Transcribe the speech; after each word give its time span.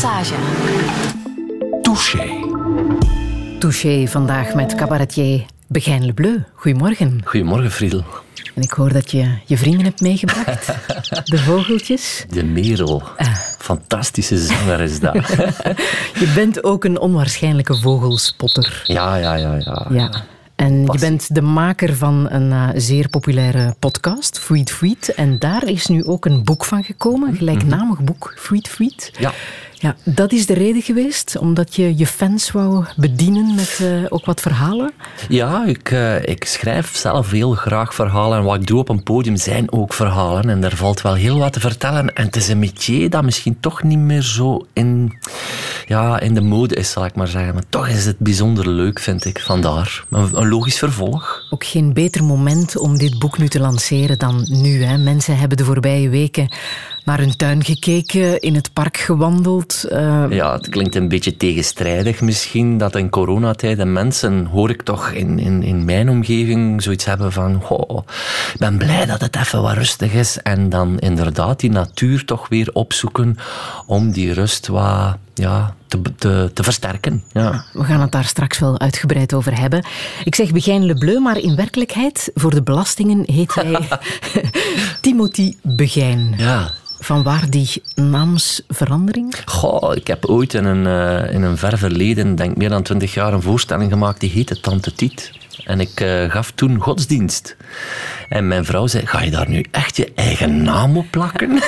Passage. 0.00 0.34
Touché. 1.82 2.40
Touché 3.58 4.06
vandaag 4.06 4.54
met 4.54 4.74
cabaretier 4.74 5.44
Begijn 5.66 6.04
Lebleu. 6.04 6.44
Goedemorgen. 6.54 7.20
Goedemorgen, 7.24 7.70
Friedel. 7.70 8.04
En 8.54 8.62
ik 8.62 8.70
hoor 8.70 8.92
dat 8.92 9.10
je 9.10 9.30
je 9.46 9.58
vrienden 9.58 9.84
hebt 9.84 10.00
meegebracht. 10.00 10.66
De 11.30 11.38
vogeltjes. 11.38 12.24
De 12.28 12.44
Merel. 12.44 13.02
Fantastische 13.58 14.38
zanger 14.38 14.80
is 14.80 15.00
dat. 15.00 15.14
Je 16.20 16.32
bent 16.34 16.64
ook 16.64 16.84
een 16.84 16.98
onwaarschijnlijke 16.98 17.76
vogelspotter. 17.76 18.82
Ja, 18.84 19.16
ja, 19.16 19.34
ja, 19.34 19.54
ja. 19.54 19.86
Ja. 19.90 20.24
En 20.58 20.82
je 20.82 20.98
bent 20.98 21.34
de 21.34 21.42
maker 21.42 21.96
van 21.96 22.30
een 22.30 22.52
eh, 22.52 22.68
zeer 22.74 23.08
populaire 23.08 23.74
podcast, 23.78 24.38
Freed 24.38 24.70
Freed. 24.70 25.14
En 25.14 25.38
daar 25.38 25.68
is 25.68 25.86
nu 25.86 26.04
ook 26.04 26.24
een 26.24 26.44
boek 26.44 26.64
van 26.64 26.84
gekomen, 26.84 27.28
een 27.28 27.36
gelijknamig 27.36 28.00
boek, 28.00 28.34
Freed 28.36 28.68
Freed. 28.68 29.12
Ja. 29.18 29.32
Ja, 29.80 29.96
dat 30.04 30.32
is 30.32 30.46
de 30.46 30.54
reden 30.54 30.82
geweest, 30.82 31.36
omdat 31.38 31.76
je 31.76 31.98
je 31.98 32.06
fans 32.06 32.50
wou 32.50 32.84
bedienen 32.96 33.54
met 33.54 33.78
eh, 33.82 34.04
ook 34.08 34.24
wat 34.24 34.40
verhalen. 34.40 34.92
Ja, 35.28 35.66
ik, 35.66 35.90
eh, 35.90 36.22
ik 36.22 36.44
schrijf 36.44 36.96
zelf 36.96 37.30
heel 37.30 37.52
graag 37.52 37.94
verhalen. 37.94 38.38
En 38.38 38.44
wat 38.44 38.60
ik 38.60 38.66
doe 38.66 38.78
op 38.78 38.88
een 38.88 39.02
podium 39.02 39.36
zijn 39.36 39.72
ook 39.72 39.94
verhalen. 39.94 40.50
En 40.50 40.60
daar 40.60 40.76
valt 40.76 41.00
wel 41.00 41.14
heel 41.14 41.38
wat 41.38 41.52
te 41.52 41.60
vertellen. 41.60 42.14
En 42.14 42.24
het 42.24 42.36
is 42.36 42.48
een 42.48 42.58
métier 42.58 43.10
dat 43.10 43.24
misschien 43.24 43.60
toch 43.60 43.82
niet 43.82 43.98
meer 43.98 44.22
zo 44.22 44.66
in, 44.72 45.18
ja, 45.86 46.20
in 46.20 46.34
de 46.34 46.40
mode 46.40 46.74
is, 46.74 46.90
zal 46.90 47.04
ik 47.04 47.14
maar 47.14 47.28
zeggen. 47.28 47.54
Maar 47.54 47.68
toch 47.68 47.88
is 47.88 48.04
het 48.04 48.18
bijzonder 48.18 48.68
leuk, 48.68 48.98
vind 48.98 49.24
ik. 49.24 49.40
Vandaar. 49.40 50.04
Een, 50.10 50.36
een 50.36 50.48
logisch 50.48 50.78
vervolg. 50.78 51.46
Ook 51.50 51.64
geen 51.64 51.92
beter 51.92 52.24
moment 52.24 52.76
om 52.76 52.98
dit 52.98 53.18
boek 53.18 53.38
nu 53.38 53.48
te 53.48 53.60
lanceren 53.60 54.18
dan 54.18 54.46
nu. 54.48 54.82
Hè. 54.82 54.98
Mensen 54.98 55.38
hebben 55.38 55.56
de 55.56 55.64
voorbije 55.64 56.08
weken 56.08 56.48
naar 57.08 57.18
hun 57.18 57.36
tuin 57.36 57.64
gekeken, 57.64 58.40
in 58.40 58.54
het 58.54 58.72
park 58.72 58.96
gewandeld. 58.96 59.84
eh, 59.84 60.24
Ja, 60.30 60.52
het 60.52 60.68
klinkt 60.68 60.94
een 60.94 61.08
beetje 61.08 61.36
tegenstrijdig 61.36 62.20
misschien, 62.20 62.78
dat 62.78 62.96
in 62.96 63.08
coronatijden 63.10 63.92
mensen, 63.92 64.46
hoor 64.46 64.70
ik 64.70 64.82
toch 64.82 65.10
in, 65.10 65.38
in, 65.38 65.62
in 65.62 65.84
mijn 65.84 66.08
omgeving, 66.08 66.82
zoiets 66.82 67.04
hebben 67.04 67.32
van, 67.32 67.60
goh, 67.62 67.98
ik 68.52 68.58
ben 68.58 68.78
blij 68.78 69.06
dat 69.06 69.20
het 69.20 69.36
even 69.36 69.62
wat 69.62 69.72
rustig 69.72 70.12
is. 70.12 70.38
En 70.42 70.68
dan 70.68 70.98
inderdaad 70.98 71.60
die 71.60 71.70
natuur 71.70 72.24
toch 72.24 72.48
weer 72.48 72.70
opzoeken 72.72 73.36
om 73.86 74.10
die 74.12 74.32
rust 74.32 74.66
wat 74.66 75.16
ja, 75.38 75.74
te, 75.86 76.00
te, 76.16 76.50
te 76.54 76.62
versterken. 76.62 77.24
Ja. 77.32 77.64
We 77.72 77.84
gaan 77.84 78.00
het 78.00 78.12
daar 78.12 78.24
straks 78.24 78.58
wel 78.58 78.78
uitgebreid 78.78 79.34
over 79.34 79.58
hebben. 79.60 79.84
Ik 80.24 80.34
zeg 80.34 80.52
Begijn 80.52 80.86
Le 80.86 80.94
Bleu, 80.94 81.18
maar 81.18 81.38
in 81.38 81.56
werkelijkheid, 81.56 82.30
voor 82.34 82.50
de 82.50 82.62
belastingen 82.62 83.22
heet 83.26 83.54
hij 83.54 83.78
Timothy 85.00 85.54
Begijn. 85.62 86.34
ja. 86.36 86.70
Van 87.00 87.22
waar 87.22 87.50
die 87.50 87.82
naamsverandering? 87.94 89.34
Goh, 89.44 89.96
ik 89.96 90.06
heb 90.06 90.24
ooit 90.24 90.54
in 90.54 90.64
een, 90.64 90.86
eh, 90.86 91.34
in 91.34 91.42
een 91.42 91.56
ver 91.56 91.78
verleden, 91.78 92.34
denk 92.34 92.56
meer 92.56 92.68
dan 92.68 92.82
twintig 92.82 93.14
jaar, 93.14 93.32
een 93.32 93.42
voorstelling 93.42 93.92
gemaakt 93.92 94.20
die 94.20 94.30
heette 94.30 94.60
Tante 94.60 94.92
Tiet. 94.92 95.32
En 95.64 95.80
ik 95.80 96.00
eh, 96.00 96.30
gaf 96.30 96.50
toen 96.50 96.78
godsdienst. 96.78 97.56
En 98.28 98.48
mijn 98.48 98.64
vrouw 98.64 98.86
zei, 98.86 99.06
ga 99.06 99.22
je 99.22 99.30
daar 99.30 99.48
nu 99.48 99.64
echt 99.70 99.96
je 99.96 100.12
eigen 100.14 100.62
naam 100.62 100.96
op 100.96 101.06
plakken? 101.10 101.58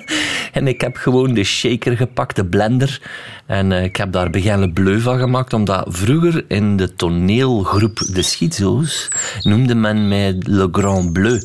en 0.52 0.66
ik 0.66 0.80
heb 0.80 0.96
gewoon 0.96 1.34
de 1.34 1.44
shaker 1.44 1.96
gepakt, 1.96 2.36
de 2.36 2.44
blender. 2.44 3.00
En 3.46 3.72
eh, 3.72 3.84
ik 3.84 3.96
heb 3.96 4.12
daar 4.12 4.30
Begijn 4.30 4.72
Bleu 4.72 5.00
van 5.00 5.18
gemaakt, 5.18 5.52
omdat 5.52 5.86
vroeger 5.88 6.44
in 6.48 6.76
de 6.76 6.94
toneelgroep 6.94 7.98
De 8.12 8.22
Schizo's 8.22 9.08
noemde 9.42 9.74
men 9.74 10.08
mij 10.08 10.36
Le 10.38 10.68
Grand 10.72 11.12
Bleu 11.12 11.40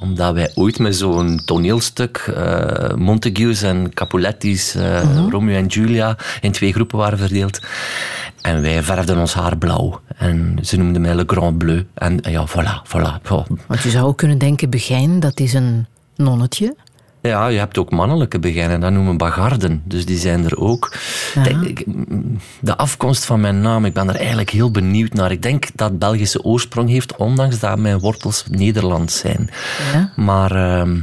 omdat 0.00 0.34
wij 0.34 0.50
ooit 0.54 0.78
met 0.78 0.96
zo'n 0.96 1.40
toneelstuk, 1.44 2.16
eh, 2.16 2.94
Montagues 2.94 3.62
en 3.62 3.94
Capuletti's, 3.94 4.74
eh, 4.74 5.26
Romeo 5.30 5.56
en 5.56 5.66
Julia, 5.66 6.16
in 6.40 6.52
twee 6.52 6.72
groepen 6.72 6.98
waren 6.98 7.18
verdeeld. 7.18 7.60
En 8.40 8.62
wij 8.62 8.82
verfden 8.82 9.18
ons 9.18 9.34
haar 9.34 9.58
blauw. 9.58 10.00
En 10.16 10.58
ze 10.62 10.76
noemden 10.76 11.02
mij 11.02 11.14
Le 11.14 11.24
Grand 11.26 11.58
Bleu. 11.58 11.86
En 11.94 12.18
ja, 12.22 12.46
voilà, 12.48 12.88
voilà. 12.88 13.30
Oh. 13.30 13.46
Want 13.66 13.82
je 13.82 13.90
zou 13.90 14.06
ook 14.06 14.16
kunnen 14.16 14.38
denken, 14.38 14.70
Begijn, 14.70 15.20
dat 15.20 15.40
is 15.40 15.52
een 15.52 15.86
nonnetje. 16.16 16.76
Ja, 17.26 17.46
je 17.46 17.58
hebt 17.58 17.78
ook 17.78 17.90
mannelijke 17.90 18.38
begijnen, 18.38 18.80
dat 18.80 18.92
noemen 18.92 19.16
bagarden. 19.16 19.82
Dus 19.84 20.06
die 20.06 20.18
zijn 20.18 20.44
er 20.44 20.58
ook. 20.58 20.96
De, 22.60 22.76
afkomst 22.76 23.24
van 23.24 23.40
mijn 23.40 23.60
naam, 23.60 23.84
ik 23.84 23.92
ben 23.92 24.08
er 24.08 24.16
eigenlijk 24.16 24.50
heel 24.50 24.70
benieuwd 24.70 25.12
naar. 25.12 25.30
Ik 25.30 25.42
denk 25.42 25.66
dat 25.74 25.98
Belgische 25.98 26.42
oorsprong 26.42 26.88
heeft, 26.88 27.16
ondanks 27.16 27.58
dat 27.58 27.78
mijn 27.78 27.98
wortels 27.98 28.44
Nederlands 28.50 29.18
zijn. 29.18 29.50
Ja. 29.92 30.12
Maar 30.16 30.50
ehm, 30.50 31.00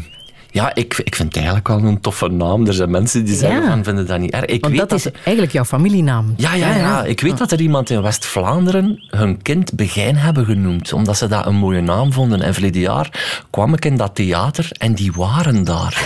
ja, 0.54 0.76
ik, 0.76 0.98
ik 1.04 1.16
vind 1.16 1.28
het 1.28 1.36
eigenlijk 1.36 1.68
wel 1.68 1.84
een 1.84 2.02
toffe 2.02 2.28
naam. 2.28 2.68
Er 2.68 2.74
zijn 2.74 2.92
mensen 2.92 3.26
die 3.26 3.36
zeggen 3.36 3.62
Ja. 3.62 3.68
van, 3.70 3.84
vinden 3.84 4.06
dat 4.08 4.20
niet 4.20 4.32
erg. 4.32 4.46
Ik 4.46 4.62
Want 4.62 4.78
weet 4.78 4.90
dat 4.90 5.00
is 5.00 5.12
eigenlijk 5.12 5.52
jouw 5.52 5.64
familienaam. 5.66 6.34
ja, 6.38 6.54
ja, 6.54 6.76
ja. 6.76 7.04
Ik 7.04 7.22
weet 7.22 7.38
dat 7.38 7.52
er 7.52 7.62
iemand 7.62 7.90
in 7.90 8.02
West-Vlaanderen 8.02 9.04
hun 9.08 9.42
kind 9.42 9.74
Begijn 9.74 10.16
hebben 10.18 10.46
genoemd, 10.46 10.94
omdat 10.94 11.18
ze 11.18 11.28
dat 11.28 11.46
een 11.46 11.56
mooie 11.56 11.82
naam 11.82 12.14
vonden. 12.14 12.42
En 12.42 12.54
verleden 12.54 12.82
jaar 12.82 13.44
kwam 13.50 13.74
ik 13.74 13.86
in 13.86 13.98
dat 13.98 14.16
theater 14.16 14.68
en 14.78 14.94
die 14.96 15.12
waren 15.16 15.64
daar. 15.64 16.06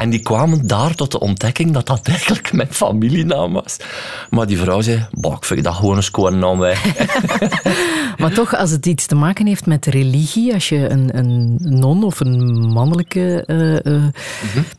En 0.00 0.10
die 0.10 0.20
kwamen 0.20 0.66
daar 0.66 0.94
tot 0.94 1.10
de 1.10 1.20
ontdekking 1.20 1.72
dat 1.72 1.86
dat 1.86 2.08
eigenlijk 2.08 2.52
mijn 2.52 2.72
familienaam 2.72 3.52
was. 3.52 3.76
Maar 4.30 4.46
die 4.46 4.58
vrouw 4.58 4.80
zei, 4.80 5.06
bah, 5.12 5.36
ik 5.36 5.44
vind 5.44 5.64
dat 5.64 5.74
gewoon 5.74 5.96
een 5.96 6.02
score 6.02 6.36
naam. 6.36 6.58
Wij. 6.58 6.76
Maar 8.18 8.32
toch, 8.32 8.56
als 8.56 8.70
het 8.70 8.86
iets 8.86 9.06
te 9.06 9.14
maken 9.14 9.46
heeft 9.46 9.66
met 9.66 9.86
religie, 9.86 10.54
als 10.54 10.68
je 10.68 10.90
een, 10.90 11.16
een 11.18 11.56
non 11.60 12.04
of 12.04 12.20
een 12.20 12.68
mannelijke 12.72 13.44
eh, 13.46 13.86
eh, 13.86 14.02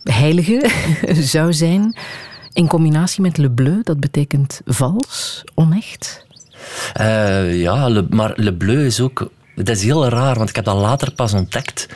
heilige 0.04 0.70
zou 1.34 1.54
zijn, 1.54 1.96
in 2.54 2.68
combinatie 2.68 3.22
met 3.22 3.38
Le 3.38 3.52
Bleu, 3.52 3.80
dat 3.84 4.00
betekent 4.00 4.62
vals, 4.66 5.44
onecht. 5.54 6.26
Eh, 6.94 7.62
ja, 7.62 7.90
Le- 7.90 8.08
maar 8.10 8.34
Le 8.36 8.54
Bleu 8.54 8.86
is 8.86 9.00
ook... 9.00 9.30
Dat 9.56 9.76
is 9.76 9.84
heel 9.84 10.08
raar, 10.08 10.36
want 10.36 10.50
ik 10.50 10.56
heb 10.56 10.66
dat 10.66 10.76
later 10.76 11.12
pas 11.12 11.34
ontdekt. 11.34 11.88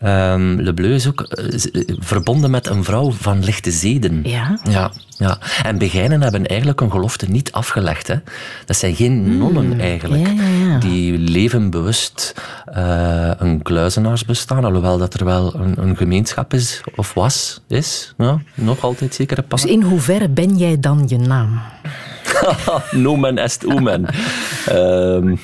Ehm, 0.00 0.54
Le 0.54 0.74
Bleu 0.74 0.94
is 0.94 1.08
ook 1.08 1.20
eh, 1.20 1.54
eh, 1.72 1.96
verbonden 1.98 2.50
met 2.50 2.66
een 2.66 2.84
vrouw 2.84 3.10
van 3.10 3.44
lichte 3.44 3.70
zeden. 3.70 4.20
Ja. 4.24 4.58
Ja, 4.70 4.92
ja. 5.08 5.38
En 5.62 5.78
begijnen 5.78 6.22
hebben 6.22 6.46
eigenlijk 6.46 6.80
een 6.80 6.90
gelofte 6.90 7.26
niet 7.30 7.52
afgelegd. 7.52 8.06
Hè. 8.06 8.14
Dat 8.66 8.76
zijn 8.76 8.94
geen 8.94 9.38
nonnen 9.38 9.80
eigenlijk. 9.80 10.26
Hmm. 10.26 10.40
Ja, 10.40 10.46
ja, 10.46 10.72
ja. 10.72 10.78
Die 10.78 11.18
leven 11.18 11.70
bewust 11.70 12.34
eh, 12.64 13.30
een 13.38 13.62
kluizenaarsbestaan, 13.62 14.64
alhoewel 14.64 14.98
dat 14.98 15.14
er 15.14 15.24
wel 15.24 15.54
een, 15.54 15.82
een 15.82 15.96
gemeenschap 15.96 16.54
is, 16.54 16.80
of 16.96 17.14
was, 17.14 17.60
is. 17.68 18.14
Ja, 18.18 18.40
nog 18.54 18.82
altijd 18.82 19.14
zekere 19.14 19.40
Dus 19.40 19.48
pas. 19.48 19.64
in 19.64 19.82
hoeverre 19.82 20.28
ben 20.28 20.56
jij 20.56 20.80
dan 20.80 21.04
je 21.06 21.18
naam? 21.18 21.60
Nomen 22.90 23.38
est 23.38 23.66
omen. 23.66 24.06
Ehm, 24.66 25.36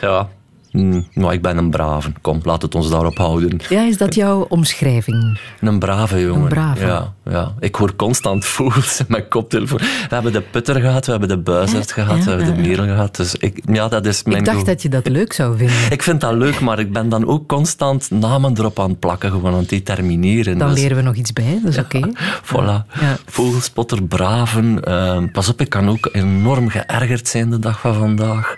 ja, 0.00 0.28
Hm, 0.72 1.00
nou, 1.14 1.32
ik 1.32 1.42
ben 1.42 1.56
een 1.56 1.70
brave. 1.70 2.12
Kom, 2.20 2.40
laat 2.42 2.62
het 2.62 2.74
ons 2.74 2.90
daarop 2.90 3.18
houden. 3.18 3.60
Ja, 3.68 3.82
is 3.82 3.96
dat 3.96 4.14
jouw 4.14 4.46
omschrijving? 4.48 5.38
Een 5.60 5.78
brave 5.78 6.20
jongen. 6.20 6.42
Een 6.42 6.48
brave. 6.48 6.86
Ja, 6.86 7.12
ja. 7.24 7.52
Ik 7.60 7.74
hoor 7.74 7.96
constant 7.96 8.44
vogels 8.44 8.98
in 8.98 9.04
mijn 9.08 9.28
koptelefoon. 9.28 9.78
We 9.78 10.14
hebben 10.14 10.32
de 10.32 10.40
putter 10.40 10.80
gehad, 10.80 11.04
we 11.04 11.10
hebben 11.10 11.28
de 11.28 11.38
buizerd 11.38 11.88
Ja, 11.88 11.94
gehad, 11.94 12.18
ja, 12.18 12.24
we 12.24 12.30
hebben 12.30 12.62
de 12.62 12.68
merel 12.68 12.84
gehad. 12.84 13.16
Dus 13.16 13.34
ik, 13.34 13.60
ja, 13.72 13.88
dat 13.88 14.06
is 14.06 14.22
mijn 14.22 14.38
Ik 14.38 14.44
dacht 14.44 14.66
dat 14.66 14.82
je 14.82 14.88
dat 14.88 15.08
leuk 15.08 15.32
zou 15.32 15.56
vinden. 15.56 15.76
Ik 15.90 16.02
vind 16.02 16.20
dat 16.20 16.34
leuk, 16.34 16.60
maar 16.60 16.78
ik 16.78 16.92
ben 16.92 17.08
dan 17.08 17.26
ook 17.26 17.48
constant 17.48 18.10
namen 18.10 18.58
erop 18.58 18.80
aan 18.80 18.90
het 18.90 18.98
plakken, 18.98 19.30
gewoon 19.30 19.52
aan 19.52 19.58
het 19.58 19.68
determineren. 19.68 20.58
Dan 20.58 20.68
Dus- 20.68 20.80
leren 20.80 20.96
we 20.96 21.02
nog 21.02 21.14
iets 21.14 21.32
bij, 21.32 21.60
dat 21.62 21.72
is 21.72 21.78
oké. 21.78 22.00
Voilà. 22.52 22.86
Vogelspotter, 23.26 24.02
braven. 24.02 24.84
Ehm, 24.84 25.28
pas 25.30 25.48
op, 25.48 25.60
ik 25.60 25.68
kan 25.68 25.88
ook 25.88 26.08
enorm 26.12 26.68
geërgerd 26.68 27.28
zijn 27.28 27.50
de 27.50 27.58
dag 27.58 27.80
van 27.80 27.94
vandaag. 27.94 28.56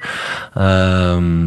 Ehm, 0.54 1.46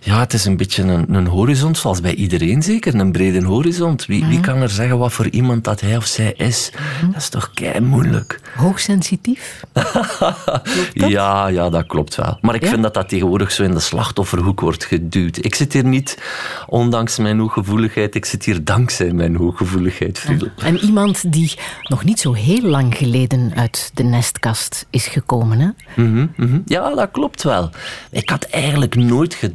ja, 0.00 0.18
het 0.18 0.32
is 0.32 0.44
een 0.44 0.56
beetje 0.56 0.82
een, 0.82 1.14
een 1.14 1.26
horizon, 1.26 1.74
zoals 1.74 2.00
bij 2.00 2.14
iedereen 2.14 2.62
zeker. 2.62 2.94
Een 2.94 3.12
brede 3.12 3.44
horizon. 3.44 3.98
Wie, 4.06 4.24
wie 4.24 4.40
kan 4.40 4.56
er 4.60 4.70
zeggen 4.70 4.98
wat 4.98 5.12
voor 5.12 5.28
iemand 5.28 5.64
dat 5.64 5.80
hij 5.80 5.96
of 5.96 6.06
zij 6.06 6.32
is? 6.36 6.70
Dat 7.12 7.16
is 7.22 7.28
toch 7.28 7.50
kei 7.54 7.80
moeilijk. 7.80 8.40
Hoogsensitief? 8.56 9.60
Ja, 10.92 11.46
ja, 11.48 11.70
dat 11.70 11.86
klopt 11.86 12.14
wel. 12.14 12.38
Maar 12.40 12.54
ik 12.54 12.62
Ja? 12.62 12.68
vind 12.68 12.82
dat 12.82 12.94
dat 12.94 13.08
tegenwoordig 13.08 13.52
zo 13.52 13.62
in 13.62 13.70
de 13.74 13.80
slachtofferhoek 13.80 14.60
wordt 14.60 14.84
geduwd. 14.84 15.44
Ik 15.44 15.54
zit 15.54 15.72
hier 15.72 15.84
niet 15.84 16.18
ondanks 16.66 17.18
mijn 17.18 17.38
hooggevoeligheid, 17.38 18.14
ik 18.14 18.24
zit 18.24 18.44
hier 18.44 18.64
dankzij 18.64 19.12
mijn 19.12 19.36
hooggevoeligheid, 19.36 20.18
Friedel. 20.18 20.48
En 20.58 20.78
iemand 20.78 21.32
die 21.32 21.52
nog 21.82 22.04
niet 22.04 22.20
zo 22.20 22.32
heel 22.32 22.62
lang 22.62 22.96
geleden 22.96 23.52
uit 23.54 23.90
de 23.94 24.02
nestkast 24.02 24.86
is 24.90 25.06
gekomen, 25.06 25.58
hè? 25.58 25.68
Mhm, 26.02 26.26
mhm. 26.36 26.58
Ja, 26.64 26.94
dat 26.94 27.08
klopt 27.12 27.42
wel. 27.42 27.70
Ik 28.10 28.28
had 28.28 28.44
eigenlijk 28.44 28.94
nooit 28.94 29.34
gedacht, 29.34 29.53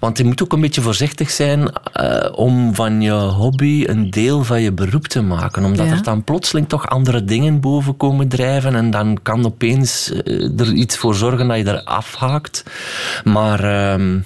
want 0.00 0.18
je 0.18 0.24
moet 0.24 0.42
ook 0.42 0.52
een 0.52 0.60
beetje 0.60 0.80
voorzichtig 0.80 1.30
zijn 1.30 1.70
eh, 1.92 2.28
om 2.32 2.74
van 2.74 3.00
je 3.00 3.10
hobby 3.12 3.84
een 3.86 4.10
deel 4.10 4.44
van 4.44 4.60
je 4.60 4.72
beroep 4.72 5.06
te 5.08 5.22
maken, 5.22 5.64
omdat 5.64 5.86
Ja. 5.86 5.92
er 5.92 6.02
dan 6.02 6.24
plotseling 6.24 6.68
toch 6.68 6.88
andere 6.88 7.24
dingen 7.24 7.60
boven 7.60 7.96
komen 7.96 8.28
drijven 8.28 8.74
en 8.74 8.90
dan 8.90 9.18
kan 9.22 9.44
opeens 9.46 10.12
eh, 10.12 10.60
er 10.60 10.72
iets 10.72 10.96
voor 10.96 11.14
zorgen 11.14 11.48
dat 11.48 11.56
je 11.56 11.64
er 11.64 11.82
afhaakt. 11.84 12.62
Maar... 13.24 13.64
ehm, 13.64 14.18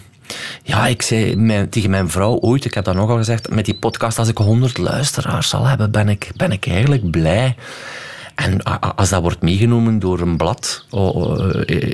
ja, 0.62 0.86
ik 0.86 1.02
zei 1.02 1.36
mijn- 1.36 1.68
tegen 1.68 1.90
mijn 1.90 2.10
vrouw 2.10 2.38
ooit, 2.40 2.64
ik 2.64 2.74
heb 2.74 2.84
dat 2.84 2.94
nogal 2.94 3.16
gezegd, 3.16 3.50
met 3.50 3.64
die 3.64 3.74
podcast, 3.74 4.18
als 4.18 4.28
ik 4.28 4.38
100 4.38 4.78
luisteraars 4.78 5.48
zal 5.48 5.66
hebben, 5.66 5.90
ben 5.90 6.08
ik, 6.08 6.30
ben 6.36 6.52
ik 6.52 6.66
eigenlijk 6.66 7.10
blij. 7.10 7.56
En 8.34 8.62
als 8.96 9.08
dat 9.08 9.22
wordt 9.22 9.42
meegenomen 9.42 9.98
door 9.98 10.20
een 10.20 10.36
blad 10.36 10.86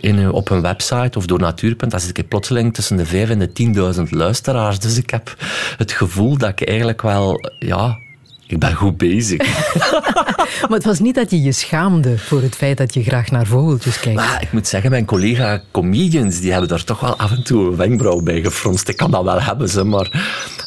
in, 0.00 0.30
op 0.32 0.50
een 0.50 0.62
website 0.62 1.18
of 1.18 1.26
door 1.26 1.38
Natuurpunt, 1.38 1.90
dan 1.90 2.00
zit 2.00 2.18
ik 2.18 2.28
plotseling 2.28 2.74
tussen 2.74 2.96
de 2.96 3.06
vijf 3.06 3.30
en 3.30 3.38
de 3.38 3.52
tienduizend 3.52 4.10
luisteraars. 4.10 4.78
Dus 4.78 4.96
ik 4.96 5.10
heb 5.10 5.36
het 5.76 5.92
gevoel 5.92 6.36
dat 6.38 6.48
ik 6.48 6.68
eigenlijk 6.68 7.02
wel 7.02 7.40
ja, 7.58 7.98
ik 8.48 8.58
ben 8.58 8.74
goed 8.74 8.96
bezig. 8.96 9.38
maar 10.68 10.78
het 10.78 10.84
was 10.84 10.98
niet 10.98 11.14
dat 11.14 11.30
je 11.30 11.42
je 11.42 11.52
schaamde 11.52 12.18
voor 12.18 12.42
het 12.42 12.54
feit 12.56 12.76
dat 12.76 12.94
je 12.94 13.02
graag 13.02 13.30
naar 13.30 13.46
vogeltjes 13.46 14.00
kijkt. 14.00 14.18
Maar 14.20 14.42
ik 14.42 14.52
moet 14.52 14.66
zeggen, 14.66 14.90
mijn 14.90 15.04
collega-comedians 15.04 16.40
die 16.40 16.50
hebben 16.50 16.68
daar 16.68 16.84
toch 16.84 17.00
wel 17.00 17.16
af 17.16 17.30
en 17.30 17.42
toe 17.42 17.66
een 17.66 17.76
wenkbrauw 17.76 18.22
bij 18.22 18.40
gefronst. 18.40 18.88
Ik 18.88 18.96
kan 18.96 19.10
dat 19.10 19.24
wel 19.24 19.40
hebben, 19.40 19.68
ze, 19.68 19.84
maar 19.84 20.10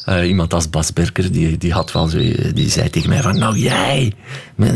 uh, 0.09 0.27
iemand 0.27 0.53
als 0.53 0.69
Bas 0.69 0.93
Berker, 0.93 1.31
die, 1.31 1.57
die, 1.57 1.73
had 1.73 1.91
wel 1.91 2.07
zo, 2.07 2.17
die 2.53 2.69
zei 2.69 2.89
tegen 2.89 3.09
mij 3.09 3.21
van, 3.21 3.39
nou 3.39 3.57
jij, 3.57 4.13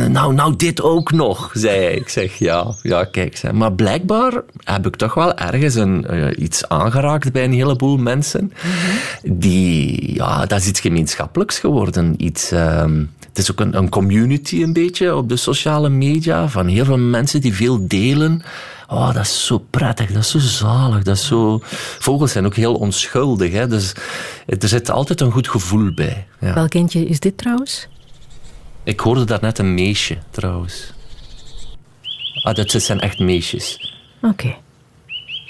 nou, 0.10 0.34
nou 0.34 0.56
dit 0.56 0.82
ook 0.82 1.12
nog, 1.12 1.52
zei 1.54 1.80
hij. 1.80 1.94
Ik 1.94 2.10
zeg, 2.10 2.36
ja, 2.36 2.76
ja 2.82 3.04
kijk. 3.04 3.38
Zei. 3.38 3.54
Maar 3.54 3.74
blijkbaar 3.74 4.42
heb 4.64 4.88
ik 4.88 4.96
toch 4.96 5.14
wel 5.14 5.38
ergens 5.38 5.76
een, 5.76 6.06
uh, 6.10 6.28
iets 6.38 6.70
aangeraakt 6.70 7.32
bij 7.32 7.44
een 7.44 7.54
heleboel 7.54 7.98
mensen. 7.98 8.54
Mhm. 8.54 9.38
Die, 9.38 10.14
ja, 10.14 10.46
dat 10.46 10.60
is 10.60 10.68
iets 10.68 10.80
gemeenschappelijks 10.80 11.60
geworden. 11.60 12.14
Iets... 12.18 12.52
Uh, 12.52 12.84
het 13.36 13.44
is 13.44 13.52
ook 13.52 13.60
een, 13.60 13.78
een, 13.78 13.90
community 13.90 14.64
een 14.64 14.74
beetje 14.74 15.16
op 15.16 15.30
de 15.30 15.36
sociale 15.36 15.90
media 15.90 16.50
van 16.50 16.68
heel 16.68 16.86
veel 16.86 16.98
mensen 16.98 17.42
die 17.42 17.54
veel 17.54 17.88
delen. 17.88 18.44
Oh, 18.88 19.14
dat 19.14 19.24
is 19.24 19.46
zo 19.46 19.58
prettig, 19.70 20.12
dat 20.12 20.22
is 20.22 20.30
zo 20.30 20.40
zalig, 20.40 21.04
dat 21.04 21.16
is 21.16 21.26
zo... 21.26 21.60
Vogels 22.00 22.32
zijn 22.32 22.46
ook 22.46 22.56
heel 22.56 22.76
onschuldig, 22.76 23.52
hè? 23.52 23.68
dus 23.68 23.94
er 24.46 24.68
zit 24.68 24.90
altijd 24.90 25.22
een 25.22 25.32
goed 25.32 25.48
gevoel 25.48 25.94
bij. 25.94 26.28
Ja. 26.40 26.54
Welk 26.54 26.70
kindje 26.70 27.08
is 27.08 27.20
dit 27.20 27.38
trouwens? 27.38 27.88
Ik 28.84 29.00
hoorde 29.00 29.24
daarnet 29.24 29.58
een 29.58 29.74
meisje, 29.74 30.18
trouwens. 30.30 30.94
Ah, 32.44 32.56
dat 32.56 32.72
zijn 32.72 33.00
echt 33.00 33.20
meisjes. 33.20 33.94
Oké. 34.22 34.56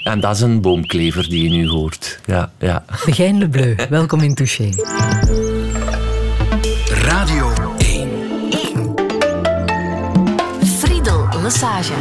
En 0.02 0.20
dat 0.20 0.34
is 0.34 0.40
een 0.40 0.60
boomklever 0.60 1.28
die 1.28 1.42
je 1.42 1.48
nu 1.48 1.68
hoort. 1.68 2.20
Ja, 2.24 2.52
ja. 2.58 2.84
Le 3.16 3.48
Bleu, 3.48 3.76
welkom 3.88 4.20
in 4.20 4.34
Touché. 4.34 4.70
Friedel 11.46 11.52
Lassage. 11.52 11.92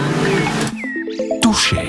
Touché. 1.41 1.85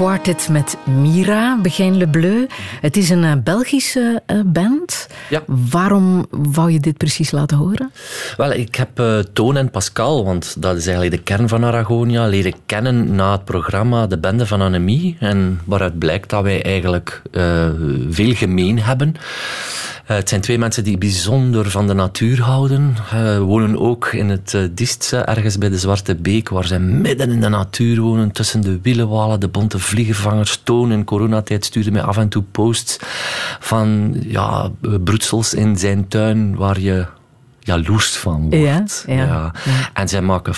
Quartet 0.00 0.48
met 0.48 0.76
Mira, 0.84 1.58
Begin 1.62 1.96
Le 1.96 2.08
Bleu. 2.08 2.46
Het 2.80 2.96
is 2.96 3.10
een 3.10 3.24
eh, 3.24 3.32
Belgische 3.44 4.22
uh, 4.26 4.40
band. 4.46 5.06
Ja. 5.28 5.42
Waarom 5.46 6.26
wou 6.30 6.70
je 6.70 6.80
dit 6.80 6.96
precies 6.96 7.30
laten 7.30 7.56
horen? 7.56 7.92
Wel, 8.36 8.52
ik 8.52 8.74
heb 8.74 9.00
uh, 9.00 9.18
Toon 9.18 9.56
en 9.56 9.70
Pascal, 9.70 10.24
want 10.24 10.62
dat 10.62 10.76
is 10.76 10.86
eigenlijk 10.86 11.16
de 11.16 11.22
kern 11.22 11.48
van 11.48 11.64
Aragonia, 11.64 12.26
leren 12.26 12.54
kennen 12.66 13.14
na 13.14 13.32
het 13.32 13.44
programma 13.44 14.06
De 14.06 14.18
Bende 14.18 14.46
van 14.46 14.62
Anemie. 14.62 15.16
En 15.18 15.60
waaruit 15.64 15.98
blijkt 15.98 16.30
dat 16.30 16.42
wij 16.42 16.62
eigenlijk 16.62 17.22
veel 18.10 18.34
gemeen 18.34 18.78
hebben. 18.78 19.14
Eh, 20.10 20.16
het 20.16 20.28
zijn 20.28 20.40
twee 20.40 20.58
mensen 20.58 20.84
die 20.84 20.98
bijzonder 20.98 21.70
van 21.70 21.86
de 21.86 21.94
natuur 21.94 22.40
houden. 22.42 22.96
Uh, 23.14 23.38
wonen 23.38 23.78
ook 23.78 24.06
in 24.06 24.28
het 24.28 24.52
uh, 24.52 24.62
Distse, 24.70 25.16
ergens 25.16 25.58
bij 25.58 25.68
de 25.68 25.78
Zwarte 25.78 26.14
Beek, 26.14 26.48
waar 26.48 26.66
ze 26.66 26.78
midden 26.78 27.30
in 27.30 27.40
de 27.40 27.48
natuur 27.48 28.00
wonen, 28.00 28.30
tussen 28.32 28.60
de 28.60 28.78
wielenwalen, 28.82 29.40
de 29.40 29.48
bonte 29.48 29.78
vliegenvangers. 29.78 30.60
Toon 30.64 30.92
in 30.92 31.04
coronatijd 31.04 31.64
stuurde 31.64 31.90
mij 31.90 32.02
af 32.02 32.16
en 32.16 32.28
toe 32.28 32.42
posts 32.42 32.96
van 33.60 34.16
ja, 34.26 34.70
broedsels 35.04 35.54
in 35.54 35.76
zijn 35.76 36.08
tuin, 36.08 36.54
waar 36.54 36.80
je 36.80 37.06
jaloers 37.60 38.16
van 38.16 38.40
wordt. 38.40 39.04
Ja, 39.06 39.14
ja, 39.14 39.52
ja. 39.64 39.90
En 39.92 40.08
zij 40.08 40.22
maken 40.22 40.54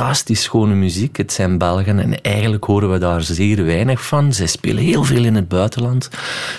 fantastisch 0.00 0.42
schone 0.42 0.74
muziek. 0.74 1.16
Het 1.16 1.32
zijn 1.32 1.58
Belgen 1.58 1.98
en 1.98 2.20
eigenlijk 2.22 2.64
horen 2.64 2.90
we 2.90 2.98
daar 2.98 3.22
zeer 3.22 3.64
weinig 3.64 4.06
van. 4.06 4.32
Zij 4.32 4.46
spelen 4.46 4.82
heel 4.82 5.04
veel 5.04 5.24
in 5.24 5.34
het 5.34 5.48
buitenland. 5.48 6.08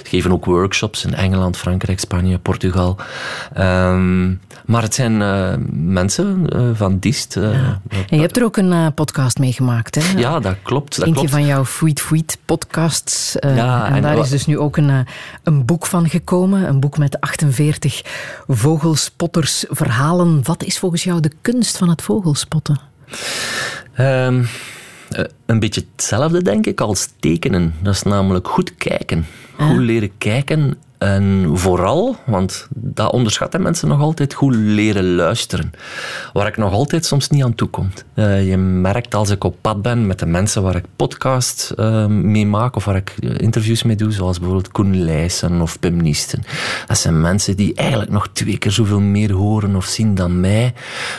Ze 0.03 0.09
geven 0.09 0.31
ook 0.31 0.45
workshops 0.45 1.05
in 1.05 1.13
Engeland, 1.13 1.57
Frankrijk, 1.57 1.99
Spanje, 1.99 2.37
Portugal. 2.37 2.97
Ehm, 3.53 4.33
maar 4.65 4.81
het 4.81 4.93
zijn 4.93 5.21
uh, 5.21 5.53
mensen 5.73 6.47
uh, 6.55 6.69
van 6.73 6.99
Diest. 6.99 7.35
Uh, 7.35 7.53
ja. 7.53 7.81
En 7.89 8.15
je 8.15 8.21
hebt 8.21 8.37
er 8.37 8.43
ook 8.43 8.57
een 8.57 8.93
podcast 8.93 9.39
mee 9.39 9.51
gemaakt, 9.51 9.95
hè? 9.95 10.19
Ja, 10.19 10.39
dat 10.39 10.55
klopt. 10.61 10.95
Dat 10.95 11.05
Eentje 11.05 11.21
klopt. 11.21 11.35
van 11.35 11.45
jouw 11.45 11.65
Fweet 11.65 12.01
Fweet 12.01 12.37
podcasts. 12.45 13.35
ja, 13.41 13.87
en, 13.87 13.93
en 13.93 14.01
daar 14.01 14.17
is 14.17 14.29
dus 14.29 14.45
nu 14.45 14.57
ook 14.57 14.77
een, 14.77 15.05
een 15.43 15.65
boek 15.65 15.85
van 15.85 16.09
gekomen. 16.09 16.67
Een 16.67 16.79
boek 16.79 16.97
met 16.97 17.21
48 17.21 18.01
vogelspotters 18.47 19.65
verhalen. 19.69 20.43
Wat 20.43 20.63
is 20.63 20.79
volgens 20.79 21.03
jou 21.03 21.19
de 21.19 21.31
kunst 21.41 21.77
van 21.77 21.89
het 21.89 22.01
vogelspotten? 22.01 22.90
Um, 23.99 24.47
een 25.45 25.59
beetje 25.59 25.83
hetzelfde, 25.91 26.43
denk 26.43 26.65
ik, 26.65 26.81
als 26.81 27.09
tekenen. 27.19 27.73
Dat 27.81 27.93
is 27.93 28.03
namelijk 28.03 28.47
goed 28.47 28.75
kijken. 28.75 29.25
Goed 29.57 29.77
leren 29.77 30.17
kijken. 30.17 30.73
En 31.01 31.49
vooral, 31.53 32.15
want 32.25 32.67
dat 32.75 33.11
onderschatten 33.11 33.61
mensen 33.61 33.87
nog 33.87 33.99
altijd, 33.99 34.33
goed 34.33 34.55
leren 34.55 35.15
luisteren. 35.15 35.71
Waar 36.33 36.47
ik 36.47 36.57
nog 36.57 36.73
altijd 36.73 37.05
soms 37.05 37.29
niet 37.29 37.43
aan 37.43 37.55
toe 37.55 37.67
kom. 37.67 37.89
Uh, 38.15 38.49
je 38.49 38.57
merkt 38.57 39.15
als 39.15 39.29
ik 39.29 39.43
op 39.43 39.55
pad 39.61 39.81
ben 39.81 40.07
met 40.07 40.19
de 40.19 40.25
mensen 40.25 40.63
waar 40.63 40.75
ik 40.75 40.85
podcasts 40.95 41.73
uh, 41.75 42.05
mee 42.05 42.45
maak 42.45 42.75
of 42.75 42.85
waar 42.85 42.95
ik 42.95 43.15
interviews 43.19 43.83
mee 43.83 43.95
doe, 43.95 44.11
zoals 44.11 44.37
bijvoorbeeld 44.37 44.71
Koen 44.71 45.03
Leijsen 45.03 45.61
of 45.61 45.79
Pim 45.79 45.97
Niesten. 45.97 46.43
Dat 46.87 46.97
zijn 46.97 47.21
mensen 47.21 47.55
die 47.55 47.73
eigenlijk 47.73 48.11
nog 48.11 48.27
twee 48.27 48.57
keer 48.57 48.71
zoveel 48.71 49.01
meer 49.01 49.31
horen 49.31 49.75
of 49.75 49.85
zien 49.85 50.15
dan 50.15 50.39
mij. 50.39 50.73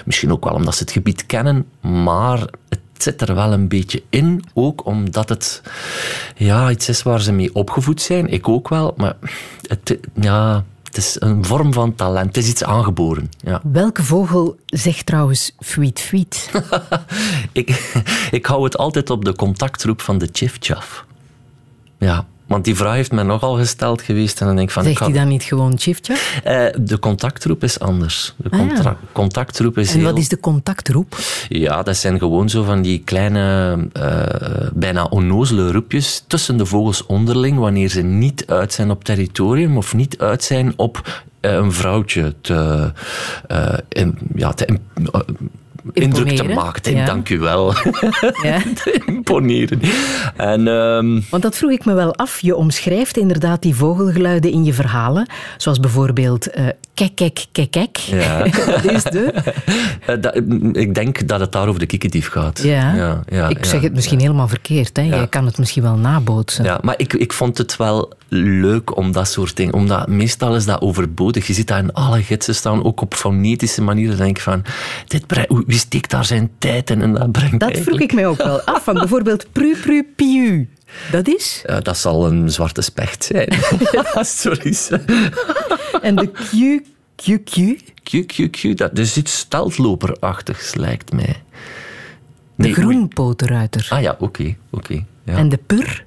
Misschien 0.05 0.33
ook 0.33 0.45
wel 0.45 0.55
omdat 0.55 0.75
ze 0.75 0.83
het 0.83 0.93
gebied 0.93 1.27
kennen, 1.27 1.67
maar 1.81 2.39
het 2.69 2.81
zit 3.03 3.21
er 3.21 3.35
wel 3.35 3.53
een 3.53 3.69
beetje 3.69 4.03
in, 4.11 4.45
ook 4.55 4.87
omdat 4.87 5.29
het 5.29 5.63
ja, 6.37 6.71
iets 6.71 6.89
is 6.89 7.03
waar 7.03 7.21
ze 7.21 7.33
mee 7.33 7.55
opgevoed 7.55 8.01
zijn. 8.01 8.29
Ik 8.29 8.49
ook 8.49 8.69
wel, 8.69 8.95
maar 8.97 9.17
het, 9.67 9.99
ja, 10.15 10.65
het 10.83 10.97
is 10.97 11.17
een 11.19 11.45
vorm 11.45 11.73
van 11.73 11.95
talent. 11.95 12.37
Het 12.37 12.45
is 12.45 12.51
iets 12.51 12.65
aangeboren. 12.65 13.29
Ja. 13.41 13.61
Welke 13.73 14.03
vogel 14.03 14.57
zegt 14.67 15.07
trouwens 15.07 15.53
fweet 15.59 16.01
fweet? 16.01 16.51
ik, 17.53 17.95
ik 18.31 18.47
hou 18.47 18.65
het 18.65 18.77
altijd 18.77 19.11
op 19.11 19.25
de 19.25 19.37
contactroep 19.37 20.01
van 20.01 20.19
de 20.19 20.29
chif-chaf. 20.33 21.05
Ja, 21.99 22.27
want 22.53 22.65
die 22.65 22.77
vraag 22.77 22.95
heeft 22.95 23.13
mij 23.13 23.25
nogal 23.25 23.57
gesteld 23.57 24.03
geweest. 24.03 24.41
En 24.41 24.47
dan 24.47 24.57
denk 24.57 24.69
ik 24.69 24.75
van, 24.75 24.85
Zegt 24.85 24.99
hij 24.99 25.13
dan 25.13 25.29
niet 25.29 25.43
gewoon 25.43 25.79
chif-chaf? 25.79 26.41
Uh, 26.47 26.67
de 26.81 26.99
contactroep 26.99 27.63
is 27.63 27.79
anders. 27.79 28.35
De 28.37 28.51
ah, 28.51 28.83
ja. 28.83 28.97
contactroep 29.13 29.79
is 29.79 29.93
En 29.93 29.99
heel... 29.99 30.05
wat 30.05 30.19
is 30.19 30.29
de 30.29 30.41
contactroep? 30.41 31.17
Ja, 31.49 31.83
dat 31.83 31.97
zijn 31.97 32.19
gewoon 32.19 32.49
zo 32.49 32.63
van 32.63 32.83
die 32.83 33.03
kleine, 33.05 33.77
uh, 33.97 34.71
bijna 34.75 35.05
onnozele 35.05 35.73
roepjes 35.73 36.25
tussen 36.27 36.57
de 36.57 36.67
vogels 36.67 37.07
onderling, 37.07 37.59
wanneer 37.59 37.89
ze 37.89 38.03
niet 38.03 38.47
uit 38.47 38.73
zijn 38.73 38.91
op 38.91 39.05
territorium 39.05 39.77
of 39.77 39.95
niet 39.95 40.19
uit 40.19 40.45
zijn 40.45 40.73
op 40.77 41.25
uh, 41.41 41.53
een 41.53 41.73
vrouwtje 41.73 42.35
te, 42.41 42.93
in, 43.89 44.19
ja, 44.35 44.53
te 44.53 44.79
indruk 45.93 46.37
te 46.37 46.45
maken. 46.45 46.95
Ja. 46.95 47.05
Dank 47.05 47.29
u 47.29 47.39
wel. 47.39 47.75
Ja. 48.43 48.63
te 48.85 49.03
imponeren. 49.07 49.81
En, 50.37 50.67
um... 50.67 51.25
Want 51.31 51.43
dat 51.43 51.57
vroeg 51.57 51.71
ik 51.71 51.85
me 51.85 51.95
wel 51.95 52.15
af. 52.15 52.41
Je 52.41 52.57
omschrijft 52.57 53.17
inderdaad 53.17 53.63
die 53.63 53.75
vogelgeluiden 53.75 54.53
in 54.53 54.65
je 54.65 54.73
verhalen. 54.73 55.27
Zoals 55.57 55.81
bijvoorbeeld 55.81 56.57
uh, 56.57 56.67
kek, 56.95 57.15
kek, 57.15 57.47
kek, 57.53 57.71
kek. 57.71 57.97
Ja. 57.97 58.45
Is 58.95 59.03
de? 59.03 59.35
Uh, 60.09 60.17
dat, 60.23 60.37
ik 60.73 60.95
denk 60.95 61.29
dat 61.29 61.41
het 61.41 61.53
daar 61.53 61.69
over 61.69 61.81
de 61.81 61.87
kikkerdief 61.87 62.29
gaat. 62.29 62.63
Ja. 62.63 62.95
ja, 62.95 63.21
ja 63.29 63.49
ik 63.49 63.65
zeg 63.65 63.81
het 63.81 63.95
misschien 63.95 64.21
helemaal 64.21 64.49
verkeerd. 64.49 64.97
Hè? 64.97 65.03
Jij 65.03 65.27
kan 65.27 65.47
het 65.47 65.59
misschien 65.59 65.83
wel 65.83 65.97
nabootsen. 65.97 66.65
Ja, 66.65 66.79
maar 66.83 66.95
ik, 66.97 67.13
ik 67.13 67.33
vond 67.33 67.59
het 67.59 67.77
wel 67.77 68.13
leuk 68.35 68.97
om 68.97 69.13
dat 69.13 69.29
soort 69.29 69.57
dingen... 69.57 69.75
Omdat 69.75 70.09
meestal 70.09 70.57
is 70.57 70.65
dat 70.65 70.81
overbodig. 70.81 71.47
Je 71.47 71.53
ziet 71.53 71.69
dat 71.69 71.79
in 71.79 71.93
alle 71.93 72.23
gidsen 72.23 72.55
staan, 72.55 72.85
ook 72.85 73.01
op 73.01 73.15
fonetische 73.15 73.83
manieren. 73.83 74.17
Denk 74.17 74.37
ik 74.37 74.43
van... 74.43 74.65
Dit 75.07 75.25
wie 75.67 75.79
steekt 75.79 76.11
daar 76.11 76.25
zijn 76.25 76.51
tijd 76.59 76.91
in? 76.91 77.03
En 77.03 77.13
dat 77.13 77.33
brengt 77.33 77.61
Dat 77.61 77.71
eigenlijk... 77.71 77.89
vroeg 77.89 78.01
ik 78.01 78.13
mij 78.13 78.27
ook 78.27 78.37
wel 78.37 78.61
af. 78.75 78.85
Van 78.85 78.95
bijvoorbeeld 78.95 79.47
pru, 79.53 79.77
pru, 79.77 80.03
piu. 80.17 80.69
Dat 81.11 81.29
is? 81.29 81.63
Uh, 81.67 81.77
dat 81.83 81.99
zal 81.99 82.27
een 82.27 82.51
zwarte 82.51 82.83
specht 82.83 83.25
zijn. 83.25 83.49
Sorry. 84.25 84.77
en 86.03 86.17
de 86.17 86.31
Q, 86.31 86.83
Q, 87.17 87.45
Q? 87.45 87.77
Q, 88.03 88.27
Q, 88.27 88.51
Q. 88.51 88.77
Dat 88.77 88.99
is 88.99 89.17
iets 89.17 89.39
steltloperachtigs, 89.39 90.75
lijkt 90.75 91.13
mij. 91.13 91.43
De 92.55 92.63
nee, 92.63 92.73
groenpotenruiter. 92.73 93.87
Ah 93.91 94.01
ja, 94.01 94.11
oké. 94.13 94.25
Okay, 94.25 94.57
okay, 94.71 95.05
ja. 95.25 95.37
En 95.37 95.49
de 95.49 95.59
pur? 95.67 96.05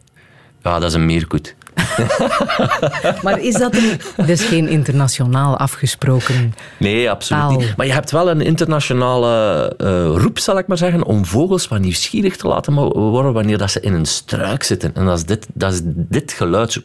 Ja, 0.63 0.79
dat 0.79 0.89
is 0.89 0.94
een 0.94 1.05
meerkoet. 1.05 1.55
maar 3.24 3.39
is 3.39 3.53
dat 3.53 3.75
een... 3.75 4.00
Dat 4.15 4.29
is 4.29 4.44
geen 4.44 4.67
internationaal 4.67 5.58
afgesproken 5.58 6.53
Nee, 6.77 7.10
absoluut 7.10 7.41
taal. 7.44 7.58
niet. 7.58 7.75
Maar 7.77 7.86
je 7.86 7.94
hebt 7.94 8.12
wel 8.12 8.29
een 8.29 8.41
internationale 8.41 9.74
uh, 9.77 9.88
roep, 10.22 10.39
zal 10.39 10.58
ik 10.58 10.67
maar 10.67 10.77
zeggen, 10.77 11.03
om 11.03 11.25
vogels 11.25 11.67
wat 11.67 11.79
nieuwsgierig 11.79 12.36
te 12.38 12.48
laten 12.48 12.74
worden 12.94 13.34
wanneer 13.34 13.58
dat 13.58 13.72
ze 13.72 13.79
in 13.79 13.94
een 13.94 14.05
struik 14.05 14.63
zitten. 14.63 14.91
En 14.94 15.05
dat 15.05 15.17
is 15.17 15.25
dit, 15.25 15.48
dat 15.53 15.74
is 15.74 15.82
dit 15.86 16.32
geluid. 16.32 16.72
Zo, 16.72 16.82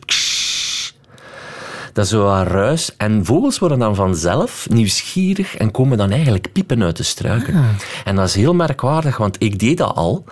dat 1.93 2.05
is 2.05 2.11
zo 2.11 2.29
een 2.29 2.45
ruis. 2.45 2.97
En 2.97 3.25
vogels 3.25 3.59
worden 3.59 3.79
dan 3.79 3.95
vanzelf 3.95 4.67
nieuwsgierig 4.71 5.57
en 5.57 5.71
komen 5.71 5.99
dan 5.99 6.11
eigenlijk 6.11 6.53
piepen 6.53 6.83
uit 6.83 6.97
de 6.97 7.03
struiken. 7.03 7.55
Ah. 7.55 7.65
En 8.05 8.17
dat 8.17 8.29
is 8.29 8.35
heel 8.35 8.55
merkwaardig, 8.55 9.17
want 9.17 9.37
ik 9.39 9.59
deed 9.59 9.79
dat 9.79 9.95
al. 9.95 10.25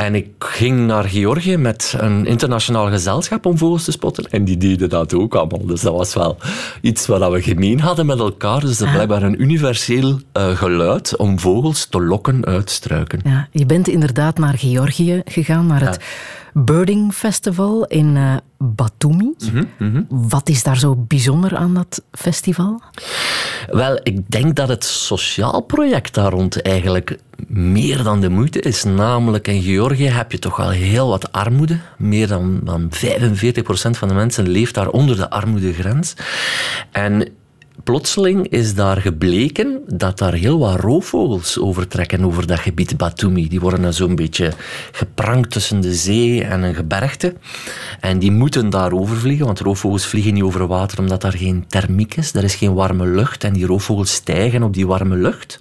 En 0.00 0.14
ik 0.14 0.28
ging 0.38 0.86
naar 0.86 1.04
Georgië 1.04 1.56
met 1.56 1.94
een 1.98 2.26
internationaal 2.26 2.90
gezelschap 2.90 3.46
om 3.46 3.58
vogels 3.58 3.84
te 3.84 3.90
spotten. 3.90 4.30
En 4.30 4.44
die 4.44 4.56
deden 4.56 4.88
dat 4.88 5.14
ook 5.14 5.34
allemaal. 5.34 5.66
Dus 5.66 5.80
dat 5.80 5.92
was 5.92 6.14
wel 6.14 6.36
iets 6.80 7.06
wat 7.06 7.32
we 7.32 7.42
gemeen 7.42 7.80
hadden 7.80 8.06
met 8.06 8.18
elkaar. 8.18 8.60
Dus 8.60 8.78
dat 8.78 8.88
is 8.88 8.94
blijkbaar 8.94 9.22
een 9.22 9.42
universeel 9.42 10.20
uh, 10.36 10.48
geluid 10.56 11.16
om 11.16 11.38
vogels 11.38 11.86
te 11.86 12.02
lokken 12.02 12.46
uit 12.46 12.70
struiken. 12.70 13.20
Ja, 13.24 13.48
je 13.50 13.66
bent 13.66 13.88
inderdaad 13.88 14.38
naar 14.38 14.58
Georgië 14.58 15.22
gegaan, 15.24 15.66
naar 15.66 15.80
het 15.80 15.98
ja. 16.00 16.06
Birding 16.52 17.14
Festival 17.14 17.84
in 17.84 18.16
uh, 18.16 18.36
Batumi. 18.58 19.34
Mm 19.38 19.48
-hmm, 19.50 19.68
mm 19.78 19.92
-hmm. 19.92 20.28
Wat 20.28 20.48
is 20.48 20.62
daar 20.62 20.78
zo 20.78 20.96
bijzonder 20.96 21.56
aan 21.56 21.74
dat 21.74 22.02
festival? 22.12 22.82
Wel, 23.70 24.00
ik 24.02 24.30
denk 24.30 24.56
dat 24.56 24.68
het 24.68 24.84
sociaal 24.84 25.60
project 25.60 26.14
daar 26.14 26.30
rond 26.30 26.62
eigenlijk 26.62 27.18
meer 27.46 28.02
dan 28.02 28.20
de 28.20 28.28
moeite 28.28 28.60
is. 28.60 28.84
Namelijk 28.84 29.48
in 29.48 29.62
Georgië 29.62 30.08
heb 30.08 30.32
je 30.32 30.38
toch 30.38 30.56
wel 30.56 30.70
heel 30.70 31.08
wat 31.08 31.32
armoede. 31.32 31.78
Meer 31.98 32.28
dan, 32.28 32.60
dan 32.64 32.90
45% 32.90 32.90
van 33.90 34.08
de 34.08 34.14
mensen 34.14 34.48
leeft 34.48 34.74
daar 34.74 34.88
onder 34.88 35.16
de 35.16 35.30
armoedegrens. 35.30 36.14
En 36.90 37.28
plotseling 37.84 38.48
is 38.48 38.74
daar 38.74 39.00
gebleken 39.00 39.80
dat 39.86 40.18
daar 40.18 40.32
heel 40.32 40.58
wat 40.58 40.80
roofvogels 40.80 41.58
overtrekken 41.58 42.24
over 42.24 42.46
dat 42.46 42.58
gebied 42.58 42.96
Batumi. 42.96 43.48
Die 43.48 43.60
worden 43.60 43.94
zo'n 43.94 44.14
beetje 44.14 44.52
geprankt 44.92 45.50
tussen 45.50 45.80
de 45.80 45.94
zee 45.94 46.44
en 46.44 46.62
een 46.62 46.74
gebergte. 46.74 47.34
En 48.00 48.18
die 48.18 48.30
moeten 48.30 48.70
daar 48.70 48.92
overvliegen, 48.92 49.46
want 49.46 49.60
roofvogels 49.60 50.06
vliegen 50.06 50.34
niet 50.34 50.42
over 50.42 50.66
water 50.66 50.98
omdat 50.98 51.20
daar 51.20 51.36
geen 51.36 51.64
thermiek 51.68 52.16
is. 52.16 52.34
Er 52.34 52.44
is 52.44 52.54
geen 52.54 52.74
warme 52.74 53.06
lucht 53.06 53.44
en 53.44 53.52
die 53.52 53.66
roofvogels 53.66 54.12
stijgen 54.12 54.62
op 54.62 54.74
die 54.74 54.86
warme 54.86 55.16
lucht. 55.16 55.58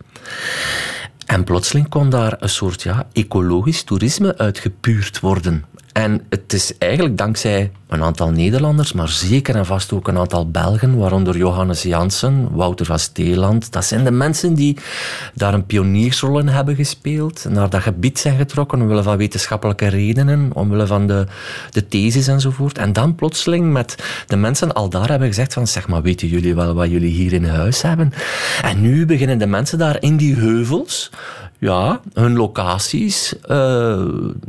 En 1.25 1.43
plotseling 1.43 1.89
kon 1.89 2.09
daar 2.09 2.35
een 2.39 2.49
soort 2.49 2.81
ja, 2.81 3.07
ecologisch 3.13 3.83
toerisme 3.83 4.37
uitgepuurd 4.37 5.19
worden. 5.19 5.65
En 5.93 6.21
het 6.29 6.53
is 6.53 6.77
eigenlijk 6.77 7.17
dankzij 7.17 7.71
een 7.87 8.03
aantal 8.03 8.29
Nederlanders, 8.29 8.93
maar 8.93 9.09
zeker 9.09 9.55
en 9.55 9.65
vast 9.65 9.93
ook 9.93 10.07
een 10.07 10.17
aantal 10.17 10.49
Belgen, 10.49 10.97
waaronder 10.97 11.37
Johannes 11.37 11.81
Jansen, 11.81 12.47
Wouter 12.51 12.85
van 12.85 12.99
Steeland. 12.99 13.71
Dat 13.71 13.85
zijn 13.85 14.03
de 14.03 14.11
mensen 14.11 14.53
die 14.53 14.77
daar 15.33 15.53
een 15.53 15.65
pioniersrol 15.65 16.39
in 16.39 16.47
hebben 16.47 16.75
gespeeld, 16.75 17.45
naar 17.49 17.69
dat 17.69 17.81
gebied 17.81 18.19
zijn 18.19 18.37
getrokken, 18.37 18.81
omwille 18.81 19.03
van 19.03 19.17
wetenschappelijke 19.17 19.87
redenen, 19.87 20.49
omwille 20.53 20.87
van 20.87 21.07
de, 21.07 21.25
de 21.71 21.87
thesis 21.87 22.27
enzovoort. 22.27 22.77
En 22.77 22.93
dan 22.93 23.15
plotseling 23.15 23.71
met 23.71 23.95
de 24.27 24.35
mensen 24.35 24.73
al 24.73 24.89
daar 24.89 25.09
hebben 25.09 25.27
gezegd 25.27 25.53
van, 25.53 25.67
zeg 25.67 25.87
maar, 25.87 26.01
weten 26.01 26.27
jullie 26.27 26.55
wel 26.55 26.73
wat 26.73 26.89
jullie 26.89 27.11
hier 27.11 27.33
in 27.33 27.45
huis 27.45 27.81
hebben? 27.81 28.13
En 28.61 28.81
nu 28.81 29.05
beginnen 29.05 29.37
de 29.37 29.47
mensen 29.47 29.77
daar 29.77 29.97
in 29.99 30.17
die 30.17 30.35
heuvels 30.35 31.09
ja, 31.59 32.01
hun 32.13 32.35
locaties 32.35 33.33
uh, 33.49 33.99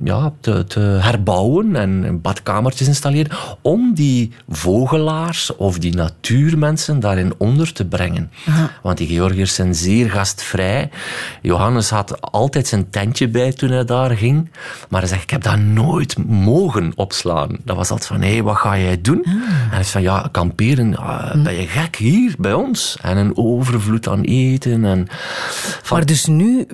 ja, 0.05 0.33
te, 0.41 0.65
te, 0.65 0.81
herbouwen 0.81 1.77
en 1.77 2.21
badkamertjes 2.21 2.89
installeren 2.89 3.37
om 3.63 3.95
die 3.95 4.33
vogelaars 4.49 5.57
of 5.57 5.79
die 5.79 5.95
natuurmensen 5.95 7.01
daarin 7.01 7.33
onder 7.39 7.73
te 7.73 7.85
brengen. 7.85 8.31
Want 8.83 8.99
die 8.99 9.09
Georgiërs 9.09 9.55
zijn 9.55 9.75
zeer 9.75 10.11
gastvrij. 10.11 10.91
Johannes 11.43 11.91
had 11.91 12.21
altijd 12.21 12.67
zijn 12.67 12.91
tentje 12.91 13.29
bij 13.29 13.53
toen 13.53 13.71
hij 13.71 13.85
daar 13.85 14.17
ging, 14.17 14.51
maar 14.89 15.01
hij 15.01 15.09
zegt, 15.09 15.23
ik 15.23 15.31
heb 15.31 15.43
dat 15.43 15.59
nooit 15.59 16.27
mogen 16.27 16.93
opslaan. 16.97 17.57
Dat 17.65 17.77
was 17.77 17.91
altijd 17.91 18.09
van, 18.09 18.21
hé, 18.21 18.33
hey, 18.33 18.43
wat 18.43 18.57
ga 18.57 18.79
jij 18.79 19.01
doen? 19.01 19.23
Ah. 19.25 19.33
En 19.33 19.71
hij 19.71 19.85
zei 19.85 19.85
van, 19.85 20.03
ja, 20.03 20.29
kamperen, 20.33 20.95
hm. 20.95 21.43
ben 21.43 21.55
je 21.55 21.67
gek 21.67 21.97
hier 21.97 22.35
bij 22.39 22.53
ons? 22.53 22.97
En 23.03 23.17
een 23.17 23.37
overvloed 23.37 24.09
aan 24.09 24.23
eten. 24.23 24.85
En 24.85 25.07
van... 25.83 25.97
Maar 25.97 26.07
dus 26.07 26.27
nu 26.27 26.67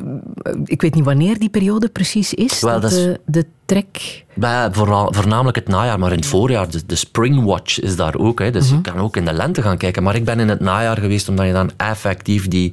ik 0.64 0.80
weet 0.80 0.94
niet 0.94 1.04
wanneer 1.04 1.38
die 1.38 1.48
periode 1.48 1.88
precies 1.88 2.34
is. 2.34 2.60
Wel, 2.60 2.80
dat 2.80 2.90
de, 2.90 3.20
de 3.26 3.46
trek. 3.64 4.24
Bij, 4.34 4.68
voornamelijk 4.72 5.56
het 5.56 5.68
najaar, 5.68 5.98
maar 5.98 6.10
in 6.10 6.16
het 6.16 6.26
voorjaar, 6.26 6.70
de, 6.70 6.86
de 6.86 6.94
Spring 6.94 7.44
Watch 7.44 7.80
is 7.80 7.96
daar 7.96 8.16
ook. 8.16 8.38
Hè, 8.38 8.50
dus 8.50 8.68
je 8.68 8.74
mhm. 8.74 8.82
kan 8.82 8.98
ook 8.98 9.16
in 9.16 9.24
de 9.24 9.32
lente 9.32 9.62
gaan 9.62 9.76
kijken. 9.76 10.02
Maar 10.02 10.14
ik 10.14 10.24
ben 10.24 10.40
in 10.40 10.48
het 10.48 10.60
najaar 10.60 10.96
geweest, 10.96 11.28
omdat 11.28 11.46
je 11.46 11.52
dan 11.52 11.70
effectief 11.76 12.48
die, 12.48 12.72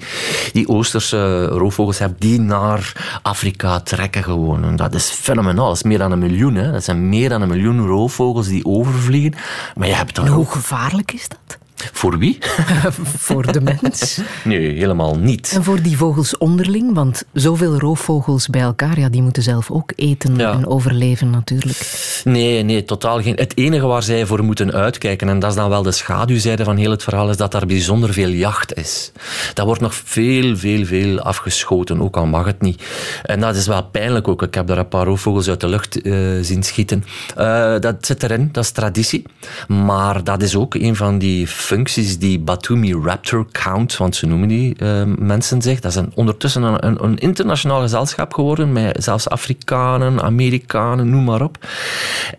die 0.53 0.67
Oosterse 0.67 1.45
roofvogels 1.45 1.99
hebt 1.99 2.21
die 2.21 2.39
naar 2.39 3.19
Afrika 3.21 3.79
trekken 3.79 4.23
gewoon. 4.23 4.63
En 4.63 4.75
dat 4.75 4.93
is 4.93 5.09
fenomenaal. 5.09 5.67
Dat 5.67 5.75
is 5.75 5.83
meer 5.83 5.97
dan 5.97 6.11
een 6.11 6.19
miljoen. 6.19 6.55
Hè. 6.55 6.71
Dat 6.71 6.83
zijn 6.83 7.09
meer 7.09 7.29
dan 7.29 7.41
een 7.41 7.49
miljoen 7.49 7.85
roofvogels 7.85 8.47
die 8.47 8.65
overvliegen. 8.65 9.33
Maar 9.75 9.87
je 9.87 9.93
hebt 9.93 10.15
dan 10.15 10.25
en 10.25 10.31
hoe 10.31 10.45
gevaarlijk 10.45 11.11
is 11.11 11.27
dat? 11.29 11.57
Voor 11.91 12.17
wie? 12.17 12.37
voor 13.25 13.51
de 13.51 13.61
mens. 13.61 14.19
Nee, 14.43 14.73
helemaal 14.73 15.15
niet. 15.15 15.51
En 15.55 15.63
voor 15.63 15.81
die 15.81 15.97
vogels 15.97 16.37
onderling, 16.37 16.93
want 16.93 17.23
zoveel 17.33 17.79
roofvogels 17.79 18.47
bij 18.47 18.61
elkaar, 18.61 18.99
ja, 18.99 19.09
die 19.09 19.21
moeten 19.21 19.43
zelf 19.43 19.71
ook 19.71 19.91
eten 19.95 20.39
en 20.39 20.67
overleven 20.67 21.29
natuurlijk. 21.29 22.21
Nee, 22.23 22.63
nee, 22.63 22.85
totaal 22.85 23.21
geen. 23.21 23.35
Het 23.35 23.57
enige 23.57 23.85
waar 23.85 24.03
zij 24.03 24.25
voor 24.25 24.43
moeten 24.43 24.73
uitkijken, 24.73 25.29
en 25.29 25.39
dat 25.39 25.49
is 25.49 25.55
dan 25.55 25.69
wel 25.69 25.83
de 25.83 25.91
schaduwzijde 25.91 26.63
van 26.63 26.77
heel 26.77 26.91
het 26.91 27.03
verhaal, 27.03 27.29
is 27.29 27.37
dat 27.37 27.51
daar 27.51 27.65
bijzonder 27.65 28.13
veel 28.13 28.29
jacht 28.29 28.77
is. 28.77 29.11
Dat 29.53 29.65
wordt 29.65 29.81
nog 29.81 29.95
veel, 29.95 30.57
veel, 30.57 30.85
veel 30.85 31.19
afgeschoten, 31.19 32.01
ook 32.01 32.17
al 32.17 32.25
mag 32.25 32.45
het 32.45 32.61
niet. 32.61 32.83
En 33.23 33.39
dat 33.39 33.55
is 33.55 33.67
wel 33.67 33.83
pijnlijk 33.83 34.27
ook. 34.27 34.41
Ik 34.41 34.53
heb 34.53 34.67
daar 34.67 34.77
een 34.77 34.87
paar 34.87 35.05
roofvogels 35.05 35.49
uit 35.49 35.59
de 35.59 35.67
lucht 35.67 36.05
uh, 36.05 36.37
zien 36.41 36.63
schieten. 36.63 37.03
Uh, 37.37 37.79
dat 37.79 38.05
zit 38.05 38.23
erin, 38.23 38.49
dat 38.51 38.63
is 38.63 38.71
traditie. 38.71 39.25
Maar 39.67 40.23
dat 40.23 40.41
is 40.41 40.55
ook 40.55 40.73
een 40.75 40.95
van 40.95 41.17
die 41.17 41.47
functies 41.73 42.19
die 42.19 42.39
Batumi 42.39 42.93
Raptor 42.93 43.45
Count, 43.51 43.97
want 43.97 44.15
ze 44.15 44.25
noemen 44.25 44.47
die 44.47 44.75
uh, 44.77 45.03
mensen 45.17 45.61
zich. 45.61 45.79
Dat 45.79 45.91
is 45.91 45.97
een, 45.97 46.11
ondertussen 46.15 46.63
een, 46.63 47.03
een, 47.03 47.17
internationaal 47.17 47.81
gezelschap 47.81 48.33
geworden, 48.33 48.71
met 48.71 49.03
zelfs 49.03 49.29
Afrikanen, 49.29 50.21
Amerikanen, 50.21 51.09
noem 51.09 51.23
maar 51.23 51.41
op. 51.41 51.57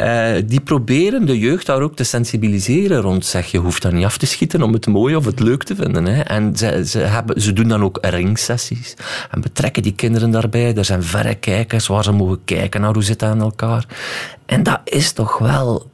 Uh, 0.01 0.33
die 0.47 0.61
proberen 0.61 1.27
de 1.27 1.39
jeugd 1.39 1.67
daar 1.67 1.81
ook 1.81 1.97
te 1.97 2.05
sensibiliseren 2.05 3.01
rond. 3.01 3.27
Zeg, 3.27 3.47
je 3.47 3.59
hoeft 3.59 3.83
dat 3.83 3.93
niet 3.93 4.05
af 4.05 4.19
te 4.19 4.27
schieten 4.27 4.63
om 4.63 4.73
het 4.73 4.87
mooi 4.87 5.17
of 5.17 5.25
het 5.25 5.41
leuk 5.41 5.63
te 5.63 5.75
vinden. 5.75 6.27
En 6.27 6.57
ze, 6.57 6.87
ze, 6.87 6.99
hebben, 6.99 7.41
ze 7.41 7.53
doen 7.53 7.69
dan 7.69 7.83
ook 7.83 7.99
ringsessies 8.01 8.95
en 9.31 9.41
betrekken 9.41 9.83
die 9.83 9.95
kinderen 9.95 10.31
daarbij. 10.31 10.75
Er 10.75 10.85
zijn 10.85 11.03
verrekijkers 11.03 11.87
waar 11.87 12.05
ze 12.05 12.13
mogen 12.13 12.45
kijken 12.45 12.81
naar 12.81 12.95
hoe 12.95 13.05
zit 13.05 13.19
dat 13.19 13.31
aan 13.31 13.41
elkaar. 13.41 13.87
En 14.47 14.63
dat 14.63 14.81
is 14.85 15.13
toch 15.13 15.39
wel 15.39 15.93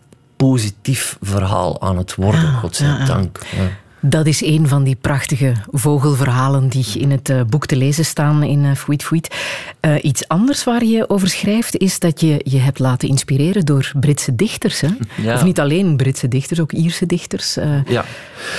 positief 0.49 1.17
verhaal 1.21 1.81
aan 1.81 1.97
het 1.97 2.15
worden, 2.15 2.41
ah, 2.47 2.59
godzijdank. 2.59 3.41
Ja, 3.51 3.63
ja. 3.63 3.69
Dat 4.03 4.27
is 4.27 4.43
een 4.43 4.69
van 4.69 4.85
die 4.85 4.97
prachtige 4.97 5.53
vogelverhalen 5.71 6.69
die 6.69 6.99
in 6.99 7.11
het 7.11 7.29
eh, 7.29 7.41
boek 7.49 7.67
te 7.67 7.77
lezen 7.77 8.05
staan 8.05 8.43
in 8.43 8.65
uh, 8.65 8.75
Fuit 8.75 9.03
Fuit. 9.03 9.35
Uh, 9.81 9.95
iets 10.03 10.29
anders 10.29 10.65
waar 10.65 10.85
je 10.85 11.09
over 11.09 11.29
schrijft 11.29 11.77
is 11.77 11.99
dat 11.99 12.21
je 12.21 12.41
je 12.45 12.59
hebt 12.59 12.79
laten 12.79 13.09
inspireren 13.09 13.65
door 13.65 13.93
Britse 14.01 14.35
dichters. 14.37 14.81
Hè? 14.81 14.89
Of 15.35 15.45
niet 15.45 15.61
alleen 15.61 15.97
Britse 15.97 16.29
dichters, 16.29 16.61
ook 16.61 16.73
Ierse 16.73 17.07
dichters. 17.07 17.57
Uh, 17.57 17.85
ja. 17.87 18.05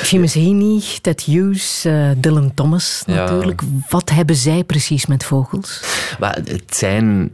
Heaney, 0.10 0.82
Ted 1.02 1.22
Hughes, 1.22 1.86
Dylan 2.18 2.54
Thomas 2.54 3.04
natuurlijk. 3.06 3.62
Wat 3.90 4.10
hebben 4.10 4.36
zij 4.36 4.64
precies 4.64 5.06
met 5.06 5.24
vogels? 5.24 5.82
het 6.20 6.76
zijn, 6.76 7.32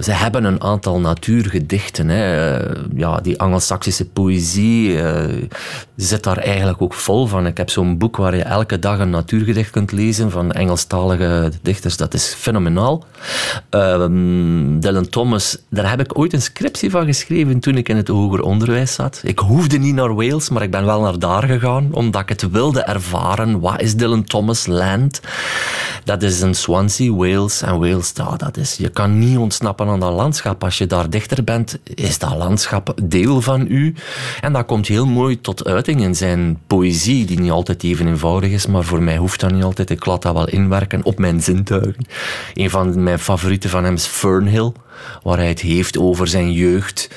ze 0.00 0.12
hebben 0.12 0.44
een 0.44 0.62
aantal 0.62 1.00
natuurgedichten. 1.00 2.08
Hè. 2.08 2.56
ja, 2.96 3.20
die 3.20 3.40
Anglo-Saxische 3.40 4.04
poëzie 4.04 4.98
zit 5.96 6.22
daar 6.22 6.38
eigenlijk 6.38 6.82
ook 6.82 6.94
vol 6.94 7.26
van. 7.26 7.46
Ik 7.46 7.56
heb 7.56 7.70
zo'n 7.70 7.98
boek 7.98 8.16
waar 8.16 8.36
je 8.36 8.42
elke 8.42 8.78
dag 8.78 8.98
een 8.98 9.10
natuurgedicht 9.10 9.70
kunt 9.70 9.92
lezen 9.92 10.30
van 10.30 10.52
Engelstalige 10.52 11.52
dichters. 11.62 11.96
Dat 11.96 12.14
is 12.14 12.34
fenomenaal. 12.38 13.04
Um, 13.70 14.80
Dylan 14.80 15.08
Thomas, 15.08 15.58
daar 15.70 15.90
heb 15.90 16.00
ik 16.00 16.18
ooit 16.18 16.32
een 16.32 16.42
scriptie 16.42 16.90
van 16.90 17.06
geschreven 17.06 17.60
toen 17.60 17.76
ik 17.76 17.88
in 17.88 17.96
het 17.96 18.08
hoger 18.08 18.40
onderwijs 18.40 18.94
zat. 18.94 19.20
Ik 19.22 19.38
hoefde 19.38 19.78
niet 19.78 19.94
naar 19.94 20.14
Wales, 20.14 20.48
maar 20.48 20.62
ik 20.62 20.70
ben 20.70 20.84
wel 20.84 21.00
naar 21.00 21.18
daar 21.18 21.42
gegaan, 21.42 21.88
omdat 21.92 22.22
ik 22.22 22.28
het 22.28 22.50
wilde 22.50 22.80
ervaren. 22.80 23.60
Wat 23.60 23.80
is 23.80 23.96
Dylan 23.96 24.24
Thomas 24.24 24.66
Land? 24.66 25.20
Dat 26.04 26.22
is 26.22 26.40
in 26.40 26.54
Swansea, 26.54 27.12
Wales. 27.12 27.62
En 27.62 27.78
Wales, 27.78 28.12
ja, 28.14 28.36
dat 28.36 28.56
is, 28.56 28.76
je 28.76 28.88
kan 28.88 29.18
niet 29.18 29.38
ontsnappen 29.56 29.88
aan 29.88 30.00
dat 30.00 30.12
landschap. 30.12 30.64
Als 30.64 30.78
je 30.78 30.86
daar 30.86 31.10
dichter 31.10 31.44
bent, 31.44 31.78
is 31.94 32.18
dat 32.18 32.36
landschap 32.36 32.94
deel 33.02 33.40
van 33.40 33.66
u. 33.68 33.94
En 34.40 34.52
dat 34.52 34.66
komt 34.66 34.86
heel 34.86 35.06
mooi 35.06 35.40
tot 35.40 35.64
uiting 35.64 36.00
in 36.00 36.14
zijn 36.14 36.58
poëzie, 36.66 37.24
die 37.24 37.40
niet 37.40 37.50
altijd 37.50 37.82
even 37.82 38.06
eenvoudig 38.06 38.50
is, 38.50 38.66
maar 38.66 38.84
voor 38.84 39.02
mij 39.02 39.16
hoeft 39.16 39.40
dat 39.40 39.52
niet 39.52 39.62
altijd. 39.62 39.90
Ik 39.90 40.06
laat 40.06 40.22
dat 40.22 40.34
wel 40.34 40.48
inwerken 40.48 41.04
op 41.04 41.18
mijn 41.18 41.42
zintuigen. 41.42 42.06
Een 42.54 42.70
van 42.70 43.02
mijn 43.02 43.18
favorieten 43.18 43.70
van 43.70 43.84
hem 43.84 43.94
is 43.94 44.06
Fernhill, 44.06 44.72
waar 45.22 45.36
hij 45.36 45.48
het 45.48 45.60
heeft 45.60 45.98
over 45.98 46.28
zijn 46.28 46.52
jeugd, 46.52 47.10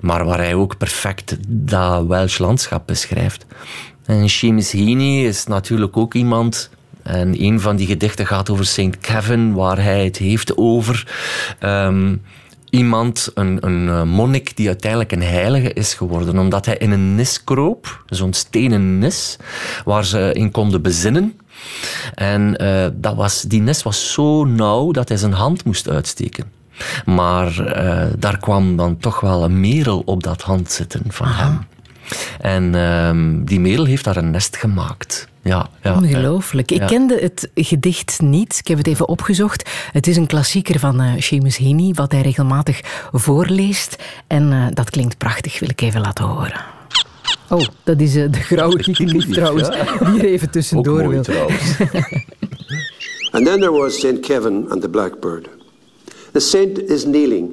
maar 0.00 0.24
waar 0.24 0.38
hij 0.38 0.54
ook 0.54 0.76
perfect 0.76 1.36
dat 1.48 2.06
Welsh 2.06 2.38
landschap 2.38 2.86
beschrijft. 2.86 3.46
En 4.04 4.28
Seamus 4.28 4.72
Heaney 4.72 5.24
is 5.24 5.46
natuurlijk 5.46 5.96
ook 5.96 6.14
iemand 6.14 6.70
en 7.08 7.42
een 7.42 7.60
van 7.60 7.76
die 7.76 7.86
gedichten 7.86 8.26
gaat 8.26 8.50
over 8.50 8.66
St. 8.66 8.98
Kevin, 9.00 9.54
waar 9.54 9.82
hij 9.82 10.04
het 10.04 10.16
heeft 10.16 10.56
over 10.56 11.12
ehm, 11.58 12.16
iemand, 12.70 13.30
een, 13.34 13.66
een 13.66 13.88
eh, 13.88 14.02
monnik, 14.02 14.56
die 14.56 14.66
uiteindelijk 14.66 15.12
een 15.12 15.22
heilige 15.22 15.72
is 15.72 15.94
geworden. 15.94 16.38
Omdat 16.38 16.66
hij 16.66 16.76
in 16.76 16.90
een 16.90 17.14
nis 17.14 17.44
kroop, 17.44 18.04
zo'n 18.06 18.32
stenen 18.32 18.98
nis, 18.98 19.36
waar 19.84 20.04
ze 20.04 20.30
in 20.32 20.50
konden 20.50 20.82
bezinnen. 20.82 21.40
En 22.14 22.62
uh, 22.62 22.86
dat 22.94 23.14
was, 23.14 23.42
die 23.42 23.60
nis 23.60 23.82
was 23.82 24.12
zo 24.12 24.44
nauw 24.44 24.90
dat 24.90 25.08
hij 25.08 25.18
zijn 25.18 25.32
hand 25.32 25.64
moest 25.64 25.88
uitsteken. 25.88 26.52
Maar 27.04 27.60
uh, 27.60 28.06
daar 28.18 28.38
kwam 28.38 28.76
dan 28.76 28.98
toch 28.98 29.20
wel 29.20 29.44
een 29.44 29.60
merel 29.60 30.02
op 30.04 30.22
dat 30.22 30.42
hand 30.42 30.70
zitten 30.70 31.02
van 31.08 31.26
hem. 31.26 31.58
En 32.40 32.74
uh, 32.74 33.44
die 33.46 33.60
merel 33.60 33.84
heeft 33.84 34.04
daar 34.04 34.16
een 34.16 34.30
nest 34.30 34.56
gemaakt. 34.56 35.28
Ja, 35.42 35.68
ja, 35.82 35.94
Ongelooflijk. 35.94 36.70
Ik 36.70 36.86
kende 36.86 37.18
het 37.20 37.50
gedicht 37.54 38.20
niet. 38.20 38.58
Ik 38.58 38.68
heb 38.68 38.78
het 38.78 38.86
even 38.86 39.08
opgezocht. 39.08 39.70
Het 39.92 40.06
is 40.06 40.16
een 40.16 40.26
klassieker 40.26 40.78
van 40.78 41.02
uh, 41.02 41.12
Seamus 41.18 41.56
Heaney, 41.56 41.92
wat 41.94 42.12
hij 42.12 42.20
regelmatig 42.20 42.80
voorleest. 43.12 43.96
En 44.26 44.52
uh, 44.52 44.66
dat 44.72 44.90
klinkt 44.90 45.18
prachtig, 45.18 45.58
wil 45.58 45.68
ik 45.68 45.80
even 45.80 46.00
laten 46.00 46.24
horen. 46.24 46.64
Oh, 47.48 47.66
dat 47.84 48.00
is 48.00 48.16
uh, 48.16 48.30
de 48.30 48.38
grauwe 48.38 48.76
kiekenlief 48.76 49.32
trouwens, 49.32 49.68
die 49.68 50.20
er 50.20 50.24
even 50.24 50.50
tussendoor 50.50 51.02
Ook 51.02 51.04
mooi, 51.04 51.20
wil. 51.20 51.46
and 53.34 53.46
then 53.46 53.60
there 53.60 53.72
was 53.72 53.98
St. 53.98 54.20
Kevin 54.20 54.66
and 54.70 54.80
the 54.80 54.88
blackbird. 54.88 55.48
The 56.32 56.40
saint 56.40 56.90
is 56.90 57.02
kneeling, 57.02 57.50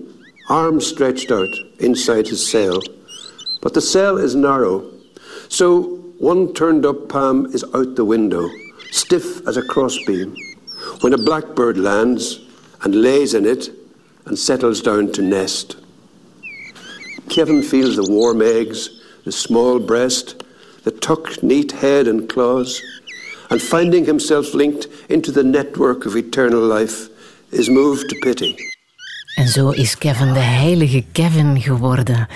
arms 0.47 0.87
stretched 0.87 1.31
out 1.31 1.65
inside 1.77 2.29
his 2.29 2.49
cell. 2.49 2.87
But 3.65 3.73
the 3.73 3.81
cell 3.81 4.19
is 4.19 4.35
narrow, 4.35 4.85
so 5.49 5.81
one 6.19 6.53
turned 6.53 6.85
up 6.85 7.09
palm 7.09 7.47
is 7.47 7.63
out 7.73 7.95
the 7.95 8.05
window, 8.05 8.47
stiff 8.91 9.41
as 9.47 9.57
a 9.57 9.63
crossbeam, 9.63 10.35
when 11.01 11.13
a 11.13 11.17
blackbird 11.17 11.75
lands 11.75 12.41
and 12.83 13.01
lays 13.01 13.33
in 13.33 13.43
it 13.43 13.71
and 14.27 14.37
settles 14.37 14.81
down 14.81 15.11
to 15.13 15.23
nest. 15.23 15.77
Kevin 17.29 17.63
feels 17.63 17.95
the 17.95 18.05
warm 18.07 18.43
eggs, 18.43 19.01
the 19.23 19.31
small 19.31 19.79
breast, 19.79 20.43
the 20.83 20.91
tucked 20.91 21.41
neat 21.41 21.71
head 21.71 22.07
and 22.07 22.29
claws, 22.29 22.79
and 23.49 23.59
finding 23.59 24.05
himself 24.05 24.53
linked 24.53 24.85
into 25.09 25.31
the 25.31 25.43
network 25.43 26.05
of 26.05 26.15
eternal 26.15 26.61
life, 26.61 27.09
is 27.51 27.67
moved 27.67 28.09
to 28.09 28.15
pity. 28.21 28.55
En 29.37 29.47
zo 29.47 29.69
is 29.71 29.97
Kevin 29.97 30.33
de 30.33 30.39
heilige 30.39 31.03
Kevin 31.11 31.61
geworden. 31.61 32.27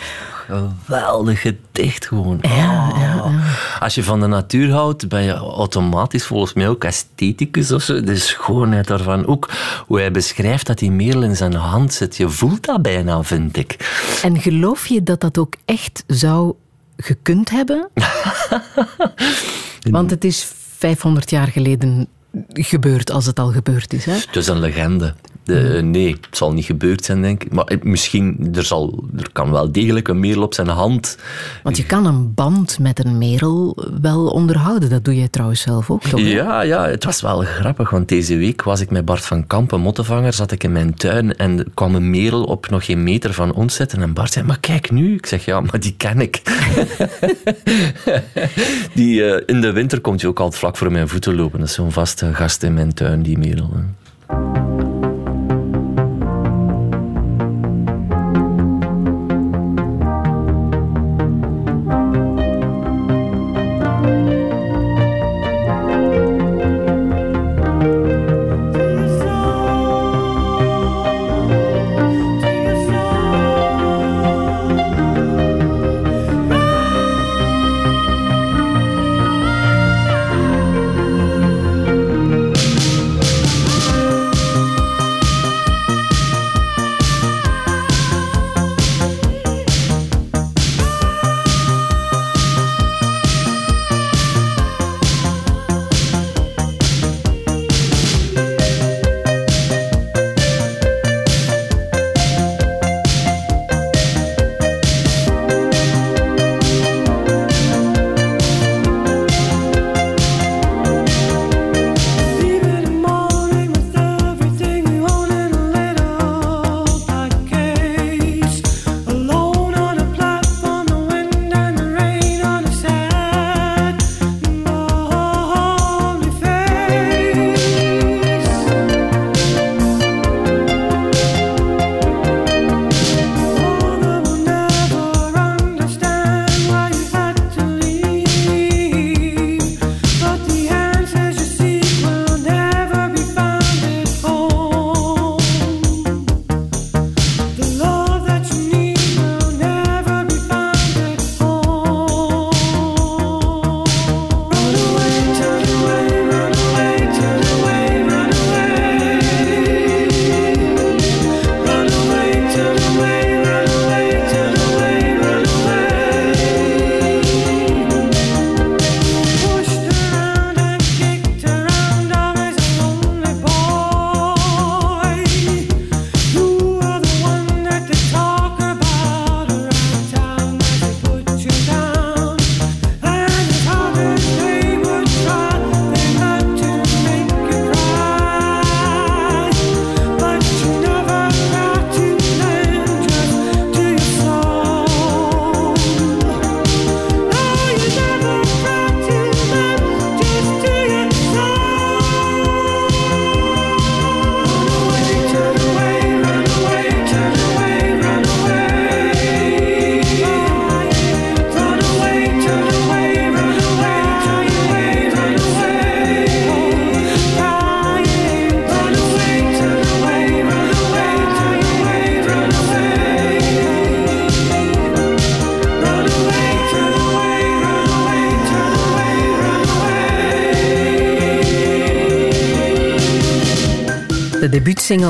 Geweldig 0.50 1.42
gedicht 1.42 2.06
gewoon. 2.06 2.38
Ja, 2.42 2.94
ja, 2.98 3.18
oh. 3.24 3.82
Als 3.82 3.96
je 3.96 4.04
van 4.04 4.20
de 4.20 4.28
natuur 4.28 4.72
houdt, 4.72 5.08
ben 5.08 5.24
je 5.24 5.34
automatisch 5.34 6.26
volgens 6.26 6.54
mij 6.54 6.70
ook 6.70 6.84
estheticus 6.84 7.72
of 7.72 7.82
zo. 7.82 8.02
De 8.02 8.16
schoonheid 8.16 8.88
daarvan. 8.88 9.26
Ook 9.26 9.50
hoe 9.88 10.00
hij 10.00 10.12
beschrijft 10.12 10.66
dat 10.66 10.78
die 10.78 10.92
merel 10.92 11.24
in 11.24 11.36
zijn 11.36 11.54
hand 11.54 11.94
zit. 11.94 12.18
Je 12.18 12.30
voelt 12.30 12.66
dat 12.66 12.82
bijna, 12.82 13.24
vind 13.24 13.58
ik. 13.58 13.76
En 14.24 14.42
geloof 14.42 14.88
je 14.88 15.04
dat 15.04 15.22
dat 15.22 15.38
ook 15.38 15.54
echt 15.66 16.04
zou 16.08 16.54
gekund 16.98 17.50
hebben? 17.50 17.90
Want 19.92 20.12
het 20.12 20.24
is 20.24 20.52
500 20.78 21.30
jaar 21.30 21.48
geleden 21.48 22.08
gebeurt 22.54 23.12
als 23.12 23.26
het 23.26 23.40
al 23.40 23.52
gebeurd 23.52 23.94
is. 23.94 24.06
Hè? 24.06 24.14
Het 24.14 24.36
is 24.36 24.48
een 24.48 24.60
legende. 24.60 25.16
De, 25.50 25.82
nee, 25.84 26.18
het 26.22 26.38
zal 26.38 26.54
niet 26.54 26.66
gebeurd 26.66 27.06
zijn, 27.06 27.22
denk 27.22 27.44
ik. 27.44 27.52
Maar 27.54 27.66
eh, 27.66 27.82
misschien, 27.82 28.50
er, 28.56 28.64
zal, 28.64 29.04
er 29.18 29.30
kan 29.32 29.52
wel 29.52 29.72
degelijk 29.72 30.08
een 30.08 30.20
merel 30.20 30.44
op 30.44 30.54
zijn 30.54 30.68
hand. 30.68 31.18
Want 31.64 31.78
je 31.78 31.86
kan 31.86 32.06
een 32.06 32.34
band 32.34 32.80
met 32.80 33.06
een 33.06 33.18
merel 33.18 33.78
wel 34.02 34.28
onderhouden. 34.28 34.90
Dat 34.90 35.06
doe 35.06 35.16
jij 35.16 35.28
trouwens 35.28 35.62
zelf 35.62 35.90
ook, 35.90 36.04
toch? 36.04 36.20
Ja, 36.20 36.62
ja, 36.62 36.88
het 36.88 37.04
was 37.04 37.22
wel 37.22 37.40
grappig. 37.40 37.90
Want 37.90 38.08
deze 38.08 38.38
week 38.38 38.64
was 38.64 38.82
ik 38.82 38.90
met 38.90 39.06
Bart 39.06 39.26
van 39.26 39.48
Kampen, 39.48 39.80
mottenvanger, 39.80 40.34
zat 40.34 40.52
ik 40.52 40.64
in 40.64 40.72
mijn 40.72 40.94
tuin 40.94 41.36
en 41.36 41.66
kwam 41.74 41.96
een 41.96 42.10
merel 42.10 42.44
op 42.44 42.70
nog 42.70 42.86
geen 42.86 43.04
meter 43.04 43.34
van 43.34 43.54
ons 43.54 43.76
zitten. 43.76 44.02
En 44.02 44.14
Bart 44.14 44.34
zei, 44.34 44.46
maar 44.46 44.60
kijk 44.60 44.92
nu. 44.92 45.16
Ik 45.16 45.26
zeg, 45.26 45.46
ja, 45.46 45.62
maar 45.62 45.80
die 45.80 45.94
ken 45.98 46.22
ik. 46.22 46.42
die, 48.94 49.22
uh, 49.22 49.42
in 49.46 49.62
de 49.62 49.72
winter 49.72 50.02
komt 50.02 50.22
hij 50.22 50.30
ook 50.30 50.40
altijd 50.40 50.60
vlak 50.60 50.78
voor 50.78 50.92
mijn 50.92 51.08
voeten 51.08 51.36
lopen. 51.36 51.60
Dat 51.60 51.68
is 51.68 51.76
zo'n 51.76 51.92
vaste 51.92 52.34
gast 52.34 52.64
in 52.64 52.74
mijn 52.74 52.94
tuin, 52.94 53.22
die 53.22 53.38
merel. 53.38 53.70
single 54.30 54.69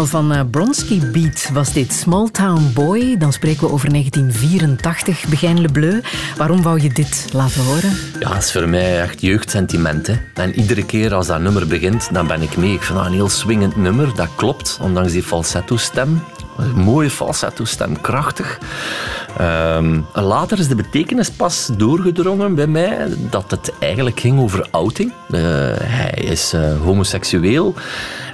van 0.10 0.34
uh, 0.34 0.42
Bronski 0.52 1.02
Beat 1.12 1.50
was 1.54 1.74
dit 1.74 1.94
Small 1.94 2.30
Town 2.32 2.72
Boy. 2.74 3.18
Dan 3.18 3.34
spreken 3.34 3.68
we 3.68 3.72
over 3.72 3.90
1984, 3.90 5.26
Begijn 5.30 5.62
Le 5.62 5.72
Bleu. 5.72 6.02
Waarom 6.38 6.62
wou 6.62 6.82
je 6.82 6.90
dit 6.90 7.28
laten 7.34 7.64
horen? 7.64 7.98
Ja, 8.20 8.30
dat 8.30 8.44
is 8.44 8.52
voor 8.52 8.70
mij 8.70 9.02
echt 9.02 9.22
jeugdsentiment. 9.22 10.08
Hè. 10.08 10.14
En 10.34 10.60
iedere 10.60 10.86
keer 10.86 11.14
als 11.14 11.28
dat 11.28 11.42
nummer 11.42 11.68
begint, 11.68 12.14
dan 12.14 12.28
ben 12.28 12.42
ik 12.42 12.58
mee. 12.58 12.74
Ik 12.74 12.82
vind 12.82 12.98
dat 12.98 13.08
een 13.08 13.14
heel 13.14 13.30
swingend 13.30 13.76
nummer, 13.76 14.16
dat 14.16 14.30
klopt, 14.36 14.78
ondanks 14.82 15.12
die 15.12 15.24
falsetto-stem. 15.24 16.24
Mooie 16.76 17.10
falsetto-stem, 17.10 18.02
krachtig. 18.02 18.58
Um, 19.42 20.06
later 20.14 20.60
is 20.60 20.68
de 20.68 20.76
betekenis 20.76 21.32
pas 21.32 21.70
doorgedrongen 21.78 22.56
bij 22.56 22.68
mij 22.68 23.08
dat 23.30 23.52
het 23.52 23.72
eigenlijk 23.80 24.20
ging 24.20 24.40
over 24.40 24.68
outing. 24.72 25.12
Uh, 25.30 25.40
hij 25.78 26.22
is 26.22 26.54
uh, 26.54 26.82
homoseksueel. 26.82 27.76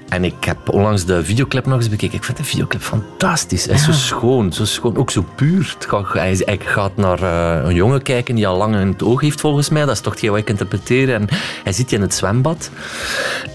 En 0.10 0.24
ik 0.24 0.44
heb 0.44 0.70
onlangs 0.70 1.06
de 1.06 1.24
videoclip 1.24 1.66
nog 1.66 1.78
eens 1.78 1.90
bekeken. 1.90 2.18
Ik 2.18 2.24
vind 2.24 2.38
de 2.38 2.44
videoclip 2.44 2.82
fantastisch. 2.82 3.66
Hij 3.66 3.76
is 3.76 3.84
zo 3.84 3.92
schoon, 3.92 4.54
zo 4.54 4.66
schoon, 4.66 4.98
ook 4.98 5.12
zo 5.12 5.26
puur. 5.36 5.76
Hij 6.14 6.60
gaat 6.60 6.96
naar 6.96 7.22
uh, 7.22 7.68
een 7.68 7.76
jongen 7.76 8.02
kijken 8.02 8.36
die 8.36 8.48
al 8.48 8.58
lang 8.58 8.76
in 8.76 8.88
het 8.88 9.04
oog 9.04 9.22
heeft, 9.22 9.42
volgens 9.42 9.70
mij. 9.70 9.86
Dat 9.86 9.96
is 9.96 10.02
toch 10.02 10.22
wat 10.22 10.38
ik 10.38 10.50
interpreteren. 10.50 11.16
En 11.16 11.28
hij 11.64 11.74
zit 11.74 11.92
in 11.92 12.02
het 12.02 12.14
zwembad. 12.14 12.70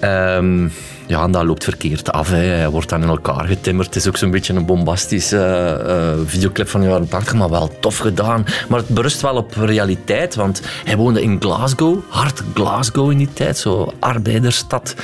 Um, 0.04 0.72
ja, 1.10 1.28
dat 1.28 1.44
loopt 1.44 1.64
verkeerd 1.64 2.12
af. 2.12 2.28
Hè. 2.28 2.36
Hij 2.36 2.68
wordt 2.68 2.88
dan 2.88 3.02
in 3.02 3.08
elkaar 3.08 3.46
getimmerd. 3.46 3.86
Het 3.86 3.96
is 3.96 4.08
ook 4.08 4.16
zo'n 4.16 4.30
beetje 4.30 4.54
een 4.54 4.66
bombastische 4.66 5.36
uh, 5.86 6.28
videoclip 6.28 6.68
van 6.68 6.80
de 6.80 6.86
jaren 6.86 7.08
80, 7.08 7.34
maar 7.34 7.50
wel 7.50 7.78
tof 7.80 7.98
gedaan. 7.98 8.44
Maar 8.68 8.78
het 8.78 8.88
berust 8.88 9.20
wel 9.20 9.36
op 9.36 9.54
realiteit, 9.56 10.34
want 10.34 10.62
hij 10.84 10.96
woonde 10.96 11.22
in 11.22 11.36
Glasgow, 11.40 11.98
hard 12.08 12.42
Glasgow 12.54 13.10
in 13.10 13.18
die 13.18 13.32
tijd, 13.32 13.58
zo 13.58 13.92
arbeidersstad. 13.98 14.94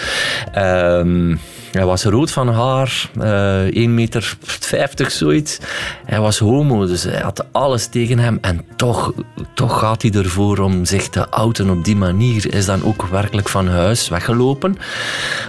Um, 0.56 1.40
hij 1.76 1.86
was 1.86 2.04
rood 2.04 2.30
van 2.30 2.48
haar, 2.48 3.10
uh, 3.18 3.60
1 3.60 3.94
meter 3.94 4.36
50 4.42 5.10
zoiets. 5.10 5.58
Hij 6.04 6.20
was 6.20 6.38
homo, 6.38 6.86
dus 6.86 7.02
hij 7.02 7.20
had 7.20 7.44
alles 7.52 7.86
tegen 7.86 8.18
hem. 8.18 8.38
En 8.40 8.64
toch, 8.76 9.12
toch 9.54 9.78
gaat 9.78 10.02
hij 10.02 10.10
ervoor 10.10 10.58
om 10.58 10.84
zich 10.84 11.08
te 11.08 11.30
outen 11.30 11.70
op 11.70 11.84
die 11.84 11.96
manier. 11.96 12.54
Is 12.54 12.66
dan 12.66 12.84
ook 12.84 13.02
werkelijk 13.02 13.48
van 13.48 13.68
huis 13.68 14.08
weggelopen. 14.08 14.76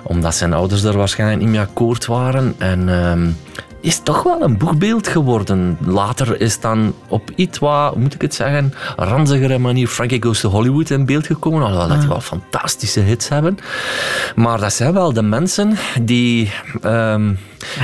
Omdat 0.04 0.36
zijn 0.36 0.48
zijn 0.48 0.60
ouders 0.60 0.82
daar 0.82 0.98
waarschijnlijk 0.98 1.42
niet 1.42 1.50
mee 1.50 1.60
akkoord 1.60 2.06
waren. 2.06 2.56
En 2.58 2.90
ehm, 2.90 3.30
is 3.88 4.00
toch 4.04 4.23
wel 4.23 4.41
een 4.41 4.58
boegbeeld 4.58 5.08
geworden. 5.08 5.78
Later 5.86 6.41
is 6.41 6.60
dan 6.60 6.93
op 7.08 7.32
iets 7.36 7.60
wat, 7.60 7.93
hoe 7.93 8.02
moet 8.02 8.13
ik 8.13 8.21
het 8.21 8.34
zeggen, 8.34 8.73
ranzigere 8.95 9.58
manier 9.58 9.88
Frankie 9.88 10.23
Goes 10.23 10.39
to 10.39 10.50
Hollywood 10.50 10.89
in 10.89 11.06
beeld 11.06 11.26
gekomen. 11.26 11.62
Alhoewel 11.62 11.88
dat 11.88 12.00
die 12.00 12.10
wel 12.10 12.21
fantastische 12.21 13.00
hits 13.00 13.30
hebben. 13.30 13.58
Maar 14.36 14.60
dat 14.60 14.73
zijn 14.73 14.93
wel 14.93 15.13
de 15.13 15.21
mensen 15.21 15.78
die... 16.02 16.52
ehm, 16.82 17.34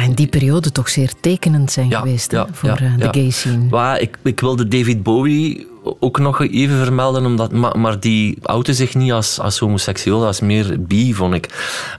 in 0.03 0.13
die 0.13 0.27
periode 0.27 0.71
toch 0.71 0.89
zeer 0.89 1.11
tekenend 1.21 1.71
zijn 1.71 1.89
Ja, 1.89 1.99
geweest 1.99 2.35
voor 2.51 2.69
ja, 2.69 2.75
eh, 2.75 2.97
de 2.97 3.03
ja. 3.03 3.11
gay 3.11 3.29
scene. 3.29 3.69
Waar, 3.69 3.99
ik, 3.99 4.17
ik 4.23 4.39
wilde 4.39 4.67
David 4.67 5.03
Bowie 5.03 5.67
ook 5.99 6.19
nog 6.19 6.41
even 6.41 6.77
vermelden, 6.77 7.25
omdat, 7.25 7.51
maar, 7.51 7.79
maar 7.79 7.99
die 7.99 8.37
oude 8.41 8.73
zich 8.73 8.95
niet 8.95 9.11
als, 9.11 9.39
als 9.39 9.59
homoseksueel, 9.59 10.25
als 10.25 10.39
meer 10.39 10.81
bi, 10.81 11.13
vond 11.13 11.33
ik. 11.33 11.49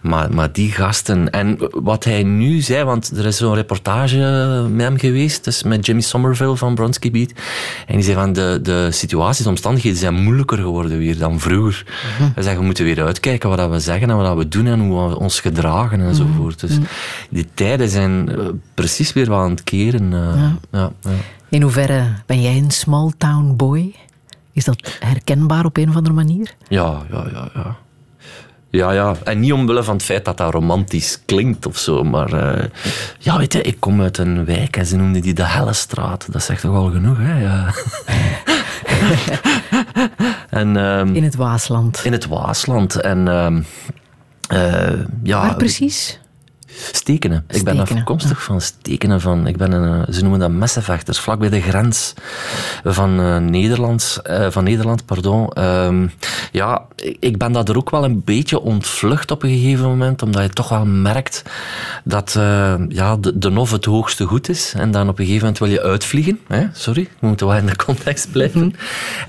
Maar, 0.02 0.34
maar 0.34 0.52
die 0.52 0.70
gasten. 0.70 1.30
En 1.30 1.58
wat 1.70 2.04
hij 2.04 2.22
nu 2.22 2.60
zei, 2.60 2.84
want 2.84 3.10
er 3.16 3.26
is 3.26 3.36
zo'n 3.36 3.54
reportage 3.54 4.16
met 4.70 4.86
hem 4.86 4.98
geweest, 4.98 5.44
dus 5.44 5.62
met 5.62 5.86
Jimmy 5.86 6.02
Somerville 6.02 6.56
van 6.56 6.74
Bronski 6.74 7.10
Beat. 7.10 7.32
En 7.86 7.94
die 7.94 8.04
zei 8.04 8.16
van 8.16 8.32
de, 8.32 8.58
de 8.62 8.88
situaties, 8.90 9.44
de 9.44 9.50
omstandigheden 9.50 9.98
zijn 9.98 10.22
moeilijker 10.22 10.58
geworden 10.58 10.98
weer 10.98 11.18
dan 11.18 11.40
vroeger. 11.40 11.86
Hij 12.34 12.42
zei, 12.42 12.56
we 12.56 12.62
moeten 12.62 12.84
weer 12.84 13.04
uitkijken 13.04 13.48
wat 13.48 13.70
we 13.70 13.80
zeggen 13.80 14.10
en 14.10 14.16
wat 14.16 14.36
we 14.36 14.48
doen 14.48 14.66
en 14.66 14.80
hoe 14.80 15.08
we 15.08 15.18
ons 15.18 15.40
gedragen 15.40 16.00
enzovoort. 16.00 16.60
Dus 16.60 16.78
die 17.30 17.46
tijden 17.54 17.88
zijn 17.88 18.28
eh, 18.28 18.46
precies 18.74 19.12
weer 19.12 19.28
wel 19.28 19.38
aan 19.38 19.50
het 19.50 19.64
keren. 19.64 20.12
eh, 20.12 20.50
ja, 20.72 20.92
ja. 21.02 21.10
In 21.48 21.62
hoeverre 21.62 22.04
ben 22.26 22.42
jij 22.42 22.57
een 22.57 22.70
small 22.70 23.12
town 23.18 23.54
boy? 23.57 23.94
Is 24.52 24.64
dat 24.64 24.96
herkenbaar 25.00 25.64
op 25.64 25.76
een 25.76 25.88
of 25.88 25.96
andere 25.96 26.14
manier? 26.14 26.54
Ja, 26.68 27.02
ja, 27.11 27.26
ja, 27.33 27.48
ja. 27.54 27.76
Ja, 28.70 28.90
ja. 28.92 29.14
En 29.24 29.40
niet 29.40 29.52
omwille 29.52 29.83
van 29.83 29.94
het 29.94 30.04
feit 30.04 30.24
dat 30.24 30.37
dat 30.37 30.52
romantisch 30.52 31.22
klinkt 31.26 31.66
of 31.66 31.78
zo, 31.78 32.02
maar... 32.02 32.33
eh, 32.33 32.68
ja, 33.18 33.38
weet 33.38 33.52
je, 33.52 33.62
ik 33.62 33.80
kom 33.80 34.00
uit 34.02 34.18
een 34.18 34.44
wijk 34.44 34.76
en 34.76 34.87
ze 34.87 34.96
noemden 34.96 35.22
die 35.22 35.35
de 35.35 35.44
Hellestraat. 35.46 36.33
Dat 36.33 36.42
zegt 36.42 36.61
toch 36.61 36.74
al 36.76 36.90
genoeg, 36.90 37.16
hè? 37.20 37.40
Ja. 37.42 37.74
en... 40.61 40.76
ehm, 40.76 41.14
In 41.14 41.22
het 41.24 41.35
Waasland. 41.35 42.00
in 42.04 42.12
het 42.12 42.26
Waasland. 42.26 43.00
En... 43.00 43.28
eh, 44.48 44.92
ja, 45.22 45.40
Waar 45.40 45.57
precies? 45.57 46.20
Stekenen. 46.92 47.44
Ik 47.48 47.64
ben 47.64 47.80
afkomstig 47.80 48.42
van 48.42 48.60
Stekenen. 48.60 49.20
Van, 49.20 49.46
ik 49.46 49.56
ben 49.56 49.72
een, 49.72 50.14
ze 50.14 50.20
noemen 50.20 50.40
dat 50.40 50.50
messenvechters, 50.50 51.18
vlak 51.18 51.38
bij 51.38 51.48
de 51.48 51.60
grens 51.60 52.14
van, 52.84 53.20
eh, 53.20 53.37
Nederlands, 53.37 54.22
eh, 54.22 54.46
van 54.50 54.64
Nederland. 54.64 55.04
Pardon. 55.04 55.48
Ehm, 55.48 56.06
ja, 56.52 56.82
ik, 57.20 57.38
ben 57.38 57.52
dat 57.52 57.68
er 57.68 57.76
ook 57.76 57.90
wel 57.90 58.04
een 58.04 58.22
beetje 58.24 58.60
ontvlucht 58.60 59.30
op 59.30 59.42
een 59.42 59.50
gegeven 59.50 59.84
moment, 59.84 60.22
omdat 60.22 60.42
je 60.42 60.48
toch 60.48 60.68
wel 60.68 60.87
merkt 60.87 61.42
dat 62.04 62.34
eh, 62.37 62.74
ja, 62.88 63.16
de, 63.16 63.38
de 63.38 63.50
NOV 63.50 63.70
het 63.70 63.84
hoogste 63.84 64.24
goed 64.24 64.48
is. 64.48 64.74
En 64.76 64.90
dan 64.90 65.08
op 65.08 65.18
een 65.18 65.24
gegeven 65.24 65.46
moment 65.46 65.58
wil 65.58 65.70
je 65.70 65.82
uitvliegen. 65.82 66.40
Hè? 66.48 66.66
Sorry, 66.72 67.08
we 67.18 67.26
moeten 67.26 67.46
wel 67.46 67.56
in 67.56 67.66
de 67.66 67.76
context 67.76 68.32
blijven. 68.32 68.74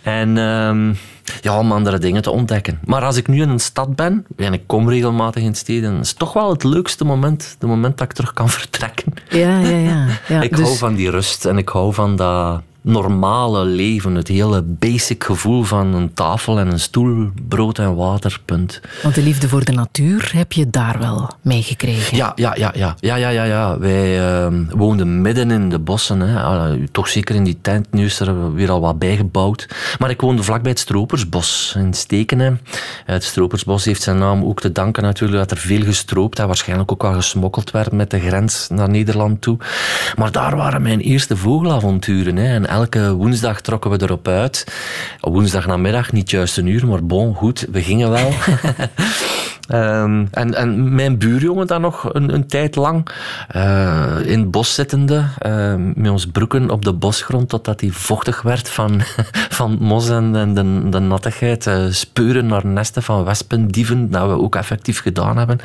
En... 0.03 0.37
ehm, 0.37 0.93
ja, 1.41 1.59
om 1.59 1.71
andere 1.71 1.97
dingen 1.97 2.21
te 2.21 2.31
ontdekken. 2.31 2.79
Maar 2.85 3.03
als 3.03 3.17
ik 3.17 3.27
nu 3.27 3.41
in 3.41 3.49
een 3.49 3.59
stad 3.59 3.95
ben, 3.95 4.25
en 4.35 4.53
ik 4.53 4.61
kom 4.65 4.89
regelmatig 4.89 5.43
in 5.43 5.55
steden, 5.55 5.99
is 5.99 6.09
het 6.09 6.17
toch 6.17 6.33
wel 6.33 6.49
het 6.49 6.63
leukste 6.63 7.05
moment, 7.05 7.55
het 7.59 7.69
moment 7.69 7.97
dat 7.97 8.07
ik 8.07 8.13
terug 8.13 8.33
kan 8.33 8.49
vertrekken. 8.59 9.13
Ja, 9.29 9.59
ja, 9.59 9.77
ja. 9.77 10.07
ja 10.27 10.41
ik 10.49 10.55
dus- 10.55 10.65
hou 10.65 10.77
van 10.77 10.95
die 10.95 11.09
rust 11.09 11.45
en 11.45 11.57
ik 11.57 11.69
hou 11.69 11.93
van 11.93 12.15
dat 12.15 12.61
normale 12.85 13.65
leven, 13.65 14.15
het 14.15 14.27
hele 14.27 14.61
basic 14.61 15.23
gevoel 15.23 15.63
van 15.63 15.93
een 15.93 16.13
tafel 16.13 16.59
en 16.59 16.67
een 16.71 16.79
stoel, 16.79 17.29
brood 17.47 17.79
en 17.79 17.95
water, 17.95 18.41
punt. 18.45 18.81
Want 19.03 19.15
de 19.15 19.21
liefde 19.21 19.49
voor 19.49 19.65
de 19.65 19.71
natuur 19.71 20.31
heb 20.33 20.51
je 20.51 20.69
daar 20.69 20.99
wel 20.99 21.29
meegekregen. 21.41 22.17
Ja, 22.17 22.31
ja, 22.35 22.55
ja, 22.57 22.71
ja, 22.75 22.95
ja, 22.99 23.15
ja, 23.15 23.29
ja, 23.29 23.43
ja. 23.43 23.79
Wij 23.79 24.27
ehm, 24.27 24.63
woonden 24.69 25.21
midden 25.21 25.51
in 25.51 25.69
de 25.69 25.79
bossen. 25.79 26.19
Hè. 26.19 26.41
Ah, 26.41 26.73
toch 26.91 27.07
zeker 27.07 27.35
in 27.35 27.43
die 27.43 27.57
tent. 27.61 27.91
Nu 27.91 28.05
is 28.05 28.19
er 28.19 28.53
weer 28.53 28.71
al 28.71 28.81
wat 28.81 28.99
bijgebouwd. 28.99 29.67
Maar 29.99 30.09
ik 30.09 30.21
woonde 30.21 30.43
vlakbij 30.43 30.71
het 30.71 30.79
Stropersbos 30.79 31.73
in 31.77 31.93
Stekenen. 31.93 32.61
Het 33.05 33.23
Stropersbos 33.23 33.85
heeft 33.85 34.01
zijn 34.01 34.17
naam 34.17 34.43
ook 34.43 34.61
te 34.61 34.71
danken 34.71 35.03
natuurlijk 35.03 35.39
dat 35.39 35.51
er 35.51 35.57
veel 35.57 35.83
gestroopt 35.83 36.39
en 36.39 36.47
waarschijnlijk 36.47 36.91
ook 36.91 37.01
wel 37.01 37.13
gesmokkeld 37.13 37.71
werd 37.71 37.91
met 37.91 38.09
de 38.09 38.19
grens 38.19 38.67
naar 38.69 38.89
Nederland 38.89 39.41
toe. 39.41 39.57
Maar 40.15 40.31
daar 40.31 40.55
waren 40.55 40.81
mijn 40.81 40.99
eerste 40.99 41.37
vogelavonturen. 41.37 42.35
Hè. 42.35 42.53
En 42.53 42.74
elke 42.75 43.13
woensdag 43.13 43.61
trokken 43.61 43.91
we 43.91 44.01
erop 44.01 44.27
uit. 44.27 44.65
Woensdag 45.19 45.65
namiddag, 45.65 46.11
niet 46.11 46.29
juist 46.29 46.57
een 46.57 46.67
uur, 46.67 46.87
maar 46.87 47.05
bon, 47.05 47.35
goed, 47.35 47.65
we 47.71 47.81
gingen 47.81 48.09
wel. 48.09 48.31
Ehm, 49.67 50.25
en, 50.31 50.53
en 50.53 50.95
mijn 50.95 51.17
buurjongen 51.17 51.67
dan 51.67 51.81
nog 51.81 52.13
een, 52.13 52.33
een 52.33 52.47
tijd 52.47 52.75
lang 52.75 53.07
eh, 53.47 54.15
in 54.23 54.39
het 54.39 54.51
bos 54.51 54.73
zittende, 54.73 55.25
eh, 55.37 55.75
met 55.95 56.11
ons 56.11 56.25
broeken 56.25 56.69
op 56.69 56.85
de 56.85 56.93
bosgrond 56.93 57.49
totdat 57.49 57.81
hij 57.81 57.89
vochtig 57.89 58.41
werd 58.41 58.69
van, 58.69 59.01
van 59.59 59.77
mos 59.79 60.09
en, 60.09 60.35
en 60.35 60.53
de, 60.53 60.89
de 60.89 60.99
nattigheid. 60.99 61.67
eh, 61.67 61.85
speuren 61.89 62.45
naar 62.45 62.65
nesten 62.65 63.03
van 63.03 63.23
wespen, 63.23 63.67
dieven, 63.67 64.11
dat 64.11 64.27
we 64.29 64.41
ook 64.41 64.55
effectief 64.55 65.01
gedaan 65.01 65.37
hebben. 65.37 65.59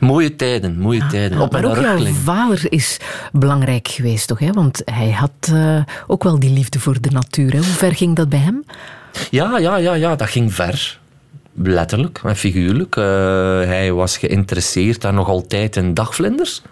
Mooie 0.00 0.36
tijden, 0.36 0.78
mooie 0.78 1.06
tijden. 1.06 1.40
Op 1.40 1.52
maar 1.52 1.64
ook 1.64 1.76
jouw 1.76 2.12
vader 2.12 2.72
is 2.72 3.00
belangrijk 3.32 3.88
geweest, 3.88 4.26
toch? 4.28 4.38
Hè? 4.38 4.52
Want 4.52 4.82
hij 4.84 5.10
had 5.10 5.30
eh, 5.52 5.82
ook 6.06 6.22
wel 6.22 6.38
die 6.38 6.52
liefde 6.52 6.80
voor 6.80 7.00
de 7.00 7.10
natuur. 7.10 7.52
Hè? 7.52 7.58
Hoe 7.58 7.66
ver 7.66 7.94
ging 7.94 8.16
dat 8.16 8.28
bij 8.28 8.38
hem? 8.38 8.64
Ja, 9.30 9.58
ja, 9.58 9.76
ja, 9.76 9.94
ja, 9.94 10.16
dat 10.16 10.28
ging 10.28 10.54
ver. 10.54 11.00
Letterlijk 11.54 12.20
en 12.24 12.36
figuurlijk. 12.36 12.96
Eh, 12.96 13.04
hij 13.64 13.92
was 13.92 14.16
geïnteresseerd 14.16 15.04
en 15.04 15.14
nog 15.14 15.28
altijd 15.28 15.76
in 15.76 15.94
dagvlinders. 15.94 16.62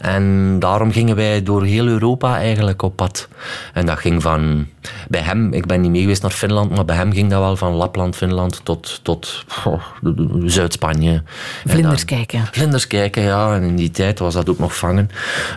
En 0.00 0.56
daarom 0.58 0.92
gingen 0.92 1.16
wij 1.16 1.42
door 1.42 1.64
heel 1.64 1.86
Europa 1.86 2.36
eigenlijk 2.36 2.82
op 2.82 2.96
pad. 2.96 3.28
En 3.72 3.86
dat 3.86 3.98
ging 3.98 4.22
van... 4.22 4.66
Bij 5.08 5.20
hem, 5.20 5.52
ik 5.52 5.66
ben 5.66 5.80
niet 5.80 5.90
mee 5.90 6.00
geweest 6.00 6.22
naar 6.22 6.30
Finland, 6.30 6.74
maar 6.74 6.84
bij 6.84 6.96
hem 6.96 7.12
ging 7.12 7.30
dat 7.30 7.40
wel 7.40 7.56
van 7.56 7.72
Lapland, 7.72 8.16
Finland 8.16 8.60
tot, 8.62 9.00
tot 9.02 9.44
oh, 9.64 9.82
Zuid-Spanje. 10.44 11.22
Vlinders 11.66 12.04
dan- 12.04 12.16
kijken. 12.18 12.48
Vlinders 12.52 12.86
kijken, 12.86 13.22
ja. 13.22 13.54
En 13.54 13.62
in 13.62 13.76
die 13.76 13.90
tijd 13.90 14.18
was 14.18 14.34
dat 14.34 14.48
ook 14.48 14.58
nog 14.58 14.76
vangen. 14.76 15.10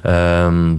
Ehm, 0.04 0.76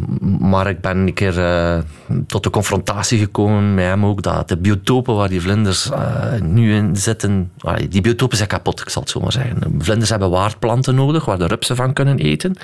maar 0.51 0.67
ik 0.69 0.81
ben 0.81 0.97
een 0.97 1.15
keer 1.15 1.39
eh, 1.45 1.79
tot 2.27 2.43
de 2.43 2.51
confrontatie 2.51 3.19
gekomen 3.19 3.75
met 3.75 3.85
hem 3.85 4.07
ook, 4.07 4.23
dat 4.23 4.49
de 4.49 4.57
biotopen 4.57 5.15
waar 5.15 5.29
die 5.29 5.41
vlinders 5.41 5.91
eh, 5.91 6.41
nu 6.41 6.75
in 6.75 6.97
zitten, 6.97 7.51
die 7.93 8.01
biotopen 8.01 8.37
zijn 8.37 8.49
kapot, 8.49 8.81
ik 8.81 8.89
zal 8.89 9.03
het 9.03 9.11
zo 9.11 9.21
maar 9.21 9.33
zeggen. 9.33 9.61
De 9.61 9.85
vlinders 9.85 10.11
hebben 10.11 10.31
waardplanten 10.31 10.95
nodig, 10.95 11.25
waar 11.25 11.39
de 11.39 11.47
rupsen 11.47 11.77
van 11.77 11.93
kunnen 11.93 12.19
eten. 12.19 12.57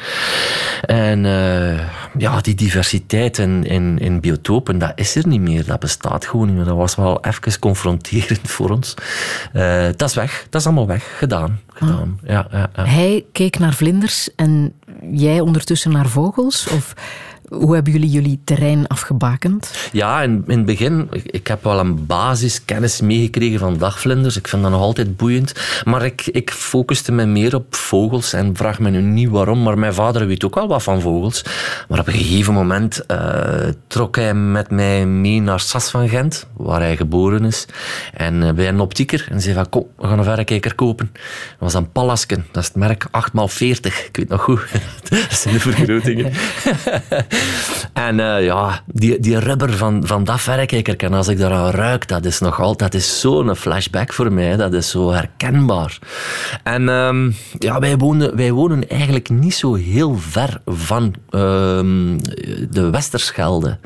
En 0.81 1.25
eh, 1.25 1.81
ja, 2.19 2.41
die 2.41 2.55
diversiteit 2.55 3.39
in, 3.39 3.65
in, 3.65 3.99
in 3.99 4.21
biotopen, 4.21 4.79
dat 4.79 4.93
is 4.95 5.15
er 5.15 5.27
niet 5.27 5.41
meer. 5.41 5.65
Dat 5.65 5.81
bestaat 5.81 6.27
gewoon 6.27 6.47
niet 6.47 6.57
meer. 6.57 6.65
Dat 6.65 6.77
was 6.77 6.95
wel 6.95 7.25
even 7.25 7.59
confronterend 7.59 8.51
voor 8.55 8.71
ons. 8.71 8.95
Eh, 9.53 9.87
dat 9.97 10.09
is 10.09 10.15
weg. 10.15 10.47
Dat 10.51 10.61
is 10.61 10.67
allemaal 10.67 10.87
weg. 10.87 11.19
Gedaan. 11.19 11.61
Gedaan. 11.69 12.21
Ja, 12.25 12.47
ja, 12.51 12.71
ja. 12.77 12.85
Hij 12.85 13.25
keek 13.33 13.59
naar 13.59 13.75
vlinders 13.75 14.35
en 14.35 14.73
jij 15.11 15.41
ondertussen 15.41 15.93
naar 15.93 16.09
vogels? 16.09 16.69
Of 16.69 16.95
hoe 17.49 17.75
hebben 17.75 17.93
jullie 17.93 18.11
jullie 18.11 18.41
terrein 18.45 18.87
afgebakend? 18.87 19.89
Ja, 19.93 20.23
in, 20.23 20.45
in 20.47 20.57
het 20.57 20.67
begin, 20.67 21.09
ik, 21.11 21.25
ik 21.25 21.47
heb 21.47 21.65
wel 21.65 21.79
een 21.79 22.07
basiskennis 22.07 23.01
meegekregen 23.01 23.59
van 23.59 23.77
dagvlinders. 23.79 24.37
Ik 24.37 24.49
vind 24.49 24.63
dat 24.63 24.71
nog 24.71 24.81
altijd 24.81 25.17
boeiend. 25.17 25.53
Maar 25.85 26.05
ik, 26.05 26.27
ik 26.27 26.51
focuste 26.51 27.13
me 27.13 27.27
meer 27.27 27.55
op 27.55 27.75
vogels 27.75 28.33
en 28.33 28.57
vraag 28.57 28.79
me 28.79 28.91
nu 28.91 29.01
niet 29.01 29.29
waarom. 29.29 29.63
Maar 29.63 29.79
mijn 29.79 29.95
vader 29.95 30.27
weet 30.27 30.45
ook 30.45 30.55
wel 30.55 30.69
wat 30.69 30.83
van 30.83 31.01
vogels. 31.01 31.45
Maar 31.89 31.99
op 31.99 32.07
een 32.07 32.13
gegeven 32.13 32.55
moment 32.55 33.07
eh, 33.07 33.69
trok 33.87 34.17
hij 34.17 34.35
met 34.35 34.71
mij 34.71 35.07
mee 35.07 35.41
naar 35.41 35.61
Sas 35.61 35.91
van 35.91 36.09
Gent, 36.09 36.47
waar 36.57 36.81
hij 36.81 36.97
geboren 36.97 37.45
is. 37.45 37.67
En 38.15 38.43
eh, 38.43 38.53
bij 38.53 38.69
een 38.69 38.81
optieker. 38.81 39.27
En 39.31 39.41
zei 39.41 39.55
van, 39.55 39.69
kom, 39.69 39.87
we 39.97 40.07
gaan 40.07 40.19
een 40.19 40.25
verrekijker 40.25 40.75
kopen. 40.75 41.11
Dat 41.13 41.59
was 41.59 41.75
een 41.75 41.93
Pallasken. 41.93 42.47
Dat 42.51 42.63
is 42.63 42.69
het 42.69 42.77
merk 42.77 43.07
8x40. 43.07 43.81
Ik 43.81 44.09
weet 44.13 44.29
nog 44.29 44.43
goed. 44.43 44.61
dat 45.09 45.39
zijn 45.39 45.55
de 45.55 45.61
vergrotingen. 45.61 46.33
En 47.93 48.21
eh, 48.21 48.45
ja, 48.45 48.81
die, 48.87 49.21
die 49.21 49.39
rubber 49.39 49.77
van, 49.77 50.07
van 50.07 50.25
dat 50.25 50.41
verrekijker, 50.41 50.97
en 50.97 51.15
als 51.15 51.29
ik 51.29 51.39
daaraan 51.39 51.71
ruik, 51.71 52.09
dat 52.09 52.25
is 52.25 52.39
nog 52.39 52.61
altijd, 52.61 52.95
is 52.95 53.21
zo'n 53.21 53.57
flashback 53.57 54.13
voor 54.13 54.33
mij. 54.33 54.57
Dat 54.57 54.73
is 54.73 54.91
zo 54.91 55.11
herkenbaar. 55.11 55.99
En 56.63 56.89
ehm, 56.89 57.31
ja, 57.59 57.79
wij 57.79 57.97
wonen, 57.97 58.37
wij 58.37 58.53
wonen 58.53 58.89
eigenlijk 58.89 59.31
niet 59.31 59.55
zo 59.55 59.75
heel 59.75 60.17
ver 60.17 60.61
van 60.67 61.15
ehm, 61.31 62.19
de 62.71 62.91
Westerschelde. 62.91 63.79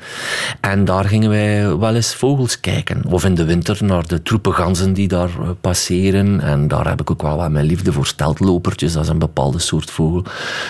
En 0.60 0.84
daar 0.84 1.04
gingen 1.04 1.30
wij 1.30 1.76
wel 1.76 1.94
eens 1.94 2.14
vogels 2.14 2.60
kijken. 2.60 3.02
Of 3.08 3.24
in 3.24 3.34
de 3.34 3.44
winter 3.44 3.78
naar 3.84 4.06
de 4.06 4.22
troepen 4.22 4.54
ganzen 4.54 4.92
die 4.92 5.08
daar 5.08 5.30
eh, 5.40 5.48
passeren. 5.60 6.40
En 6.40 6.68
daar 6.68 6.88
heb 6.88 7.00
ik 7.00 7.10
ook 7.10 7.22
wel 7.22 7.36
wat 7.36 7.50
mijn 7.50 7.66
liefde 7.66 7.92
voor 7.92 8.06
steltlopertjes. 8.06 8.96
Is 8.96 9.08
een 9.08 9.18
bepaalde 9.18 9.58
soort 9.58 9.90
vogel. 9.90 10.24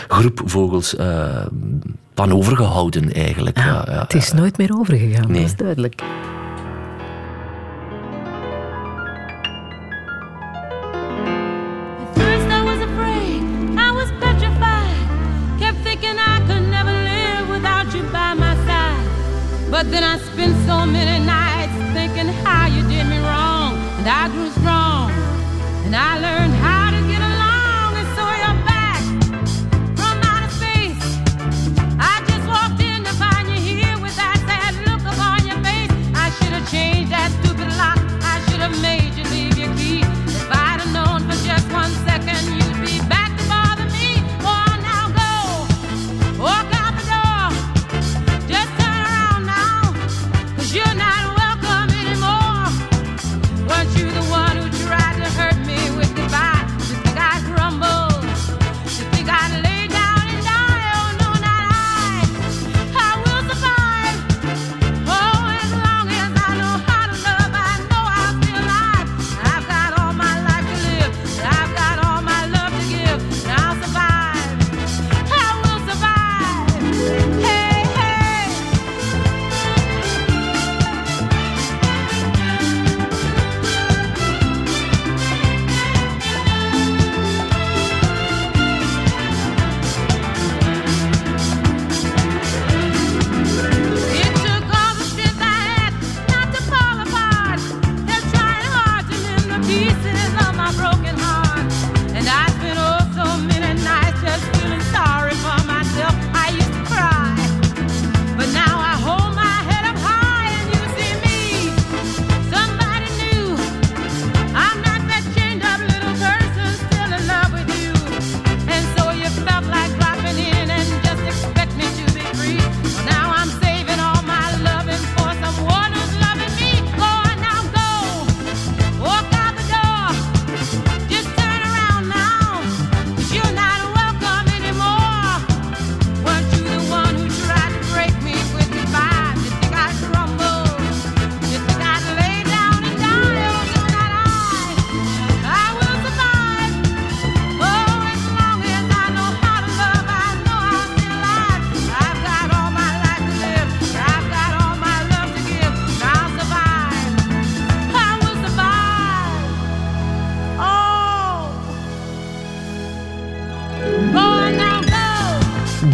Groep 0.09 0.43
vogels 0.45 0.97
eh, 0.97 1.47
van 2.15 2.33
overgehouden 2.33 3.13
eigenlijk. 3.13 3.59
Ja, 3.59 3.87
ja, 3.89 4.01
het 4.01 4.15
is 4.15 4.33
nooit 4.33 4.59
meer 4.59 4.71
overgegaan, 4.79 5.31
nee. 5.31 5.41
dat 5.41 5.51
is 5.51 5.57
duidelijk. 5.57 6.03
But 19.83 19.91
then 19.91 20.05
I 20.05 20.19
spent 20.19 20.55
so 20.67 20.87
many 20.87 21.19
nights 21.25 21.42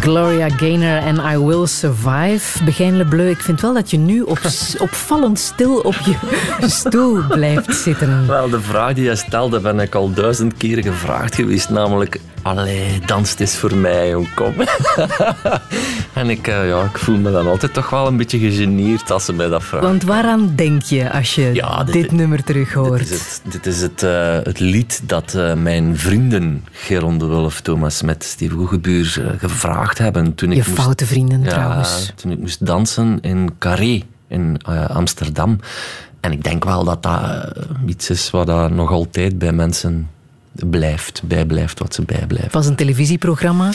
Gloria 0.08 0.48
Gaynor 0.48 0.96
en 0.96 1.16
I 1.32 1.38
Will 1.38 1.66
Survive. 1.66 2.64
Begijn 2.64 2.96
Lebleu, 2.96 3.30
ik 3.30 3.40
vind 3.40 3.60
wel 3.60 3.74
dat 3.74 3.90
je 3.90 3.96
nu 3.98 4.20
op, 4.22 4.38
opvallend 4.78 5.38
stil 5.38 5.74
op 5.78 5.94
je 5.94 6.14
stoel 6.60 7.22
blijft 7.28 7.74
zitten. 7.76 8.26
Wel, 8.26 8.48
de 8.48 8.60
vraag 8.60 8.92
die 8.94 9.04
jij 9.04 9.16
stelde, 9.16 9.60
ben 9.60 9.80
ik 9.80 9.94
al 9.94 10.12
duizend 10.12 10.56
keer 10.56 10.82
gevraagd 10.82 11.34
geweest. 11.34 11.68
Namelijk, 11.70 12.20
allee, 12.42 13.00
dans 13.06 13.30
het 13.30 13.40
is 13.40 13.56
voor 13.56 13.76
mij, 13.76 14.08
jong, 14.08 14.34
kom. 14.34 14.54
en 16.20 16.30
ik, 16.30 16.46
eh, 16.46 16.68
ja, 16.68 16.82
ik 16.82 16.98
voel 16.98 17.16
me 17.16 17.30
dan 17.30 17.46
altijd 17.46 17.72
toch 17.74 17.90
wel 17.90 18.06
een 18.06 18.16
beetje 18.16 18.38
gegeneerd 18.38 19.10
als 19.10 19.24
ze 19.24 19.32
mij 19.32 19.48
dat 19.48 19.64
vragen. 19.64 19.88
Want 19.88 20.02
waaraan 20.02 20.52
denk 20.54 20.82
je 20.82 21.12
als 21.12 21.34
je 21.34 21.50
Ja, 21.54 21.84
dit, 21.84 21.92
dit- 21.92 22.12
nummer 22.12 22.44
terug 22.44 22.72
hoort? 22.72 22.98
Dit 22.98 23.10
is 23.10 23.40
het, 23.42 23.52
dit 23.52 23.66
is 23.66 23.80
het, 23.80 24.02
eh, 24.02 24.38
het 24.42 24.60
lied 24.60 25.00
dat 25.04 25.34
eh, 25.34 25.54
mijn 25.54 25.98
vrienden 25.98 26.64
Geron 26.88 27.18
de 27.18 27.26
Wulf, 27.26 27.60
Thomas 27.60 28.02
met 28.02 28.24
Steve 28.24 28.54
Goegebuur 28.54 29.26
eh, 29.26 29.38
gevraagd 29.38 29.98
hebben. 29.98 30.34
Toen 30.34 30.50
ik 30.52 30.56
Je 30.56 30.62
moest, 30.66 30.80
foute 30.80 31.06
vrienden 31.06 31.42
ja, 31.42 31.48
trouwens. 31.48 32.12
Toen 32.14 32.30
ik 32.30 32.38
moest 32.38 32.66
dansen 32.66 33.18
in 33.20 33.50
Carré 33.58 34.02
in 34.28 34.60
eh, 34.66 34.90
Amsterdam. 34.90 35.58
En 36.20 36.32
ik 36.32 36.44
denk 36.44 36.64
wel 36.64 36.84
dat 36.84 37.02
dat 37.02 37.20
eh, 37.20 37.42
iets 37.86 38.10
is 38.10 38.30
wat 38.30 38.46
dat 38.46 38.70
nog 38.70 38.90
altijd 38.90 39.38
bij 39.38 39.52
mensen 39.52 40.08
blijft, 40.52 41.22
bijblijft, 41.24 41.78
wat 41.78 41.94
ze 41.94 42.02
bijblijven. 42.02 42.44
Het 42.44 42.52
was 42.52 42.66
een 42.66 42.74
televisieprogramma 42.74 43.70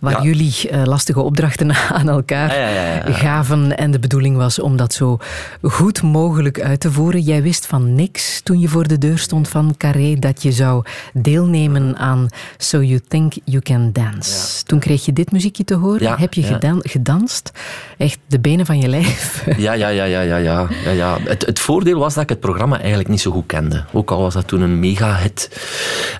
waar 0.00 0.12
Ja. 0.12 0.22
jullie 0.22 0.54
eh, 0.70 0.82
lastige 0.84 1.20
opdrachten 1.20 1.74
aan 1.98 2.08
elkaar 2.08 2.58
Ja, 2.58 3.12
gaven. 3.12 3.76
En 3.76 3.90
de 3.90 3.98
bedoeling 3.98 4.36
was 4.36 4.58
om 4.60 4.76
dat 4.76 4.92
zo 4.94 5.18
goed 5.62 6.02
mogelijk 6.02 6.60
uit 6.60 6.80
te 6.80 6.92
voeren. 6.92 7.20
Jij 7.20 7.42
wist 7.42 7.66
van 7.66 7.94
niks 7.94 8.40
toen 8.40 8.60
je 8.60 8.68
voor 8.68 8.86
de 8.88 8.98
deur 8.98 9.18
stond 9.18 9.48
van 9.48 9.74
Carré 9.76 10.14
dat 10.18 10.42
je 10.42 10.52
zou 10.52 10.84
deelnemen 11.12 11.96
aan 11.96 12.28
So 12.58 12.82
You 12.82 13.00
Think 13.08 13.32
You 13.44 13.60
Can 13.62 13.90
Dance. 13.92 14.64
Toen 14.64 14.78
kreeg 14.78 15.04
je 15.04 15.12
dit 15.12 15.32
muziekje 15.32 15.64
te 15.64 15.74
horen. 15.74 16.18
Heb 16.18 16.34
je 16.34 16.42
gedan- 16.42 16.80
gedanst? 16.82 17.50
Echt 17.98 18.18
de 18.26 18.40
benen 18.40 18.66
van 18.66 18.78
je 18.80 18.88
lijf. 18.88 19.24
Ja, 19.56 19.72
ja, 19.72 19.88
ja, 19.88 20.04
ja, 20.04 20.20
ja, 20.20 20.36
ja. 20.36 20.68
ja, 20.84 20.90
ja. 20.90 21.18
Het, 21.24 21.46
het 21.46 21.58
voordeel 21.58 21.98
was 21.98 22.14
dat 22.14 22.22
ik 22.22 22.28
het 22.28 22.40
programma 22.40 22.78
eigenlijk 22.78 23.08
niet 23.08 23.20
zo 23.20 23.30
goed 23.30 23.46
kende. 23.46 23.84
Ook 23.92 24.10
al 24.10 24.20
was 24.20 24.34
dat 24.34 24.46
toen 24.48 24.60
een 24.60 24.78
mega-hit. 24.78 25.60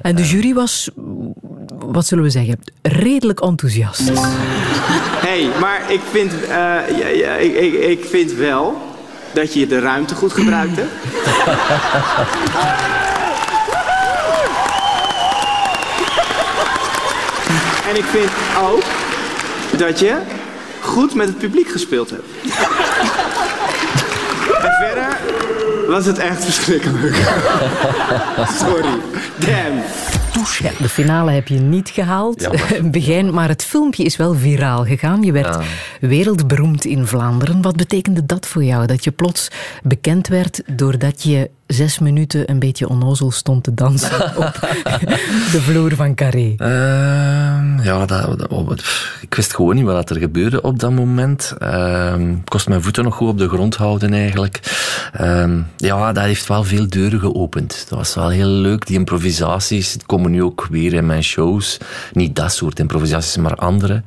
En 0.02 0.16
de 0.16 0.24
jury 0.24 0.54
was, 0.54 0.90
wat 1.78 2.06
zullen 2.06 2.24
we 2.24 2.30
zeggen, 2.30 2.58
redelijk 2.82 3.40
enthousiast. 3.40 3.64
Hey, 5.26 5.48
maar 5.60 5.92
ik 5.92 6.00
vind, 6.10 6.32
eh, 6.48 6.76
ik, 7.40 7.56
ik, 7.56 7.72
ik 7.72 8.04
vind 8.04 8.32
wel 8.32 8.94
dat 9.32 9.54
je 9.54 9.66
de 9.66 9.80
ruimte 9.80 10.14
goed 10.14 10.32
gebruikte. 10.32 10.80
en 17.88 17.96
ik 17.96 18.04
vind 18.04 18.30
ook 18.60 18.82
dat 19.78 19.98
je 19.98 20.16
goed 20.80 21.14
met 21.14 21.26
het 21.28 21.38
publiek 21.38 21.68
gespeeld 21.68 22.10
hebt. 22.10 22.26
en 24.62 24.72
verder 24.80 25.18
was 25.88 26.06
het 26.06 26.18
echt 26.18 26.44
verschrikkelijk. 26.44 27.16
Sorry. 28.60 29.00
Damn. 29.38 29.82
Ja, 30.36 30.70
de 30.78 30.88
finale 30.88 31.30
heb 31.30 31.48
je 31.48 31.58
niet 31.58 31.88
gehaald, 31.88 32.40
Jammer. 32.40 32.90
Begijn, 32.90 33.34
maar 33.34 33.48
het 33.48 33.64
filmpje 33.64 34.04
is 34.04 34.16
wel 34.16 34.34
viraal 34.34 34.84
gegaan. 34.84 35.22
Je 35.22 35.32
werd 35.32 35.54
Ja. 36.00 36.08
wereldberoemd 36.08 36.84
in 36.84 37.06
Vlaanderen. 37.06 37.62
Wat 37.62 37.76
betekende 37.76 38.26
dat 38.26 38.46
voor 38.46 38.64
jou? 38.64 38.86
Dat 38.86 39.04
je 39.04 39.10
plots 39.10 39.48
bekend 39.82 40.28
werd 40.28 40.62
doordat 40.66 41.22
je 41.22 41.50
zes 41.66 41.98
minuten 41.98 42.50
een 42.50 42.58
beetje 42.58 42.88
onnozel 42.88 43.30
stond 43.30 43.64
te 43.64 43.74
dansen 43.74 44.26
op 44.36 44.52
de 45.52 45.60
vloer 45.60 45.94
van 45.94 46.14
Carré. 46.14 46.54
Ehm, 46.56 47.82
ja, 47.82 48.06
dat, 48.06 48.38
dat- 48.38 48.48
oh, 48.48 48.70
ik 49.20 49.34
wist 49.34 49.54
gewoon 49.54 49.74
niet 49.74 49.84
wat 49.84 50.10
er 50.10 50.16
gebeurde 50.18 50.60
op 50.62 50.78
dat 50.78 50.90
moment. 50.92 51.54
Ik 51.60 52.44
kost 52.44 52.68
mijn 52.68 52.82
voeten 52.82 53.04
nog 53.04 53.14
goed 53.14 53.28
op 53.28 53.38
de 53.38 53.48
grond 53.48 53.76
houden 53.76 54.12
eigenlijk. 54.12 54.60
Ehm, 55.12 55.60
ja, 55.76 56.12
dat 56.12 56.24
heeft 56.24 56.46
wel 56.46 56.64
veel 56.64 56.88
deuren 56.88 57.20
geopend. 57.20 57.86
Dat 57.88 57.98
was 57.98 58.14
wel 58.14 58.28
heel 58.28 58.48
leuk. 58.48 58.86
Die 58.86 58.96
improvisaties 58.98 59.96
komen 60.06 60.30
nu 60.30 60.42
ook 60.42 60.66
weer 60.70 60.92
in 60.94 61.06
mijn 61.06 61.24
shows. 61.24 61.78
Niet 62.12 62.36
dat 62.36 62.52
soort 62.52 62.78
improvisaties, 62.78 63.36
maar 63.36 63.54
andere. 63.54 64.02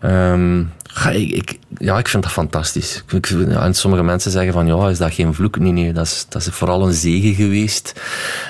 Ehm, 0.00 0.62
Ga, 0.90 1.10
ik, 1.10 1.30
ik- 1.30 1.58
ja, 1.78 1.98
ik 1.98 2.08
vind 2.08 2.22
dat 2.22 2.32
fantastisch. 2.32 3.04
Ik, 3.08 3.26
ja, 3.26 3.62
en 3.64 3.74
sommige 3.74 4.02
mensen 4.02 4.30
zeggen 4.30 4.52
van, 4.52 4.66
ja, 4.66 4.88
is 4.88 4.98
dat 4.98 5.12
geen 5.14 5.34
vloek? 5.34 5.58
Nee, 5.58 5.72
nee, 5.72 5.92
dat 5.92 6.04
is, 6.06 6.26
dat 6.28 6.46
is 6.46 6.54
vooral 6.54 6.86
een 6.86 6.92
zegen 6.92 7.34
geweest. 7.34 8.00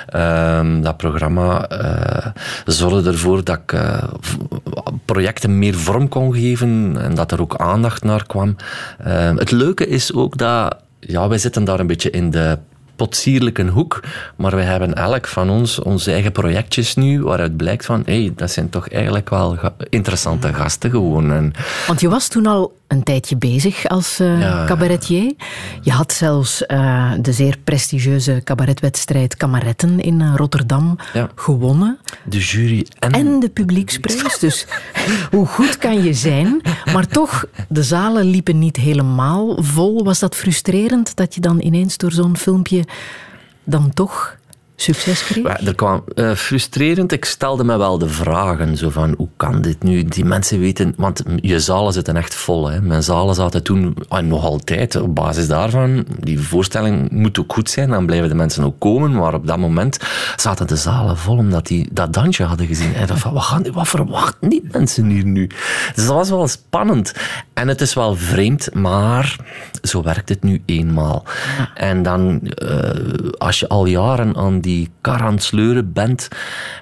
Ehm, 0.07 0.81
dat 0.81 0.97
programma 0.97 1.67
eh, 1.67 2.31
zorgde 2.65 3.11
ervoor 3.11 3.43
dat 3.43 3.57
ik 3.63 3.73
eh, 3.73 4.03
projecten 5.05 5.59
meer 5.59 5.75
vorm 5.75 6.07
kon 6.07 6.33
geven 6.33 6.95
en 6.99 7.15
dat 7.15 7.31
er 7.31 7.41
ook 7.41 7.55
aandacht 7.55 8.03
naar 8.03 8.25
kwam. 8.25 8.55
Ehm, 9.03 9.37
het 9.37 9.51
leuke 9.51 9.87
is 9.87 10.13
ook 10.13 10.37
dat, 10.37 10.75
ja, 10.99 11.27
wij 11.27 11.37
zitten 11.37 11.63
daar 11.63 11.79
een 11.79 11.87
beetje 11.87 12.09
in 12.09 12.31
de 12.31 12.57
potsierlijke 12.99 13.67
hoek, 13.67 14.03
maar 14.35 14.55
wij 14.55 14.65
hebben 14.65 14.93
elk 14.93 15.27
van 15.27 15.49
ons 15.49 15.79
onze 15.79 16.11
eigen 16.11 16.31
projectjes 16.31 16.95
nu, 16.95 17.21
waaruit 17.23 17.57
blijkt 17.57 17.85
van, 17.85 18.01
hé, 18.05 18.21
hey, 18.21 18.33
dat 18.35 18.51
zijn 18.51 18.69
toch 18.69 18.89
eigenlijk 18.89 19.29
wel 19.29 19.57
interessante 19.89 20.53
gasten 20.53 20.89
gewoon. 20.89 21.31
En, 21.31 21.53
Want 21.87 22.01
je 22.01 22.09
was 22.09 22.27
toen 22.27 22.45
al 22.45 22.78
een 22.89 23.03
tijdje 23.03 23.37
bezig 23.37 23.87
als 23.87 24.19
eh, 24.19 24.39
Ja. 24.39 24.65
cabaretier. 24.65 25.33
Je 25.81 25.91
had 25.91 26.13
zelfs 26.13 26.65
eh, 26.65 27.11
de 27.21 27.31
zeer 27.33 27.57
prestigieuze 27.63 28.41
cabaretwedstrijd 28.43 29.35
Kamaretten 29.37 29.99
in 29.99 30.21
eh, 30.21 30.33
Rotterdam 30.35 30.95
Ja. 31.13 31.29
gewonnen. 31.35 31.97
de 32.23 32.39
jury 32.39 32.85
en, 32.99 33.11
En 33.11 33.39
de 33.39 33.49
publieksprijs. 33.49 34.39
Dus 34.39 34.67
hoe 35.31 35.45
goed 35.45 35.77
kan 35.77 36.03
je 36.03 36.13
zijn? 36.13 36.61
Maar 36.93 37.07
toch, 37.07 37.45
de 37.67 37.83
zalen 37.83 38.25
liepen 38.25 38.59
niet 38.59 38.75
helemaal 38.75 39.63
vol. 39.63 40.03
Was 40.03 40.19
dat 40.19 40.35
frustrerend 40.35 41.15
dat 41.15 41.35
je 41.35 41.41
dan 41.41 41.61
ineens 41.61 41.97
door 41.97 42.11
zo'n 42.11 42.37
filmpje 42.37 42.83
dan 43.63 43.93
toch 43.93 44.37
succes 44.81 45.23
kreeg? 45.23 45.67
Er 45.67 45.75
kwam 45.75 46.03
eh, 46.15 46.31
frustrerend. 46.31 47.11
Ik 47.11 47.25
stelde 47.25 47.63
me 47.63 47.77
wel 47.77 47.97
de 47.97 48.09
vragen. 48.09 48.77
Zo 48.77 48.89
van, 48.89 49.13
hoe 49.17 49.27
kan 49.37 49.61
dit 49.61 49.83
nu? 49.83 50.03
Die 50.03 50.25
mensen 50.25 50.59
weten... 50.59 50.93
Want 50.97 51.23
je 51.41 51.59
zalen 51.59 51.93
zitten 51.93 52.15
echt 52.15 52.35
vol. 52.35 52.69
Hè. 52.69 52.81
Mijn 52.81 53.03
zalen 53.03 53.35
zaten 53.35 53.63
toen, 53.63 53.95
en 54.09 54.27
nog 54.27 54.43
altijd, 54.43 54.95
op 54.95 55.15
basis 55.15 55.47
daarvan... 55.47 56.05
Die 56.19 56.39
voorstelling 56.39 57.11
moet 57.11 57.39
ook 57.39 57.53
goed 57.53 57.69
zijn. 57.69 57.89
Dan 57.89 58.05
blijven 58.05 58.29
de 58.29 58.35
mensen 58.35 58.63
ook 58.63 58.79
komen. 58.79 59.11
Maar 59.11 59.33
op 59.33 59.47
dat 59.47 59.57
moment 59.57 59.99
zaten 60.35 60.67
de 60.67 60.75
zalen 60.75 61.17
vol. 61.17 61.37
Omdat 61.37 61.67
die 61.67 61.89
dat 61.91 62.13
dansje 62.13 62.43
hadden 62.43 62.67
gezien. 62.67 62.93
En 62.93 63.17
van, 63.17 63.33
wat, 63.33 63.43
gaan, 63.43 63.71
wat 63.71 63.87
verwachten 63.87 64.49
die 64.49 64.67
mensen 64.71 65.05
hier 65.05 65.25
nu? 65.25 65.47
Dus 65.95 66.05
dat 66.05 66.15
was 66.15 66.29
wel 66.29 66.47
spannend. 66.47 67.13
En 67.53 67.67
het 67.67 67.81
is 67.81 67.93
wel 67.93 68.15
vreemd, 68.15 68.73
maar 68.73 69.35
zo 69.81 70.03
werkt 70.03 70.29
het 70.29 70.43
nu 70.43 70.61
eenmaal. 70.65 71.23
En 71.75 72.03
dan, 72.03 72.41
eh, 72.41 72.89
als 73.37 73.59
je 73.59 73.67
al 73.67 73.85
jaren 73.85 74.35
aan 74.35 74.59
die 74.59 74.68
kar 75.01 75.21
aan 75.21 75.33
het 75.33 75.43
sleuren 75.43 75.93
bent 75.93 76.27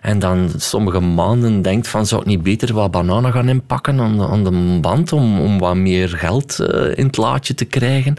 en 0.01 0.19
dan 0.19 0.49
sommige 0.57 0.99
maanden 0.99 1.61
denkt 1.61 1.88
van, 1.88 2.05
zou 2.05 2.21
ik 2.21 2.27
niet 2.27 2.43
beter 2.43 2.73
wat 2.73 2.91
bananen 2.91 3.31
gaan 3.31 3.49
inpakken 3.49 3.99
aan 3.99 4.17
de, 4.17 4.27
aan 4.27 4.43
de 4.43 4.79
band 4.81 5.11
om, 5.11 5.39
om 5.39 5.59
wat 5.59 5.75
meer 5.75 6.09
geld 6.09 6.59
eh, 6.59 6.97
in 6.97 7.05
het 7.05 7.17
laadje 7.17 7.53
te 7.53 7.65
krijgen? 7.65 8.15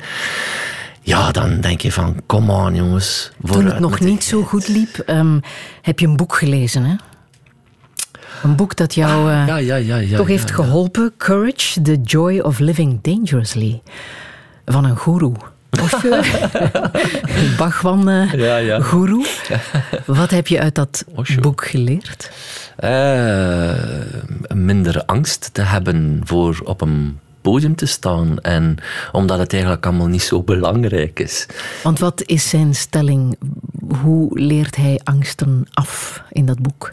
Ja, 1.00 1.30
dan 1.30 1.60
denk 1.60 1.80
je 1.80 1.92
van, 1.92 2.16
kom 2.26 2.50
aan 2.50 2.74
jongens. 2.74 3.30
Toen 3.50 3.66
het 3.66 3.78
nog 3.78 3.98
die 3.98 4.08
niet 4.08 4.24
zo 4.24 4.42
goed 4.42 4.68
liep, 4.68 4.98
ehm, 4.98 5.38
heb 5.82 5.98
je 5.98 6.06
een 6.06 6.16
boek 6.16 6.34
gelezen, 6.34 6.84
hè? 6.84 6.94
Een 8.42 8.56
boek 8.56 8.76
dat 8.76 8.94
jou 8.94 9.30
eh, 9.30 9.46
Ja, 9.46 9.56
ja, 9.56 9.76
ja. 9.76 9.96
ja 9.96 10.16
toch 10.16 10.26
heeft 10.26 10.50
geholpen. 10.50 11.12
Courage, 11.16 11.82
The 11.82 12.00
Joy 12.02 12.38
of 12.38 12.58
Living 12.58 12.98
Dangerously. 13.02 13.82
Van 14.64 14.84
een 14.84 14.96
goeroe. 14.96 15.34
Osho. 15.82 16.08
Bhagwan 17.58 18.08
eh 18.08 18.32
Ja, 18.32 18.56
ja. 18.56 18.80
goeroe. 18.80 19.26
Wat 20.06 20.30
heb 20.30 20.46
je 20.46 20.60
uit 20.60 20.74
dat 20.74 21.04
Osho. 21.14 21.40
boek 21.40 21.64
geleerd? 21.66 22.30
Eh, 22.76 23.74
minder 24.54 25.04
angst 25.04 25.50
te 25.52 25.62
hebben 25.62 26.20
voor 26.24 26.60
op 26.64 26.80
een 26.80 27.18
podium 27.40 27.74
te 27.76 27.86
staan. 27.86 28.38
En 28.38 28.76
omdat 29.12 29.38
het 29.38 29.52
eigenlijk 29.52 29.86
allemaal 29.86 30.06
niet 30.06 30.22
zo 30.22 30.42
belangrijk 30.42 31.20
is. 31.20 31.46
Want 31.82 31.98
wat 31.98 32.22
is 32.26 32.48
zijn 32.48 32.74
stelling? 32.74 33.36
Hoe 34.02 34.38
leert 34.40 34.76
hij 34.76 35.00
angsten 35.04 35.66
af 35.72 36.22
in 36.30 36.46
dat 36.46 36.58
boek? 36.62 36.92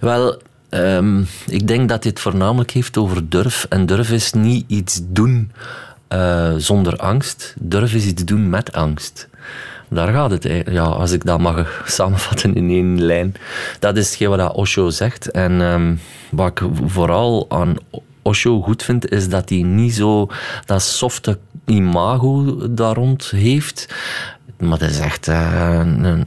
Wel, 0.00 0.40
ehm, 0.68 1.22
ik 1.46 1.68
denk 1.68 1.88
dat 1.88 2.02
dit 2.02 2.20
voornamelijk 2.20 2.70
heeft 2.70 2.96
over 2.96 3.28
durf. 3.28 3.66
En 3.68 3.86
durf 3.86 4.10
is 4.10 4.32
niet 4.32 4.64
iets 4.66 5.00
doen 5.04 5.52
eh, 6.08 6.54
zonder 6.56 6.96
angst. 6.96 7.54
Durf 7.60 7.94
is 7.94 8.06
iets 8.06 8.24
doen 8.24 8.50
met 8.50 8.72
angst. 8.72 9.28
Daar 9.88 10.12
gaat 10.12 10.30
het. 10.30 10.48
Ja, 10.70 10.84
als 10.84 11.12
ik 11.12 11.24
dat 11.24 11.40
mag 11.40 11.82
samenvatten 11.86 12.54
in 12.54 12.70
één 12.70 13.02
lijn. 13.02 13.34
Dat 13.78 13.96
is 13.96 14.06
hetgeen 14.08 14.28
wat 14.28 14.54
Osho 14.54 14.90
zegt. 14.90 15.30
En 15.30 15.60
ehm, 15.60 15.94
wat 16.30 16.48
ik 16.48 16.68
vooral 16.86 17.46
aan 17.48 17.76
Osho 18.22 18.60
goed 18.62 18.82
vind, 18.82 19.10
is 19.10 19.28
dat 19.28 19.48
hij 19.48 19.62
niet 19.62 19.94
zo 19.94 20.28
dat 20.64 20.82
softe 20.82 21.38
imago 21.66 22.58
daar 22.70 22.94
rond 22.94 23.30
heeft. 23.30 23.94
Maar 24.58 24.78
het 24.78 24.90
is 24.90 24.98
echt 24.98 25.28
eh, 25.28 25.78
een, 25.80 26.04
een. 26.04 26.24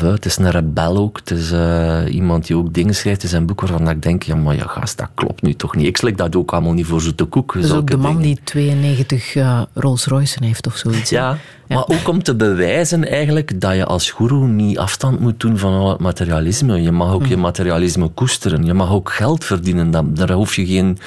Het 0.00 0.26
is 0.26 0.36
een 0.36 0.50
rebel 0.50 0.96
ook. 0.96 1.16
Het 1.18 1.30
is 1.30 1.52
eh, 1.52 2.02
iemand 2.08 2.46
die 2.46 2.56
ook 2.56 2.74
dingen 2.74 2.94
schrijft 2.94 3.22
in 3.22 3.28
zijn 3.28 3.46
boek 3.46 3.60
waarvan 3.60 3.90
ik 3.90 4.02
denk, 4.02 4.22
ja 4.22 4.34
maar 4.34 4.56
ja 4.56 4.66
gast, 4.66 4.98
dat 4.98 5.08
klopt 5.14 5.42
nu 5.42 5.54
toch 5.54 5.76
niet. 5.76 5.86
Ik 5.86 5.96
slik 5.96 6.16
dat 6.16 6.36
ook 6.36 6.52
allemaal 6.52 6.72
niet 6.72 6.86
voor 6.86 7.00
zoete 7.00 7.24
koek. 7.24 7.54
Dat 7.54 7.64
is 7.64 7.72
ook 7.72 7.90
de 7.90 7.96
man 7.96 8.16
dingen. 8.16 8.22
die 8.22 8.40
92 8.44 9.34
eh, 9.34 9.62
Rolls 9.74 10.06
Royce's 10.06 10.36
heeft 10.40 10.66
of 10.66 10.76
zoiets. 10.76 11.10
Ja, 11.10 11.38
maar 11.74 11.88
ook 11.88 12.08
om 12.08 12.22
te 12.22 12.34
bewijzen 12.34 13.08
eigenlijk 13.08 13.60
dat 13.60 13.74
je 13.74 13.84
als 13.84 14.10
goeroe 14.10 14.48
niet 14.48 14.78
afstand 14.78 15.20
moet 15.20 15.40
doen 15.40 15.58
van 15.58 15.72
al 15.72 15.90
het 15.90 16.00
materialisme. 16.00 16.82
Je 16.82 16.92
mag 16.92 17.12
ook 17.12 17.26
je 17.26 17.36
materialisme 17.36 18.08
koesteren. 18.08 18.64
Je 18.64 18.74
mag 18.74 18.90
ook 18.90 19.12
geld 19.12 19.44
verdienen. 19.44 20.14
Daar 20.14 20.32
hoef 20.32 20.56
je 20.56 20.66
geen 20.66 20.98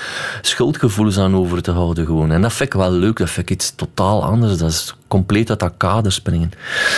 schuldgevoelens 0.41 1.17
aan 1.17 1.35
over 1.35 1.61
te 1.61 1.71
houden 1.71 2.05
gewoon. 2.05 2.31
En 2.31 2.41
dat 2.41 2.53
vind 2.53 2.73
ik 2.73 2.79
wel 2.79 2.91
leuk. 2.91 3.17
Dat 3.17 3.29
vind 3.29 3.49
ik 3.49 3.55
iets 3.55 3.75
totaal 3.75 4.23
anders. 4.23 4.57
Dat 4.57 4.69
is 4.69 4.95
compleet 5.07 5.49
uit 5.49 5.59
dat 5.59 5.73
kader 5.77 6.11
springen. 6.11 6.51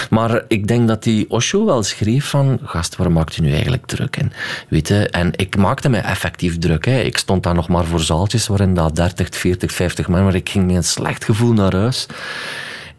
Maar 0.09 0.43
ik 0.47 0.67
denk 0.67 0.87
dat 0.87 1.03
die 1.03 1.29
Osho 1.29 1.65
wel 1.65 1.83
schreef 1.83 2.29
van... 2.29 2.59
Gast, 2.63 2.95
waar 2.95 3.11
maakt 3.11 3.37
u 3.37 3.41
nu 3.41 3.51
eigenlijk 3.51 3.85
druk 3.85 4.17
in? 4.17 4.31
Weet 4.69 4.87
je? 4.87 5.09
En 5.09 5.31
ik 5.35 5.57
maakte 5.57 5.89
mij 5.89 6.01
effectief 6.01 6.57
druk. 6.57 6.85
Hè. 6.85 6.99
Ik 6.99 7.17
stond 7.17 7.43
daar 7.43 7.55
nog 7.55 7.67
maar 7.67 7.85
voor 7.85 7.99
zaaltjes 7.99 8.47
waarin 8.47 8.73
dat 8.73 8.95
30, 8.95 9.29
40, 9.31 9.71
50 9.71 10.07
man... 10.07 10.23
Maar 10.23 10.35
ik 10.35 10.49
ging 10.49 10.65
met 10.65 10.75
een 10.75 10.83
slecht 10.83 11.25
gevoel 11.25 11.53
naar 11.53 11.75
huis. 11.75 12.07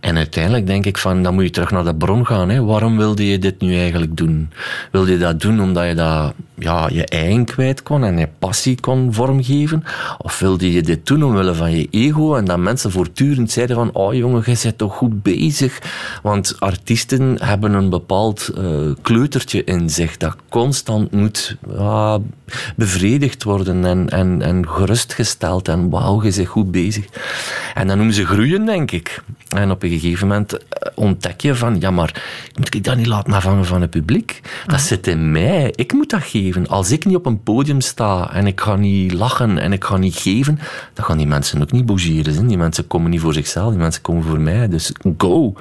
En 0.06 0.16
uiteindelijk 0.16 0.66
denk 0.66 0.86
ik 0.86 0.98
van, 0.98 1.22
dan 1.22 1.34
moet 1.34 1.44
je 1.44 1.50
terug 1.50 1.70
naar 1.70 1.84
de 1.84 1.94
bron 1.94 2.26
gaan. 2.26 2.48
Hè. 2.48 2.64
Waarom 2.64 2.96
wilde 2.96 3.26
je 3.26 3.38
dit 3.38 3.60
nu 3.60 3.78
eigenlijk 3.78 4.16
doen? 4.16 4.50
Wilde 4.92 5.10
je 5.10 5.18
dat 5.18 5.40
doen 5.40 5.60
omdat 5.60 5.86
je 5.86 5.94
dat, 5.94 6.34
ja, 6.58 6.88
je 6.92 7.06
eigen 7.06 7.44
kwijt 7.44 7.82
kon 7.82 8.04
en 8.04 8.18
je 8.18 8.28
passie 8.38 8.80
kon 8.80 9.12
vormgeven? 9.12 9.84
Of 10.18 10.38
wilde 10.38 10.72
je 10.72 10.82
dit 10.82 11.06
doen 11.06 11.24
omwille 11.24 11.54
van 11.54 11.70
je 11.70 11.88
ego 11.90 12.34
en 12.34 12.44
dat 12.44 12.58
mensen 12.58 12.90
voortdurend 12.90 13.50
zeiden 13.50 13.76
van, 13.76 13.90
oh 13.92 14.14
jongen, 14.14 14.42
je 14.46 14.58
bent 14.62 14.78
toch 14.78 14.96
goed 14.96 15.22
bezig? 15.22 15.78
Want 16.22 16.56
artiesten 16.58 17.36
hebben 17.42 17.72
een 17.72 17.90
bepaald 17.90 18.48
eh, 18.48 18.64
kleutertje 19.02 19.64
in 19.64 19.90
zich 19.90 20.16
dat 20.16 20.36
constant 20.48 21.12
moet 21.12 21.56
bevredigd 22.76 23.42
worden 23.42 23.84
en, 23.84 24.08
en, 24.08 24.42
en 24.42 24.68
gerustgesteld 24.68 25.68
en 25.68 25.90
wauw, 25.90 26.22
je 26.22 26.32
bent 26.34 26.48
goed 26.48 26.70
bezig. 26.70 27.04
En 27.74 27.86
dan 27.86 27.96
noemen 27.96 28.14
ze 28.14 28.26
groeien, 28.26 28.66
denk 28.66 28.90
ik. 28.90 29.22
En 29.48 29.70
op 29.70 29.82
een 29.82 29.90
gegeven 29.90 30.28
moment 30.28 30.52
eh, 30.52 30.92
ontdek 30.94 31.40
je 31.40 31.54
van, 31.54 31.80
ja, 31.80 31.90
maar 31.90 32.22
moet 32.58 32.74
ik 32.74 32.84
dat 32.84 32.96
niet 32.96 33.06
laten 33.06 33.32
afhangen 33.32 33.64
van 33.64 33.80
het 33.80 33.90
publiek? 33.90 34.40
Dat 34.66 34.80
zit 34.80 35.06
in 35.06 35.30
mij. 35.30 35.72
Ik 35.74 35.92
moet 35.92 36.10
dat 36.10 36.22
geven. 36.22 36.45
Als 36.68 36.90
ik 36.90 37.04
niet 37.04 37.16
op 37.16 37.26
een 37.26 37.42
podium 37.42 37.80
sta 37.80 38.32
en 38.32 38.46
ik 38.46 38.60
ga 38.60 38.76
niet 38.76 39.12
lachen 39.12 39.58
en 39.58 39.72
ik 39.72 39.84
ga 39.84 39.96
niet 39.96 40.16
geven, 40.16 40.58
dan 40.94 41.04
gaan 41.04 41.18
die 41.18 41.26
mensen 41.26 41.62
ook 41.62 41.72
niet 41.72 41.86
bougeren. 41.86 42.48
Die 42.48 42.56
mensen 42.56 42.86
komen 42.86 43.10
niet 43.10 43.20
voor 43.20 43.32
zichzelf, 43.32 43.70
die 43.70 43.78
mensen 43.78 44.02
komen 44.02 44.22
voor 44.22 44.40
mij. 44.40 44.68
Dus 44.68 44.92
go. 45.18 45.54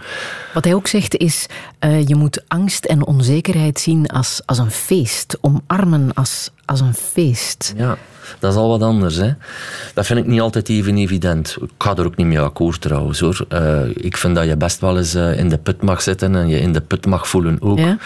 Wat 0.54 0.64
hij 0.64 0.74
ook 0.74 0.88
zegt 0.88 1.18
is, 1.18 1.46
eh, 1.80 2.08
je 2.08 2.16
moet 2.16 2.44
angst 2.48 2.86
en 2.86 3.06
onzekerheid 3.06 3.80
zien 3.80 4.08
als, 4.08 4.42
als 4.46 4.58
een 4.58 4.72
feest. 4.72 5.38
Omarmen 5.42 6.14
als, 6.14 6.52
als 6.66 6.80
een 6.80 6.94
feest. 6.94 7.74
Ja, 7.78 7.98
dat 8.40 8.52
is 8.52 8.58
al 8.58 8.70
wat 8.70 8.82
anders. 8.82 9.16
Hè. 9.16 9.32
Dat 9.94 10.06
vind 10.06 10.20
ik 10.20 10.26
niet 10.26 10.42
altijd 10.42 10.70
even 10.70 10.98
evident. 10.98 11.58
Ik 11.62 11.70
ga 11.78 11.96
er 11.96 12.06
ook 12.06 12.16
niet 12.16 12.28
mee 12.28 12.40
akkoord 12.40 12.82
trouwens 12.82 13.20
hoor. 13.20 13.46
Eh, 13.50 13.82
ik 13.94 14.18
vind 14.18 14.36
dat 14.36 14.46
je 14.46 14.58
best 14.58 14.80
wel 14.80 14.98
eens 14.98 15.14
eh, 15.14 15.38
in 15.38 15.50
de 15.50 15.58
put 15.58 15.82
mag 15.82 16.02
zitten 16.02 16.36
en 16.36 16.48
je 16.48 16.60
in 16.60 16.74
de 16.74 16.82
put 16.82 17.06
mag 17.06 17.28
voelen 17.28 17.58
ook. 17.62 17.80
Ja? 17.80 17.98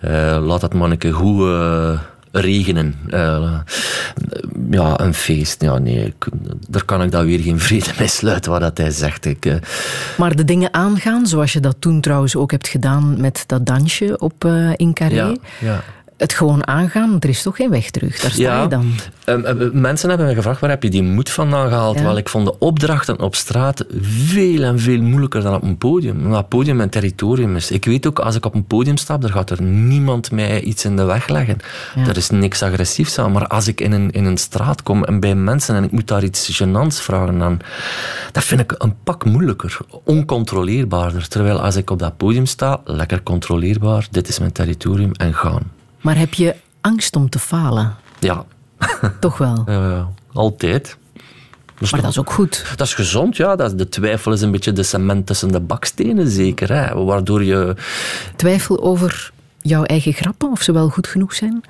Eh, 0.00 0.46
laat 0.46 0.72
een 0.74 0.98
keer 0.98 1.14
goed 1.14 1.48
regenen. 2.32 2.94
Ja, 4.70 5.00
een 5.00 5.14
feest. 5.14 5.62
Ja, 5.62 5.78
nee, 5.78 6.04
ik, 6.04 6.26
daar 6.68 6.84
kan 6.84 7.02
ik 7.02 7.10
dan 7.10 7.24
weer 7.24 7.40
geen 7.40 7.60
vrede 7.60 7.90
mee 7.98 8.08
sluiten 8.08 8.50
wat 8.50 8.60
dat 8.60 8.78
hij 8.78 8.90
zegt. 8.90 9.24
Ik, 9.24 9.60
Maar 10.16 10.36
de 10.36 10.44
dingen 10.44 10.74
aangaan, 10.74 11.26
zoals 11.26 11.52
je 11.52 11.60
dat 11.60 11.76
toen 11.78 12.00
trouwens 12.00 12.36
ook 12.36 12.50
hebt 12.50 12.68
gedaan 12.68 13.20
met 13.20 13.44
dat 13.46 13.66
dansje 13.66 14.18
op, 14.18 14.44
eh, 14.44 14.72
in 14.76 14.92
Carré. 14.92 15.14
ja, 15.14 15.34
ja. 15.60 15.82
Het 16.18 16.32
gewoon 16.32 16.66
aangaan, 16.66 17.16
er 17.20 17.28
is 17.28 17.42
toch 17.42 17.56
geen 17.56 17.70
weg 17.70 17.90
terug. 17.90 18.20
Daar 18.20 18.30
sta 18.30 18.62
je 18.62 18.68
dan. 18.68 18.92
Ehm, 19.24 19.44
eh, 19.44 19.70
mensen 19.72 20.08
hebben 20.08 20.26
me 20.26 20.34
gevraagd, 20.34 20.60
waar 20.60 20.70
heb 20.70 20.82
je 20.82 20.90
die 20.90 21.02
moed 21.02 21.30
vandaan 21.30 21.68
gehaald? 21.68 21.98
Ja. 21.98 22.02
Wel, 22.02 22.16
ik 22.16 22.28
vond 22.28 22.46
de 22.46 22.58
opdrachten 22.58 23.20
op 23.20 23.34
straat 23.34 23.84
veel 24.02 24.62
en 24.62 24.80
veel 24.80 25.00
moeilijker 25.00 25.42
dan 25.42 25.54
op 25.54 25.62
een 25.62 25.78
podium. 25.78 26.16
Omdat 26.24 26.38
het 26.38 26.48
podium 26.48 26.76
mijn 26.76 26.88
territorium 26.88 27.56
is. 27.56 27.70
Ik 27.70 27.84
weet 27.84 28.06
ook, 28.06 28.18
als 28.18 28.34
ik 28.34 28.44
op 28.44 28.54
een 28.54 28.64
podium 28.64 28.96
stap, 28.96 29.24
er 29.24 29.32
gaat 29.32 29.50
er 29.50 29.62
niemand 29.62 30.30
mij 30.30 30.60
iets 30.60 30.84
in 30.84 30.96
de 30.96 31.04
weg 31.04 31.28
leggen. 31.28 31.56
Ja. 31.94 32.06
Er 32.06 32.16
is 32.16 32.30
niks 32.30 32.62
agressiefs 32.62 33.18
aan. 33.18 33.32
Maar 33.32 33.46
als 33.46 33.68
ik 33.68 33.80
in 33.80 33.92
een, 33.92 34.10
in 34.10 34.24
een 34.24 34.38
straat 34.38 34.82
kom 34.82 35.04
en 35.04 35.20
bij 35.20 35.34
mensen 35.34 35.74
en 35.74 35.84
ik 35.84 35.90
moet 35.90 36.08
daar 36.08 36.24
iets 36.24 36.62
gênants 36.62 37.02
vragen, 37.02 37.38
dan 37.38 37.60
dat 38.32 38.44
vind 38.44 38.60
ik 38.60 38.74
een 38.78 38.94
pak 39.04 39.24
moeilijker. 39.24 39.78
Oncontroleerbaarder. 40.04 41.28
Terwijl 41.28 41.60
als 41.60 41.76
ik 41.76 41.90
op 41.90 41.98
dat 41.98 42.16
podium 42.16 42.46
sta, 42.46 42.80
lekker 42.84 43.22
controleerbaar, 43.22 44.06
dit 44.10 44.28
is 44.28 44.38
mijn 44.38 44.52
territorium 44.52 45.12
en 45.12 45.34
gaan. 45.34 45.77
Maar 46.00 46.16
heb 46.18 46.34
je 46.34 46.54
angst 46.80 47.16
om 47.16 47.28
te 47.30 47.38
falen? 47.38 47.96
Ja, 48.18 48.44
Toch 49.20 49.38
wel. 49.38 49.64
ja, 49.66 49.90
ja. 49.90 50.08
altijd. 50.32 50.96
Dus 51.78 51.92
Maar 51.92 52.00
dat 52.00 52.10
is 52.10 52.18
ook 52.18 52.32
goed. 52.32 52.64
Dat 52.76 52.86
is 52.86 52.94
gezond, 52.94 53.36
ja. 53.36 53.56
Dat 53.56 53.78
de 53.78 53.88
twijfel 53.88 54.32
is 54.32 54.40
een 54.40 54.50
beetje 54.50 54.72
de 54.72 54.82
cement 54.82 55.26
tussen 55.26 55.52
de 55.52 55.60
bakstenen, 55.60 56.28
zeker. 56.28 56.72
Hè? 56.72 57.04
Waardoor 57.04 57.44
je... 57.44 57.74
Twijfel 58.36 58.82
over 58.82 59.30
jouw 59.60 59.82
eigen 59.84 60.12
grappen, 60.12 60.50
of 60.50 60.62
ze 60.62 60.72
wel 60.72 60.88
goed 60.88 61.06
genoeg 61.06 61.34
zijn? 61.34 61.64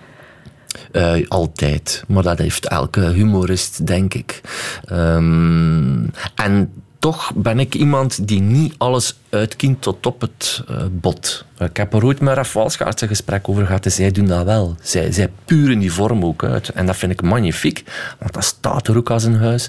eh, 0.92 1.28
altijd. 1.28 2.04
Maar 2.08 2.22
dat 2.22 2.38
heeft 2.38 2.66
elke 2.68 3.00
humorist, 3.00 3.86
denk 3.86 4.14
ik. 4.14 4.40
Ehm, 4.84 6.06
en 6.34 6.72
toch 6.98 7.32
ben 7.34 7.58
ik 7.58 7.74
iemand 7.74 8.28
die 8.28 8.40
niet 8.40 8.74
alles 8.78 9.18
uitkient 9.30 9.82
tot 9.82 10.06
op 10.06 10.20
het 10.20 10.62
eh, 10.68 10.76
bot. 10.90 11.46
Ik 11.58 11.76
heb 11.76 11.94
er 11.94 12.04
ooit 12.04 12.20
met 12.20 12.34
Raf 12.34 12.52
Walschaerts 12.52 13.02
een 13.02 13.08
gesprek 13.08 13.48
over 13.48 13.66
gehad 13.66 13.84
en 13.84 13.92
zij 13.92 14.10
doen 14.10 14.26
dat 14.26 14.44
wel. 14.44 14.76
Zij, 14.80 15.12
zij 15.12 15.30
puren 15.44 15.78
die 15.78 15.92
vorm 15.92 16.24
ook 16.24 16.44
uit. 16.44 16.68
En 16.68 16.86
dat 16.86 16.96
vind 16.96 17.12
ik 17.12 17.22
magnifiek, 17.22 17.84
want 18.18 18.32
dat 18.32 18.44
staat 18.44 18.88
er 18.88 18.96
ook 18.96 19.10
als 19.10 19.24
een 19.24 19.36
huis. 19.36 19.68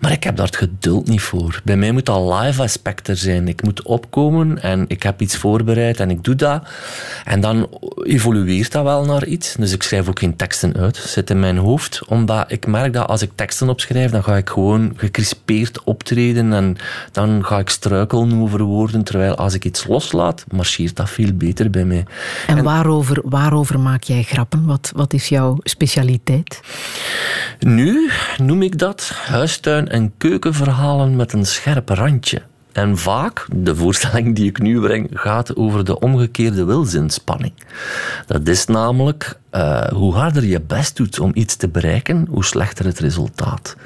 Maar 0.00 0.12
ik 0.12 0.24
heb 0.24 0.36
daar 0.36 0.46
het 0.46 0.56
geduld 0.56 1.08
niet 1.08 1.20
voor. 1.20 1.60
Bij 1.64 1.76
mij 1.76 1.92
moet 1.92 2.06
dat 2.06 2.42
live 2.42 2.62
aspect 2.62 3.08
er 3.08 3.16
zijn. 3.16 3.48
Ik 3.48 3.62
moet 3.62 3.82
opkomen 3.82 4.62
en 4.62 4.84
ik 4.88 5.02
heb 5.02 5.20
iets 5.20 5.36
voorbereid 5.36 6.00
en 6.00 6.10
ik 6.10 6.24
doe 6.24 6.34
dat. 6.34 6.62
En 7.24 7.40
dan 7.40 7.68
evolueert 8.02 8.72
dat 8.72 8.84
wel 8.84 9.04
naar 9.04 9.26
iets. 9.26 9.54
Dus 9.54 9.72
ik 9.72 9.82
schrijf 9.82 10.08
ook 10.08 10.18
geen 10.18 10.36
teksten 10.36 10.76
uit. 10.76 10.96
Zit 10.96 11.30
in 11.30 11.40
mijn 11.40 11.56
hoofd. 11.56 12.04
Omdat 12.06 12.52
ik 12.52 12.66
merk 12.66 12.92
dat 12.92 13.08
als 13.08 13.22
ik 13.22 13.30
teksten 13.34 13.68
opschrijf, 13.68 14.10
dan 14.10 14.24
ga 14.24 14.36
ik 14.36 14.48
gewoon 14.48 14.92
gecrispeerd 14.96 15.84
optreden 15.84 16.52
en 16.58 16.76
dan 17.12 17.44
ga 17.44 17.58
ik 17.58 17.68
struikelen 17.68 18.40
over 18.40 18.62
woorden. 18.62 19.04
Terwijl 19.04 19.34
als 19.34 19.54
ik 19.54 19.64
iets 19.64 19.86
loslaat, 19.86 20.44
marcheert 20.50 20.96
dat 20.96 21.10
veel 21.10 21.32
beter 21.32 21.70
bij 21.70 21.84
mij. 21.84 22.06
En, 22.46 22.62
waarover, 22.62 23.20
waarover 23.24 23.80
maak 23.80 24.02
jij 24.02 24.22
grappen? 24.22 24.64
Wat, 24.64 24.92
wat 24.94 25.12
is 25.12 25.28
jouw 25.28 25.56
specialiteit? 25.62 26.60
Nu 27.58 28.10
noem 28.36 28.62
ik 28.62 28.78
dat 28.78 29.10
huistuin- 29.14 29.88
en 29.88 30.12
keukenverhalen 30.18 31.16
met 31.16 31.32
een 31.32 31.46
scherp 31.46 31.88
randje. 31.88 32.42
En 32.72 32.98
vaak, 32.98 33.46
de 33.54 33.76
voorstelling 33.76 34.34
die 34.34 34.48
ik 34.48 34.58
nu 34.58 34.80
breng, 34.80 35.08
gaat 35.12 35.56
over 35.56 35.84
de 35.84 35.98
omgekeerde 35.98 36.64
wilzinspanning. 36.64 37.52
Dat 38.26 38.48
is 38.48 38.66
namelijk, 38.66 39.38
eh, 39.50 39.88
hoe 39.88 40.14
harder 40.14 40.44
je 40.44 40.60
best 40.60 40.96
doet 40.96 41.20
om 41.20 41.30
iets 41.34 41.56
te 41.56 41.68
bereiken, 41.68 42.26
hoe 42.30 42.44
slechter 42.44 42.84
het 42.84 42.98
resultaat. 42.98 43.76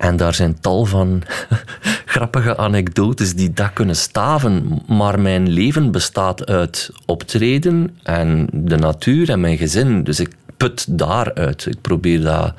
En 0.00 0.16
daar 0.16 0.34
zijn 0.34 0.60
tal 0.60 0.84
van 0.84 1.22
grappige 2.14 2.56
anekdotes 2.56 3.34
die 3.34 3.52
dat 3.52 3.72
kunnen 3.72 3.96
staven. 3.96 4.82
Maar 4.86 5.20
mijn 5.20 5.48
leven 5.48 5.90
bestaat 5.90 6.46
uit 6.46 6.90
optreden 7.06 7.98
en 8.02 8.48
de 8.52 8.76
natuur 8.76 9.30
en 9.30 9.40
mijn 9.40 9.56
gezin. 9.56 10.04
Dus 10.04 10.20
ik 10.20 10.30
put 10.56 10.98
daaruit. 10.98 11.66
Ik 11.66 11.80
probeer 11.80 12.20
dat 12.20 12.54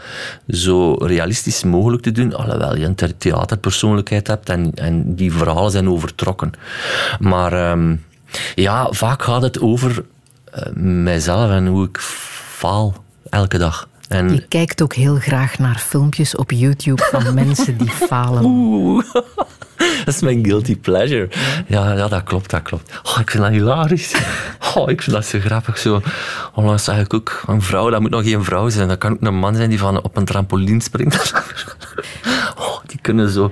zo 0.47 0.93
realistisch 0.93 1.63
mogelijk 1.63 2.03
te 2.03 2.11
doen. 2.11 2.35
Alhoewel 2.35 2.77
je 2.77 2.85
een 2.85 2.95
the- 2.95 3.17
theaterpersoonlijkheid 3.17 4.27
hebt 4.27 4.49
en, 4.49 4.71
en 4.73 5.15
die 5.15 5.31
verhalen 5.33 5.71
zijn 5.71 5.89
overtrokken. 5.89 6.51
Maar 7.19 7.53
ehm, 7.53 7.95
ja, 8.55 8.87
vaak 8.91 9.23
gaat 9.23 9.41
het 9.41 9.61
over 9.61 10.03
eh, 10.51 10.73
mijzelf 10.75 11.51
en 11.51 11.67
hoe 11.67 11.85
ik 11.87 11.97
faal 11.97 13.03
elke 13.29 13.57
dag. 13.57 13.89
En 14.12 14.34
Je 14.34 14.41
kijkt 14.47 14.82
ook 14.82 14.93
heel 14.93 15.16
graag 15.16 15.59
naar 15.59 15.78
filmpjes 15.80 16.36
op 16.36 16.51
YouTube 16.51 17.03
van 17.12 17.34
mensen 17.43 17.78
die 17.78 17.89
falen. 17.89 18.43
Oeh, 18.45 19.05
dat 20.05 20.07
is 20.16 20.22
mijn 20.22 20.45
guilty 20.45 20.78
pleasure. 20.78 21.30
Ja, 21.68 21.91
ja 21.93 22.07
dat 22.07 22.24
klopt, 22.24 22.49
dat 22.49 22.62
klopt. 22.62 22.99
Oh, 23.03 23.18
ik 23.20 23.30
vind 23.32 23.43
dat 23.43 23.51
hilarisch. 23.51 24.14
Oh, 24.76 24.89
ik 24.89 25.01
vind 25.01 25.16
dat 25.16 25.26
zo 25.26 25.39
grappig. 25.39 25.78
Zo. 25.78 26.01
Onlangs 26.53 26.84
zag 26.84 26.97
ik 26.99 27.14
ook 27.14 27.43
een 27.47 27.62
vrouw, 27.62 27.89
dat 27.89 28.01
moet 28.01 28.09
nog 28.09 28.24
geen 28.24 28.43
vrouw 28.43 28.70
zijn. 28.70 28.88
Dat 28.88 28.97
kan 28.97 29.12
ook 29.14 29.22
een 29.22 29.39
man 29.39 29.55
zijn 29.55 29.70
die 29.70 29.80
van 29.80 30.01
op 30.01 30.18
een 30.18 30.26
trampoline 30.26 30.82
springt. 30.82 31.34
Oh, 32.57 32.78
die 32.86 32.99
kunnen 33.01 33.30
zo, 33.30 33.51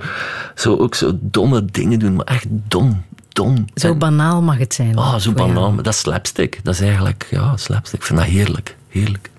zo 0.54 0.76
ook 0.76 0.94
zo 0.94 1.10
domme 1.20 1.64
dingen 1.64 1.98
doen, 1.98 2.14
maar 2.14 2.24
echt 2.26 2.46
dom. 2.48 3.04
Dom. 3.28 3.64
Zo 3.74 3.88
En- 3.92 3.98
banaal 3.98 4.42
mag 4.42 4.58
het 4.58 4.74
zijn. 4.74 4.96
Ah, 4.96 5.16
zo 5.16 5.32
jou. 5.36 5.52
banaal. 5.52 5.74
Dat 5.74 5.86
is 5.86 5.98
slapstick. 5.98 6.60
Dat 6.62 6.74
is 6.74 6.80
eigenlijk, 6.80 7.26
ja, 7.30 7.56
slapstick. 7.56 8.00
Ik 8.00 8.06
vind 8.06 8.18
dat 8.18 8.28
heerlijk. 8.28 8.76
Heerlijk. 8.88 9.30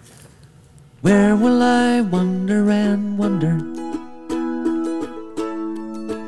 Where 1.02 1.36
will 1.36 1.64
I 1.64 2.02
wander 2.02 2.70
and 2.70 3.18
wonder? 3.18 3.58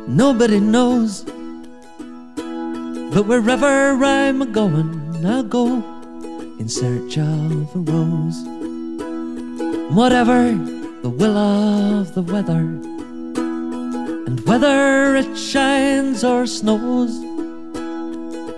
Nobody 0.08 0.60
knows. 0.60 1.24
But 3.14 3.28
wherever 3.28 4.04
I'm 4.04 4.42
a 4.42 4.48
going, 4.48 5.24
I'll 5.24 5.44
go 5.44 5.68
in 6.58 6.68
search 6.68 7.20
of 7.20 7.76
a 7.76 7.80
rose. 7.86 8.40
Whatever 9.94 10.50
the 11.04 11.10
will 11.10 11.38
of 11.38 12.16
the 12.16 12.24
weather, 12.24 12.66
and 14.26 14.40
whether 14.48 15.16
it 15.16 15.38
shines 15.38 16.24
or 16.24 16.48
snows, 16.48 17.14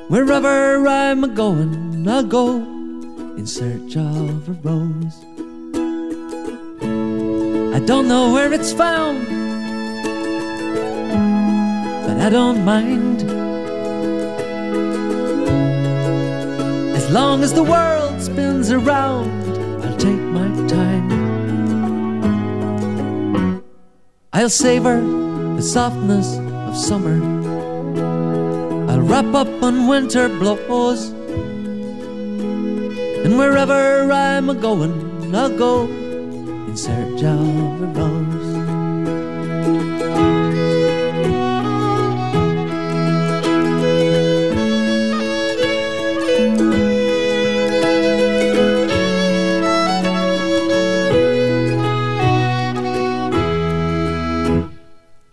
wherever 0.08 0.88
I'm 0.88 1.26
a 1.26 1.28
going, 1.28 2.08
I'll 2.08 2.24
go 2.24 2.56
in 3.36 3.46
search 3.46 3.98
of 3.98 4.48
a 4.48 4.54
rose. 4.64 5.35
I 7.76 7.80
don't 7.80 8.08
know 8.08 8.32
where 8.32 8.54
it's 8.54 8.72
found, 8.72 9.28
but 12.08 12.18
I 12.22 12.30
don't 12.30 12.64
mind. 12.64 13.24
As 16.96 17.12
long 17.12 17.44
as 17.44 17.52
the 17.54 17.64
world 17.64 18.22
spins 18.22 18.72
around, 18.72 19.30
I'll 19.84 19.98
take 19.98 20.22
my 20.38 20.48
time. 20.70 21.12
I'll 24.32 24.50
savor 24.50 25.02
the 25.58 25.62
softness 25.62 26.38
of 26.70 26.78
summer. 26.78 27.20
I'll 28.90 29.02
wrap 29.02 29.36
up 29.36 29.50
when 29.60 29.88
winter 29.88 30.30
blows. 30.30 31.10
And 33.26 33.38
wherever 33.38 34.10
I'm 34.14 34.50
a 34.50 34.56
going, 34.56 35.36
I'll 35.36 35.50
go 35.50 36.05
in 36.76 36.78
search 36.78 37.24
of 37.24 37.82
a 37.82 37.88
rose. 37.88 38.45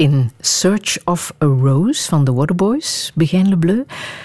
In 0.02 0.30
Search 0.40 0.98
of 1.04 1.32
a 1.42 1.46
Rose 1.46 2.08
van 2.08 2.24
de 2.24 2.32
Waterboys, 2.32 3.12
Begin 3.14 3.48
Le 3.48 3.56
Bleu. 3.56 3.84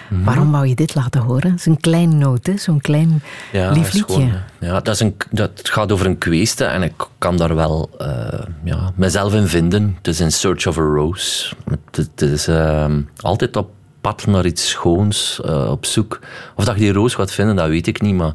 Mhm. 0.10 0.24
Waarom 0.24 0.52
wou 0.52 0.68
je 0.68 0.76
dit 0.76 0.96
laten 0.96 1.22
horen? 1.22 1.52
Het 1.52 1.60
is 1.60 1.66
een 1.66 1.80
klein 1.80 2.18
noot, 2.18 2.50
zo'n 2.56 2.82
klein 2.82 3.24
Ja, 3.52 3.72
lief 3.72 3.94
liedje. 3.94 4.14
gewoon, 4.14 4.30
eh, 4.30 4.68
ja, 4.70 4.80
dat, 4.80 4.94
is 4.94 5.00
een, 5.00 5.16
dat 5.32 5.52
gaat 5.64 5.92
over 5.92 6.06
een 6.06 6.18
kweeste 6.18 6.64
en 6.66 6.84
ik 6.84 6.94
kan 7.18 7.38
daar 7.38 7.56
wel 7.56 7.90
eh, 7.98 8.40
ja, 8.64 8.92
mezelf 8.96 9.34
in 9.34 9.48
vinden. 9.48 9.94
Het 9.98 10.08
is 10.08 10.20
in 10.20 10.32
Search 10.32 10.68
of 10.68 10.78
a 10.78 10.82
Rose. 10.82 11.54
Het, 11.70 11.96
het 11.96 12.22
is 12.22 12.48
ehm, 12.48 13.02
altijd 13.22 13.56
op 13.56 13.70
pad 14.02 14.26
naar 14.26 14.46
iets 14.46 14.70
schoons, 14.70 15.42
eh, 15.46 15.70
op 15.72 15.86
zoek. 15.86 16.20
Of 16.56 16.66
dat 16.66 16.76
je 16.76 16.82
die 16.82 16.94
roos 16.94 17.14
gaat 17.14 17.32
vinden, 17.32 17.56
dat 17.56 17.68
weet 17.68 17.88
ik 17.88 18.02
niet, 18.02 18.16
maar 18.16 18.34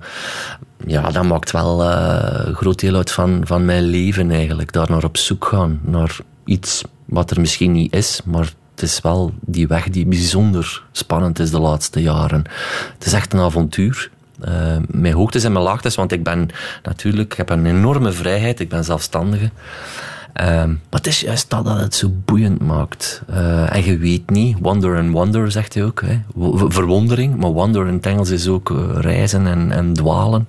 ja, 0.86 1.10
dat 1.10 1.24
maakt 1.24 1.50
wel 1.50 1.84
een 1.84 2.54
groot 2.54 2.80
deel 2.80 2.94
uit 2.94 3.10
van, 3.10 3.40
van 3.44 3.64
mijn 3.64 3.84
leven 3.84 4.30
eigenlijk. 4.30 4.72
Daar 4.72 4.90
naar 4.90 5.04
op 5.04 5.16
zoek 5.16 5.44
gaan, 5.44 5.80
naar 5.82 6.16
iets 6.44 6.82
wat 7.12 7.30
er 7.30 7.40
misschien 7.40 7.72
niet 7.72 7.94
is, 7.94 8.20
maar 8.24 8.52
het 8.74 8.82
is 8.82 9.00
wel 9.00 9.32
die 9.40 9.66
weg 9.66 9.88
die 9.88 10.06
bijzonder 10.06 10.82
spannend 10.92 11.38
is 11.38 11.50
de 11.50 11.60
laatste 11.60 12.02
jaren. 12.02 12.44
Het 12.94 13.06
is 13.06 13.12
echt 13.12 13.32
een 13.32 13.40
avontuur. 13.40 14.10
Eh, 14.40 14.76
mijn 14.88 15.14
hoogtes 15.14 15.44
en 15.44 15.52
mijn 15.52 15.64
laagtes, 15.64 15.94
want 15.94 16.12
ik 16.12 16.22
ben 16.22 16.48
natuurlijk, 16.82 17.32
ik 17.32 17.36
heb 17.36 17.50
een 17.50 17.66
enorme 17.66 18.12
vrijheid, 18.12 18.60
ik 18.60 18.68
ben 18.68 18.84
zelfstandige. 18.84 19.50
Ehm, 20.32 20.68
maar 20.68 21.00
het 21.00 21.06
is 21.06 21.20
juist 21.20 21.50
dat 21.50 21.64
dat 21.64 21.80
het 21.80 21.94
zo 21.94 22.10
boeiend 22.24 22.60
maakt. 22.60 23.22
Eh, 23.28 23.74
en 23.74 23.84
je 23.84 23.98
weet 23.98 24.30
niet, 24.30 24.56
wonder 24.60 24.98
and 24.98 25.10
wonder 25.10 25.50
zegt 25.50 25.74
hij 25.74 25.84
ook. 25.84 26.02
Hè. 26.02 26.20
Verwondering, 26.68 27.36
maar 27.36 27.50
wonder 27.50 27.86
in 27.86 27.94
het 27.94 28.06
Engels 28.06 28.30
is 28.30 28.48
ook 28.48 28.72
reizen 28.94 29.46
en, 29.46 29.72
en 29.72 29.92
dwalen. 29.92 30.46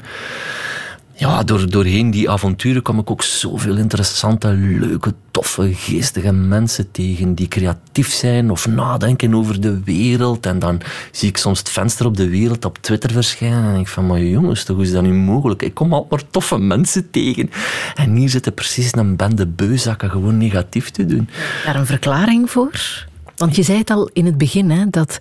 Ja, 1.24 1.44
door, 1.44 1.70
doorheen 1.70 2.12
die 2.12 2.30
avonturen 2.30 2.82
kom 2.82 3.00
ik 3.00 3.12
ook 3.12 3.22
zoveel 3.24 3.78
interessante, 3.78 4.48
leuke, 4.54 5.14
toffe, 5.32 5.74
geestige 5.74 6.32
mensen 6.34 6.92
tegen 6.92 7.36
die 7.36 7.48
creatief 7.48 8.12
zijn 8.14 8.52
of 8.52 8.68
nadenken 8.68 9.36
over 9.36 9.62
de 9.62 9.82
wereld. 9.84 10.46
En 10.46 10.60
dan 10.60 10.82
zie 11.12 11.30
ik 11.30 11.38
soms 11.38 11.60
het 11.60 11.70
venster 11.70 12.06
op 12.06 12.18
de 12.18 12.30
wereld 12.30 12.66
op 12.66 12.78
Twitter 12.78 13.12
verschijnen 13.12 13.64
en 13.64 13.72
denk 13.74 13.86
ik 13.86 13.94
van, 13.94 14.08
maar 14.08 14.22
jongens, 14.22 14.64
toch 14.64 14.76
hoe 14.76 14.86
is 14.86 14.92
dat 14.92 15.04
nu 15.04 15.14
mogelijk? 15.14 15.62
Ik 15.62 15.74
kom 15.74 15.94
altijd 15.94 16.12
maar 16.12 16.32
toffe 16.32 16.58
mensen 16.58 17.10
tegen. 17.12 17.50
En 17.96 18.16
hier 18.16 18.30
zitten 18.30 18.54
precies 18.54 18.92
een 18.96 19.16
bende 19.16 19.48
beuzakken 19.48 20.10
gewoon 20.12 20.38
negatief 20.38 20.90
te 20.90 21.06
doen. 21.06 21.30
daar 21.66 21.76
een 21.76 21.86
verklaring 21.86 22.52
voor? 22.52 23.06
Want 23.38 23.56
je 23.56 23.64
zei 23.64 23.78
het 23.78 23.90
al 23.90 24.10
in 24.14 24.26
het 24.26 24.38
begin, 24.38 24.70
hè, 24.70 24.86
dat 24.90 25.18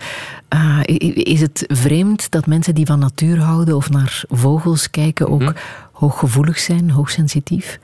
i- 0.91 1.13
is 1.15 1.41
het 1.41 1.65
vreemd 1.69 2.31
dat 2.31 2.47
mensen 2.47 2.75
die 2.75 2.87
van 2.87 2.99
natuur 2.99 3.39
houden 3.41 3.77
of 3.77 3.91
naar 3.91 4.23
vogels 4.29 4.91
kijken 4.91 5.29
ook 5.29 5.53
hooggevoelig 6.03 6.59
zijn, 6.59 6.91
hoogsensitief? 6.91 7.79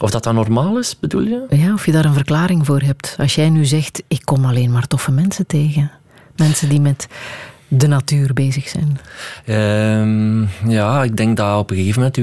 Of 0.00 0.10
dat 0.10 0.22
dan 0.22 0.34
normaal 0.34 0.78
is, 0.78 0.98
bedoel 0.98 1.22
je? 1.22 1.46
Ja, 1.50 1.72
of 1.72 1.86
je 1.86 1.92
daar 1.92 2.04
een 2.04 2.14
verklaring 2.14 2.66
voor 2.66 2.80
hebt. 2.80 3.16
Als 3.18 3.34
jij 3.34 3.50
nu 3.50 3.64
zegt, 3.64 4.02
ik 4.08 4.20
kom 4.24 4.44
alleen 4.44 4.70
maar 4.70 4.86
toffe 4.86 5.10
mensen 5.10 5.46
tegen. 5.46 5.90
Mensen 6.36 6.68
die 6.68 6.80
met 6.80 7.08
de 7.68 7.86
natuur 7.86 8.32
bezig 8.32 8.68
zijn. 8.68 8.98
Ehm, 9.44 10.70
ja, 10.70 11.02
ik 11.02 11.16
denk 11.16 11.36
dat 11.36 11.58
op 11.58 11.70
een 11.70 11.76
gegeven 11.76 11.98
moment 11.98 12.16
je, 12.16 12.22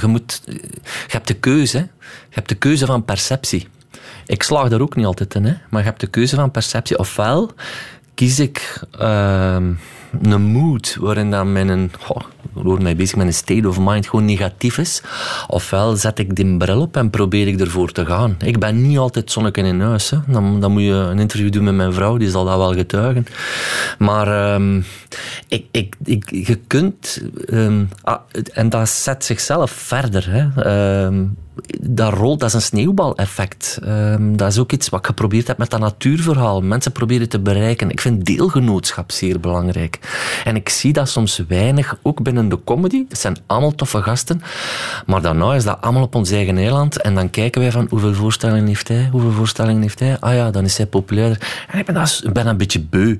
je 0.00 0.06
moet, 0.06 0.42
je 0.46 0.60
hebt 1.06 1.28
de 1.28 1.34
keuze. 1.34 1.78
Je 2.28 2.34
hebt 2.34 2.48
de 2.48 2.54
keuze 2.54 2.86
van 2.86 3.04
perceptie. 3.04 3.68
Ik 4.26 4.42
slaag 4.42 4.68
daar 4.68 4.80
ook 4.80 4.96
niet 4.96 5.06
altijd 5.06 5.34
in, 5.34 5.44
hè. 5.44 5.54
maar 5.70 5.80
je 5.80 5.88
hebt 5.88 6.00
de 6.00 6.06
keuze 6.06 6.36
van 6.36 6.50
perceptie. 6.50 6.98
Ofwel 6.98 7.50
kies 8.14 8.38
ik 8.38 8.80
ehm, 8.98 9.72
een 10.22 10.42
mood 10.42 10.96
waarin 11.00 11.52
mijn, 11.52 11.92
goh, 12.00 12.80
mij 12.80 12.96
bezig 12.96 13.18
een 13.18 13.34
state 13.34 13.68
of 13.68 13.78
mind 13.80 14.08
gewoon 14.08 14.24
negatief 14.24 14.78
is. 14.78 15.02
Ofwel 15.46 15.96
zet 15.96 16.18
ik 16.18 16.36
die 16.36 16.56
bril 16.56 16.80
op 16.80 16.96
en 16.96 17.10
probeer 17.10 17.48
ik 17.48 17.60
ervoor 17.60 17.92
te 17.92 18.06
gaan. 18.06 18.36
Ik 18.44 18.58
ben 18.58 18.82
niet 18.82 18.98
altijd 18.98 19.32
zonneken 19.32 19.64
in 19.64 19.80
huis. 19.80 20.10
Hè. 20.10 20.18
Dan, 20.26 20.60
dan 20.60 20.72
moet 20.72 20.82
je 20.82 20.92
een 20.92 21.18
interview 21.18 21.52
doen 21.52 21.64
met 21.64 21.74
mijn 21.74 21.92
vrouw, 21.92 22.16
die 22.16 22.30
zal 22.30 22.44
dat 22.44 22.56
wel 22.56 22.72
getuigen. 22.72 23.26
Maar 23.98 24.52
ehm, 24.54 24.82
ik, 25.48 25.64
ik, 25.70 25.94
ik, 26.04 26.30
je 26.30 26.58
kunt... 26.66 27.22
ehm, 27.46 27.84
ah, 28.02 28.20
en 28.52 28.68
dat 28.68 28.88
zet 28.88 29.24
zichzelf 29.24 29.70
verder. 29.70 30.30
Hè. 30.30 30.62
Ehm, 30.62 31.24
dat 31.80 32.12
rolt, 32.12 32.40
dat 32.40 32.48
is 32.48 32.54
een 32.54 32.62
sneeuwbaleffect. 32.62 33.78
Ehm, 33.82 34.36
dat 34.36 34.52
is 34.52 34.58
ook 34.58 34.72
iets 34.72 34.88
wat 34.88 35.00
ik 35.00 35.06
geprobeerd 35.06 35.46
heb 35.46 35.58
met 35.58 35.70
dat 35.70 35.80
natuurverhaal. 35.80 36.60
Mensen 36.60 36.92
proberen 36.92 37.28
te 37.28 37.38
bereiken. 37.38 37.90
Ik 37.90 38.00
vind 38.00 38.24
deelgenootschap 38.24 39.12
zeer 39.12 39.40
belangrijk. 39.40 39.98
En 40.44 40.56
ik 40.56 40.68
zie 40.68 40.92
dat 40.92 41.08
soms 41.08 41.42
weinig, 41.48 41.98
ook 42.02 42.22
binnen 42.22 42.48
de 42.48 42.58
comedy. 42.64 43.04
Het 43.08 43.18
zijn 43.18 43.36
allemaal 43.46 43.74
toffe 43.74 44.02
gasten. 44.02 44.42
Maar 45.06 45.22
daarna 45.22 45.54
is 45.54 45.64
dat 45.64 45.80
allemaal 45.80 46.02
op 46.02 46.14
ons 46.14 46.30
eigen 46.30 46.56
eiland. 46.56 47.00
En 47.00 47.14
dan 47.14 47.30
kijken 47.30 47.60
wij 47.60 47.72
van 47.72 47.86
hoeveel 47.90 48.14
voorstellingen 48.14 48.66
heeft 48.66 48.88
hij? 48.88 49.08
Hoeveel 49.10 49.32
voorstellingen 49.32 49.82
heeft 49.82 49.98
hij? 49.98 50.20
Ah 50.20 50.34
ja, 50.34 50.50
dan 50.50 50.64
is 50.64 50.76
hij 50.76 50.86
populairder. 50.86 51.64
En 51.68 51.78
ik 51.78 51.86
ben, 51.86 51.94
dat, 51.94 52.20
ik 52.24 52.32
ben 52.32 52.46
een 52.46 52.56
beetje 52.56 52.80
beu. 52.80 53.18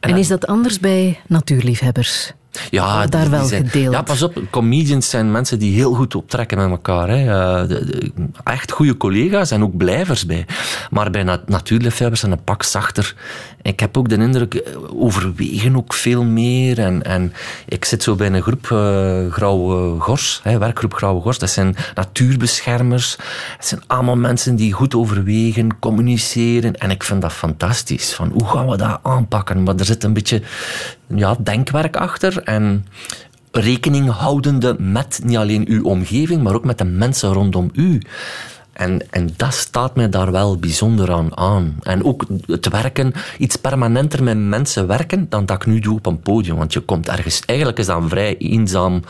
En 0.00 0.16
is 0.16 0.28
dat 0.28 0.46
anders 0.46 0.80
bij 0.80 1.20
natuurliefhebbers? 1.26 2.32
Ja, 2.70 3.06
daar 3.06 3.10
die- 3.10 3.20
die 3.20 3.30
wel 3.30 3.44
zijn- 3.44 3.68
gedeeld? 3.68 3.94
Ja, 3.94 4.02
pas 4.02 4.22
op. 4.22 4.42
Comedians 4.50 5.08
zijn 5.10 5.30
mensen 5.30 5.58
die 5.58 5.74
heel 5.74 5.92
goed 5.94 6.14
optrekken 6.14 6.58
met 6.58 6.70
elkaar. 6.70 7.08
Hè. 7.08 7.16
Eh, 7.62 7.68
de- 7.68 7.84
de- 7.84 8.10
echt 8.44 8.70
goede 8.72 8.96
collega's 8.96 9.50
en 9.50 9.62
ook 9.62 9.76
blijvers 9.76 10.26
bij. 10.26 10.46
Maar 10.90 11.10
bij 11.10 11.22
nat 11.22 11.48
natuurliefhebbers 11.48 12.20
zijn 12.20 12.32
een 12.32 12.44
pak 12.44 12.62
zachter. 12.62 13.14
Ik 13.62 13.80
heb 13.80 13.96
ook 13.96 14.08
de 14.08 14.16
indruk, 14.16 14.54
eh, 14.54 14.72
overwegen 15.02 15.76
ook 15.76 15.94
veel 15.94 16.24
meer. 16.24 16.78
En, 16.78 17.02
en 17.02 17.32
ik 17.68 17.84
zit 17.84 18.02
zo 18.02 18.14
bij 18.14 18.26
een 18.32 18.42
groep 18.42 18.70
eh, 18.70 19.32
Grauwe 19.32 20.00
Gors, 20.00 20.40
hè, 20.42 20.58
werkgroep 20.58 20.94
Grauwe 20.94 21.20
Gors. 21.22 21.38
Dat 21.38 21.50
zijn 21.50 21.76
natuurbeschermers. 21.94 23.16
Het 23.56 23.66
zijn 23.66 23.80
allemaal 23.86 24.16
mensen 24.16 24.56
die 24.56 24.72
goed 24.72 24.94
overwegen, 24.94 25.78
communiceren. 25.78 26.74
En 26.74 26.90
ik 26.90 27.02
vind 27.04 27.22
dat 27.22 27.32
fantastisch. 27.32 28.12
Van, 28.14 28.30
hoe 28.32 28.48
gaan 28.48 28.68
we 28.68 28.76
dat 28.76 28.98
aanpakken? 29.02 29.62
Maar 29.62 29.74
er 29.76 29.84
zit 29.84 30.04
een 30.04 30.12
beetje 30.12 30.42
ja, 31.14 31.36
denkwerk 31.42 31.96
achter. 31.96 32.42
En 32.42 32.86
rekening 33.50 34.10
houdende 34.10 34.76
met 34.78 35.20
niet 35.24 35.36
alleen 35.36 35.68
uw 35.68 35.84
omgeving, 35.84 36.42
maar 36.42 36.54
ook 36.54 36.64
met 36.64 36.78
de 36.78 36.84
mensen 36.84 37.32
rondom 37.32 37.70
u. 37.72 38.02
En, 38.78 39.10
en 39.10 39.30
dat 39.36 39.54
staat 39.54 39.96
mij 39.96 40.08
daar 40.08 40.32
wel 40.32 40.56
bijzonder 40.56 41.12
aan 41.12 41.36
aan. 41.36 41.76
En 41.82 42.04
ook 42.04 42.24
het 42.46 42.68
werken, 42.68 43.12
iets 43.38 43.56
permanenter 43.56 44.22
met 44.22 44.38
mensen 44.38 44.86
werken 44.86 45.26
dan 45.28 45.46
dat 45.46 45.56
ik 45.56 45.66
nu 45.66 45.80
doe 45.80 45.96
op 45.96 46.06
een 46.06 46.20
podium. 46.20 46.56
Want 46.56 46.72
je 46.72 46.80
komt 46.80 47.08
ergens, 47.08 47.42
eigenlijk 47.46 47.78
is 47.78 47.86
dat 47.86 48.02
een 48.02 48.08
vrij 48.08 48.36
eenzaam 48.36 49.02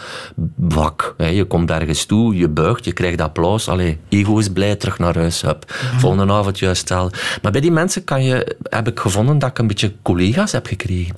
hè. 1.17 1.27
Je 1.27 1.45
komt 1.45 1.71
ergens 1.71 2.05
toe, 2.05 2.37
je 2.37 2.49
buigt, 2.49 2.85
je 2.85 2.93
krijgt 2.93 3.21
applaus. 3.21 3.69
Allee, 3.69 3.99
ego 4.09 4.39
is 4.39 4.49
blij, 4.49 4.77
terug 4.77 4.99
naar 4.99 5.15
huis. 5.15 5.43
Hup. 5.43 5.65
Volgende 5.99 6.33
avond 6.33 6.59
juist 6.59 6.81
stel. 6.81 7.11
Maar 7.43 7.53
bij 7.53 7.61
die 7.61 7.73
mensen 7.73 8.05
kan 8.05 8.23
je, 8.23 8.57
heb 8.63 8.89
ik 8.89 8.99
gevonden 8.99 9.39
dat 9.39 9.51
ik 9.51 9.59
een 9.59 9.67
beetje 9.67 9.93
collega's 10.03 10.53
heb 10.53 10.67
gekregen. 10.67 11.17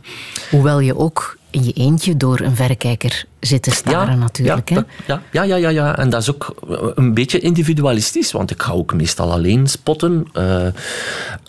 Hoewel 0.51 0.81
je 0.81 0.97
ook 0.97 1.39
in 1.51 1.65
je 1.65 1.73
eentje 1.73 2.17
door 2.17 2.41
een 2.41 2.57
verrekijker 2.57 3.25
zit 3.41 3.63
te 3.63 3.71
staren 3.71 4.19
natuurlijk. 4.19 4.69
ja, 4.69 4.75
hè? 4.77 4.83
dat- 5.07 5.21
ja, 5.33 5.43
ja, 5.43 5.43
ja, 5.43 5.57
ja, 5.57 5.69
ja. 5.69 5.97
En 5.99 6.11
dat 6.11 6.21
is 6.23 6.31
ook 6.31 6.55
een 6.95 7.15
beetje 7.15 7.39
individualistisch, 7.39 8.33
want 8.33 8.51
ik 8.51 8.63
ga 8.63 8.73
ook 8.73 8.95
meestal 8.95 9.33
alleen 9.33 9.67
spotten. 9.67 10.27
eh, 10.33 10.67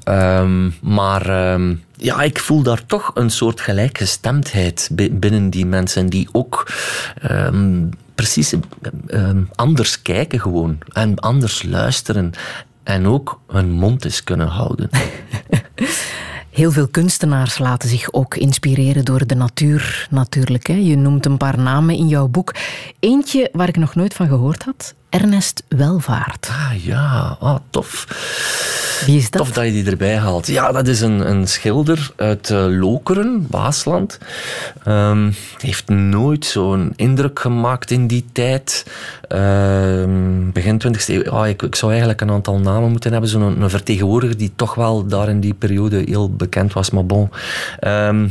ehm, 0.03 0.69
maar 0.81 1.29
ehm, 1.29 1.75
ja, 1.97 2.21
ik 2.21 2.39
voel 2.39 2.63
daar 2.63 2.85
toch 2.85 3.11
een 3.13 3.29
soort 3.29 3.61
gelijkgestemdheid 3.61 4.89
bi- 4.91 5.11
binnen 5.11 5.49
die 5.49 5.65
mensen 5.65 6.07
die 6.07 6.29
ook 6.31 6.71
ehm, 7.21 7.83
precies 8.15 8.53
anders 9.55 10.01
kijken 10.01 10.39
gewoon 10.39 10.77
en 10.89 11.15
anders 11.19 11.63
luisteren. 11.63 12.31
En 12.83 13.07
ook 13.07 13.39
hun 13.47 13.71
mond 13.71 14.05
eens 14.05 14.23
kunnen 14.23 14.47
houden. 14.47 14.89
Heel 16.51 16.71
veel 16.71 16.87
kunstenaars 16.87 17.57
laten 17.57 17.89
zich 17.89 18.13
ook 18.13 18.35
inspireren 18.35 19.05
door 19.05 19.27
de 19.27 19.35
natuur, 19.35 20.07
natuurlijk. 20.09 20.67
Hè? 20.67 20.73
Je 20.73 20.97
noemt 20.97 21.25
een 21.25 21.37
paar 21.37 21.59
namen 21.59 21.95
in 21.95 22.07
jouw 22.07 22.27
boek. 22.27 22.53
Eentje 22.99 23.49
waar 23.51 23.67
ik 23.67 23.77
nog 23.77 23.95
nooit 23.95 24.13
van 24.13 24.27
gehoord 24.27 24.63
had, 24.63 24.95
Ernest 25.11 25.63
Welvaart. 25.67 26.49
Ah 26.51 26.83
ja, 26.83 27.37
ah, 27.39 27.57
tof. 27.69 28.07
Wie 29.05 29.17
is 29.17 29.29
dat? 29.29 29.41
Tof 29.41 29.51
dat 29.51 29.65
je 29.65 29.71
die 29.71 29.85
erbij 29.85 30.17
haalt. 30.17 30.47
Ja, 30.47 30.71
dat 30.71 30.87
is 30.87 31.01
een, 31.01 31.29
een 31.29 31.47
schilder 31.47 32.11
uit 32.15 32.49
eh, 32.49 32.65
Lokeren, 32.69 33.47
Waasland. 33.49 34.17
Hij 34.83 35.33
heeft 35.57 35.89
nooit 35.89 36.45
zo'n 36.45 36.93
indruk 36.95 37.39
gemaakt 37.39 37.91
in 37.91 38.07
die 38.07 38.25
tijd. 38.31 38.85
Ehm, 39.27 40.51
begin 40.51 40.81
20e 40.87 41.05
eeuw. 41.05 41.31
Ah, 41.31 41.47
ik, 41.47 41.61
ik 41.61 41.75
zou 41.75 41.91
eigenlijk 41.91 42.21
een 42.21 42.31
aantal 42.31 42.59
namen 42.59 42.89
moeten 42.89 43.11
hebben. 43.11 43.29
Zo'n 43.29 43.61
een 43.61 43.69
vertegenwoordiger 43.69 44.37
die 44.37 44.51
toch 44.55 44.75
wel 44.75 45.05
daar 45.05 45.29
in 45.29 45.39
die 45.39 45.53
periode 45.53 46.03
heel 46.05 46.35
bekend 46.35 46.73
was. 46.73 46.89
Maar 46.89 47.05
bon. 47.05 47.29
Ehm, 47.79 48.27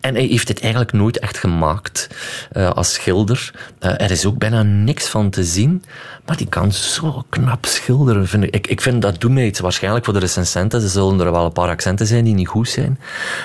en 0.00 0.14
hij 0.14 0.24
heeft 0.24 0.48
het 0.48 0.60
eigenlijk 0.60 0.92
nooit 0.92 1.18
echt 1.18 1.38
gemaakt 1.38 2.08
eh, 2.52 2.70
als 2.70 2.92
schilder. 2.92 3.54
Eh, 3.78 4.00
er 4.00 4.10
is 4.10 4.26
ook 4.26 4.38
bijna 4.38 4.62
niks 4.62 5.08
van 5.08 5.30
te 5.30 5.44
zien. 5.44 5.82
Maar 6.28 6.36
die 6.36 6.48
kan 6.48 6.72
zo 6.72 7.24
knap 7.28 7.66
schilderen. 7.66 8.26
Vind 8.26 8.44
ik. 8.44 8.54
Ik, 8.54 8.66
ik 8.66 8.80
vind 8.80 9.02
dat 9.02 9.20
doet 9.20 9.30
mij 9.30 9.46
iets. 9.46 9.60
Waarschijnlijk 9.60 10.04
voor 10.04 10.14
de 10.14 10.20
recensenten. 10.20 10.82
Er 10.82 10.88
zullen 10.88 11.20
er 11.20 11.32
wel 11.32 11.44
een 11.44 11.52
paar 11.52 11.68
accenten 11.68 12.06
zijn 12.06 12.24
die 12.24 12.34
niet 12.34 12.48
goed 12.48 12.68
zijn. 12.68 12.98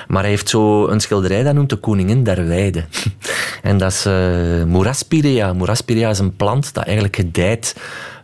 Maar 0.08 0.22
hij 0.22 0.30
heeft 0.30 0.50
zo 0.50 0.88
een 0.88 1.00
schilderij 1.00 1.44
dat 1.44 1.54
noemt 1.54 1.70
de 1.70 1.76
Koningin 1.76 2.24
der 2.24 2.48
Weide. 2.48 2.86
en 3.62 3.78
dat 3.78 3.92
is 3.92 4.06
uh, 4.06 4.64
Moeraspirea. 4.64 5.54
Moeraspirea 5.54 6.10
is 6.10 6.20
een 6.20 6.36
plant 6.36 6.74
dat 6.74 6.84
eigenlijk 6.84 7.16
gedijt 7.16 7.76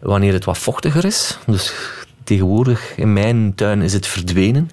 wanneer 0.02 0.34
het 0.34 0.46
wat 0.46 0.58
vochtiger 0.58 1.06
is. 1.06 1.38
Dus 1.46 1.74
tegenwoordig 2.24 2.96
in 2.96 3.14
mijn 3.14 3.56
tuin 3.56 3.82
is 3.82 3.94
het 3.94 4.08
verdwenen. 4.08 4.70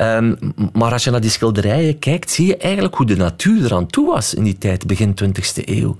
Um, 0.00 0.38
maar 0.72 0.92
als 0.92 1.04
je 1.04 1.10
naar 1.10 1.20
die 1.20 1.30
schilderijen 1.30 1.98
kijkt, 1.98 2.30
zie 2.30 2.46
je 2.46 2.56
eigenlijk 2.56 2.94
hoe 2.94 3.06
de 3.06 3.16
natuur 3.16 3.64
eraan 3.64 3.86
toe 3.86 4.06
was 4.06 4.34
in 4.34 4.42
die 4.42 4.58
tijd, 4.58 4.86
begin 4.86 5.14
20e 5.24 5.64
eeuw. 5.64 5.96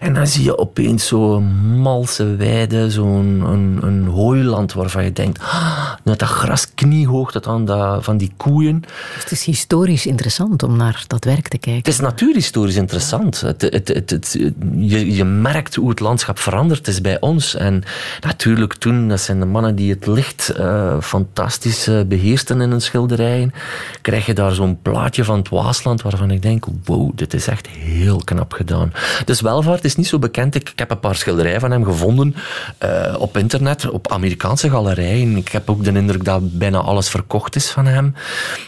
En 0.00 0.14
dan 0.14 0.26
zie 0.26 0.44
je 0.44 0.58
opeens 0.58 1.06
zo'n 1.06 1.44
malse 1.80 2.36
weide, 2.36 2.90
zo'n 2.90 3.42
een, 3.46 3.78
een 3.82 4.06
hooiland 4.06 4.72
waarvan 4.72 5.04
je 5.04 5.12
denkt, 5.12 5.42
ah, 5.42 5.92
dat 6.04 6.22
gras 6.22 6.74
kniehoog 6.74 7.32
tot 7.32 7.46
aan 7.46 7.64
dat, 7.64 8.04
van 8.04 8.16
die 8.16 8.32
koeien. 8.36 8.82
Het 9.18 9.30
is 9.30 9.44
historisch 9.44 10.06
interessant 10.06 10.62
om 10.62 10.76
naar 10.76 11.04
dat 11.06 11.24
werk 11.24 11.48
te 11.48 11.58
kijken. 11.58 11.82
Het 11.82 11.88
is 11.88 12.00
natuurhistorisch 12.00 12.76
interessant. 12.76 13.40
Het, 13.40 13.62
het, 13.62 13.88
het, 13.88 14.10
het, 14.10 14.36
je, 14.76 15.14
je 15.14 15.24
merkt 15.24 15.74
hoe 15.74 15.88
het 15.88 16.00
landschap 16.00 16.38
veranderd 16.38 16.88
is 16.88 17.00
bij 17.00 17.20
ons. 17.20 17.54
En 17.54 17.82
natuurlijk 18.20 18.74
toen, 18.74 19.08
dat 19.08 19.20
zijn 19.20 19.40
de 19.40 19.46
mannen 19.46 19.74
die 19.74 19.90
het 19.90 20.06
licht 20.06 20.37
echt 20.38 20.48
eh, 20.58 20.96
fantastisch 21.00 21.86
eh, 21.86 22.00
beheersten 22.06 22.60
in 22.60 22.70
hun 22.70 22.80
schilderijen, 22.80 23.52
krijg 24.00 24.26
je 24.26 24.34
daar 24.34 24.52
zo'n 24.52 24.78
plaatje 24.82 25.24
van 25.24 25.38
het 25.38 25.48
Waasland 25.48 26.02
waarvan 26.02 26.30
ik 26.30 26.42
denk, 26.42 26.64
wow, 26.84 27.10
dit 27.14 27.34
is 27.34 27.46
echt 27.46 27.66
heel 27.66 28.20
knap 28.24 28.52
gedaan. 28.52 28.92
Dus 29.24 29.40
Welvaart 29.40 29.84
is 29.84 29.96
niet 29.96 30.06
zo 30.06 30.18
bekend. 30.18 30.54
Ik, 30.54 30.68
ik 30.68 30.78
heb 30.78 30.90
een 30.90 31.00
paar 31.00 31.14
schilderijen 31.14 31.60
van 31.60 31.70
hem 31.70 31.84
gevonden 31.84 32.34
eh, 32.78 33.14
op 33.18 33.36
internet, 33.36 33.90
op 33.90 34.12
Amerikaanse 34.12 34.70
galerijen. 34.70 35.36
Ik 35.36 35.48
heb 35.48 35.70
ook 35.70 35.84
de 35.84 35.92
indruk 35.92 36.24
dat 36.24 36.58
bijna 36.58 36.78
alles 36.78 37.08
verkocht 37.08 37.56
is 37.56 37.70
van 37.70 37.86
hem. 37.86 38.14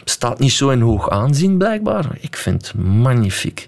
Staat 0.04 0.38
niet 0.38 0.52
zo 0.52 0.68
in 0.68 0.80
hoog 0.80 1.10
aanzien, 1.10 1.58
blijkbaar. 1.58 2.06
Ik 2.20 2.36
vind 2.36 2.66
het 2.66 2.84
magnifiek. 2.84 3.66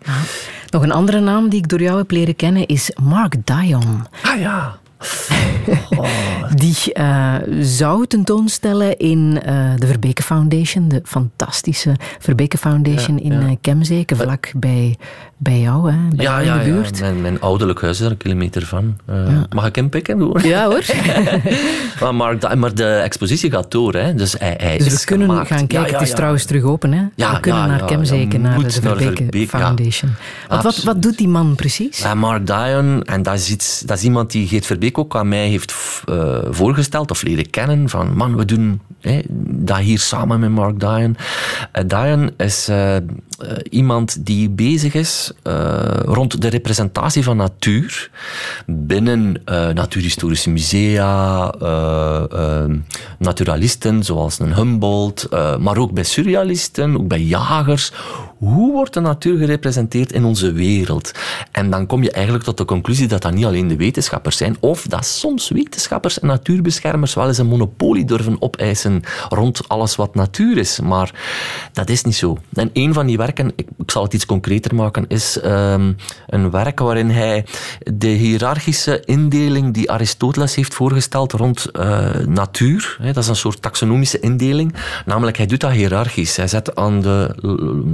Nog 0.70 0.82
een 0.82 0.92
andere 0.92 1.20
naam 1.20 1.48
die 1.48 1.58
ik 1.58 1.68
door 1.68 1.80
jou 1.82 1.98
heb 1.98 2.10
leren 2.10 2.36
kennen 2.36 2.66
is 2.66 2.96
Mark 3.02 3.34
Dion. 3.46 4.06
Ah 4.22 4.40
ja. 4.40 4.80
Die 6.54 6.92
eh, 6.92 7.34
zou 7.60 8.06
tentoonstellen 8.06 8.98
in 8.98 9.40
eh, 9.42 9.74
de 9.76 9.86
Verbeke 9.86 10.22
Foundation, 10.22 10.88
de 10.88 11.00
fantastische 11.04 11.96
Verbeke 12.18 12.58
Foundation 12.58 13.18
in 13.18 13.32
eh 13.32 13.56
Kemzeke, 13.60 14.16
vlak 14.16 14.52
bij, 14.56 14.96
bij 15.42 15.60
jou, 15.60 15.90
hè, 15.92 15.96
bij 16.16 16.24
Ja, 16.24 16.42
jou 16.42 16.44
ja, 16.44 16.52
in 16.54 16.58
de 16.64 16.68
ja. 16.68 16.74
buurt. 16.74 17.00
Mijn, 17.00 17.20
mijn 17.20 17.40
ouderlijk 17.40 17.80
huis 17.80 18.00
is 18.00 18.04
er 18.04 18.10
een 18.10 18.16
kilometer 18.16 18.66
van. 18.66 18.96
Eh, 19.06 19.16
Mag 19.50 19.66
ik 19.66 19.74
hem 19.76 19.88
pikken? 19.88 20.18
gewoon? 20.18 20.42
Ja 20.42 20.64
hoor. 20.66 20.84
maar, 22.16 22.58
maar 22.58 22.74
de 22.74 22.86
expositie 22.86 23.50
gaat 23.50 23.70
door, 23.70 23.94
hè. 23.94 24.14
dus 24.14 24.34
hij, 24.38 24.54
hij 24.58 24.78
Dus 24.78 24.86
is 24.86 25.00
we 25.00 25.04
kunnen 25.06 25.28
gemaakt. 25.28 25.48
gaan 25.48 25.56
kijken. 25.66 25.80
Ja, 25.80 25.86
ja, 25.86 25.92
het 25.92 26.02
is 26.02 26.08
ja. 26.08 26.14
trouwens 26.14 26.44
terug 26.44 26.62
open. 26.62 26.92
Hè? 26.92 27.02
Ja, 27.14 27.32
we 27.34 27.40
kunnen 27.40 27.60
ja, 27.60 27.66
naar 27.66 27.78
ja, 27.78 27.84
Kemzeke, 27.84 28.32
je 28.32 28.38
naar 28.38 28.58
de 28.62 28.70
Verbeke 28.70 29.38
ja. 29.38 29.46
Foundation. 29.46 30.10
Wat, 30.48 30.82
wat, 30.82 31.02
doet 31.02 31.18
die 31.18 31.28
man 31.28 31.54
precies? 31.54 31.98
Ja, 31.98 32.14
Mark 32.14 32.46
Dion, 32.46 33.02
en 33.04 33.22
dat 33.22 33.34
is, 33.34 33.50
iets, 33.50 33.80
dat 33.80 33.96
is 33.96 34.04
iemand 34.04 34.30
die 34.30 34.46
Geert 34.46 34.66
Verbeek 34.66 34.98
ook 34.98 35.16
aan 35.16 35.28
mij 35.28 35.48
heeft 35.48 35.74
eh, 36.04 36.38
voorgesteld 36.50 37.10
of 37.10 37.22
leren 37.22 37.50
kennen. 37.50 37.88
Van, 37.88 38.16
man, 38.16 38.36
we 38.36 38.44
doen 38.44 38.80
hè, 39.00 39.20
dat 39.48 39.78
hier 39.78 39.98
samen 39.98 40.40
met 40.40 40.50
Mark 40.50 40.80
Dion. 40.80 41.16
Eh, 41.72 41.84
Dion 41.86 42.30
is 42.36 42.68
eh, 43.38 43.56
iemand 43.70 44.26
die 44.26 44.50
bezig 44.50 44.94
is 44.94 45.32
eh, 45.42 46.00
rond 46.04 46.40
de 46.42 46.48
representatie 46.48 47.24
van 47.24 47.36
natuur 47.36 48.10
binnen 48.66 49.42
eh, 49.44 49.68
natuurhistorische 49.68 50.50
musea, 50.50 51.50
eh, 51.60 52.24
eh, 52.32 52.70
naturalisten 53.18 54.04
zoals 54.04 54.38
een 54.38 54.54
Humboldt, 54.54 55.28
maar 55.60 55.76
ook 55.76 55.92
bij 55.92 56.04
surrealisten, 56.04 56.96
ook 56.96 57.08
bij 57.08 57.20
jagers. 57.20 57.92
Hoe 58.38 58.72
wordt 58.72 58.94
de 58.94 59.00
natuur 59.00 59.38
gerepresenteerd 59.38 60.12
in 60.12 60.24
onze 60.24 60.52
wereld? 60.52 61.12
En 61.52 61.70
dan 61.70 61.86
kom 61.86 62.02
je 62.02 62.10
eigenlijk 62.10 62.44
tot 62.44 62.56
de 62.56 62.64
conclusie 62.64 63.08
dat 63.08 63.22
dat 63.22 63.34
niet 63.34 63.44
alleen 63.44 63.68
de 63.68 63.76
wetenschappers 63.76 64.36
zijn, 64.36 64.56
of 64.60 64.86
dat 64.86 65.06
soms 65.06 65.48
wetenschappers 65.48 66.20
en 66.20 66.26
natuurbeschermers 66.26 67.14
wel 67.14 67.26
eens 67.26 67.38
een 67.38 67.46
monopolie 67.46 68.04
durven 68.04 68.42
opeisen 68.42 69.02
rond 69.28 69.68
alles 69.68 69.96
wat 69.96 70.14
natuur 70.14 70.58
is. 70.58 70.80
Maar 70.80 71.14
dat 71.72 71.88
is 71.88 72.04
niet 72.04 72.16
zo. 72.16 72.38
En 72.54 72.70
een 72.72 72.94
van 72.94 73.06
die 73.06 73.16
werken, 73.22 73.52
ik, 73.56 73.68
ik 73.78 73.90
zal 73.90 74.02
het 74.02 74.14
iets 74.14 74.26
concreter 74.26 74.74
maken, 74.74 75.04
is 75.08 75.40
ehm, 75.40 75.92
een 76.26 76.50
werk 76.50 76.78
waarin 76.78 77.10
hij 77.10 77.44
de 77.92 78.08
hiërarchische 78.08 79.02
indeling 79.04 79.74
die 79.74 79.90
Aristoteles 79.90 80.54
heeft 80.54 80.74
voorgesteld 80.74 81.32
rond 81.32 81.70
eh, 81.70 82.14
natuur, 82.26 82.96
hè, 83.00 83.12
dat 83.12 83.22
is 83.22 83.28
een 83.28 83.36
soort 83.36 83.62
taxonomische 83.62 84.20
indeling, 84.20 84.74
namelijk 85.04 85.36
hij 85.36 85.46
doet 85.46 85.60
dat 85.60 85.70
hiërarchisch. 85.70 86.36
Hij 86.36 86.48
zet 86.48 86.74
aan 86.74 87.00
de 87.00 87.34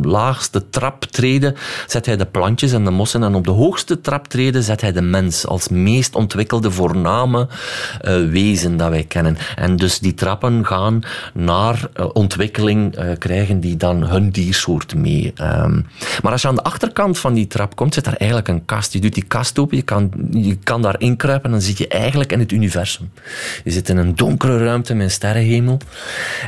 laagste 0.03 0.69
traptreden 0.69 1.55
zet 1.87 2.07
hij 2.07 2.17
de 2.17 2.27
plantjes 2.27 2.73
en 2.73 2.85
de 2.85 2.91
mossen 2.91 3.23
en 3.23 3.35
op 3.35 3.45
de 3.45 3.51
hoogste 3.51 4.01
traptreden 4.01 4.63
zet 4.63 4.81
hij 4.81 4.93
de 4.93 5.03
mens 5.03 5.47
als 5.47 5.69
meest 5.69 6.15
ontwikkelde, 6.15 6.71
voorname 6.71 7.49
eh, 8.01 8.29
wezen 8.31 8.77
dat 8.77 8.91
wij 8.91 9.05
kennen. 9.05 9.37
En 9.57 9.77
dus 9.77 9.99
die 9.99 10.15
trappen 10.15 10.67
gaan 10.67 11.01
naar 11.35 11.89
eh, 11.93 12.07
ontwikkeling, 12.13 13.17
krijgen 13.19 13.61
die 13.61 13.77
dan 13.77 14.05
hun 14.05 14.31
diersoort 14.31 14.95
mee. 14.95 15.18
Ehm, 15.35 15.81
maar 16.23 16.33
als 16.33 16.43
je 16.43 16.49
aan 16.49 16.55
de 16.55 16.63
achterkant 16.63 17.19
van 17.19 17.35
die 17.35 17.47
trap 17.47 17.77
komt, 17.77 17.95
zit 17.95 18.05
daar 18.05 18.17
eigenlijk 18.17 18.49
een 18.49 18.65
kast. 18.65 18.93
Je 18.93 19.01
doet 19.01 19.15
die 19.15 19.25
kast 19.25 19.59
open, 19.59 19.77
je 19.77 19.83
kan, 19.83 20.11
je 20.31 20.57
kan 20.57 20.83
daar 20.83 21.01
inkruipen 21.01 21.45
en 21.45 21.51
dan 21.51 21.61
zit 21.61 21.79
je 21.79 21.89
eigenlijk 21.89 22.33
in 22.33 22.39
het 22.39 22.53
universum. 22.53 23.11
Je 23.65 23.71
zit 23.71 23.89
in 23.89 23.97
een 23.97 24.17
donkere 24.17 24.65
ruimte 24.65 24.95
met 24.95 25.05
een 25.05 25.11
sterrenhemel. 25.11 25.79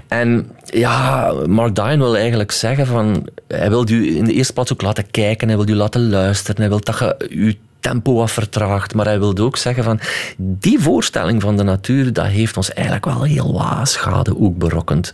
En 0.08 0.50
ja, 0.64 1.32
Mark 1.46 1.74
Dion 1.74 1.98
wil 1.98 2.16
eigenlijk 2.16 2.52
zeggen 2.52 2.86
van... 2.86 3.28
Hij 3.46 3.68
wil 3.68 3.88
u 3.88 4.16
in 4.16 4.24
de 4.24 4.32
eerste 4.32 4.52
plaats 4.52 4.72
ook 4.72 4.82
laten 4.82 5.10
kijken, 5.10 5.48
hij 5.48 5.56
wil 5.56 5.68
u 5.68 5.74
laten 5.74 6.08
luisteren, 6.10 6.60
hij 6.60 6.68
wil 6.68 6.80
dat 6.80 6.98
je 6.98 7.16
je 7.28 7.56
tempo 7.80 8.14
wat. 8.14 8.94
Maar 8.94 9.06
hij 9.06 9.18
wilde 9.18 9.42
ook 9.42 9.56
zeggen 9.56 9.84
van... 9.84 10.00
Die 10.36 10.78
voorstelling 10.80 11.42
van 11.42 11.56
de 11.56 11.62
natuur, 11.62 12.12
dat 12.12 12.26
heeft 12.26 12.56
ons 12.56 12.72
eigenlijk 12.72 13.04
wel 13.04 13.22
heel 13.22 13.52
wat 13.52 13.88
schade 13.88 14.40
ook 14.40 14.58
berokkend. 14.58 15.12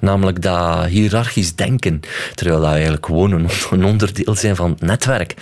Namelijk 0.00 0.42
dat 0.42 0.84
hiërarchisch 0.84 1.54
denken. 1.54 2.00
Terwijl 2.34 2.60
dat 2.60 2.72
eigenlijk 2.72 3.06
gewoon 3.06 3.32
een, 3.70 3.84
onderdeel 3.92 4.34
zijn 4.34 4.56
van 4.56 4.70
het 4.70 4.80
netwerk. 4.80 5.34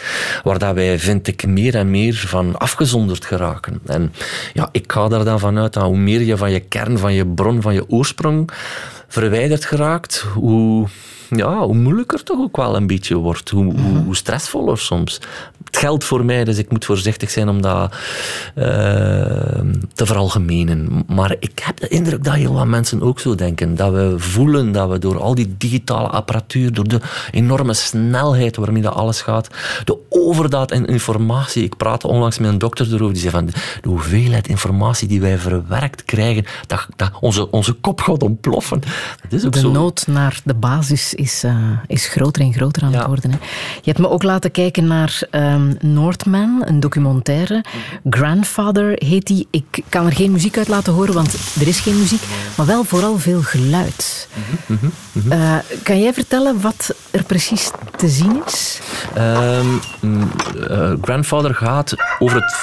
Waar 0.42 0.58
dat 0.58 0.74
wij, 0.74 0.98
vind 0.98 1.26
ik, 1.26 1.46
meer 1.46 1.74
en 1.74 1.90
meer 1.90 2.14
van 2.14 2.58
afgezonderd 2.58 3.24
geraken. 3.24 3.80
En 3.86 4.12
ja, 4.52 4.68
ik 4.72 4.92
ga 4.92 5.10
er 5.10 5.24
dan 5.24 5.38
vanuit 5.38 5.72
dat 5.72 5.82
hoe 5.82 5.96
meer 5.96 6.22
je 6.22 6.36
van 6.36 6.50
je 6.50 6.60
kern, 6.60 6.98
van 6.98 7.12
je 7.12 7.26
bron, 7.26 7.62
van 7.62 7.74
je 7.74 7.90
oorsprong 7.90 8.50
verwijderd 9.08 9.64
geraakt, 9.64 10.24
hoe, 10.34 10.88
ja, 11.30 11.58
hoe 11.58 11.74
moeilijker 11.74 12.22
toch 12.22 12.38
ook 12.38 12.56
wel 12.56 12.76
een 12.76 12.86
beetje 12.86 13.14
wordt. 13.14 13.50
Hoe, 13.50 13.64
hoe, 13.80 13.98
hoe 14.04 14.16
stressvoller 14.16 14.78
soms. 14.78 15.20
Het 15.64 15.76
geldt 15.76 16.04
voor 16.04 16.24
mij, 16.24 16.44
dus 16.44 16.58
ik 16.58 16.70
moet 16.70 16.84
voorzichtig 16.84 17.30
zijn 17.30 17.48
om 17.48 17.62
dat 17.62 17.94
eh, 18.54 18.64
te 19.94 20.06
veralgemenen. 20.06 21.04
Maar 21.06 21.36
ik 21.38 21.58
heb 21.62 21.80
de 21.80 21.88
indruk 21.88 22.24
dat 22.24 22.34
heel 22.34 22.52
wat 22.52 22.66
mensen 22.66 23.02
ook 23.02 23.20
zo 23.20 23.34
denken. 23.34 23.74
Dat 23.74 23.92
we 23.92 24.14
voelen 24.16 24.72
dat 24.72 24.88
we 24.90 24.98
door 24.98 25.20
al 25.20 25.34
die 25.34 25.54
digitale 25.58 26.08
apparatuur, 26.08 26.72
door 26.72 26.88
de 26.88 27.00
enorme 27.30 27.74
snelheid 27.74 28.56
waarmee 28.56 28.82
dat 28.82 28.94
alles 28.94 29.22
gaat, 29.22 29.48
de 29.84 29.98
overdaad 30.08 30.72
in 30.72 30.86
informatie. 30.86 31.64
Ik 31.64 31.76
praatte 31.76 32.06
onlangs 32.06 32.38
met 32.38 32.50
een 32.50 32.58
dokter 32.58 32.86
erover, 32.86 33.12
die 33.12 33.22
zei 33.22 33.32
van 33.32 33.46
de 33.46 33.88
hoeveelheid 33.88 34.48
informatie 34.48 35.08
die 35.08 35.20
wij 35.20 35.38
verwerkt 35.38 36.04
krijgen, 36.04 36.44
dat, 36.66 36.86
dat 36.96 37.10
onze, 37.20 37.50
onze 37.50 37.72
kop 37.72 38.00
gaat 38.00 38.22
ontploffen. 38.22 38.80
Dat 39.22 39.32
is 39.32 39.46
ook 39.46 39.52
De 39.52 39.58
zo. 39.58 39.70
nood 39.70 40.06
naar 40.06 40.40
de 40.44 40.54
basis 40.54 41.14
is, 41.16 41.44
eh, 41.44 41.56
is 41.86 42.06
groter 42.06 42.42
en 42.42 42.52
groter 42.52 42.82
aan 42.82 42.94
het 42.94 43.06
worden. 43.06 43.30
Hè. 43.30 43.36
Je 43.74 43.90
hebt 43.90 43.98
me 43.98 44.08
ook 44.08 44.22
laten 44.22 44.50
kijken 44.50 44.86
naar 44.86 45.20
ehm, 45.30 45.72
Northman, 45.80 46.62
een 46.66 46.80
documentaire. 46.80 47.64
Grandfather 48.10 48.92
heet 48.94 49.26
die. 49.26 49.48
Ik 49.50 49.82
kan 49.88 50.06
er 50.06 50.12
geen 50.12 50.32
muziek 50.32 50.58
uit 50.58 50.68
laten 50.68 50.92
horen, 50.92 51.14
want 51.14 51.34
er 51.60 51.68
is 51.68 51.80
geen 51.80 51.98
muziek, 51.98 52.22
maar 52.56 52.66
wel 52.66 52.84
vooral 52.84 53.18
veel 53.18 53.42
geluid. 53.42 54.28
Eh, 55.28 55.56
kan 55.82 56.00
jij 56.00 56.14
vertellen 56.14 56.60
wat 56.60 56.94
er 57.10 57.24
precies 57.24 57.70
te 57.96 58.08
zien 58.08 58.42
is? 58.46 58.80
Ehm, 59.14 59.66
mm, 60.00 60.30
eh, 60.68 60.92
Grandfather 61.02 61.54
gaat 61.54 61.94
over, 62.18 62.36
het, 62.36 62.54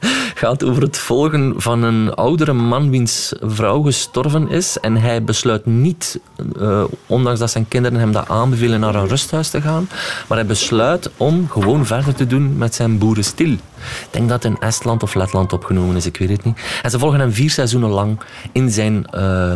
gaat 0.40 0.64
over 0.64 0.82
het 0.82 0.98
volgen 0.98 1.54
van 1.56 1.82
een 1.82 2.14
oudere 2.14 2.52
man 2.52 2.90
wiens 2.90 3.32
vrouw 3.40 3.82
gestorven 3.82 4.48
is. 4.48 4.78
En 4.80 4.96
hij 4.96 5.24
besluit 5.24 5.66
niet, 5.66 6.20
eh, 6.60 6.84
ondanks 7.06 7.38
dat 7.38 7.50
zijn 7.50 7.68
kinderen 7.68 7.98
hem 7.98 8.12
dat 8.12 8.28
aanbevelen, 8.28 8.80
naar 8.80 8.94
een 8.94 9.08
rusthuis 9.08 9.48
te 9.48 9.60
gaan. 9.60 9.88
Maar 10.28 10.38
hij 10.38 10.46
besluit 10.46 11.10
om 11.16 11.48
gewoon 11.48 11.86
verder 11.86 12.14
te 12.14 12.26
doen 12.26 12.56
met 12.56 12.74
zijn 12.74 12.98
boerenstil. 12.98 13.52
Ik 13.80 14.08
denk 14.10 14.28
dat 14.28 14.42
het 14.42 14.52
in 14.52 14.60
Estland 14.60 15.02
of 15.02 15.14
Letland 15.14 15.52
opgenomen 15.52 15.96
is, 15.96 16.06
ik 16.06 16.16
weet 16.16 16.28
het 16.28 16.44
niet. 16.44 16.60
En 16.82 16.90
ze 16.90 16.98
volgen 16.98 17.20
hem 17.20 17.32
vier 17.32 17.50
seizoenen 17.50 17.90
lang 17.90 18.20
in 18.52 18.70
zijn 18.70 19.06
eh, 19.06 19.52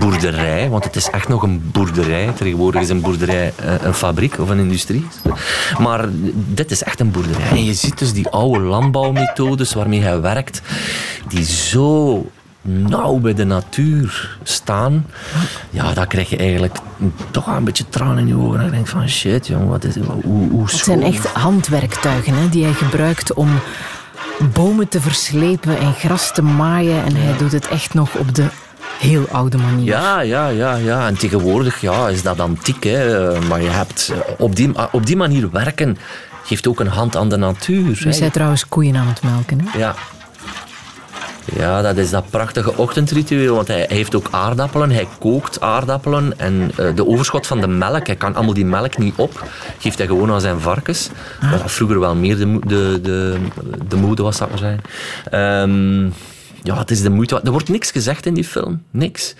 boerderij. 0.00 0.68
Want 0.68 0.84
het 0.84 0.96
is 0.96 1.10
echt 1.10 1.28
nog 1.28 1.42
een 1.42 1.70
boerderij. 1.72 2.32
Tegenwoordig 2.36 2.80
is 2.80 2.88
een 2.88 3.00
boerderij 3.00 3.52
eh, 3.56 3.74
een 3.82 3.94
fabriek 3.94 4.38
of 4.38 4.48
een 4.48 4.58
industrie. 4.58 5.06
Maar 5.78 6.08
dit 6.34 6.70
is 6.70 6.82
echt 6.82 7.00
een 7.00 7.10
boerderij. 7.10 7.50
En 7.50 7.64
je 7.64 7.74
ziet 7.74 7.98
dus 7.98 8.12
die 8.12 8.28
oude 8.28 8.58
landbouwmethodes 8.58 9.74
waarmee 9.74 10.00
hij 10.00 10.07
werkt, 10.16 10.62
die 11.28 11.44
zo 11.44 12.26
nauw 12.62 13.18
bij 13.18 13.34
de 13.34 13.44
natuur 13.44 14.38
staan, 14.42 15.06
ja, 15.70 15.92
dan 15.92 16.06
krijg 16.06 16.30
je 16.30 16.36
eigenlijk 16.36 16.76
toch 17.30 17.46
een 17.46 17.64
beetje 17.64 17.88
tranen 17.88 18.18
in 18.18 18.26
je 18.26 18.36
ogen. 18.36 18.58
En 18.58 18.64
je 18.64 18.70
denkt 18.70 18.88
van 18.88 19.08
shit, 19.08 19.46
jong, 19.46 19.68
wat 19.68 19.84
is, 19.84 19.94
hoe, 19.96 20.48
hoe 20.50 20.62
Het 20.62 20.70
zijn 20.70 21.02
echt 21.02 21.26
handwerktuigen 21.26 22.34
hè, 22.34 22.48
die 22.48 22.64
hij 22.64 22.72
gebruikt 22.72 23.32
om 23.32 23.48
bomen 24.52 24.88
te 24.88 25.00
verslepen 25.00 25.78
en 25.78 25.94
gras 25.94 26.32
te 26.32 26.42
maaien. 26.42 27.04
En 27.04 27.16
hij 27.16 27.36
doet 27.36 27.52
het 27.52 27.68
echt 27.68 27.94
nog 27.94 28.14
op 28.14 28.34
de 28.34 28.46
heel 28.98 29.26
oude 29.30 29.56
manier. 29.56 29.84
Ja, 29.84 30.20
ja, 30.20 30.48
ja, 30.48 30.74
ja. 30.74 31.06
En 31.06 31.16
tegenwoordig 31.16 31.80
ja, 31.80 32.08
is 32.08 32.22
dat 32.22 32.40
antiek. 32.40 32.84
Hè. 32.84 33.40
Maar 33.40 33.62
je 33.62 33.70
hebt 33.70 34.12
eh, 34.12 34.18
op 34.38 34.56
die, 34.56 34.70
op 34.92 35.06
die 35.06 35.16
manier 35.16 35.50
werken 35.50 35.96
geeft 36.48 36.66
ook 36.66 36.80
een 36.80 36.86
hand 36.86 37.16
aan 37.16 37.28
de 37.28 37.36
natuur. 37.36 38.00
Hè. 38.04 38.10
hij 38.18 38.30
trouwens 38.30 38.68
koeien 38.68 38.96
aan 38.96 39.06
het 39.06 39.22
melken. 39.22 39.60
Hè? 39.64 39.78
Ja. 39.78 39.94
Ja, 41.56 41.82
dat 41.82 41.96
is 41.96 42.10
dat 42.10 42.30
prachtige 42.30 42.76
ochtendritueel. 42.76 43.54
Want 43.54 43.68
hij 43.68 43.86
heeft 43.88 44.14
ook 44.14 44.28
aardappelen. 44.30 44.90
Hij 44.90 45.08
kookt 45.18 45.60
aardappelen. 45.60 46.38
En 46.38 46.70
eh, 46.76 46.94
de 46.94 47.06
overschot 47.06 47.46
van 47.46 47.60
de 47.60 47.66
melk, 47.66 48.06
hij 48.06 48.16
kan 48.16 48.34
allemaal 48.34 48.54
die 48.54 48.64
melk 48.64 48.98
niet 48.98 49.14
op. 49.16 49.48
Geeft 49.78 49.98
hij 49.98 50.06
gewoon 50.06 50.32
aan 50.32 50.40
zijn 50.40 50.60
varkens. 50.60 51.08
Wat 51.50 51.72
vroeger 51.72 52.00
wel 52.00 52.14
meer 52.14 52.36
de, 52.36 52.58
de, 52.66 52.98
de, 53.02 53.36
de 53.88 53.96
mode 53.96 54.22
was, 54.22 54.36
zou 54.36 54.50
ik 54.50 54.60
maar 54.60 54.70
zeggen. 54.70 54.82
Ehm, 55.30 56.04
ja, 56.62 56.78
het 56.78 56.90
is 56.90 57.00
de 57.02 57.10
moeite. 57.10 57.40
Er 57.44 57.50
wordt 57.50 57.68
niks 57.68 57.90
gezegd 57.90 58.26
in 58.26 58.34
die 58.34 58.44
film. 58.44 58.82
Niks. 58.90 59.34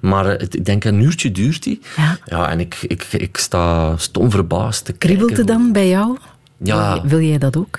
Maar 0.00 0.26
eh, 0.26 0.40
het- 0.40 0.54
ik 0.54 0.64
denk 0.64 0.84
een 0.84 1.00
uurtje 1.00 1.32
duurt 1.32 1.62
die. 1.62 1.80
Ja. 2.26 2.48
en 2.50 2.60
ik, 2.60 2.76
ik, 2.82 3.06
ik 3.10 3.36
sta 3.36 3.96
stom 3.96 4.30
verbaasd 4.30 4.84
te 4.84 4.92
Kriebelt 4.92 5.36
het 5.36 5.46
dan 5.46 5.72
bij 5.72 5.88
jou? 5.88 6.16
Ja. 6.58 7.00
Wil, 7.06 7.20
jij 7.20 7.38
dat 7.38 7.56
ook? 7.56 7.78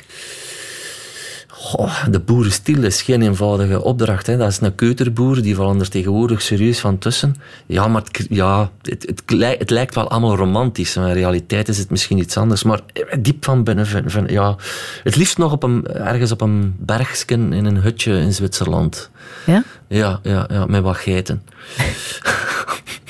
Goh, 1.47 2.05
de 2.09 2.19
boerenstiel 2.19 2.83
is 2.83 3.01
geen 3.01 3.21
eenvoudige 3.21 3.83
opdracht. 3.83 4.27
Hè. 4.27 4.37
Dat 4.37 4.47
is 4.51 4.59
een 4.61 4.75
keuterboer, 4.75 5.41
die 5.41 5.55
vallen 5.55 5.79
er 5.79 5.89
tegenwoordig 5.89 6.41
serieus 6.41 6.79
van 6.79 6.97
tussen. 6.97 7.35
Ja, 7.65 7.87
maar 7.87 8.01
het, 8.01 8.25
ja, 8.29 8.71
het, 8.81 9.03
het, 9.05 9.21
lij- 9.25 9.55
het 9.59 9.69
lijkt 9.69 9.95
wel 9.95 10.09
allemaal 10.09 10.35
romantisch. 10.35 10.95
Maar 10.95 11.07
in 11.07 11.13
realiteit 11.13 11.67
is 11.67 11.77
het 11.77 11.89
misschien 11.89 12.17
iets 12.17 12.37
anders. 12.37 12.63
Maar 12.63 12.79
diep 13.19 13.45
van 13.45 13.63
binnen, 13.63 13.85
vind- 13.87 14.29
ja, 14.29 14.55
het 15.03 15.15
liefst 15.15 15.37
nog 15.37 15.51
op 15.51 15.63
een, 15.63 15.87
ergens 15.87 16.31
op 16.31 16.41
een 16.41 16.75
bergsken 16.79 17.53
in 17.53 17.65
een 17.65 17.77
hutje 17.81 18.19
in 18.19 18.33
Zwitserland. 18.33 19.09
Ja? 19.45 19.63
Ja, 19.87 20.19
ja, 20.23 20.47
ja 20.51 20.65
met 20.65 20.81
wat 20.81 20.97
geiten. 20.97 21.43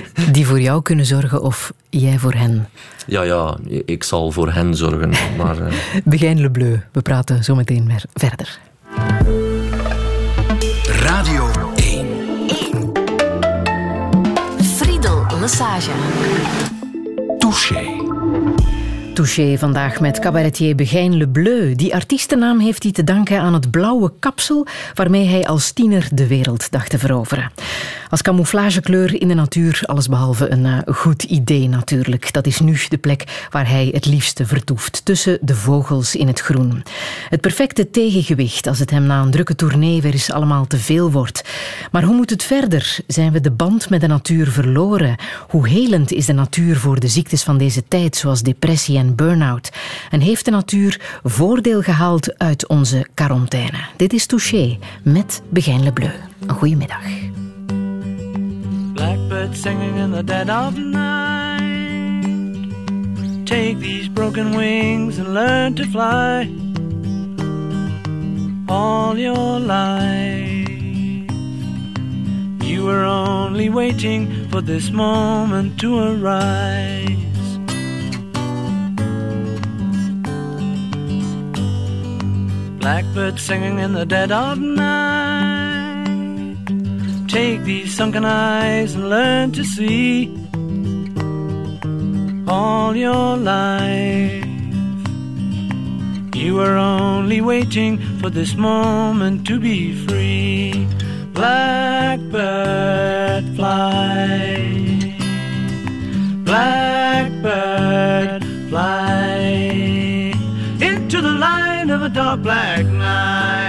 Die 0.32 0.46
voor 0.46 0.60
jou 0.60 0.82
kunnen 0.82 1.06
zorgen 1.06 1.42
of 1.42 1.72
jij 1.90 2.18
voor 2.18 2.32
hen. 2.32 2.68
Ja, 3.06 3.22
ja, 3.22 3.56
ik 3.84 4.02
zal 4.02 4.30
voor 4.30 4.52
hen 4.52 4.74
zorgen. 4.74 5.10
Maar 5.36 5.66
eh, 5.66 5.72
Begijn 6.04 6.40
Le 6.40 6.50
Bleu. 6.50 6.78
We 6.92 7.02
praten 7.02 7.44
zo 7.44 7.54
meteen 7.54 7.86
weer 7.86 8.04
verder. 8.14 8.58
Radio 10.86 11.50
1. 11.76 12.06
Friedel 14.76 15.26
Massage. 15.40 15.90
Touché. 17.38 17.91
Touché 19.14 19.58
vandaag 19.58 20.00
met 20.00 20.18
cabaretier 20.18 20.74
Begijn 20.74 21.16
Le 21.16 21.28
Bleu. 21.28 21.74
Die 21.74 21.94
artiestennaam 21.94 22.60
heeft 22.60 22.82
hij 22.82 22.92
te 22.92 23.04
danken 23.04 23.40
aan 23.40 23.54
het 23.54 23.70
blauwe 23.70 24.12
kapsel 24.18 24.66
waarmee 24.94 25.26
hij 25.26 25.46
als 25.46 25.72
tiener 25.72 26.08
de 26.12 26.26
wereld 26.26 26.70
dacht 26.70 26.90
te 26.90 26.98
veroveren. 26.98 27.50
Als 28.10 28.22
camouflagekleur 28.22 29.20
in 29.20 29.28
de 29.28 29.34
natuur, 29.34 29.82
allesbehalve 29.86 30.50
een 30.50 30.64
eh, 30.66 30.94
goed 30.94 31.22
idee 31.22 31.68
natuurlijk. 31.68 32.32
Dat 32.32 32.46
is 32.46 32.60
nu 32.60 32.76
de 32.88 32.98
plek 32.98 33.46
waar 33.50 33.68
hij 33.68 33.90
het 33.92 34.06
liefste 34.06 34.46
vertoeft, 34.46 35.04
tussen 35.04 35.38
de 35.40 35.54
vogels 35.54 36.16
in 36.16 36.26
het 36.26 36.40
groen. 36.40 36.82
Het 37.28 37.40
perfecte 37.40 37.90
tegengewicht 37.90 38.66
als 38.66 38.78
het 38.78 38.90
hem 38.90 39.02
na 39.02 39.22
een 39.22 39.30
drukke 39.30 39.54
tournee 39.54 40.02
weer 40.02 40.12
eens 40.12 40.32
allemaal 40.32 40.66
te 40.66 40.78
veel 40.78 41.10
wordt. 41.10 41.44
Maar 41.90 42.02
hoe 42.02 42.14
moet 42.14 42.30
het 42.30 42.42
verder? 42.42 42.98
Zijn 43.06 43.32
we 43.32 43.40
de 43.40 43.50
band 43.50 43.90
met 43.90 44.00
de 44.00 44.06
natuur 44.06 44.48
verloren? 44.48 45.16
Hoe 45.48 45.68
helend 45.68 46.12
is 46.12 46.26
de 46.26 46.32
natuur 46.32 46.76
voor 46.76 47.00
de 47.00 47.08
ziektes 47.08 47.42
van 47.42 47.58
deze 47.58 47.84
tijd, 47.88 48.16
zoals 48.16 48.42
depressie 48.42 48.98
burn-out? 49.10 49.70
En 50.10 50.20
heeft 50.20 50.44
de 50.44 50.50
natuur 50.50 51.00
voordeel 51.22 51.82
gehaald 51.82 52.38
uit 52.38 52.68
onze 52.68 53.06
quarantaine? 53.14 53.78
Dit 53.96 54.12
is 54.12 54.26
Touché 54.26 54.78
met 55.02 55.42
Begijn 55.50 55.82
Le 55.82 55.92
Bleu. 55.92 56.12
Een 56.46 56.54
goede 56.54 56.76
middag. 56.76 57.04
Blackbird 58.94 59.56
singing 59.56 59.96
in 59.96 60.12
the 60.12 60.24
dead 60.24 60.48
of 60.48 60.76
night. 60.76 61.32
Take 63.44 63.78
these 63.78 64.10
broken 64.10 64.56
wings 64.56 65.18
and 65.18 65.28
learn 65.28 65.74
to 65.74 65.84
fly. 65.84 66.50
All 68.66 69.18
your 69.18 69.60
life, 69.60 70.68
you 72.62 72.84
were 72.84 73.04
only 73.04 73.68
waiting 73.68 74.48
for 74.50 74.62
this 74.62 74.90
moment 74.90 75.78
to 75.80 75.98
arise. 75.98 77.31
Blackbird 82.82 83.38
singing 83.38 83.78
in 83.78 83.92
the 83.92 84.04
dead 84.04 84.32
of 84.32 84.58
night. 84.58 86.56
Take 87.28 87.62
these 87.62 87.94
sunken 87.94 88.24
eyes 88.24 88.96
and 88.96 89.08
learn 89.08 89.52
to 89.52 89.62
see 89.62 90.26
all 92.48 92.96
your 92.96 93.36
life. 93.36 94.44
You 96.34 96.56
were 96.56 96.76
only 96.76 97.40
waiting 97.40 97.98
for 98.18 98.30
this 98.30 98.56
moment 98.56 99.46
to 99.46 99.60
be 99.60 99.94
free. 100.08 100.88
Blackbird 101.34 102.34
fly. 103.54 105.14
Blackbird 106.44 108.42
fly 108.68 109.31
of 112.04 112.10
a 112.10 112.14
dark 112.14 112.42
black 112.42 112.84
night. 112.86 113.61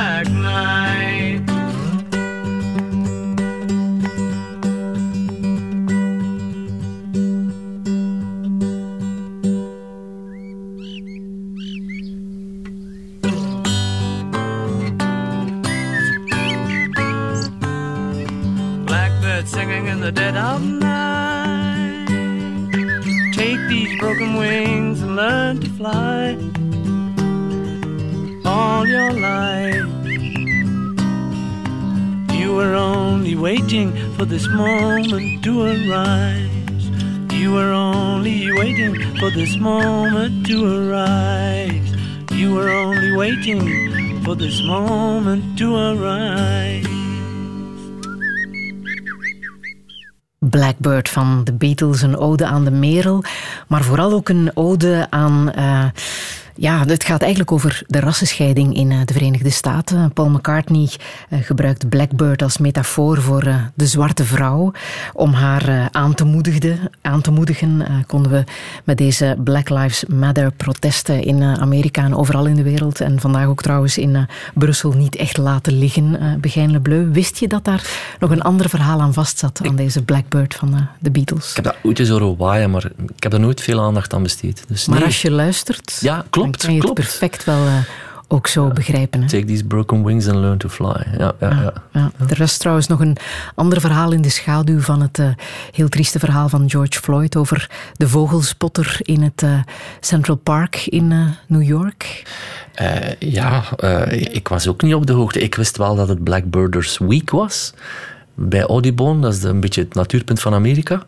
Black 0.00 0.28
night. 0.30 1.59
Van 51.10 51.44
de 51.44 51.52
Beatles, 51.52 52.02
een 52.02 52.16
ode 52.16 52.46
aan 52.46 52.64
de 52.64 52.70
merel, 52.70 53.22
maar 53.66 53.82
vooral 53.82 54.12
ook 54.12 54.28
een 54.28 54.50
ode 54.54 55.06
aan. 55.10 55.52
eh, 55.52 55.84
ja, 56.54 56.84
het 56.86 57.04
gaat 57.04 57.20
eigenlijk 57.20 57.52
over 57.52 57.82
de 57.86 58.00
rassenscheiding 58.00 58.76
in 58.76 58.90
eh, 58.90 58.98
de 59.04 59.12
Verenigde 59.12 59.50
Staten. 59.50 60.12
Paul 60.12 60.28
McCartney 60.28 60.88
eh, 61.28 61.38
gebruikt 61.42 61.88
Blackbird 61.88 62.42
als 62.42 62.58
metafoor 62.58 63.20
voor 63.22 63.42
eh, 63.42 63.54
de 63.74 63.86
zwarte 63.86 64.24
vrouw. 64.24 64.72
Om 65.12 65.32
haar 65.32 65.88
aan, 65.90 66.14
te 66.14 66.24
moedigen, 66.24 66.78
aan 67.02 67.20
te 67.20 67.30
moedigen 67.30 67.86
konden 68.06 68.32
we 68.32 68.44
met 68.84 68.98
deze 68.98 69.36
Black 69.44 69.68
Lives 69.68 70.04
Matter 70.04 70.52
protesten 70.52 71.22
in 71.22 71.42
Amerika 71.42 72.04
en 72.04 72.16
overal 72.16 72.46
in 72.46 72.54
de 72.54 72.62
wereld. 72.62 73.00
En 73.00 73.20
vandaag 73.20 73.46
ook 73.46 73.62
trouwens 73.62 73.98
in 73.98 74.26
Brussel 74.54 74.92
niet 74.92 75.16
echt 75.16 75.36
laten 75.36 75.78
liggen. 75.78 76.20
eh 76.20 76.28
Begijn 76.40 76.70
Le 76.70 76.80
Bleu. 76.80 77.10
Wist 77.12 77.38
je 77.38 77.48
dat 77.48 77.64
daar 77.64 78.14
nog 78.18 78.30
een 78.30 78.42
ander 78.42 78.68
verhaal 78.68 79.00
aan 79.00 79.12
vastzat, 79.12 79.60
aan 79.68 79.76
deze 79.76 80.02
Blackbird 80.02 80.54
van 80.54 80.88
de 80.98 81.10
Beatles? 81.10 81.48
ik 81.50 81.54
heb 81.56 81.64
dat 81.64 81.76
ooit 81.82 81.98
eens 81.98 82.08
horen 82.08 82.36
waaien, 82.36 82.70
maar 82.70 82.84
ik 83.16 83.22
heb 83.22 83.32
er 83.32 83.40
nooit 83.40 83.60
veel 83.60 83.80
aandacht 83.80 84.14
aan 84.14 84.22
besteed. 84.22 84.64
Dus 84.68 84.86
Maar 84.86 84.98
nee. 84.98 85.06
als 85.06 85.22
je 85.22 85.30
luistert, 85.30 85.98
Ja, 86.00 86.24
klopt, 86.30 86.39
dan 86.42 86.50
kan 86.50 86.74
je 86.74 86.80
klopt. 86.80 86.98
het 86.98 87.06
perfect 87.06 87.44
wel 87.44 87.66
eh, 87.66 87.78
ook 88.28 88.46
zo 88.46 88.68
begrijpen. 88.68 89.22
Hè? 89.22 89.28
Take 89.28 89.44
these 89.44 89.64
broken 89.64 90.04
wings 90.04 90.28
and 90.28 90.36
learn 90.38 90.58
to 90.58 90.68
fly. 90.68 91.06
Ja, 91.18 91.32
ja, 91.40 91.50
ja. 91.50 91.72
Ja, 91.92 92.10
er 92.28 92.36
rust 92.36 92.60
trouwens 92.60 92.86
nog 92.86 93.00
een 93.00 93.16
ander 93.54 93.80
verhaal 93.80 94.12
in 94.12 94.22
de 94.22 94.28
schaduw 94.28 94.80
van 94.80 95.00
het 95.00 95.18
eh, 95.18 95.28
heel 95.72 95.88
trieste 95.88 96.18
verhaal 96.18 96.48
van 96.48 96.70
George 96.70 97.00
Floyd 97.00 97.36
over 97.36 97.70
de 97.96 98.08
vogelspotter 98.08 98.98
in 99.02 99.22
het 99.22 99.42
eh, 99.42 99.58
Central 100.00 100.36
Park 100.36 100.86
in 100.86 101.34
New 101.46 101.62
York. 101.62 102.22
Ja, 103.18 103.62
ik 104.08 104.48
was 104.48 104.68
ook 104.68 104.82
niet 104.82 104.94
op 104.94 105.06
de 105.06 105.12
hoogte. 105.12 105.40
Ik 105.40 105.54
wist 105.54 105.76
wel 105.76 105.94
dat 105.94 106.08
het 106.08 106.24
Blackbirders 106.24 106.98
Week 106.98 107.30
was. 107.30 107.74
Bij 108.34 108.62
Audubon, 108.62 109.20
dat 109.20 109.34
is 109.34 109.42
een 109.42 109.60
beetje 109.60 109.82
het 109.82 109.94
natuurpunt 109.94 110.40
van 110.40 110.54
Amerika. 110.54 111.02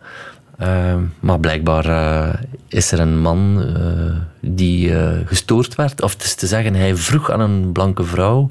Eh, 0.62 0.94
maar 1.20 1.40
blijkbaar 1.40 1.84
eh, 1.86 2.34
is 2.68 2.92
er 2.92 3.00
een 3.00 3.20
man 3.20 3.64
eh, 3.76 4.50
die 4.50 4.98
eh, 4.98 5.18
gestoord 5.24 5.74
werd. 5.74 6.02
Of 6.02 6.12
het 6.12 6.22
is 6.22 6.34
te 6.34 6.46
zeggen, 6.46 6.74
hij 6.74 6.96
vroeg 6.96 7.30
aan 7.30 7.40
een 7.40 7.72
blanke 7.72 8.04
vrouw 8.04 8.48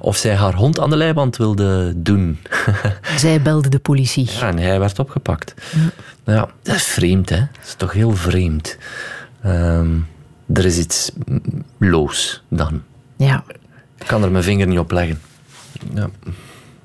of 0.00 0.16
zij 0.16 0.34
haar 0.34 0.54
hond 0.54 0.80
aan 0.80 0.90
de 0.90 0.96
leiband 0.96 1.36
wilde 1.36 1.92
doen. 1.96 2.38
Zij 3.16 3.42
belde 3.42 3.68
de 3.68 3.78
politie. 3.78 4.30
Ja, 4.30 4.48
en 4.48 4.58
hij 4.58 4.78
werd 4.78 4.98
opgepakt. 4.98 5.54
Ja, 6.24 6.48
dat 6.62 6.74
is 6.74 6.84
vreemd, 6.84 7.28
hè? 7.28 7.38
Dat 7.38 7.66
is 7.66 7.74
toch 7.74 7.92
heel 7.92 8.12
vreemd. 8.12 8.76
Ehm, 9.42 9.90
er 10.52 10.64
is 10.64 10.78
iets 10.78 11.12
loos 11.78 12.42
dan. 12.48 12.82
Ja. 13.16 13.44
Ik 13.98 14.06
kan 14.06 14.22
er 14.22 14.30
mijn 14.30 14.44
vinger 14.44 14.66
niet 14.66 14.78
op 14.78 14.90
leggen. 14.90 15.20
Ja. 15.94 16.10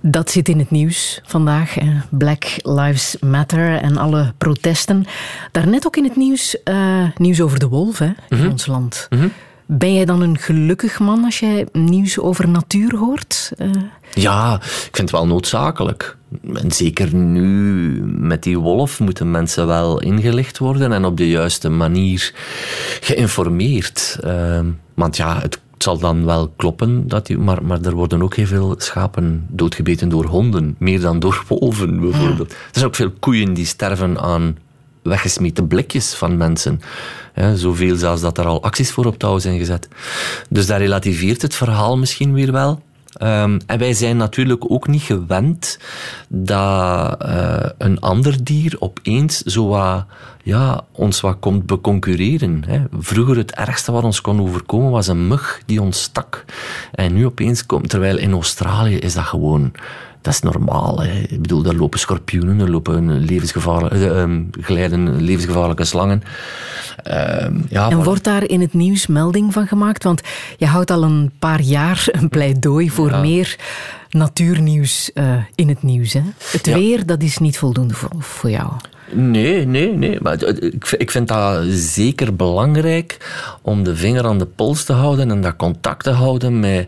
Dat 0.05 0.29
zit 0.31 0.49
in 0.49 0.59
het 0.59 0.71
nieuws 0.71 1.21
vandaag. 1.25 1.75
Black 2.09 2.43
Lives 2.61 3.15
Matter 3.19 3.77
en 3.81 3.97
alle 3.97 4.33
protesten. 4.37 5.05
Daarnet 5.51 5.85
ook 5.85 5.97
in 5.97 6.03
het 6.03 6.15
nieuws, 6.15 6.63
eh, 6.63 7.07
nieuws 7.17 7.41
over 7.41 7.59
de 7.59 7.67
wolf 7.67 7.97
hè, 7.99 8.11
in 8.29 8.51
ons 8.51 8.65
land. 8.65 9.07
Ben 9.65 9.93
jij 9.93 10.05
dan 10.05 10.21
een 10.21 10.37
gelukkig 10.37 10.99
man 10.99 11.23
als 11.23 11.39
jij 11.39 11.67
nieuws 11.71 12.19
over 12.19 12.49
natuur 12.49 12.95
hoort? 12.97 13.51
Eh, 13.57 13.69
Ja, 14.13 14.55
ik 14.63 14.89
vind 14.91 14.97
het 14.97 15.11
wel 15.11 15.27
noodzakelijk. 15.27 16.17
En 16.53 16.71
zeker 16.71 17.15
nu 17.15 17.51
met 18.05 18.43
die 18.43 18.59
wolf 18.59 18.99
moeten 18.99 19.31
mensen 19.31 19.67
wel 19.67 20.01
ingelicht 20.01 20.57
worden 20.57 20.91
en 20.91 21.05
op 21.05 21.17
de 21.17 21.29
juiste 21.29 21.69
manier 21.69 22.31
geïnformeerd. 23.01 24.17
Ehm, 24.23 24.65
want 24.93 25.17
ja, 25.17 25.39
het 25.41 25.59
zal 25.77 25.97
dan 25.97 26.25
wel 26.25 26.53
kloppen, 26.55 27.07
dat 27.07 27.25
die, 27.25 27.37
maar, 27.37 27.65
maar 27.65 27.81
er 27.81 27.93
worden 27.93 28.21
ook 28.21 28.35
heel 28.35 28.45
veel 28.45 28.75
schapen 28.77 29.45
doodgebeten 29.49 30.09
door 30.09 30.25
honden. 30.25 30.75
Meer 30.79 30.99
dan 30.99 31.19
door 31.19 31.43
wolven 31.47 31.99
bijvoorbeeld. 31.99 32.51
Er 32.51 32.57
zijn 32.71 32.85
ook 32.85 32.95
veel 32.95 33.11
koeien 33.19 33.53
die 33.53 33.65
sterven 33.65 34.19
aan 34.19 34.57
weggesmeten 35.03 35.67
blikjes 35.67 36.13
van 36.13 36.37
mensen. 36.37 36.81
Ja, 37.35 37.55
zoveel 37.55 37.95
zelfs 37.95 38.21
dat 38.21 38.37
er 38.37 38.45
al 38.45 38.63
acties 38.63 38.91
voor 38.91 39.05
op 39.05 39.17
touw 39.17 39.39
zijn 39.39 39.57
gezet. 39.57 39.87
Dus 40.49 40.65
dat 40.65 40.77
relativeert 40.77 41.41
het 41.41 41.55
verhaal 41.55 41.97
misschien 41.97 42.33
weer 42.33 42.51
wel. 42.51 42.81
Ehm, 43.13 43.59
en 43.65 43.79
wij 43.79 43.93
zijn 43.93 44.17
natuurlijk 44.17 44.71
ook 44.71 44.87
niet 44.87 45.01
gewend 45.01 45.79
dat 46.27 47.21
eh, 47.21 47.69
een 47.77 47.99
ander 47.99 48.43
dier 48.43 48.75
opeens 48.79 49.41
zo 49.41 49.75
ja, 50.43 50.83
ons 50.91 51.21
wat 51.21 51.39
komt 51.39 51.65
beconcurreren. 51.65 52.63
Hè. 52.67 52.81
Vroeger 52.99 53.37
het 53.37 53.51
ergste 53.51 53.91
wat 53.91 54.03
ons 54.03 54.21
kon 54.21 54.41
overkomen 54.41 54.91
was 54.91 55.07
een 55.07 55.27
mug 55.27 55.61
die 55.65 55.81
ons 55.81 56.01
stak. 56.01 56.45
En 56.91 57.13
nu 57.13 57.25
opeens 57.25 57.65
komt, 57.65 57.89
terwijl 57.89 58.17
in 58.17 58.31
Australië 58.31 58.97
is 58.97 59.13
dat 59.13 59.23
gewoon 59.23 59.71
dat 60.23 60.33
is 60.33 60.39
normaal. 60.39 61.01
Hè. 61.01 61.11
Ik 61.19 61.41
bedoel, 61.41 61.61
daar 61.61 61.73
lopen 61.73 61.99
schorpioenen, 61.99 62.59
er 62.59 62.69
lopen 62.71 63.19
levensgevaarlijke, 63.19 63.95
eh, 64.09 64.21
ehm, 64.21 64.41
glijden 64.51 65.21
levensgevaarlijke 65.21 65.83
slangen. 65.85 66.23
Ehm, 67.03 67.59
ja, 67.69 67.89
en 67.89 67.95
maar- 67.95 68.05
wordt 68.05 68.23
daar 68.23 68.43
in 68.43 68.61
het 68.61 68.73
nieuws 68.73 69.07
melding 69.07 69.53
van 69.53 69.67
gemaakt? 69.67 70.03
Want 70.03 70.21
je 70.57 70.65
houdt 70.65 70.91
al 70.91 71.03
een 71.03 71.31
paar 71.39 71.61
jaar 71.61 72.05
een 72.11 72.29
pleidooi 72.29 72.89
voor 72.89 73.15
meer 73.17 73.55
natuurnieuws 74.09 75.13
eh, 75.13 75.35
in 75.55 75.69
het 75.69 75.83
nieuws. 75.83 76.13
Hè? 76.13 76.21
Het 76.51 76.65
Ja. 76.65 76.73
weer, 76.77 77.05
dat 77.05 77.21
is 77.23 77.37
niet 77.37 77.57
voldoende 77.57 77.93
voor, 77.93 78.09
voor 78.19 78.49
jou. 78.49 78.71
Nee, 79.15 79.65
nee, 79.65 79.93
nee. 79.93 80.17
Maar 80.21 80.43
ik 80.97 81.11
vind 81.11 81.27
dat 81.27 81.63
zeker 81.69 82.35
belangrijk 82.35 83.17
om 83.61 83.83
de 83.83 83.95
vinger 83.95 84.25
aan 84.25 84.37
de 84.37 84.45
pols 84.45 84.83
te 84.83 84.93
houden 84.93 85.31
en 85.31 85.41
dat 85.41 85.55
contact 85.55 86.03
te 86.03 86.09
houden 86.09 86.59
met 86.59 86.87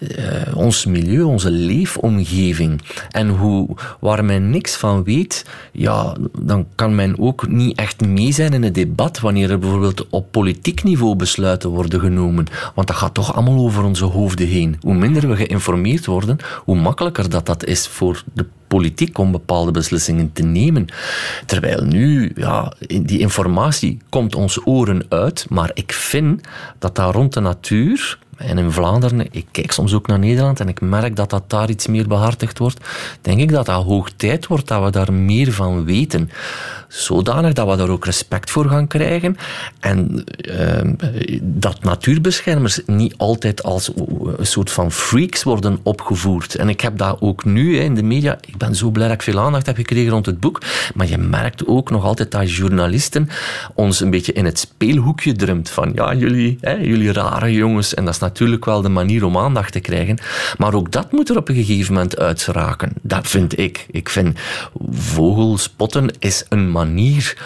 eh, 0.00 0.56
ons 0.56 0.86
milieu, 0.86 1.22
onze 1.22 1.50
leefomgeving. 1.50 2.80
En 3.10 3.28
hoe, 3.28 3.68
waar 4.00 4.24
men 4.24 4.50
niks 4.50 4.76
van 4.76 5.04
weet, 5.04 5.44
ja, 5.72 6.16
dan 6.40 6.66
kan 6.74 6.94
men 6.94 7.18
ook 7.18 7.48
niet 7.48 7.78
echt 7.78 8.06
mee 8.06 8.32
zijn 8.32 8.52
in 8.52 8.62
het 8.62 8.74
debat 8.74 9.20
wanneer 9.20 9.50
er 9.50 9.58
bijvoorbeeld 9.58 10.06
op 10.10 10.30
politiek 10.30 10.82
niveau 10.82 11.16
besluiten 11.16 11.70
worden 11.70 12.00
genomen. 12.00 12.46
Want 12.74 12.86
dat 12.86 12.96
gaat 12.96 13.14
toch 13.14 13.34
allemaal 13.34 13.64
over 13.64 13.84
onze 13.84 14.04
hoofden 14.04 14.46
heen. 14.46 14.76
Hoe 14.80 14.94
minder 14.94 15.28
we 15.28 15.36
geïnformeerd 15.36 16.06
worden, 16.06 16.36
hoe 16.64 16.76
makkelijker 16.76 17.30
dat, 17.30 17.46
dat 17.46 17.64
is 17.64 17.88
voor 17.88 18.22
de 18.32 18.46
politiek 18.68 19.18
om 19.18 19.32
bepaalde 19.32 19.70
beslissingen 19.70 20.32
te 20.32 20.42
nemen. 20.42 20.86
Terwijl 21.58 21.84
nu, 21.84 22.32
ja, 22.34 22.72
die 23.02 23.18
informatie 23.18 23.98
komt 24.08 24.34
ons 24.34 24.66
oren 24.66 25.02
uit, 25.08 25.46
maar 25.48 25.70
ik 25.74 25.92
vind 25.92 26.40
dat 26.78 26.94
daar 26.94 27.12
rond 27.14 27.32
de 27.32 27.40
natuur, 27.40 28.18
en 28.38 28.58
in 28.58 28.72
Vlaanderen, 28.72 29.26
ik 29.30 29.46
kijk 29.50 29.72
soms 29.72 29.94
ook 29.94 30.06
naar 30.06 30.18
Nederland 30.18 30.60
en 30.60 30.68
ik 30.68 30.80
merk 30.80 31.16
dat 31.16 31.30
dat 31.30 31.50
daar 31.50 31.70
iets 31.70 31.86
meer 31.86 32.08
behartigd 32.08 32.58
wordt, 32.58 32.80
denk 33.20 33.40
ik 33.40 33.50
dat 33.50 33.66
dat 33.66 33.84
hoog 33.84 34.10
tijd 34.16 34.46
wordt 34.46 34.68
dat 34.68 34.84
we 34.84 34.90
daar 34.90 35.12
meer 35.12 35.52
van 35.52 35.84
weten. 35.84 36.30
Zodanig 36.88 37.52
dat 37.52 37.68
we 37.68 37.76
daar 37.76 37.88
ook 37.88 38.04
respect 38.04 38.50
voor 38.50 38.68
gaan 38.68 38.86
krijgen 38.86 39.36
en 39.80 40.24
ehm, 40.24 40.94
dat 41.42 41.82
natuurbeschermers 41.82 42.80
niet 42.86 43.14
altijd 43.16 43.62
als 43.62 43.90
een 44.36 44.46
soort 44.46 44.70
van 44.70 44.92
freaks 44.92 45.42
worden 45.42 45.78
opgevoerd. 45.82 46.54
En 46.54 46.68
ik 46.68 46.80
heb 46.80 46.98
dat 46.98 47.16
ook 47.20 47.44
nu 47.44 47.78
in 47.78 47.94
de 47.94 48.02
media. 48.02 48.38
Ik 48.46 48.56
ben 48.56 48.74
zo 48.74 48.90
blij 48.90 49.06
dat 49.06 49.16
ik 49.16 49.22
veel 49.22 49.40
aandacht 49.40 49.66
heb 49.66 49.76
gekregen 49.76 50.10
rond 50.10 50.26
het 50.26 50.40
boek. 50.40 50.62
Maar 50.94 51.08
je 51.08 51.18
merkt 51.18 51.66
ook 51.66 51.90
nog 51.90 52.04
altijd 52.04 52.30
dat 52.30 52.54
journalisten 52.54 53.28
ons 53.74 54.00
een 54.00 54.10
beetje 54.10 54.32
in 54.32 54.44
het 54.44 54.58
speelhoekje 54.58 55.32
drumt. 55.32 55.70
Van 55.70 55.92
ja, 55.94 56.14
jullie, 56.14 56.58
hè, 56.60 56.72
jullie 56.72 57.12
rare 57.12 57.52
jongens. 57.52 57.94
En 57.94 58.04
dat 58.04 58.14
is 58.14 58.20
natuurlijk 58.28 58.64
wel 58.64 58.82
de 58.82 58.88
manier 58.88 59.24
om 59.24 59.38
aandacht 59.38 59.72
te 59.72 59.80
krijgen. 59.80 60.18
Maar 60.58 60.74
ook 60.74 60.92
dat 60.92 61.12
moet 61.12 61.28
er 61.28 61.36
op 61.36 61.48
een 61.48 61.54
gegeven 61.54 61.94
moment 61.94 62.18
uitraken. 62.18 62.92
Dat 63.02 63.26
vind 63.28 63.58
ik. 63.58 63.86
Ik 63.90 64.08
vind 64.08 64.38
vogelspotten 64.90 66.10
is 66.18 66.44
een 66.48 66.70
manier 66.70 67.36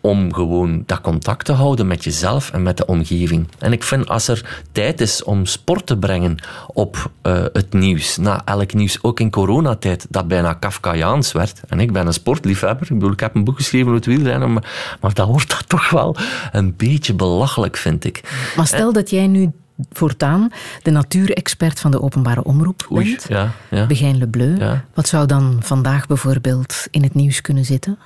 om 0.00 0.34
gewoon 0.34 0.82
dat 0.86 1.00
contact 1.00 1.44
te 1.44 1.52
houden 1.52 1.86
met 1.86 2.04
jezelf 2.04 2.50
en 2.50 2.62
met 2.62 2.76
de 2.76 2.86
omgeving. 2.86 3.48
En 3.58 3.72
ik 3.72 3.82
vind 3.82 4.08
als 4.08 4.28
er 4.28 4.62
tijd 4.72 5.00
is 5.00 5.24
om 5.24 5.46
sport 5.46 5.86
te 5.86 5.96
brengen 5.96 6.36
op 6.66 7.10
eh, 7.22 7.44
het 7.52 7.72
nieuws, 7.72 8.16
na 8.16 8.42
elk 8.44 8.74
nieuws, 8.74 8.98
ook 9.02 9.20
in 9.20 9.30
coronatijd, 9.30 10.06
dat 10.10 10.28
bijna 10.28 10.52
Kafkaiaans 10.52 11.32
werd. 11.32 11.60
En 11.68 11.80
ik 11.80 11.92
ben 11.92 12.06
een 12.06 12.12
sportliefhebber. 12.12 12.86
Ik 12.90 12.98
bedoel, 12.98 13.12
ik 13.12 13.20
heb 13.20 13.34
een 13.34 13.44
boek 13.44 13.56
geschreven 13.56 13.86
over 13.86 13.98
het 13.98 14.06
wielrennen, 14.06 14.52
maar, 14.52 14.96
maar 15.00 15.14
dan 15.14 15.28
wordt 15.28 15.48
dat 15.48 15.68
toch 15.68 15.90
wel 15.90 16.16
een 16.52 16.76
beetje 16.76 17.14
belachelijk, 17.14 17.76
vind 17.76 18.04
ik. 18.04 18.20
Maar 18.56 18.66
stel 18.66 18.92
dat 18.92 19.10
jij 19.10 19.26
nu 19.26 19.50
voortaan 19.92 20.52
de 20.82 20.90
natuurexpert 20.90 21.80
van 21.80 21.90
de 21.90 22.02
openbare 22.02 22.44
omroep 22.44 22.86
Oei, 22.92 23.04
bent. 23.04 23.24
ja, 23.28 23.52
ja. 23.70 23.86
Begijn 23.86 24.18
Le 24.18 24.26
Bleu. 24.28 24.56
Ja. 24.58 24.84
Wat 24.94 25.08
zou 25.08 25.26
dan 25.26 25.56
vandaag 25.60 26.06
bijvoorbeeld 26.06 26.86
in 26.90 27.02
het 27.02 27.14
nieuws 27.14 27.40
kunnen 27.40 27.64
zitten? 27.64 27.98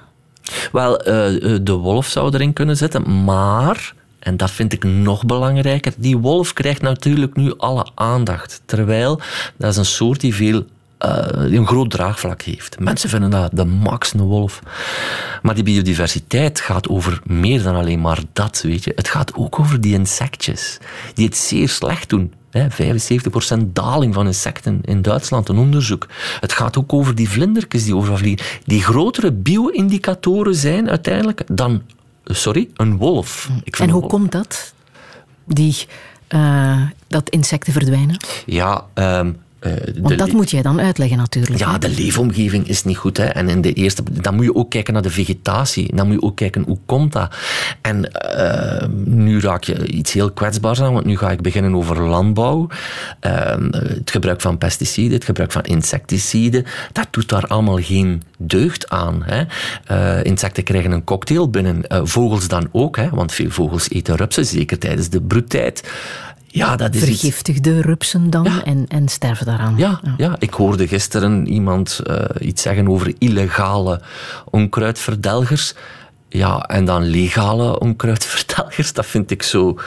Wel, 0.72 1.00
eh, 1.00 1.54
eh, 1.54 1.60
de 1.62 1.72
wolf 1.72 2.06
zou 2.06 2.34
erin 2.34 2.52
kunnen 2.52 2.76
zitten, 2.76 3.24
maar, 3.24 3.94
en 4.18 4.36
dat 4.36 4.50
vind 4.50 4.72
ik 4.72 4.84
nog 4.84 5.24
belangrijker, 5.24 5.92
die 5.96 6.18
wolf 6.18 6.52
krijgt 6.52 6.82
natuurlijk 6.82 7.36
nu 7.36 7.54
alle 7.56 7.86
aandacht. 7.94 8.62
Terwijl 8.64 9.20
dat 9.56 9.70
is 9.70 9.76
een 9.76 9.84
soort 9.84 10.20
die 10.20 10.34
veel. 10.34 10.64
Eh, 10.98 11.26
een 11.52 11.66
groot 11.66 11.90
draagvlak 11.90 12.42
heeft. 12.42 12.80
Mensen 12.80 13.08
vinden 13.08 13.30
dat 13.30 13.50
de 13.54 13.64
max 13.64 14.12
een 14.12 14.20
wolf. 14.20 14.60
Maar 15.42 15.54
die 15.54 15.64
biodiversiteit 15.64 16.60
gaat 16.60 16.88
over 16.88 17.20
meer 17.24 17.62
dan 17.62 17.74
alleen 17.74 18.00
maar 18.00 18.18
dat, 18.32 18.60
weet 18.62 18.84
je. 18.84 18.92
Het 18.96 19.08
gaat 19.08 19.34
ook 19.34 19.58
over 19.58 19.80
die 19.80 19.94
insectjes, 19.94 20.78
die 21.14 21.26
het 21.26 21.36
zeer 21.36 21.68
slecht 21.68 22.08
doen. 22.08 22.32
Hè, 22.50 22.66
75% 22.70 23.72
daling 23.72 24.14
van 24.14 24.26
insecten 24.26 24.80
in 24.84 25.02
Duitsland, 25.02 25.48
een 25.48 25.58
onderzoek. 25.58 26.06
Het 26.40 26.52
gaat 26.52 26.78
ook 26.78 26.92
over 26.92 27.14
die 27.14 27.28
vlindertjes 27.28 27.84
die 27.84 27.96
overal 27.96 28.16
vliegen. 28.16 28.46
Die 28.64 28.82
grotere 28.82 29.32
bio-indicatoren 29.32 30.54
zijn 30.54 30.88
uiteindelijk 30.90 31.42
dan, 31.52 31.82
sorry, 32.24 32.68
een 32.76 32.96
wolf. 32.96 33.48
Ik 33.64 33.76
vind 33.76 33.88
En 33.88 33.94
hoe 33.94 34.00
wolf- 34.00 34.12
komt 34.12 34.32
dat? 34.32 34.74
Die, 35.46 35.86
eh, 36.28 36.80
dat 37.08 37.28
insecten 37.30 37.72
verdwijnen? 37.72 38.16
Ja, 38.46 38.84
de 38.94 39.34
Want 40.00 40.18
dat 40.18 40.32
moet 40.32 40.50
jij 40.50 40.62
dan 40.62 40.80
uitleggen 40.80 41.16
natuurlijk. 41.16 41.58
Ja, 41.58 41.72
hè? 41.72 41.78
de 41.78 41.90
leefomgeving 41.90 42.68
is 42.68 42.84
niet 42.84 42.96
goed. 42.96 43.16
Hè. 43.16 43.24
En 43.24 43.48
in 43.48 43.60
de 43.60 43.72
eerste, 43.72 44.02
dan 44.12 44.34
moet 44.34 44.44
je 44.44 44.54
ook 44.54 44.70
kijken 44.70 44.92
naar 44.92 45.02
de 45.02 45.10
vegetatie. 45.10 45.96
Dan 45.96 46.06
moet 46.06 46.20
je 46.20 46.22
ook 46.22 46.36
kijken 46.36 46.62
hoe 46.62 46.78
komt 46.86 47.12
dat. 47.12 47.34
En 47.80 48.12
eh, 48.12 48.88
nu 49.04 49.40
raak 49.40 49.64
je 49.64 49.86
iets 49.86 50.12
heel 50.12 50.30
kwetsbaars 50.30 50.80
aan, 50.80 50.92
want 50.92 51.04
nu 51.04 51.16
ga 51.16 51.30
ik 51.30 51.40
beginnen 51.40 51.74
over 51.74 52.02
landbouw. 52.02 52.68
Eh, 53.20 53.56
het 53.70 54.10
gebruik 54.10 54.40
van 54.40 54.58
pesticiden, 54.58 55.12
het 55.12 55.24
gebruik 55.24 55.52
van 55.52 55.62
insecticiden. 55.62 56.64
Dat 56.92 57.06
doet 57.10 57.28
daar 57.28 57.46
allemaal 57.46 57.78
geen 57.78 58.22
deugd 58.38 58.88
aan. 58.88 59.22
Hè. 59.24 59.42
Eh, 59.84 60.24
insecten 60.24 60.62
krijgen 60.62 60.90
een 60.90 61.04
cocktail 61.04 61.50
binnen. 61.50 61.86
Eh, 61.86 62.00
vogels 62.04 62.48
dan 62.48 62.68
ook, 62.72 62.96
hè, 62.96 63.08
want 63.10 63.32
veel 63.32 63.50
vogels 63.50 63.90
eten 63.90 64.16
rupsen, 64.16 64.46
zeker 64.46 64.78
tijdens 64.78 65.08
de 65.08 65.20
broedtijd. 65.20 65.90
Ja, 66.56 66.76
dat 66.76 66.94
is 66.94 67.02
iets... 67.02 67.20
Vergiftigde 67.20 67.80
rupsen 67.80 68.30
dan 68.30 68.62
en, 68.62 68.84
en 68.88 69.08
sterven 69.08 69.46
daaraan. 69.46 69.74
Ja, 69.76 70.00
ja, 70.16 70.36
ik 70.38 70.54
hoorde 70.54 70.88
gisteren 70.88 71.46
iemand 71.46 72.00
eh, 72.04 72.48
iets 72.48 72.62
zeggen 72.62 72.88
over 72.88 73.14
illegale 73.18 74.00
onkruidverdelgers. 74.50 75.74
Ja, 76.28 76.60
en 76.60 76.84
dan 76.84 77.02
legale 77.04 77.78
onkruidverdelgers. 77.78 78.92
Dat 78.92 79.06
vind 79.06 79.30
ik 79.30 79.42
zo 79.42 79.78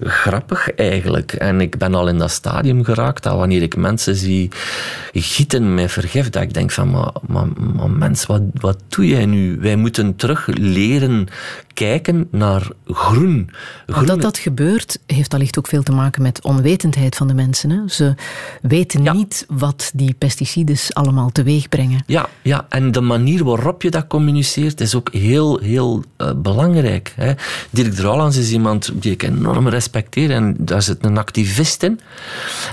grappig 0.00 0.74
eigenlijk. 0.74 1.32
En 1.32 1.60
ik 1.60 1.78
ben 1.78 1.94
al 1.94 2.08
in 2.08 2.18
dat 2.18 2.30
stadium 2.30 2.84
geraakt 2.84 3.22
dat 3.22 3.36
wanneer 3.36 3.62
ik 3.62 3.76
mensen 3.76 4.16
zie 4.16 4.50
gieten 5.12 5.74
met 5.74 5.92
vergif, 5.92 6.30
dat 6.30 6.42
ik 6.42 6.54
denk 6.54 6.70
van, 6.70 6.90
maar, 6.90 7.12
maar, 7.26 7.46
maar 7.76 7.90
mens, 7.90 8.26
wat, 8.26 8.42
wat 8.54 8.78
doe 8.88 9.06
jij 9.06 9.26
nu? 9.26 9.58
Wij 9.60 9.76
moeten 9.76 10.16
terug 10.16 10.46
leren 10.46 11.28
kijken 11.74 12.28
naar 12.30 12.70
groen. 12.86 13.50
Groen 13.86 14.06
dat 14.06 14.22
dat 14.22 14.38
gebeurt, 14.38 14.98
heeft 15.06 15.34
allicht 15.34 15.58
ook 15.58 15.66
veel 15.66 15.82
te 15.82 15.92
maken 15.92 16.22
met 16.22 16.42
onwetendheid 16.42 17.16
van 17.16 17.28
de 17.28 17.34
mensen. 17.34 17.70
Hè? 17.70 17.78
Ze 17.86 18.14
weten 18.62 19.02
niet 19.14 19.46
wat 19.48 19.90
die 19.94 20.14
pesticiden 20.18 20.76
allemaal 20.88 21.30
teweeg 21.30 21.68
brengen. 21.68 22.02
Ja, 22.06 22.28
ja, 22.42 22.66
en 22.68 22.92
de 22.92 23.00
manier 23.00 23.44
waarop 23.44 23.82
je 23.82 23.90
dat 23.90 24.06
communiceert 24.06 24.80
is 24.80 24.94
ook 24.94 25.12
heel, 25.12 25.58
heel 25.58 26.02
eh, 26.16 26.30
belangrijk. 26.36 27.12
Hè. 27.16 27.32
Dirk 27.70 27.92
Drouwlands 27.92 28.36
is 28.36 28.52
iemand 28.52 28.92
die 28.94 29.12
ik 29.12 29.22
enorm 29.22 29.68
respecteer 29.68 30.30
en 30.30 30.54
daar 30.58 30.82
zit 30.82 31.04
een 31.04 31.18
activist 31.18 31.82
in. 31.82 32.00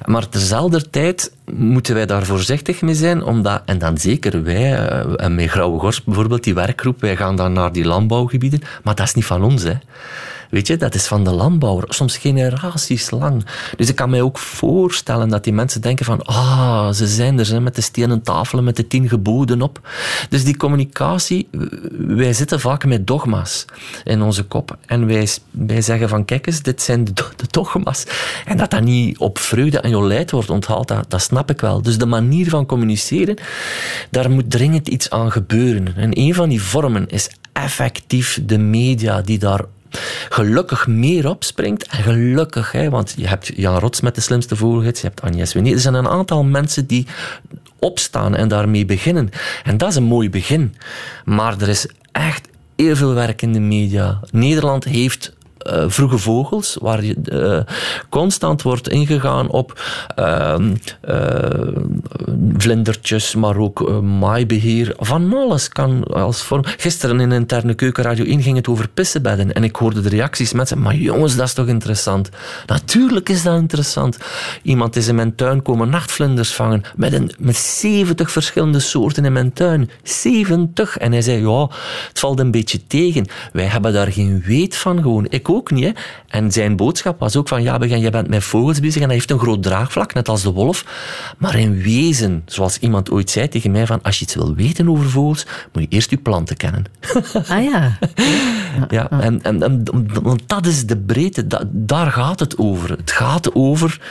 Maar 0.05 0.29
tezelfde 0.29 0.89
tijd 0.89 1.31
moeten 1.55 1.95
wij 1.95 2.05
daar 2.05 2.25
voorzichtig 2.25 2.81
mee 2.81 2.95
zijn, 2.95 3.23
omdat, 3.23 3.61
en 3.65 3.77
dan 3.77 3.97
zeker 3.97 4.43
wij, 4.43 4.87
en 5.15 5.35
met 5.35 5.49
Grauwe 5.49 5.79
Gors 5.79 6.03
bijvoorbeeld, 6.03 6.43
die 6.43 6.53
werkgroep, 6.53 7.01
wij 7.01 7.15
gaan 7.15 7.35
dan 7.35 7.53
naar 7.53 7.71
die 7.71 7.85
landbouwgebieden, 7.85 8.61
maar 8.87 8.95
dat 8.95 9.07
is 9.07 9.13
niet 9.13 9.25
van 9.25 9.43
ons. 9.43 9.63
Hè. 9.63 9.73
Weet 10.49 10.67
je, 10.67 10.77
dat 10.77 10.95
is 10.95 11.07
van 11.07 11.23
de 11.23 11.31
landbouwer, 11.31 11.85
soms 11.87 12.17
generaties 12.17 13.11
lang. 13.11 13.45
Dus 13.75 13.89
ik 13.89 13.95
kan 13.95 14.09
mij 14.09 14.21
ook 14.21 14.37
voorstellen 14.37 15.29
dat 15.29 15.43
die 15.43 15.53
mensen 15.53 15.81
denken 15.81 16.05
van 16.05 16.25
ah, 16.25 16.91
ze 16.91 17.07
zijn 17.07 17.39
er 17.39 17.47
hè, 17.47 17.59
met 17.59 17.75
de 17.75 17.81
stenen 17.81 18.21
tafelen, 18.21 18.63
met 18.63 18.75
de 18.75 18.87
tien 18.87 19.09
geboden 19.09 19.61
op. 19.61 19.89
Dus 20.29 20.43
die 20.43 20.57
communicatie, 20.57 21.49
wij 21.97 22.33
zitten 22.33 22.59
vaak 22.59 22.85
met 22.85 23.07
dogma's 23.07 23.65
in 24.03 24.21
onze 24.21 24.43
kop. 24.43 24.77
En 24.85 25.07
wij, 25.07 25.27
wij 25.51 25.81
zeggen 25.81 26.09
van 26.09 26.25
kijk 26.25 26.47
eens, 26.47 26.61
dit 26.61 26.81
zijn 26.81 27.03
de 27.03 27.13
dogma's. 27.49 28.05
En 28.45 28.57
dat 28.57 28.71
dat 28.71 28.83
niet 28.83 29.17
op 29.17 29.37
vreugde 29.37 29.79
en 29.79 29.89
jolijt 29.89 30.31
wordt 30.31 30.49
onthaald, 30.49 30.87
dat, 30.87 31.05
dat 31.09 31.21
snap 31.21 31.49
ik 31.49 31.61
wel. 31.61 31.81
Dus 31.81 31.97
de 31.97 32.05
manier 32.05 32.49
van 32.49 32.65
communiceren, 32.65 33.37
daar 34.09 34.31
moet 34.31 34.51
dringend 34.51 34.87
iets 34.87 35.09
aan 35.09 35.31
gebeuren. 35.31 35.93
En 35.95 36.19
een 36.19 36.33
van 36.33 36.49
die 36.49 36.61
vormen 36.61 37.07
is 37.07 37.29
effectief 37.63 38.39
de 38.43 38.57
media 38.57 39.21
die 39.21 39.39
daar 39.39 39.65
gelukkig 40.29 40.87
meer 40.87 41.29
opspringt. 41.29 41.87
En 41.87 42.03
gelukkig, 42.03 42.71
hè, 42.71 42.89
want 42.89 43.13
je 43.17 43.27
hebt 43.27 43.51
Jan 43.55 43.79
Rots 43.79 44.01
met 44.01 44.15
de 44.15 44.21
slimste 44.21 44.55
vogelgids, 44.55 45.01
je 45.01 45.07
hebt 45.07 45.21
Agnes 45.21 45.53
Wenier. 45.53 45.73
Er 45.73 45.79
zijn 45.79 45.93
een 45.93 46.07
aantal 46.07 46.43
mensen 46.43 46.87
die 46.87 47.07
opstaan 47.79 48.35
en 48.35 48.47
daarmee 48.47 48.85
beginnen. 48.85 49.29
En 49.63 49.77
dat 49.77 49.89
is 49.89 49.95
een 49.95 50.03
mooi 50.03 50.29
begin. 50.29 50.75
Maar 51.25 51.61
er 51.61 51.69
is 51.69 51.87
echt 52.11 52.47
heel 52.75 52.95
veel 52.95 53.13
werk 53.13 53.41
in 53.41 53.53
de 53.53 53.59
media. 53.59 54.19
Nederland 54.31 54.83
heeft 54.83 55.35
eh, 55.67 55.83
vroege 55.87 56.17
vogels, 56.17 56.77
waar 56.81 57.03
je 57.03 57.15
eh, 57.23 57.73
constant 58.09 58.61
wordt 58.61 58.89
ingegaan 58.89 59.49
op 59.49 59.81
ehm, 60.15 60.75
eh, 61.01 61.47
vlindertjes, 62.57 63.35
maar 63.35 63.57
ook 63.57 63.89
eh, 63.89 63.99
maaibeheer. 63.99 64.93
Van 64.97 65.33
alles 65.33 65.69
kan 65.69 66.03
als 66.03 66.43
vorm. 66.43 66.63
Gisteren 66.65 67.19
in 67.19 67.31
interne 67.31 67.73
keukenradio 67.73 68.25
1 68.25 68.41
ging 68.41 68.55
het 68.55 68.67
over 68.67 68.87
pissebedden. 68.87 69.53
En 69.53 69.63
ik 69.63 69.75
hoorde 69.75 70.01
de 70.01 70.09
reacties. 70.09 70.53
Mensen, 70.53 70.81
maar 70.81 70.95
jongens, 70.95 71.35
dat 71.35 71.47
is 71.47 71.53
toch 71.53 71.67
interessant? 71.67 72.29
Natuurlijk 72.65 73.29
is 73.29 73.43
dat 73.43 73.59
interessant. 73.59 74.17
Iemand 74.61 74.95
is 74.95 75.07
in 75.07 75.15
mijn 75.15 75.35
tuin 75.35 75.61
komen 75.61 75.89
nachtvlinders 75.89 76.53
vangen 76.53 76.83
met, 76.95 77.13
een, 77.13 77.31
met 77.39 77.55
70 77.55 78.31
verschillende 78.31 78.79
soorten 78.79 79.25
in 79.25 79.33
mijn 79.33 79.53
tuin. 79.53 79.89
70. 80.03 80.97
En 80.97 81.11
hij 81.11 81.21
zei, 81.21 81.41
ja, 81.41 81.69
het 82.07 82.19
valt 82.19 82.39
een 82.39 82.51
beetje 82.51 82.87
tegen. 82.87 83.25
Wij 83.51 83.65
hebben 83.65 83.93
daar 83.93 84.11
geen 84.11 84.43
weet 84.45 84.75
van 84.75 85.01
gewoon. 85.01 85.25
Ik 85.29 85.49
ook 85.57 85.71
niet. 85.71 85.83
Hè. 85.83 85.91
En 86.27 86.51
zijn 86.51 86.75
boodschap 86.75 87.19
was 87.19 87.35
ook 87.35 87.47
van, 87.47 87.63
ja, 87.63 87.77
Begin, 87.77 87.99
je 87.99 88.09
bent 88.09 88.27
met 88.27 88.43
vogels 88.43 88.79
bezig 88.79 88.95
en 89.01 89.07
dat 89.07 89.11
heeft 89.17 89.31
een 89.31 89.39
groot 89.39 89.63
draagvlak, 89.63 90.13
net 90.13 90.29
als 90.29 90.41
de 90.41 90.51
wolf. 90.51 90.85
Maar 91.37 91.55
in 91.59 91.81
wezen, 91.81 92.41
zoals 92.45 92.77
iemand 92.79 93.11
ooit 93.11 93.29
zei 93.29 93.47
tegen 93.47 93.71
mij, 93.71 93.85
van, 93.87 94.01
als 94.01 94.19
je 94.19 94.25
iets 94.25 94.35
wil 94.35 94.55
weten 94.55 94.89
over 94.89 95.09
vogels, 95.09 95.45
moet 95.73 95.83
je 95.83 95.89
eerst 95.89 96.09
je 96.09 96.17
planten 96.17 96.57
kennen. 96.57 96.83
Ah 97.47 97.63
ja. 97.63 97.97
Ja, 98.89 99.09
en, 99.09 99.41
en, 99.43 99.63
en- 99.63 99.83
want 100.23 100.41
dat 100.45 100.65
is 100.65 100.85
de 100.85 100.97
breedte, 100.97 101.47
da- 101.47 101.63
daar 101.71 102.11
gaat 102.11 102.39
het 102.39 102.57
over. 102.57 102.89
Het 102.89 103.11
gaat 103.11 103.55
over 103.55 104.01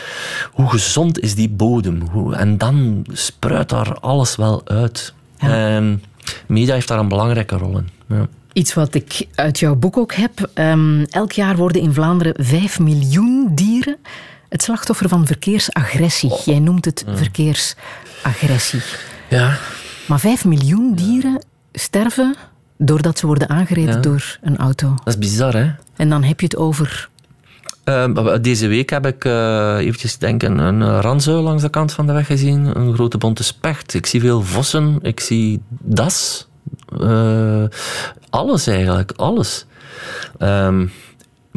hoe 0.52 0.68
gezond 0.70 1.20
is 1.20 1.34
die 1.34 1.48
bodem. 1.48 2.00
Hoe, 2.10 2.34
en 2.34 2.58
dan 2.58 3.06
spruit 3.12 3.68
daar 3.68 3.94
alles 4.00 4.36
wel 4.36 4.62
uit. 4.64 5.14
En 5.38 6.02
media 6.46 6.74
heeft 6.74 6.88
daar 6.88 6.98
een 6.98 7.08
belangrijke 7.08 7.56
rol 7.56 7.78
in. 7.78 7.88
Ja. 8.08 8.26
Iets 8.56 8.74
wat 8.74 8.94
ik 8.94 9.26
uit 9.34 9.58
jouw 9.58 9.74
boek 9.74 9.96
ook 9.96 10.14
heb. 10.14 10.50
Ehm, 10.54 11.02
elk 11.10 11.32
jaar 11.32 11.56
worden 11.56 11.82
in 11.82 11.92
Vlaanderen 11.92 12.34
5 12.44 12.78
miljoen 12.78 13.48
dieren 13.54 13.96
het 14.48 14.62
slachtoffer 14.62 15.08
van 15.08 15.26
verkeersagressie. 15.26 16.32
Jij 16.44 16.58
noemt 16.58 16.84
het 16.84 17.04
verkeersagressie. 17.14 18.80
ja. 19.28 19.58
Maar 20.06 20.20
5 20.20 20.44
miljoen 20.44 20.94
dieren 20.94 21.44
sterven 21.72 22.34
doordat 22.78 23.18
ze 23.18 23.26
worden 23.26 23.48
aangereden 23.48 23.94
Ja. 23.94 24.00
door 24.00 24.38
een 24.42 24.56
auto. 24.56 24.88
Dat 24.88 25.06
is 25.06 25.18
bizar, 25.18 25.52
hè? 25.54 25.70
En 25.96 26.08
dan 26.08 26.22
heb 26.22 26.40
je 26.40 26.46
het 26.46 26.56
over 26.56 27.08
Eh, 27.84 28.34
deze 28.40 28.66
week 28.66 28.90
heb 28.90 29.06
ik 29.06 29.24
uh, 29.24 29.76
eventjes 29.78 30.18
denken, 30.18 30.58
een 30.58 30.80
uh, 30.80 30.98
ranzuil 31.00 31.42
langs 31.42 31.62
de 31.62 31.68
kant 31.70 31.92
van 31.92 32.06
de 32.06 32.12
weg 32.12 32.26
gezien. 32.26 32.78
Een 32.78 32.94
grote 32.94 33.18
bonte 33.18 33.44
specht. 33.44 33.94
Ik 33.94 34.06
zie 34.06 34.20
veel 34.20 34.42
vossen. 34.42 34.98
Ik 35.02 35.20
zie 35.20 35.60
das. 35.68 36.46
Uh, 37.00 37.64
alles 38.36 38.66
eigenlijk. 38.66 39.12
Alles. 39.16 39.66
Um, 40.38 40.90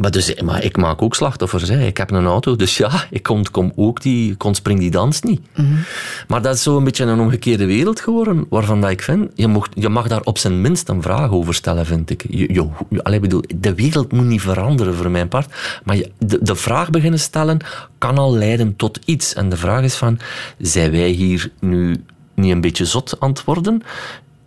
maar, 0.00 0.10
dus, 0.10 0.34
maar 0.40 0.64
ik 0.64 0.76
maak 0.76 1.02
ook 1.02 1.14
slachtoffers. 1.14 1.68
Hè. 1.68 1.86
Ik 1.86 1.96
heb 1.96 2.10
een 2.10 2.26
auto, 2.26 2.56
dus 2.56 2.76
ja, 2.76 2.90
ik 3.10 3.22
kom, 3.22 3.50
kom 3.50 3.72
ook 3.76 4.02
die, 4.02 4.36
kon 4.36 4.54
spring 4.54 4.78
die 4.78 4.90
dans 4.90 5.20
niet. 5.22 5.40
Mhm. 5.52 5.66
Mm 5.66 5.72
-hmm. 5.72 5.84
Maar 6.28 6.42
dat 6.42 6.54
is 6.54 6.62
zo 6.62 6.76
een 6.76 6.84
beetje 6.84 7.04
een 7.04 7.20
omgekeerde 7.20 7.64
wereld 7.66 8.00
geworden, 8.00 8.46
waarvan 8.48 8.80
dat 8.80 8.90
ik 8.90 9.02
vind, 9.02 9.30
je, 9.34 9.46
mocht, 9.46 9.70
je 9.74 9.88
mag 9.88 10.08
daar 10.08 10.20
op 10.22 10.38
zijn 10.38 10.60
minst 10.60 10.88
een 10.88 11.02
vraag 11.02 11.30
over 11.30 11.54
stellen, 11.54 11.86
vind 11.86 12.10
ik. 12.10 12.24
Je, 12.28 12.52
je, 12.52 12.68
je, 12.88 13.04
allee, 13.04 13.20
bedoel, 13.20 13.42
de 13.56 13.74
wereld 13.74 14.12
moet 14.12 14.26
niet 14.26 14.40
veranderen 14.40 14.94
voor 14.94 15.10
mijn 15.10 15.28
part, 15.28 15.52
maar 15.84 15.96
je, 15.96 16.10
de, 16.18 16.38
de 16.42 16.54
vraag 16.54 16.90
beginnen 16.90 17.20
stellen 17.20 17.58
kan 17.98 18.18
al 18.18 18.34
leiden 18.34 18.76
tot 18.76 18.98
iets. 19.04 19.34
En 19.34 19.48
de 19.48 19.56
vraag 19.56 19.82
is 19.82 19.94
van, 19.94 20.18
zijn 20.58 20.90
wij 20.90 21.08
hier 21.08 21.50
nu 21.60 22.04
niet 22.34 22.52
een 22.52 22.60
beetje 22.60 22.84
zot 22.84 23.16
aan 23.18 23.30
het 23.30 23.44
worden? 23.44 23.82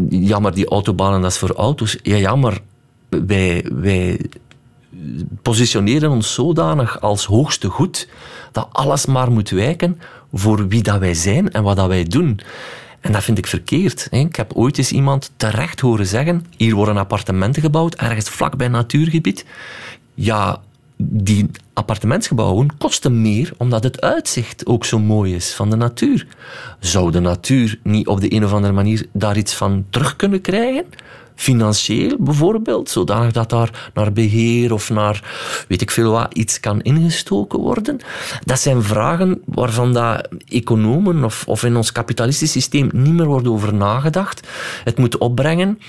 Ja, 0.10 0.39
maar 0.39 0.54
die 0.54 0.68
autobanen, 0.68 1.22
dat 1.22 1.32
is 1.32 1.38
voor 1.38 1.54
auto's. 1.56 1.97
Ja, 2.01 2.16
ja, 2.16 2.36
maar 2.36 2.60
wij... 3.10 3.66
wij 3.74 4.20
positioneren 5.41 6.10
ons 6.10 6.34
zodanig 6.34 7.01
als 7.01 7.26
hoogste 7.26 7.70
goed 7.70 8.08
dat 8.51 8.68
alles 8.72 9.06
maar 9.06 9.32
moet 9.32 9.49
wijken 9.49 9.99
voor 10.34 10.68
wie 10.68 10.84
dat 10.84 10.99
wij 10.99 11.14
zijn 11.14 11.51
en 11.51 11.64
wat 11.64 11.76
dat 11.76 11.88
wij 11.88 12.04
doen. 12.04 12.39
En 12.99 13.12
dat 13.12 13.24
vind 13.24 13.38
ik 13.38 13.47
verkeerd. 13.47 14.08
Ik 14.12 14.36
heb 14.36 14.54
ooit 14.54 14.78
eens 14.78 14.91
iemand 14.91 15.32
terecht 15.38 15.80
horen 15.80 16.08
zeggen: 16.08 16.45
hier 16.58 16.76
worden 16.76 16.97
appartementen 16.97 17.62
gebouwd, 17.62 17.95
ergens 17.95 18.30
vlakbij 18.30 18.66
een 18.66 18.72
natuurgebied. 18.72 19.45
Ja, 20.14 20.62
die 20.98 21.50
appartementsgebouwen 21.74 22.78
kosten 22.78 23.22
meer 23.22 23.54
omdat 23.58 23.84
het 23.84 24.02
uitzicht 24.02 24.66
ook 24.66 24.86
zo 24.86 25.00
mooi 25.00 25.36
is 25.36 25.54
van 25.54 25.70
de 25.70 25.76
natuur. 25.76 26.28
Zou 26.80 27.12
de 27.12 27.20
natuur 27.20 27.80
niet 27.84 28.08
op 28.08 28.22
de 28.22 28.34
een 28.34 28.46
of 28.46 28.54
andere 28.54 28.74
manier 28.74 29.06
daar 29.12 29.38
iets 29.38 29.54
van 29.54 29.86
terug 29.89 30.16
kunnen 30.16 30.41
krijgen? 30.41 30.86
Financieel 31.36 32.16
bijvoorbeeld, 32.20 32.89
zodanig 32.89 33.32
dat 33.32 33.50
daar 33.50 33.91
naar 33.94 34.14
beheer 34.14 34.74
of 34.74 34.89
naar 34.89 35.34
weet 35.68 35.82
ik 35.82 35.91
veel 35.91 36.12
wat 36.12 36.34
iets 36.34 36.60
kan 36.60 36.82
ingestoken 36.82 37.60
worden. 37.60 38.00
Dat 38.46 38.60
zijn 38.60 38.84
vragen 38.84 39.41
waarvan 39.46 39.94
dat 39.94 40.28
economen 40.48 41.24
of, 41.24 41.44
of 41.48 41.64
in 41.64 41.76
ons 41.76 41.91
kapitalistisch 41.91 42.52
systeem 42.52 42.89
niet 42.94 43.14
meer 43.14 43.26
wordt 43.26 43.48
over 43.48 43.74
nagedacht. 43.74 44.48
Het 44.84 44.98
moet 44.98 45.18
opbrengen. 45.18 45.80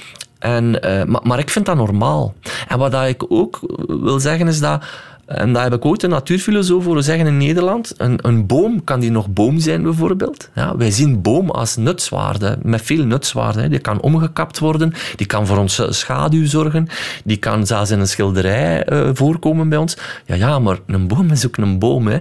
En, 0.45 0.87
uh, 0.87 1.05
maar, 1.05 1.21
maar 1.25 1.39
ik 1.39 1.51
vind 1.51 1.67
dat 1.67 1.77
normaal. 1.77 2.35
En 2.69 2.79
wat 2.79 2.93
dat 2.93 3.07
ik 3.07 3.25
ook 3.29 3.61
wil 3.87 4.21
zeggen 4.21 4.49
is 4.49 4.61
dat 4.61 4.85
en 5.27 5.53
daar 5.53 5.63
heb 5.63 5.73
ik 5.73 5.85
ooit 5.85 6.03
een 6.03 6.11
natuurfilosoof 6.11 6.85
horen 6.85 7.05
zeggen 7.05 7.27
in 7.27 7.37
Nederland. 7.37 7.95
Een, 7.97 8.19
een, 8.23 8.47
boom, 8.47 8.85
kan 8.85 9.01
die 9.01 9.11
nog 9.11 9.29
boom 9.29 9.59
zijn 9.59 9.83
bijvoorbeeld? 9.83 10.51
Ja, 10.55 10.77
wij 10.77 10.91
zien 10.91 11.23
boom 11.23 11.51
als 11.51 11.77
nutswaarde, 11.77 12.59
met 12.63 12.83
veel 12.83 13.05
nutswaarde. 13.05 13.69
Die 13.69 13.79
kan 13.79 14.01
omgekapt 14.01 14.59
worden, 14.59 14.93
die 15.17 15.27
kan 15.27 15.47
voor 15.47 15.59
onze 15.59 15.93
schaduw 15.93 16.47
zorgen, 16.47 16.89
die 17.25 17.37
kan 17.37 17.67
zelfs 17.67 17.91
in 17.91 18.01
een 18.01 18.09
schilderij 18.09 18.93
uh, 18.93 19.11
voorkomen 19.13 19.69
bij 19.69 19.79
ons. 19.79 19.97
Ja, 20.27 20.35
ja, 20.35 20.59
maar 20.59 20.79
een 20.87 21.09
boom 21.09 21.31
is 21.31 21.47
ook 21.47 21.57
een 21.57 21.79
boom. 21.79 22.07
Hè. 22.07 22.19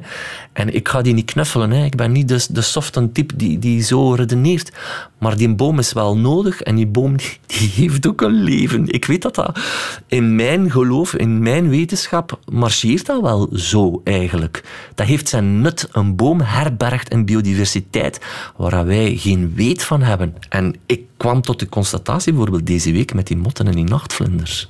En 0.54 0.74
ik 0.74 0.90
ga 0.90 1.02
die 1.02 1.14
niet 1.14 1.32
knuffelen. 1.32 1.72
Hè. 1.72 1.86
Ik 1.86 1.96
ben 1.96 2.12
niet 2.12 2.28
de, 2.28 2.46
de 2.50 2.62
softe 2.62 3.12
type 3.12 3.36
die, 3.36 3.60
die 3.60 3.82
zo 3.82 4.14
redeneert. 4.14 4.72
Maar 5.18 5.38
die 5.38 5.56
boom 5.56 5.80
is 5.80 5.94
wel 5.94 6.18
nodig 6.18 6.62
en 6.62 6.76
die 6.76 6.88
boom 6.88 7.16
die 7.58 7.70
heeft 7.76 8.08
ook 8.08 8.22
een 8.22 8.44
leven. 8.44 8.88
Ik 8.88 9.06
weet 9.06 9.22
dat 9.22 9.36
dat 9.36 9.60
in 10.08 10.36
mijn 10.36 10.72
geloof, 10.72 11.16
in 11.16 11.40
mijn 11.40 11.70
wetenschap, 11.70 12.40
marcheert 12.52 13.03
dat 13.06 13.22
wel 13.22 13.50
zo 13.54 14.02
eigenlijk. 14.04 14.64
Dat 14.96 15.08
heeft 15.08 15.30
zijn 15.30 15.62
nut. 15.62 15.90
Een 15.92 16.16
boom 16.16 16.42
herbergt 16.42 17.14
een 17.14 17.26
biodiversiteit 17.26 18.20
waar 18.58 18.86
wij 18.86 19.16
geen 19.18 19.54
weet 19.56 19.84
van 19.84 20.02
hebben. 20.02 20.36
En 20.50 20.76
ik 20.86 21.02
kwam 21.18 21.42
tot 21.42 21.60
de 21.60 21.70
constatatie 21.70 22.34
bijvoorbeeld 22.34 22.68
deze 22.68 22.92
week 22.92 23.14
met 23.14 23.28
die 23.28 23.38
motten 23.38 23.68
en 23.68 23.76
die 23.76 23.84
nachtvlinders. 23.84 24.70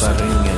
barriña. 0.05 0.54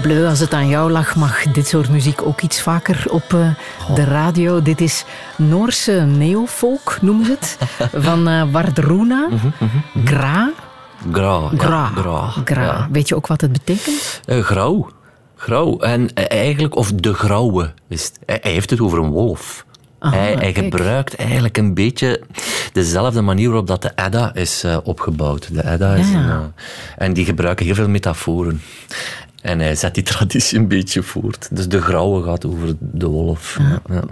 Bleu, 0.00 0.26
als 0.28 0.38
het 0.38 0.52
aan 0.54 0.68
jou 0.68 0.90
lag, 0.90 1.16
mag 1.16 1.42
dit 1.42 1.68
soort 1.68 1.88
muziek 1.90 2.22
ook 2.22 2.40
iets 2.40 2.62
vaker 2.62 3.04
op 3.10 3.32
eh, 3.34 3.48
de 3.94 4.04
radio. 4.04 4.62
Dit 4.62 4.80
is 4.80 5.04
Noorse 5.36 5.92
neofolk, 5.92 6.98
noemen 7.00 7.24
ze 7.26 7.30
het, 7.32 7.58
van 8.06 8.28
eh 8.28 8.42
Wardruna. 8.50 9.28
Gra. 10.04 10.50
Gra. 11.12 11.40
ja, 11.50 11.58
Gra. 11.58 11.86
gra. 11.86 12.32
Gra. 12.44 12.62
Ja. 12.62 12.88
Weet 12.90 13.08
je 13.08 13.16
ook 13.16 13.26
wat 13.26 13.40
het 13.40 13.52
betekent? 13.52 14.20
Eh, 14.24 14.40
grauw. 14.40 14.88
Grauw. 15.36 15.78
En 15.78 16.14
eigenlijk, 16.14 16.76
of 16.76 16.92
de 16.92 17.14
grauwe. 17.14 17.72
Is 17.88 18.04
het. 18.04 18.18
Hij, 18.26 18.38
hij 18.42 18.52
heeft 18.52 18.70
het 18.70 18.80
over 18.80 18.98
een 18.98 19.10
wolf. 19.10 19.64
Aha, 19.98 20.16
hij, 20.16 20.54
gebruikt 20.54 21.14
eigenlijk 21.16 21.56
een 21.56 21.74
beetje 21.74 22.20
dezelfde 22.72 23.20
manier 23.20 23.46
waarop 23.48 23.66
dat 23.66 23.82
de 23.82 23.92
Edda 23.94 24.34
is 24.34 24.64
opgebouwd. 24.84 25.54
De 25.54 25.70
Edda 25.72 25.94
is 25.94 26.10
Ja, 26.10 26.18
ja. 26.18 26.34
een, 26.34 26.52
en 26.96 27.12
die 27.12 27.24
gebruiken 27.24 27.66
heel 27.66 27.74
veel 27.74 27.88
metaforen. 27.88 28.60
En 29.42 29.58
hij 29.58 29.74
zet 29.74 29.94
die 29.94 30.02
traditie 30.12 30.58
een 30.58 30.68
beetje 30.68 31.02
voort. 31.02 31.48
Dus 31.50 31.68
de 31.68 31.80
grauwe 31.80 32.22
gaat 32.22 32.46
over 32.46 32.74
de 32.78 33.06
wolf. 33.06 33.58
Ja, 33.58 33.82
ja. 33.94 34.02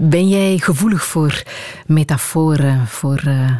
Ben 0.00 0.28
jij 0.28 0.58
gevoelig 0.58 1.04
voor 1.04 1.42
metaforen, 1.86 2.86
voor 2.86 3.22
eh, 3.24 3.50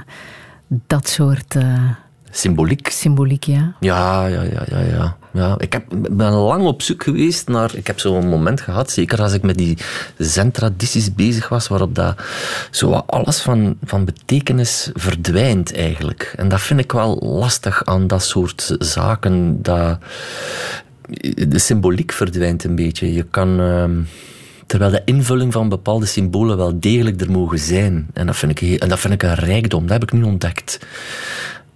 dat 0.67 1.09
soort 1.09 1.55
eh, 1.57 1.91
Symboliek. 2.31 2.89
symboliek, 2.89 3.45
ja? 3.45 3.75
Ja, 3.81 4.27
ja, 4.27 4.43
ja, 4.43 4.63
ja. 4.69 4.81
ja. 4.81 5.17
ja. 5.33 5.55
Ik 5.59 5.73
heb, 5.73 5.85
ben 6.11 6.33
lang 6.33 6.67
op 6.67 6.83
zoek 6.83 7.03
geweest 7.03 7.49
naar... 7.49 7.75
Ik 7.75 7.87
heb 7.87 8.01
zo'n 8.01 8.29
moment 8.29 8.61
gehad, 8.61 8.91
zeker 8.91 9.23
als 9.23 9.33
ik 9.33 9.43
met 9.43 9.59
die 9.59 9.79
zen-tradities 10.19 11.15
bezig 11.15 11.49
was, 11.49 11.69
waarop 11.69 11.95
dat 11.95 12.23
zo 12.71 12.93
alles 12.93 13.41
van, 13.41 13.77
van 13.85 14.05
betekenis 14.05 14.91
verdwijnt 14.95 15.75
eigenlijk. 15.75 16.33
En 16.37 16.49
dat 16.49 16.61
vind 16.61 16.81
ik 16.81 16.93
wel 16.93 17.19
lastig 17.23 17.85
aan 17.85 18.07
dat 18.07 18.23
soort 18.23 18.77
zaken. 18.79 19.63
Dat, 19.63 19.99
de 21.49 21.59
symboliek 21.59 22.13
verdwijnt 22.13 22.65
een 22.65 22.75
beetje. 22.75 23.13
Je 23.13 23.23
kan... 23.23 23.61
ehm, 23.61 24.01
Terwijl 24.67 24.91
de 24.91 25.03
invulling 25.05 25.53
van 25.53 25.69
bepaalde 25.69 26.07
symbolen 26.07 26.57
wel 26.57 26.81
degelijk 26.81 27.21
er 27.21 27.31
mogen 27.31 27.59
zijn. 27.59 28.07
En 28.13 28.27
dat 28.27 28.37
vind 28.37 28.61
ik, 28.61 28.81
en 28.81 28.89
dat 28.89 28.99
vind 28.99 29.13
ik 29.13 29.23
een 29.23 29.35
rijkdom. 29.35 29.83
Dat 29.83 30.01
heb 30.01 30.03
ik 30.03 30.13
nu 30.13 30.23
ontdekt. 30.23 30.79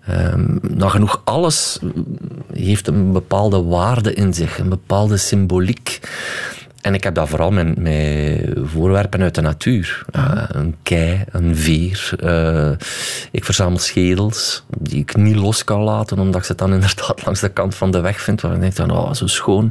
Ehm 0.07 0.57
nagenoeg 0.61 1.21
alles 1.25 1.79
heeft 2.53 2.87
een 2.87 3.13
bepaalde 3.13 3.63
waarde 3.63 4.15
in 4.15 4.35
zich, 4.35 4.59
een 4.59 4.69
bepaalde 4.69 5.17
symboliek. 5.17 6.01
En 6.85 6.95
ik 6.95 7.05
heb 7.05 7.15
dat 7.15 7.29
vooral 7.29 7.51
met, 7.51 7.79
met 7.79 8.51
voorwerpen 8.63 9.23
uit 9.23 9.35
de 9.35 9.41
natuur. 9.41 10.05
Eh, 10.11 10.43
een 10.49 10.77
kei, 10.83 11.25
een 11.31 11.57
veer. 11.57 12.11
eh, 12.21 12.71
ik 13.31 13.45
verzamel 13.45 13.79
schedels 13.79 14.65
die 14.79 15.01
ik 15.01 15.17
niet 15.17 15.37
los 15.37 15.65
kan 15.65 15.81
laten, 15.81 16.19
omdat 16.19 16.41
ik 16.41 16.47
ze 16.47 16.55
dan 16.55 16.73
inderdaad 16.75 17.25
langs 17.25 17.41
de 17.41 17.49
kant 17.49 17.75
van 17.75 17.91
de 17.91 18.01
weg 18.01 18.21
vind. 18.21 18.41
Waar 18.41 18.55
ik 18.55 18.61
denk 18.61 18.73
van, 18.73 18.91
oh, 18.91 19.13
zo 19.13 19.27
schoon. 19.27 19.71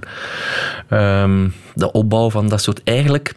Ehm, 0.90 1.50
de 1.74 1.92
opbouw 1.92 2.30
van 2.30 2.48
dat 2.48 2.62
soort... 2.62 2.82
Eigenlijk 2.84 3.36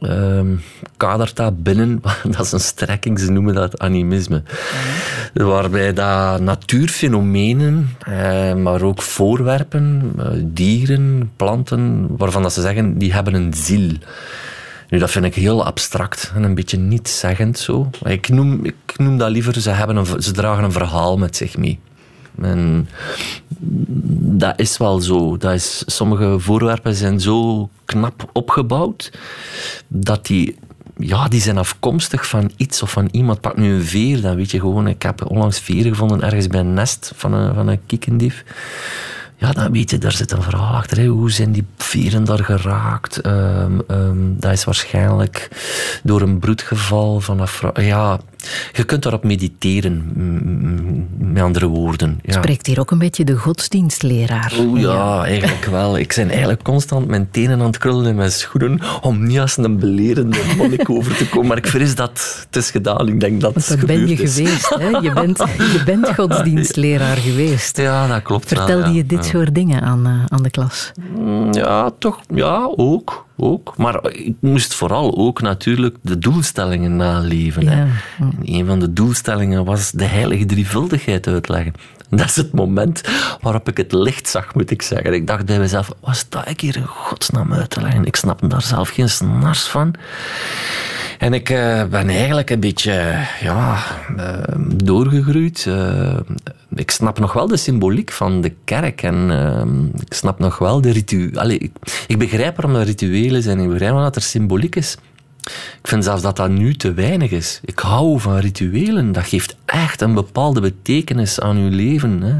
ehm 0.00 0.56
kadert 0.96 1.36
dat 1.36 1.62
binnen, 1.62 2.02
dat 2.36 2.44
is 2.44 2.52
een 2.52 2.60
strekking, 2.60 3.18
ze 3.18 3.30
noemen 3.30 3.54
dat 3.54 3.78
animisme. 3.78 4.42
Waarbij 5.34 5.92
dat 5.92 6.40
natuurfenomenen, 6.40 7.96
eh, 8.00 8.54
maar 8.54 8.82
ook 8.82 9.02
voorwerpen, 9.02 10.12
eh, 10.18 10.26
dieren, 10.44 11.30
planten, 11.36 12.06
waarvan 12.16 12.42
dat 12.42 12.52
ze 12.52 12.60
zeggen, 12.60 12.98
die 12.98 13.12
hebben 13.12 13.34
een 13.34 13.54
ziel. 13.54 13.90
Nu, 14.88 14.98
dat 14.98 15.10
vind 15.10 15.24
ik 15.24 15.34
heel 15.34 15.64
abstract 15.64 16.32
en 16.34 16.42
een 16.42 16.54
beetje 16.54 16.78
niet-zeggend 16.78 17.58
zo. 17.58 17.90
Ik 18.04 18.28
noem, 18.28 18.64
ik 18.64 18.94
noem 18.96 19.18
dat 19.18 19.30
liever, 19.30 19.60
ze, 19.60 19.70
hebben 19.70 19.96
een, 19.96 20.22
ze 20.22 20.32
dragen 20.32 20.64
een 20.64 20.72
verhaal 20.72 21.18
met 21.18 21.36
zich 21.36 21.56
mee. 21.56 21.78
En 22.42 22.88
dat 24.40 24.58
is 24.58 24.76
wel 24.76 25.00
zo. 25.00 25.36
Dat 25.36 25.52
is, 25.52 25.82
sommige 25.86 26.38
voorwerpen 26.38 26.94
zijn 26.94 27.20
zo 27.20 27.68
knap 27.84 28.30
opgebouwd 28.32 29.12
dat 29.88 30.26
die 30.26 30.56
ja, 30.96 31.28
die 31.28 31.40
zijn 31.40 31.58
afkomstig 31.58 32.28
van 32.28 32.50
iets 32.56 32.82
of 32.82 32.90
van 32.90 33.08
iemand. 33.10 33.40
Pak 33.40 33.56
nu 33.56 33.74
een 33.74 33.84
veer, 33.84 34.20
dan 34.20 34.36
weet 34.36 34.50
je 34.50 34.60
gewoon... 34.60 34.86
Ik 34.86 35.02
heb 35.02 35.30
onlangs 35.30 35.60
veren 35.60 35.90
gevonden 35.90 36.22
ergens 36.22 36.46
bij 36.46 36.60
een 36.60 36.74
nest 36.74 37.12
van 37.14 37.32
een, 37.32 37.54
van 37.54 37.68
een 37.68 37.80
kiekendief. 37.86 38.44
Ja, 39.36 39.52
dan 39.52 39.72
weet 39.72 39.90
je, 39.90 39.98
daar 39.98 40.12
zit 40.12 40.32
een 40.32 40.42
verhaal 40.42 40.74
achter. 40.74 41.06
Hoe 41.06 41.30
zijn 41.30 41.52
die 41.52 41.66
veren 41.76 42.24
daar 42.24 42.44
geraakt? 42.44 43.20
Ehm, 43.20 43.80
ehm, 43.86 44.16
dat 44.36 44.52
is 44.52 44.64
waarschijnlijk 44.64 45.48
door 46.02 46.20
een 46.20 46.38
broedgeval 46.38 47.20
van 47.20 47.40
een 47.40 47.48
vrouw. 47.48 47.72
Ja, 47.74 48.20
je 48.72 48.84
kunt 48.84 49.02
daarop 49.02 49.24
mediteren, 49.24 50.12
met 51.18 51.42
andere 51.42 51.66
woorden. 51.66 52.18
Ja. 52.22 52.32
Spreekt 52.32 52.66
hier 52.66 52.80
ook 52.80 52.90
een 52.90 52.98
beetje 52.98 53.24
de 53.24 53.36
godsdienstleraar. 53.36 54.52
Oeh 54.60 54.80
ja, 54.80 55.24
eigenlijk 55.24 55.64
wel. 55.80 55.98
Ik 55.98 56.12
ben 56.16 56.28
eigenlijk 56.30 56.62
constant 56.62 57.06
mijn 57.06 57.28
tenen 57.30 57.60
aan 57.60 57.66
het 57.66 57.78
krullen 57.78 58.06
in 58.06 58.14
mijn 58.14 58.32
schoenen 58.32 58.80
om 59.00 59.26
niet 59.26 59.38
als 59.38 59.56
een 59.56 59.78
belerende 59.78 60.38
monnik 60.56 60.90
over 60.96 61.16
te 61.16 61.28
komen. 61.28 61.46
Maar 61.48 61.56
ik 61.56 61.66
vrees 61.66 61.94
dat 61.94 62.44
het 62.46 62.56
is 62.56 62.70
gedaan. 62.70 63.08
Ik 63.08 63.20
denk 63.20 63.40
dat 63.40 63.54
Dat 63.68 63.86
ben 63.86 64.06
je 64.06 64.14
is. 64.14 64.34
geweest. 64.34 64.68
Hè? 64.78 64.86
Je, 64.88 65.12
bent, 65.22 65.38
je 65.58 65.82
bent 65.84 66.14
godsdienstleraar 66.14 67.16
geweest. 67.16 67.76
Ja, 67.76 68.06
dat 68.06 68.22
klopt. 68.22 68.50
wel, 68.50 68.58
Vertelde 68.64 68.88
ja. 68.88 68.94
je 68.96 69.06
dit 69.06 69.24
soort 69.24 69.54
dingen 69.54 69.82
aan, 69.82 70.06
eh, 70.06 70.12
aan 70.28 70.42
de 70.42 70.50
klas? 70.50 70.92
Mm, 71.18 71.52
Ja, 71.52 71.90
toch. 71.98 72.20
Ja, 72.34 72.72
ook. 72.76 73.26
Ook. 73.40 73.74
Maar 73.76 74.12
ik 74.12 74.34
moest 74.40 74.74
vooral 74.74 75.16
ook 75.16 75.40
natuurlijk 75.40 75.96
de 76.02 76.18
doelstellingen 76.18 76.96
naleven. 76.96 77.66
Hè. 77.66 77.80
En 78.18 78.38
een 78.44 78.66
van 78.66 78.78
de 78.78 78.92
doelstellingen 78.92 79.64
was 79.64 79.90
de 79.90 80.04
heilige 80.04 80.46
drievuldigheid 80.46 81.26
uitleggen. 81.26 81.72
Dat 82.10 82.26
is 82.26 82.36
het 82.36 82.52
moment 82.52 83.00
waarop 83.40 83.68
ik 83.68 83.76
het 83.76 83.92
licht 83.92 84.28
zag, 84.28 84.54
moet 84.54 84.70
ik 84.70 84.82
zeggen. 84.82 85.14
Ik 85.14 85.26
dacht 85.26 85.44
bij 85.44 85.58
mezelf, 85.58 85.92
wat 86.00 86.16
sta 86.16 86.46
ik 86.46 86.60
hier 86.60 86.76
in 86.76 86.86
godsnaam 86.86 87.52
uit 87.52 87.70
te 87.70 87.80
leggen? 87.80 88.04
Ik 88.04 88.16
snap 88.16 88.50
daar 88.50 88.62
zelf 88.62 88.88
geen 88.88 89.08
snars 89.08 89.62
van. 89.62 89.94
En 91.18 91.32
ik 91.32 91.50
eh, 91.50 91.84
ben 91.84 92.08
eigenlijk 92.08 92.50
een 92.50 92.60
beetje 92.60 93.26
ja, 93.40 93.78
eh, 94.16 94.54
doorgegroeid. 94.74 95.66
Eh, 95.68 96.16
ik 96.74 96.90
snap 96.90 97.18
nog 97.18 97.32
wel 97.32 97.46
de 97.46 97.56
symboliek 97.56 98.10
van 98.10 98.40
de 98.40 98.52
kerk. 98.64 99.02
En 99.02 99.30
eh, 99.30 100.00
ik 100.06 100.14
snap 100.14 100.38
nog 100.38 100.58
wel 100.58 100.80
de 100.80 100.90
rituelen. 100.90 101.62
Ik, 101.62 101.72
ik 102.06 102.18
begrijp 102.18 102.56
waarom 102.56 102.80
er 102.80 102.86
rituelen 102.86 103.42
zijn. 103.42 103.58
Ik 103.58 103.68
begrijp 103.68 103.90
waarom 103.92 104.12
dat 104.12 104.16
er 104.16 104.28
symboliek 104.28 104.76
is. 104.76 104.96
Ik 105.82 105.88
vind 105.88 106.04
zelfs 106.04 106.22
dat 106.22 106.36
dat 106.36 106.50
nu 106.50 106.74
te 106.74 106.92
weinig 106.94 107.30
is. 107.30 107.60
Ik 107.64 107.78
hou 107.78 108.20
van 108.20 108.36
rituelen. 108.36 109.12
Dat 109.12 109.24
geeft 109.24 109.56
echt 109.64 110.00
een 110.00 110.14
bepaalde 110.14 110.60
betekenis 110.60 111.40
aan 111.40 111.56
uw 111.56 111.70
leven. 111.70 112.22
Hè. 112.22 112.34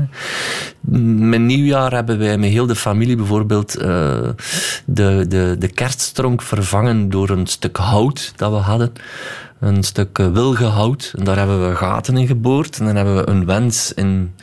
Met 1.29 1.41
nieuwjaar 1.41 1.93
hebben 1.93 2.19
wij 2.19 2.39
met 2.39 2.51
heel 2.51 2.67
de 2.67 2.75
familie 2.77 3.17
bijvoorbeeld 3.17 3.75
eh, 3.77 4.19
de, 4.85 5.25
de, 5.29 5.57
de 5.59 5.69
kerststronk 5.69 6.43
vervangen 6.43 7.11
door 7.11 7.31
een 7.31 7.47
stuk 7.47 7.77
hout 7.77 8.33
dat 8.37 8.51
we 8.51 8.57
hadden. 8.57 8.93
Een 9.61 9.83
stuk 9.83 10.19
eh, 10.19 10.33
wilgehout. 10.33 11.13
En 11.19 11.25
daar 11.25 11.37
hebben 11.37 11.69
we 11.69 11.77
gaten 11.77 12.17
in 12.17 12.27
geboord. 12.27 12.79
En 12.79 12.85
dan 12.87 12.97
hebben 12.97 13.17
we 13.17 13.29
een 13.31 13.47
wens 13.47 13.93
in 13.95 14.35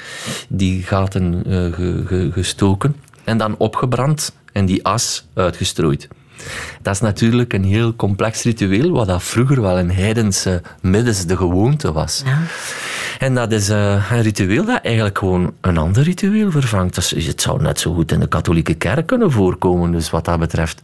die 0.49 0.83
gaten 0.83 1.43
eh, 1.45 1.73
ge- 1.73 2.03
ge- 2.05 2.29
gestoken. 2.31 2.95
En 3.23 3.37
dan 3.37 3.55
opgebrand 3.57 4.35
en 4.51 4.65
die 4.65 4.83
as 4.85 5.25
uitgestrooid. 5.33 6.07
Dat 6.81 6.93
is 6.93 7.01
natuurlijk 7.01 7.53
een 7.53 7.63
heel 7.63 7.95
complex 7.95 8.43
ritueel, 8.43 8.91
wat 8.91 9.07
dat 9.07 9.23
vroeger 9.23 9.61
wel 9.61 9.79
een 9.79 9.91
heidense 9.91 10.61
middens 10.81 11.25
de 11.25 11.37
gewoonte 11.37 11.91
was. 11.91 12.23
En 13.19 13.35
dat 13.35 13.51
is 13.51 13.69
eh, 13.69 14.11
een 14.11 14.21
ritueel 14.21 14.65
dat 14.65 14.81
eigenlijk 14.81 15.17
gewoon 15.17 15.53
een 15.61 15.77
ander 15.77 16.03
ritueel 16.03 16.51
vervangt. 16.51 16.95
Dus 16.95 17.09
het 17.09 17.41
zou 17.41 17.61
net 17.61 17.79
zo 17.79 17.93
goed 17.93 18.11
in 18.11 18.19
de 18.19 18.27
katholieke 18.27 18.73
kerk 18.73 19.07
kunnen 19.07 19.31
voorkomen, 19.31 19.91
dus 19.91 20.09
wat 20.09 20.25
dat 20.25 20.39
betreft. 20.39 20.81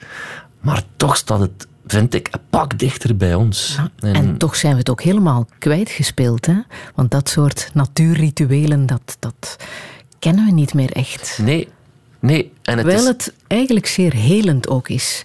Maar 0.61 0.81
toch 0.97 1.15
staat 1.15 1.39
het, 1.39 1.67
vind 1.87 2.13
ik, 2.13 2.27
een 2.31 2.39
pak 2.49 2.79
dichter 2.79 3.17
bij 3.17 3.35
ons. 3.35 3.79
En, 3.99 4.37
toch 4.37 4.55
zijn 4.55 4.73
we 4.73 4.79
het 4.79 4.89
ook 4.89 5.01
helemaal 5.01 5.47
kwijtgespeeld. 5.59 6.45
Hè? 6.45 6.57
Want 6.95 7.11
dat 7.11 7.29
soort 7.29 7.69
natuurrituelen, 7.73 8.85
dat, 8.85 9.17
dat 9.19 9.57
kennen 10.19 10.45
we 10.45 10.51
niet 10.51 10.73
meer 10.73 10.91
echt. 10.91 11.39
Nee, 11.41 11.67
nee. 12.25 12.51
En 12.61 12.77
het 12.77 12.85
Terwijl 12.85 13.01
is, 13.01 13.07
het 13.07 13.33
eigenlijk 13.47 13.87
zeer 13.87 14.13
helend 14.13 14.67
ook 14.67 14.89
is. 14.89 15.23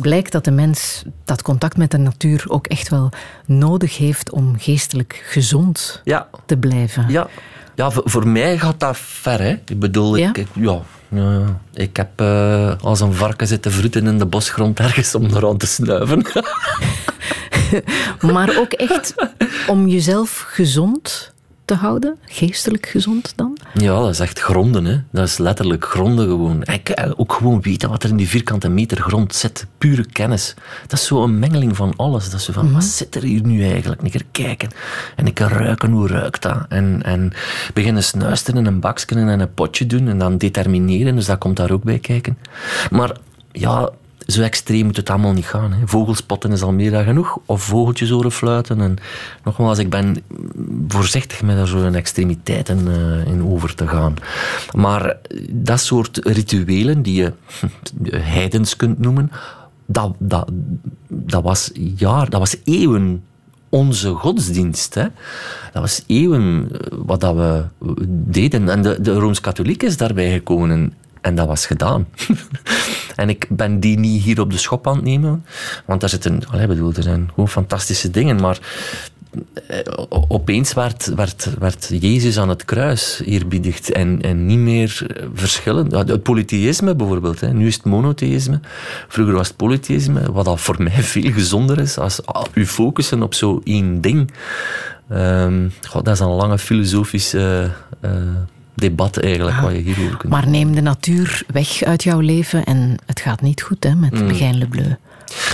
Blijkt 0.00 0.32
dat 0.32 0.44
de 0.44 0.50
mens 0.50 1.02
dat 1.24 1.42
contact 1.42 1.76
met 1.76 1.90
de 1.90 1.98
natuur 1.98 2.44
ook 2.48 2.66
echt 2.66 2.88
wel 2.88 3.10
nodig 3.46 3.98
heeft 3.98 4.30
om 4.30 4.54
geestelijk 4.58 5.22
gezond 5.26 6.00
ja, 6.04 6.28
te 6.46 6.56
blijven. 6.56 7.06
Ja, 7.08 7.28
ja 7.74 7.90
voor, 7.90 8.02
voor 8.04 8.28
mij 8.28 8.58
gaat 8.58 8.80
dat 8.80 8.98
ver. 8.98 9.40
Hè. 9.40 9.60
Ik 9.66 9.78
bedoel, 9.78 10.16
Ja? 10.16 10.34
ik, 10.34 10.46
ja, 10.54 10.80
ja, 11.08 11.60
ik 11.74 11.96
heb 11.96 12.20
eh, 12.20 12.72
als 12.80 13.00
een 13.00 13.14
varken 13.14 13.46
zitten 13.46 13.72
vroeten 13.72 14.06
in 14.06 14.18
de 14.18 14.26
bosgrond 14.26 14.78
ergens 14.78 15.14
om 15.14 15.24
eraan 15.24 15.56
te 15.56 15.66
snuiven. 15.66 16.26
Maar 18.32 18.56
ook 18.58 18.72
echt 18.72 19.14
om 19.66 19.88
jezelf 19.88 20.44
gezond 20.48 21.32
te 21.70 21.76
houden, 21.76 22.16
geestelijk 22.26 22.86
gezond 22.86 23.32
dan. 23.36 23.58
Ja, 23.74 24.00
dat 24.00 24.08
is 24.08 24.20
echt 24.20 24.40
gronden. 24.40 24.84
Hè. 24.84 25.00
Dat 25.10 25.26
is 25.26 25.38
letterlijk 25.38 25.84
gronden 25.84 26.26
gewoon. 26.26 26.62
Ik, 26.62 26.88
eh, 26.88 27.10
ook 27.16 27.32
gewoon 27.32 27.60
weten 27.60 27.88
wat 27.88 28.02
er 28.02 28.10
in 28.10 28.16
die 28.16 28.28
vierkante 28.28 28.68
meter 28.68 29.00
grond 29.00 29.34
zit. 29.34 29.66
Pure 29.78 30.06
kennis. 30.06 30.54
Dat 30.86 30.98
is 30.98 31.06
zo 31.06 31.22
een 31.22 31.38
mengeling 31.38 31.76
van 31.76 31.92
alles. 31.96 32.30
Dat 32.30 32.40
is 32.40 32.44
zo 32.44 32.52
van, 32.52 32.72
wat 32.72 32.84
zit 32.84 33.14
er 33.14 33.22
hier 33.22 33.42
nu 33.42 33.64
eigenlijk? 33.64 34.10
Keer 34.10 34.24
kijken. 34.30 34.70
En 35.16 35.26
een 35.26 35.32
keer 35.32 35.48
ruiken, 35.48 35.90
hoe 35.90 36.08
ruikt 36.08 36.42
dat? 36.42 36.66
En, 36.68 37.02
en 37.02 37.32
beginnen 37.74 38.02
snuisteren 38.02 38.60
in 38.60 38.66
een 38.66 38.80
bakje 38.80 39.16
en 39.16 39.28
in 39.28 39.40
een 39.40 39.54
potje 39.54 39.86
doen. 39.86 40.08
En 40.08 40.18
dan 40.18 40.38
determineren, 40.38 41.14
dus 41.14 41.26
dat 41.26 41.38
komt 41.38 41.56
daar 41.56 41.70
ook 41.70 41.82
bij 41.82 41.98
kijken. 41.98 42.38
Maar 42.90 43.16
ja, 43.52 43.90
zo 44.30 44.42
extreem 44.42 44.86
moet 44.86 44.96
het 44.96 45.10
allemaal 45.10 45.32
niet 45.32 45.46
gaan. 45.46 45.72
Hè. 45.72 45.86
Vogelspotten 45.86 46.52
is 46.52 46.62
al 46.62 46.72
meer 46.72 46.90
dan 46.90 47.04
genoeg. 47.04 47.38
Of 47.46 47.62
vogeltjes 47.62 48.10
horen 48.10 48.32
fluiten. 48.32 48.80
En 48.80 48.96
nogmaals, 49.44 49.78
ik 49.78 49.90
ben 49.90 50.22
voorzichtig 50.88 51.42
met 51.42 51.56
daar 51.56 51.66
zo'n 51.66 51.94
extremiteiten 51.94 52.78
eh, 52.88 53.32
in 53.32 53.44
over 53.44 53.74
te 53.74 53.88
gaan. 53.88 54.14
Maar 54.72 55.16
dat 55.50 55.80
soort 55.80 56.20
rituelen 56.22 57.02
die 57.06 57.14
je 57.14 57.32
heidens 58.10 58.76
kunt 58.76 58.98
noemen, 58.98 59.30
dat, 59.86 60.14
dat, 60.18 60.50
dat, 61.08 61.42
was, 61.42 61.70
jaar, 61.96 62.30
dat 62.30 62.40
was 62.40 62.56
eeuwen 62.64 63.22
onze 63.68 64.14
godsdienst. 64.14 64.94
Dat 64.94 65.82
was 65.82 66.04
eeuwen 66.06 66.68
eh, 66.72 66.98
wat 67.04 67.20
dat 67.20 67.34
we 67.34 67.64
deden. 68.08 68.68
En 68.68 68.82
de, 68.82 69.00
de 69.00 69.14
Rooms-Katholiek 69.14 69.82
is 69.82 69.96
daarbij 69.96 70.32
gekomen. 70.32 70.94
En 71.20 71.34
dat 71.34 71.46
was 71.46 71.66
gedaan. 71.66 72.08
en 73.16 73.28
ik 73.28 73.46
ben 73.48 73.80
die 73.80 73.98
niet 73.98 74.22
hier 74.22 74.40
op 74.40 74.50
de 74.50 74.58
schop 74.58 74.86
aan 74.86 74.94
het 74.94 75.04
nemen. 75.04 75.44
Want 75.84 76.00
daar 76.00 76.10
zitten, 76.10 76.42
er 76.52 77.02
zijn 77.02 77.28
gewoon 77.28 77.48
fantastische 77.48 78.10
dingen. 78.10 78.40
Maar 78.40 78.58
eh, 79.66 79.78
opeens 80.28 80.72
werd, 80.72 81.14
werd, 81.14 81.48
werd 81.58 81.90
Jezus 82.00 82.38
aan 82.38 82.48
het 82.48 82.64
kruis 82.64 83.22
eerbiedigd. 83.24 83.92
En, 83.92 84.20
en 84.22 84.46
niet 84.46 84.58
meer 84.58 85.06
verschillen. 85.34 85.90
Ja, 85.90 86.04
Het 86.04 86.22
polytheïsme 86.22 86.94
bijvoorbeeld. 86.94 87.40
Hè. 87.40 87.52
Nu 87.52 87.66
is 87.66 87.74
het 87.74 87.84
monotheïsme. 87.84 88.60
Vroeger 89.08 89.34
was 89.34 89.48
het 89.48 89.56
polytheïsme. 89.56 90.32
Wat 90.32 90.60
voor 90.60 90.82
mij 90.82 91.02
veel 91.12 91.32
gezonder 91.32 91.78
is. 91.78 91.98
Als 91.98 92.26
ah, 92.26 92.44
u 92.54 92.66
focussen 92.66 93.22
op 93.22 93.34
zo 93.34 93.60
één 93.64 94.00
ding. 94.00 94.30
Ehm, 95.08 95.68
god, 95.88 96.04
dat 96.04 96.14
is 96.14 96.20
een 96.20 96.28
lange 96.28 96.58
filosofische 96.58 97.70
eh, 98.00 98.10
debat 98.80 99.16
eigenlijk. 99.18 99.60
Wat 99.60 99.72
je 99.72 99.78
hierover 99.78 100.16
kunt 100.16 100.32
Maar 100.32 100.48
neem 100.48 100.74
de 100.74 100.80
natuur 100.80 101.42
weg 101.52 101.82
uit 101.82 102.02
jouw 102.02 102.20
leven 102.20 102.64
en 102.64 102.96
het 103.06 103.20
gaat 103.20 103.40
niet 103.40 103.62
goed 103.62 103.84
hè, 103.84 103.94
met 103.94 104.20
Mm. 104.20 104.26
Begijn 104.28 104.58
Le 104.58 104.66
Bleu. 104.66 104.94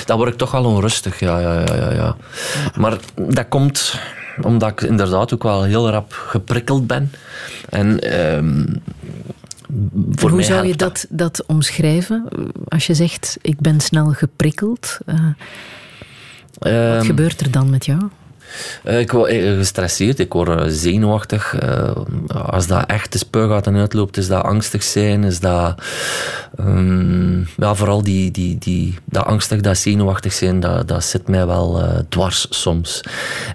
Dan 0.05 0.16
word 0.16 0.32
ik 0.32 0.39
toch 0.39 0.51
wel 0.51 0.65
onrustig, 0.65 1.20
ja, 1.20 1.39
ja, 1.39 1.53
ja, 1.61 1.74
ja, 1.74 1.93
ja. 1.93 2.16
Maar 2.77 2.97
dat 3.28 3.48
komt 3.48 4.01
omdat 4.43 4.70
ik 4.70 4.81
inderdaad 4.81 5.35
ook 5.35 5.43
wel 5.43 5.62
heel 5.62 5.90
rap 5.90 6.12
geprikkeld 6.12 6.86
ben. 6.86 7.12
En 7.69 8.01
ehm, 8.01 8.65
voor 10.12 10.28
Hoe 10.28 10.39
mij 10.39 10.44
zou 10.48 10.66
je 10.66 10.77
dat, 10.77 11.07
dat 11.09 11.44
omschrijven? 11.47 12.28
Als 12.69 12.86
je 12.86 12.94
zegt, 12.94 13.39
ik 13.43 13.61
ben 13.61 13.81
snel 13.81 14.12
geprikkeld. 14.12 14.98
eh, 15.07 15.15
wat 16.59 16.73
Ehm, 16.73 17.05
gebeurt 17.05 17.40
er 17.40 17.51
dan 17.51 17.70
met 17.70 17.85
jou? 17.86 18.01
Eh, 18.85 19.01
Ik 19.01 19.12
word 19.12 19.31
eh, 19.31 19.56
gestresseerd, 19.56 20.18
ik 20.18 20.32
word 20.32 20.48
eh, 20.48 20.64
zenuwachtig. 20.68 21.55
Als 22.47 22.66
dat 22.66 22.86
echt 22.86 23.12
de 23.12 23.18
spuigaten 23.18 23.77
uitloopt, 23.77 24.16
is 24.16 24.28
dat 24.28 24.43
angstig 24.43 24.82
zijn, 24.82 25.24
is 25.24 25.40
dat... 25.40 25.82
ehm, 26.59 27.39
ja, 27.40 27.74
vooral 27.74 28.02
die, 28.02 28.31
die, 28.31 28.59
die, 28.59 28.98
dat 29.05 29.24
angstig, 29.24 29.60
dat 29.60 29.77
zenuwachtig 29.78 30.32
zijn, 30.32 30.60
dat, 30.60 30.89
dat 30.89 31.05
zit 31.05 31.28
mij 31.28 31.47
wel 31.47 31.82
dwars 32.09 32.47
soms. 32.51 33.01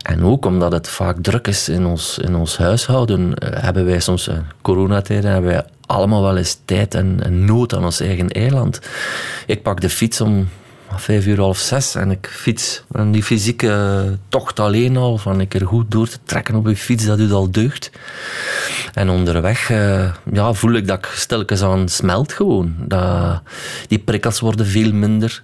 En 0.01 0.23
ook 0.23 0.45
omdat 0.45 0.71
het 0.71 0.89
vaak 0.89 1.17
druk 1.21 1.47
is 1.47 1.69
in 1.69 1.85
ons, 1.85 2.17
in 2.17 2.35
ons 2.35 2.57
huishouden, 2.57 3.33
hebben 3.55 3.85
wij 3.85 3.99
soms, 3.99 4.27
eh, 4.27 4.35
coronatijden, 4.61 5.31
hebben 5.31 5.51
wij 5.51 5.65
allemaal 5.85 6.21
wel 6.21 6.37
eens 6.37 6.57
tijd 6.65 6.95
en, 6.95 7.19
en 7.23 7.45
nood 7.45 7.73
aan 7.75 7.83
ons 7.83 7.99
eigen 7.99 8.29
eiland. 8.29 8.79
Ik 9.45 9.63
pak 9.63 9.81
de 9.81 9.89
fiets 9.89 10.21
om 10.21 10.49
vijf 10.97 11.25
uur, 11.25 11.39
half 11.39 11.57
zes 11.57 11.95
en 11.95 12.11
ik 12.11 12.29
fiets. 12.31 12.83
En 12.91 13.11
die 13.11 13.23
fysieke 13.23 14.17
tocht 14.29 14.59
alleen 14.59 14.97
al, 14.97 15.17
van 15.17 15.39
een 15.39 15.47
keer 15.47 15.67
goed 15.67 15.91
door 15.91 16.07
te 16.07 16.17
trekken 16.23 16.55
op 16.55 16.67
je 16.67 16.75
fiets, 16.75 17.05
dat 17.05 17.17
doet 17.17 17.31
al 17.31 17.51
deugd. 17.51 17.91
En 18.93 19.09
onderweg 19.09 19.69
eh, 19.69 20.13
ja, 20.31 20.53
voel 20.53 20.73
ik 20.73 20.87
dat 20.87 20.97
ik 20.97 21.05
stilletjes 21.05 21.61
aan 21.61 21.89
smelt 21.89 22.33
gewoon. 22.33 22.75
Dat, 22.77 23.41
die 23.87 23.99
prikkels 23.99 24.39
worden 24.39 24.65
veel 24.65 24.93
minder. 24.93 25.43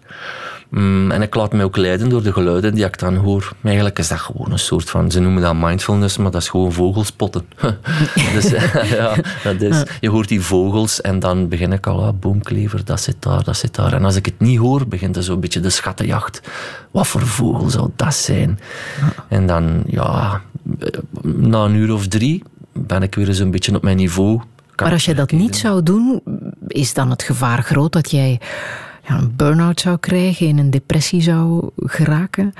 Mm, 0.69 1.11
en 1.11 1.22
ik 1.22 1.35
laat 1.35 1.53
me 1.53 1.64
ook 1.64 1.77
leiden 1.77 2.10
door 2.10 2.23
de 2.23 2.34
geluiden 2.34 2.73
die 2.73 2.85
ik 2.85 2.99
dan 2.99 3.15
hoor. 3.15 3.52
Eigenlijk 3.64 3.99
is 3.99 4.07
dat 4.07 4.19
gewoon 4.19 4.52
een 4.52 4.60
soort 4.60 4.89
van, 4.89 5.11
ze 5.11 5.19
noemen 5.19 5.41
dat 5.41 5.56
mindfulness, 5.56 6.18
maar 6.18 6.31
dat 6.31 6.41
is 6.41 6.49
gewoon 6.49 6.72
vogelspotten. 6.72 7.45
dus 8.34 8.49
ja, 8.98 9.15
dat 9.44 9.61
is, 9.61 9.84
je 9.99 10.10
hoort 10.10 10.27
die 10.27 10.41
vogels 10.41 11.02
en 11.02 11.19
dan 11.19 11.48
begin 11.48 11.72
ik 11.72 11.88
al, 11.88 12.03
ah, 12.03 12.14
boomklever, 12.19 12.85
dat 12.85 13.02
zit 13.02 13.15
daar, 13.19 13.44
dat 13.44 13.57
zit 13.57 13.76
daar. 13.76 13.94
En 13.94 14.06
als 14.06 14.15
ik 14.15 14.26
het 14.26 14.39
niet 14.39 14.57
hoor, 14.57 14.88
begint 14.88 15.15
er 15.15 15.23
zo'n 15.23 15.39
beetje 15.39 15.60
de 15.60 15.69
schattenjacht. 15.69 16.41
Wat 16.91 17.07
voor 17.07 17.26
vogel 17.26 17.69
zou 17.69 17.89
dat 17.95 18.15
zijn? 18.15 18.60
En 19.27 19.48
dan, 19.48 19.84
ja, 19.85 20.41
na 21.22 21.64
een 21.64 21.76
uur 21.76 21.94
of 21.94 22.07
drie 22.07 22.44
ben 22.73 23.02
ik 23.02 23.15
weer 23.15 23.27
eens 23.27 23.39
een 23.39 23.52
beetje 23.52 23.76
op 23.76 23.84
mijn 23.84 23.98
niveau. 23.98 24.38
Kan 24.76 24.85
Maar 24.85 24.95
als 24.95 25.06
jij 25.06 25.14
dat 25.14 25.31
niet 25.31 25.56
zou 25.56 25.84
doen, 25.84 26.22
is 26.68 26.94
dan 26.94 27.10
het 27.10 27.23
gevaar 27.23 27.64
groot 27.64 27.91
dat 27.91 28.11
jij 28.11 28.39
ja, 29.07 29.17
een 29.17 29.35
burn-out 29.35 29.79
zou 29.79 29.97
krijgen, 29.97 30.47
in 30.47 30.57
een 30.57 30.71
depressie 30.71 31.21
zou 31.21 31.69
geraken? 31.77 32.53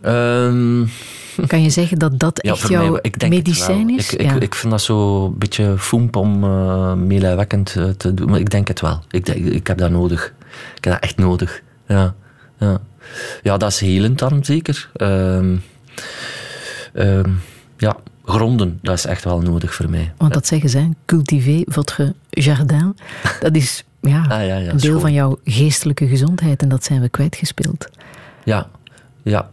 Ehm, 0.00 0.84
Kan 1.46 1.62
je 1.62 1.70
zeggen 1.70 1.98
dat 1.98 2.18
dat 2.18 2.38
Ja, 2.42 2.52
echt 2.52 2.68
jouw 2.68 2.98
mij, 3.18 3.28
medicijn 3.28 3.90
is? 3.90 4.12
Ik, 4.12 4.20
ik, 4.20 4.42
ik 4.42 4.54
vind 4.54 4.72
dat 4.72 4.82
zo 4.82 5.26
een 5.26 5.38
beetje 5.38 5.74
foemp 5.78 6.16
om 6.16 6.44
uh, 6.44 6.92
meelijwekkend 6.92 7.76
te 7.96 8.14
doen. 8.14 8.30
Maar 8.30 8.40
ik 8.40 8.50
denk 8.50 8.68
het 8.68 8.80
wel. 8.80 9.02
Ik, 9.10 9.26
denk, 9.26 9.44
ik 9.44 9.66
heb 9.66 9.78
dat 9.78 9.90
nodig. 9.90 10.34
Ik 10.76 10.84
heb 10.84 10.92
dat 10.92 11.02
echt 11.02 11.16
nodig. 11.16 11.62
Ja, 11.86 12.14
ja. 12.58 12.80
ja 13.42 13.56
dat 13.56 13.70
is 13.70 13.80
helend 13.80 14.18
dan 14.18 14.44
zeker. 14.44 14.90
Ehm, 14.96 15.56
ehm, 16.92 17.30
ja, 17.76 17.96
gronden, 18.24 18.78
dat 18.82 18.96
is 18.96 19.06
echt 19.06 19.24
wel 19.24 19.40
nodig 19.40 19.74
voor 19.74 19.90
mij. 19.90 20.12
Want 20.16 20.32
dat 20.32 20.46
zeggen 20.46 20.70
ze, 20.70 20.88
cultiver 21.06 21.62
votre 21.66 22.14
jardin. 22.30 22.96
Dat 23.40 23.56
is 23.56 23.84
ja, 24.00 24.22
Ah, 24.22 24.28
ja, 24.28 24.38
ja, 24.42 24.56
een 24.56 24.64
deel 24.64 24.78
schoon. 24.78 25.00
van 25.00 25.12
jouw 25.12 25.38
geestelijke 25.44 26.06
gezondheid 26.06 26.62
en 26.62 26.68
dat 26.68 26.84
zijn 26.84 27.00
we 27.00 27.08
kwijtgespeeld. 27.08 27.88
Ja, 28.44 28.66
ja, 29.22 29.50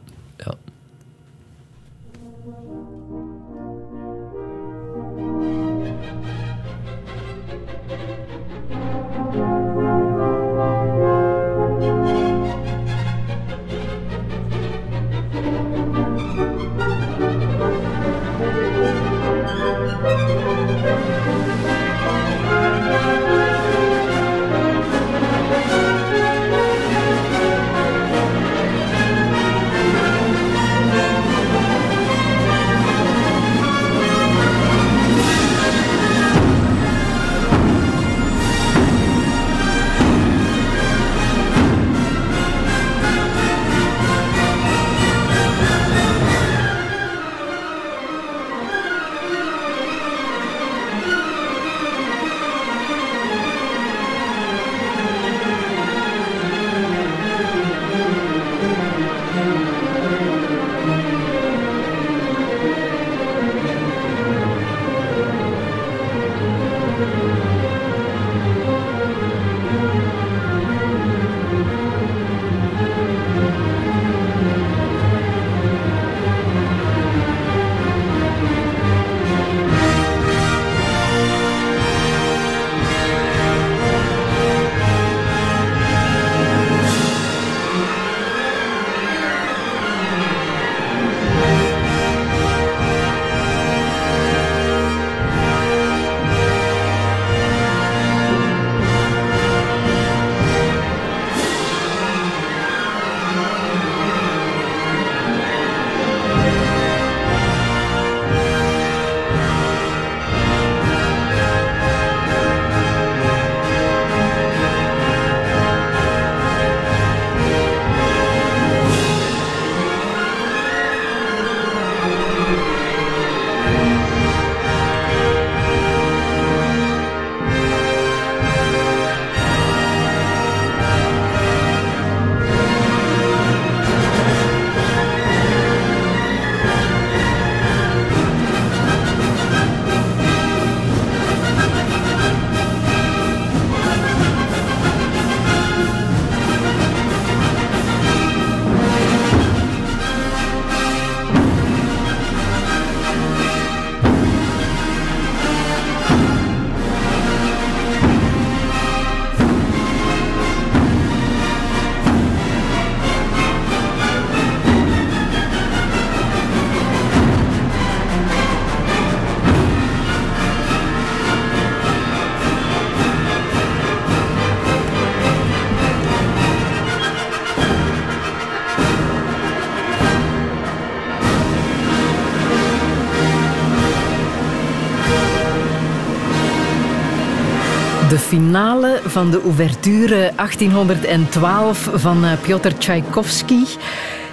finale 188.58 189.00
van 189.06 189.32
de 189.32 189.42
ouverture 189.42 190.32
1812 190.36 191.90
van 191.94 192.26
eh, 192.26 192.32
Piotr 192.42 192.68
Tchaikovsky. 192.68 193.64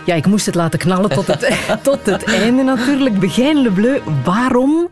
Ja, 0.07 0.15
ik 0.15 0.27
moest 0.27 0.47
het 0.47 0.55
laten 0.55 0.79
knallen 0.79 1.11
tot 1.11 1.27
het, 1.27 1.59
tot 1.83 2.07
het 2.07 2.25
einde 2.25 2.63
natuurlijk. 2.63 3.19
Begin 3.19 3.63
Le 3.63 3.71
Bleu, 3.71 4.01
waarom 4.25 4.89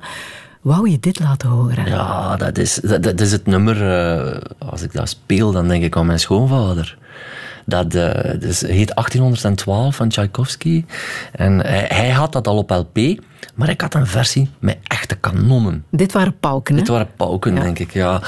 wou 0.61 0.91
je 0.91 0.99
dit 1.01 1.21
laten 1.21 1.49
horen? 1.49 1.87
Ja, 1.87 2.37
dat 2.37 2.59
is, 2.59 2.75
dat, 2.75 3.03
dat 3.03 3.21
is 3.21 3.33
het 3.33 3.47
nummer. 3.47 3.93
eh, 3.93 4.41
als 4.59 4.83
ik 4.83 4.93
dat 4.93 5.09
speel, 5.09 5.53
dan 5.53 5.69
denk 5.69 5.85
ik 5.85 5.97
aan 5.97 6.07
mijn 6.07 6.21
schoonvader. 6.21 6.97
Dat 7.65 7.95
eh, 7.95 8.41
dus 8.41 8.61
heet 8.61 8.95
1812 8.95 9.97
van 9.97 10.09
Tchaikovsky. 10.09 10.85
En 11.33 11.61
hij, 11.61 11.85
hij 11.89 12.11
had 12.11 12.33
dat 12.33 12.47
al 12.47 12.57
op 12.57 12.71
LP, 12.71 13.21
maar 13.55 13.69
ik 13.69 13.81
had 13.81 13.95
een 13.95 14.07
versie 14.07 14.51
met 14.59 14.79
echte 14.83 15.15
kanonnen. 15.15 15.85
Dit 15.91 16.13
waren 16.13 16.39
pauken, 16.41 16.75
hè? 16.75 16.81
Dit 16.81 16.91
waren 16.91 17.09
pauken, 17.17 17.55
denk 17.55 17.79
ik, 17.79 17.93
ja. 17.93 18.21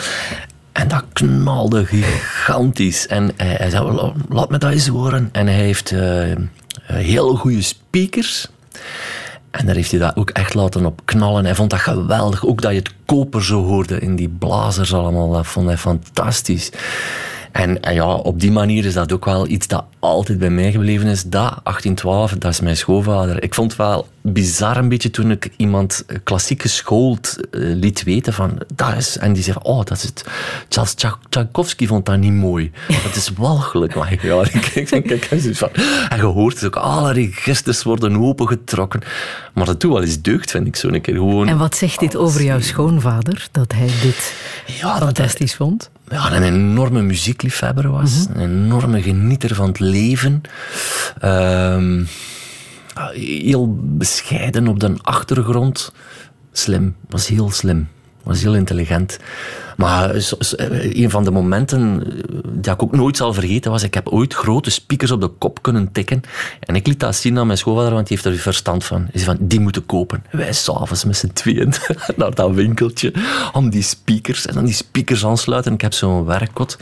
En 0.84 0.90
dat 0.90 1.04
knalde 1.12 1.86
gigantisch. 1.86 3.06
En 3.06 3.30
hij, 3.36 3.54
hij 3.58 3.70
zei, 3.70 3.92
"La- 3.92 4.12
laat 4.28 4.50
me 4.50 4.58
dat 4.58 4.72
eens 4.72 4.86
horen. 4.86 5.28
En 5.32 5.46
hij 5.46 5.56
heeft 5.56 5.90
eh, 5.92 6.32
heel 6.86 7.36
goede 7.36 7.62
speakers. 7.62 8.48
En 9.50 9.66
daar 9.66 9.74
heeft 9.74 9.90
hij 9.90 10.00
dat 10.00 10.16
ook 10.16 10.30
echt 10.30 10.54
laten 10.54 10.86
op 10.86 11.00
knallen. 11.04 11.44
Hij 11.44 11.54
vond 11.54 11.70
dat 11.70 11.80
geweldig. 11.80 12.46
Ook 12.46 12.62
dat 12.62 12.70
je 12.72 12.78
het 12.78 12.94
koper 13.06 13.44
zo 13.44 13.64
hoorde 13.64 13.98
in 13.98 14.16
die 14.16 14.28
blazers 14.28 14.94
allemaal. 14.94 15.30
Dat 15.32 15.46
vond 15.46 15.66
hij 15.66 15.78
fantastisch. 15.78 16.70
En, 17.54 17.82
en 17.82 17.94
ja, 17.94 18.14
op 18.14 18.40
die 18.40 18.52
manier 18.52 18.84
is 18.84 18.94
dat 18.94 19.12
ook 19.12 19.24
wel 19.24 19.48
iets 19.48 19.66
dat 19.66 19.84
altijd 19.98 20.38
bij 20.38 20.50
mij 20.50 20.70
gebleven 20.72 21.06
is. 21.08 21.22
Dat, 21.22 21.30
1812, 21.32 22.32
dat 22.32 22.50
is 22.52 22.60
mijn 22.60 22.76
schoonvader. 22.76 23.42
Ik 23.42 23.54
vond 23.54 23.70
het 23.70 23.80
wel 23.80 24.08
bizar 24.20 24.76
een 24.76 24.88
beetje 24.88 25.10
toen 25.10 25.30
ik 25.30 25.50
iemand 25.56 26.04
klassiek 26.24 26.62
geschoold 26.62 27.36
eh, 27.50 27.60
liet 27.60 28.02
weten 28.02 28.32
van, 28.32 28.58
dat 28.74 28.94
is, 28.96 29.18
en 29.18 29.32
die 29.32 29.42
zei 29.42 29.54
van, 29.62 29.72
oh, 29.72 29.84
dat 29.84 29.96
is 29.96 30.02
het. 30.02 30.24
Charles 30.68 30.94
Tchaikovsky 31.28 31.86
vond 31.86 32.06
dat 32.06 32.18
niet 32.18 32.32
mooi. 32.32 32.70
Dat 33.04 33.16
is 33.16 33.30
walgelijk. 33.36 33.94
Maar 33.94 34.18
ja, 34.26 34.42
ik, 34.52 34.66
ik, 34.66 34.90
ik, 34.90 35.10
ik- 35.10 35.56
van, 35.56 35.68
en 36.08 36.16
je 36.16 36.22
hoort 36.24 36.54
het 36.54 36.64
ook, 36.64 36.76
alle 36.76 37.12
registers 37.12 37.82
worden 37.82 38.16
opengetrokken. 38.22 39.00
Maar 39.52 39.66
dat 39.66 39.80
doet 39.80 39.92
wel 39.92 40.02
eens 40.02 40.22
deugd, 40.22 40.50
vind 40.50 40.66
ik 40.66 40.76
zo 40.76 40.88
een 40.88 41.00
keer. 41.00 41.14
Gewoon, 41.14 41.48
En 41.48 41.58
wat 41.58 41.76
zegt 41.76 41.98
dit 42.00 42.16
over 42.16 42.42
jouw 42.42 42.60
schoonvader, 42.60 43.48
dat 43.50 43.72
hij 43.72 43.88
dit 44.02 44.34
ja, 44.66 44.82
dat 44.82 44.92
hij- 44.98 44.98
fantastisch 45.00 45.54
vond? 45.54 45.90
Ja, 46.14 46.32
een 46.32 46.42
enorme 46.42 47.02
muziekliefhebber 47.02 47.90
was. 47.90 48.26
Een 48.34 48.40
enorme 48.40 49.02
genieter 49.02 49.54
van 49.54 49.66
het 49.68 49.78
leven. 49.78 50.40
Ehm, 51.20 52.04
heel 53.12 53.78
bescheiden 53.80 54.68
op 54.68 54.80
de 54.80 54.94
achtergrond. 55.02 55.92
Slim, 56.52 56.96
was 57.08 57.26
heel 57.26 57.50
slim. 57.50 57.88
Was 58.24 58.42
heel 58.42 58.54
intelligent. 58.54 59.18
Maar 59.76 60.18
zo- 60.20 60.36
een 60.92 61.10
van 61.10 61.24
de 61.24 61.30
momenten 61.30 62.02
eh, 62.06 62.38
die 62.52 62.72
ik 62.72 62.82
ook 62.82 62.96
nooit 62.96 63.16
zal 63.16 63.32
vergeten 63.34 63.70
was, 63.70 63.82
ik 63.82 63.94
heb 63.94 64.08
ooit 64.08 64.34
grote 64.34 64.70
speakers 64.70 65.10
op 65.10 65.20
de 65.20 65.28
kop 65.28 65.62
kunnen 65.62 65.92
tikken. 65.92 66.20
En 66.60 66.74
ik 66.74 66.86
liet 66.86 67.00
dat 67.00 67.16
zien 67.16 67.38
aan 67.38 67.46
mijn 67.46 67.58
schoonvader, 67.58 67.92
want 67.92 68.08
die 68.08 68.16
heeft 68.20 68.34
er 68.36 68.42
verstand 68.42 68.84
van. 68.84 69.00
Hij 69.00 69.20
zei 69.22 69.24
van, 69.36 69.46
die 69.46 69.60
moeten 69.60 69.86
kopen. 69.86 70.24
En 70.30 70.38
wij 70.38 70.52
s'avonds 70.52 71.04
met 71.04 71.16
z'n 71.16 71.30
tweeën 71.32 71.72
naar 72.16 72.34
dat 72.34 72.50
winkeltje 72.50 73.12
om 73.52 73.70
die 73.70 73.82
speakers 73.82 74.46
en 74.46 74.54
dan 74.54 74.64
die 74.64 74.74
speakers 74.74 75.24
aansluiten. 75.26 75.72
Ik 75.72 75.80
heb 75.80 75.92
zo'n 75.92 76.24
werkkot. 76.24 76.76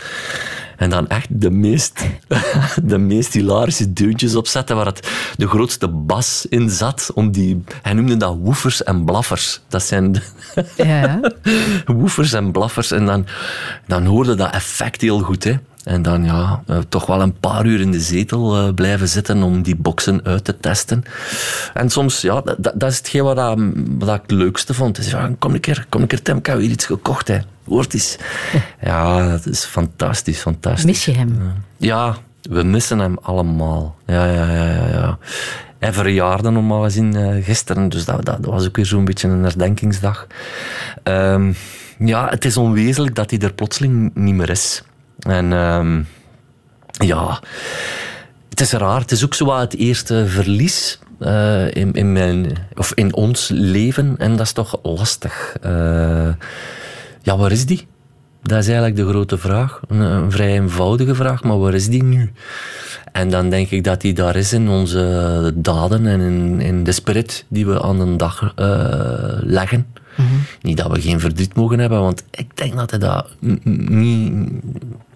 En 0.76 0.90
dan 0.90 1.08
echt 1.08 1.26
de 1.30 1.50
meest, 1.50 2.04
de 2.82 2.98
meest 2.98 3.32
hilarische 3.32 3.92
deuntjes 3.92 4.34
opzetten 4.34 4.76
waar 4.76 4.86
het 4.86 5.08
de 5.36 5.48
grootste 5.48 5.88
bas 5.88 6.46
in 6.48 6.70
zat. 6.70 7.10
Om 7.14 7.30
die, 7.30 7.64
hij 7.82 7.92
noemde 7.92 8.16
dat 8.16 8.36
woefers 8.40 8.82
en 8.82 9.04
blaffers. 9.04 9.60
Dat 9.68 9.82
zijn 9.82 10.12
de, 10.12 10.20
Ja. 10.76 11.20
woefers 11.86 12.32
en 12.32 12.52
blaffers. 12.52 12.90
En 12.90 13.06
dan, 13.06 13.26
dan 13.86 14.04
hoorde 14.04 14.34
dat 14.34 14.52
effect 14.52 15.00
heel 15.00 15.20
goed. 15.20 15.44
Hè. 15.44 15.56
En 15.84 16.02
dan 16.02 16.24
ja, 16.24 16.62
eh, 16.66 16.78
toch 16.88 17.06
wel 17.06 17.20
een 17.20 17.38
paar 17.38 17.66
uur 17.66 17.80
in 17.80 17.90
de 17.90 18.00
zetel 18.00 18.56
eh, 18.56 18.74
blijven 18.74 19.08
zitten 19.08 19.42
om 19.42 19.62
die 19.62 19.76
boksen 19.76 20.20
uit 20.24 20.44
te 20.44 20.56
testen. 20.60 21.02
En 21.74 21.90
soms, 21.90 22.20
ja, 22.20 22.42
dat, 22.58 22.82
is 22.90 22.96
hetgeen 22.96 23.22
wat, 23.22 23.36
dat- 23.36 23.58
wat 23.98 24.14
ik 24.14 24.20
het 24.22 24.30
leukste 24.30 24.74
vond. 24.74 24.96
Dus, 24.96 25.10
ja, 25.10 25.30
kom 25.38 25.54
een 25.54 25.60
keer, 25.60 25.86
kom 25.88 26.00
een 26.00 26.06
keer 26.06 26.22
Tim, 26.22 26.36
ik 26.36 26.46
heb 26.46 26.56
weer 26.56 26.70
iets 26.70 26.86
gekocht. 26.86 27.28
Hè. 27.28 27.38
Hoort 27.64 27.94
eens. 27.94 28.16
Ja, 28.82 29.30
dat 29.30 29.46
is 29.46 29.64
fantastisch, 29.64 30.38
fantastisch. 30.40 30.84
Mis 30.84 31.04
je 31.04 31.12
hem? 31.12 31.38
Ja, 31.76 32.16
we 32.42 32.62
missen 32.62 32.98
hem 32.98 33.16
allemaal. 33.22 33.96
Ja, 34.06 34.24
ja, 34.26 34.50
ja, 34.52 34.64
ja. 34.64 34.88
ja. 34.88 35.18
Hij 35.78 35.92
verjaarde 35.92 36.50
normaal 36.50 36.82
gezien 36.82 37.16
eh, 37.16 37.44
gisteren, 37.44 37.88
dus 37.88 38.04
dat, 38.04 38.24
dat, 38.24 38.42
dat 38.42 38.52
was 38.52 38.66
ook 38.66 38.76
weer 38.76 38.86
zo'n 38.86 39.04
beetje 39.04 39.28
een 39.28 39.42
herdenkingsdag. 39.42 40.26
Ehm, 41.02 41.52
ja, 41.98 42.28
het 42.28 42.44
is 42.44 42.56
onwezenlijk 42.56 43.14
dat 43.14 43.30
hij 43.30 43.38
er 43.38 43.52
plotseling 43.52 44.10
niet 44.14 44.34
meer 44.34 44.50
is. 44.50 44.82
En 45.22 45.52
ehm, 45.52 46.02
ja, 47.06 47.40
het 48.48 48.60
is 48.60 48.72
raar. 48.72 49.00
Het 49.00 49.12
is 49.12 49.24
ook 49.24 49.34
zo 49.34 49.44
wat 49.44 49.60
het 49.60 49.76
eerste 49.76 50.26
verlies 50.26 50.98
eh, 51.18 51.74
in, 51.74 51.92
in, 51.92 52.12
mijn, 52.12 52.56
of 52.74 52.92
in 52.94 53.14
ons 53.14 53.48
leven. 53.48 54.14
En 54.18 54.30
dat 54.36 54.46
is 54.46 54.52
toch 54.52 54.78
lastig. 54.82 55.56
Eh, 55.60 56.28
ja, 57.22 57.36
waar 57.36 57.52
is 57.52 57.66
die? 57.66 57.86
Dat 58.42 58.58
is 58.58 58.66
eigenlijk 58.66 58.96
de 58.96 59.08
grote 59.08 59.38
vraag. 59.38 59.80
Een, 59.88 60.00
een 60.00 60.30
vrij 60.30 60.52
eenvoudige 60.52 61.14
vraag, 61.14 61.42
maar 61.42 61.58
waar 61.58 61.74
is 61.74 61.88
die 61.88 62.02
nu? 62.02 62.32
En 63.12 63.30
dan 63.30 63.50
denk 63.50 63.70
ik 63.70 63.84
dat 63.84 64.00
die 64.00 64.12
daar 64.12 64.36
is 64.36 64.52
in 64.52 64.68
onze 64.68 65.52
daden 65.54 66.06
en 66.06 66.20
in, 66.20 66.60
in 66.60 66.84
de 66.84 66.92
spirit 66.92 67.44
die 67.48 67.66
we 67.66 67.82
aan 67.82 67.98
de 67.98 68.16
dag 68.16 68.52
eh, 68.56 68.66
leggen. 69.40 69.86
Niet 70.62 70.76
dat 70.76 70.90
we 70.90 71.00
geen 71.00 71.20
verdriet 71.20 71.54
mogen 71.54 71.78
hebben, 71.78 72.00
want 72.00 72.24
ik 72.30 72.56
denk 72.56 72.76
dat 72.76 72.90
hij 72.90 72.98
dat 72.98 73.28
niet. 73.64 74.48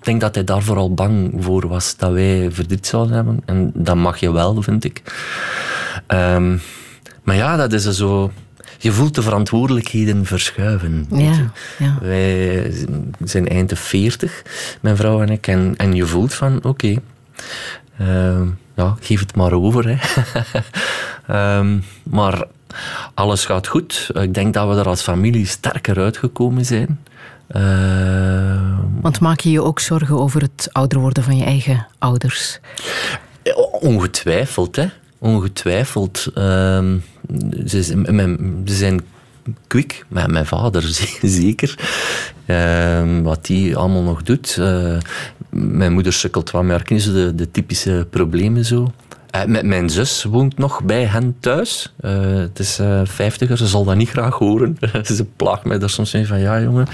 Ik 0.07 0.13
denk 0.13 0.25
dat 0.25 0.35
hij 0.35 0.45
daar 0.45 0.63
vooral 0.63 0.95
bang 0.95 1.33
voor 1.39 1.69
was 1.69 1.97
dat 1.97 2.13
wij 2.13 2.49
verdriet 2.51 2.87
zouden 2.87 3.15
hebben. 3.15 3.43
En 3.45 3.71
dat 3.75 3.97
mag 3.97 4.19
je 4.19 4.33
wel, 4.33 4.63
vind 4.63 4.85
ik. 4.85 5.03
Ehm, 6.07 6.57
maar 7.23 7.37
ja, 7.37 7.57
dat 7.57 7.73
is 7.73 7.85
zo. 7.85 8.33
Je 8.79 8.93
voelt 8.93 9.15
de 9.15 9.23
verantwoordelijkheden 9.23 10.25
verschuiven. 10.25 11.07
Ja, 11.11 11.51
ja. 11.79 11.99
Wij 12.01 12.73
zijn 13.25 13.49
eind 13.49 13.69
de 13.69 13.77
40, 13.77 14.43
mijn 14.81 14.97
vrouw 14.97 15.23
en 15.23 15.29
ik. 15.29 15.47
En, 15.47 15.75
en 15.77 15.95
je 15.95 16.07
voelt 16.07 16.35
van, 16.35 16.65
oké, 16.65 16.97
ehm, 17.99 18.47
ja, 18.77 18.97
geef 19.01 19.21
het 19.21 19.37
maar 19.37 19.53
over. 19.53 19.89
Hè. 19.89 19.97
Ehm, 21.27 21.79
maar 22.03 22.47
alles 23.15 23.45
gaat 23.45 23.67
goed. 23.67 24.11
Ik 24.15 24.35
denk 24.35 24.55
dat 24.55 24.69
we 24.69 24.75
er 24.75 24.89
als 24.89 25.03
familie 25.03 25.47
sterker 25.47 25.99
uitgekomen 25.99 26.65
zijn. 26.65 26.99
Ehm, 27.49 28.75
Want 29.01 29.21
maak 29.21 29.41
je 29.41 29.51
je 29.51 29.63
ook 29.63 29.81
zorgen 29.81 30.19
over 30.19 30.41
het 30.41 30.69
ouder 30.73 30.99
worden 30.99 31.23
van 31.23 31.37
je 31.37 31.45
eigen 31.45 31.87
ouders? 31.99 32.61
Ongetwijfeld, 33.81 34.77
hè. 34.77 34.87
Ongetwijfeld. 35.19 36.27
Ehm, 36.35 36.97
ze, 37.67 38.03
zijn 38.65 39.01
kwik, 39.67 40.05
mijn, 40.09 40.33
mijn 40.33 40.47
vader 40.47 40.83
zeker. 41.23 41.79
Ehm, 42.47 43.23
wat 43.23 43.47
die 43.47 43.77
allemaal 43.77 44.03
nog 44.03 44.23
doet. 44.23 44.57
Eh, 44.59 44.97
mijn 45.51 45.93
moeder 45.93 46.13
sukkelt 46.13 46.51
wat 46.51 46.63
met 46.63 46.77
haar 46.77 46.85
de, 47.13 47.35
de 47.35 47.51
typische 47.51 48.07
problemen 48.11 48.65
zo. 48.65 48.93
Eh, 49.37 49.45
mijn, 49.47 49.69
mijn 49.69 49.91
zus 49.91 50.25
woont 50.25 50.59
nog 50.59 50.83
bij 50.85 51.05
hen 51.05 51.37
thuis. 51.41 51.95
Eh, 52.01 52.21
het 52.21 52.59
is 52.59 52.79
eh 52.79 53.01
vijftiger, 53.05 53.57
ze 53.57 53.67
zal 53.67 53.85
dat 53.85 53.97
niet 53.97 54.09
graag 54.09 54.35
horen. 54.35 54.79
ze 55.05 55.25
plaagt 55.37 55.65
mij 55.65 55.79
daar 55.79 55.91
soms 55.91 56.13
mee 56.13 56.27
van, 56.27 56.41
ja 56.41 56.61
jongen, 56.61 56.87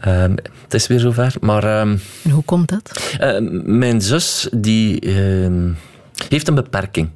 ehm, 0.00 0.36
het 0.62 0.74
is 0.74 0.86
weer 0.86 1.00
zover. 1.00 1.34
Maar... 1.40 1.64
ehm, 1.64 1.96
hoe 2.30 2.42
komt 2.44 2.68
dat? 2.68 3.16
mijn 3.64 4.00
zus 4.00 4.48
die, 4.54 5.00
ehm, 5.00 5.70
heeft 6.28 6.48
een 6.48 6.54
beperking. 6.54 7.08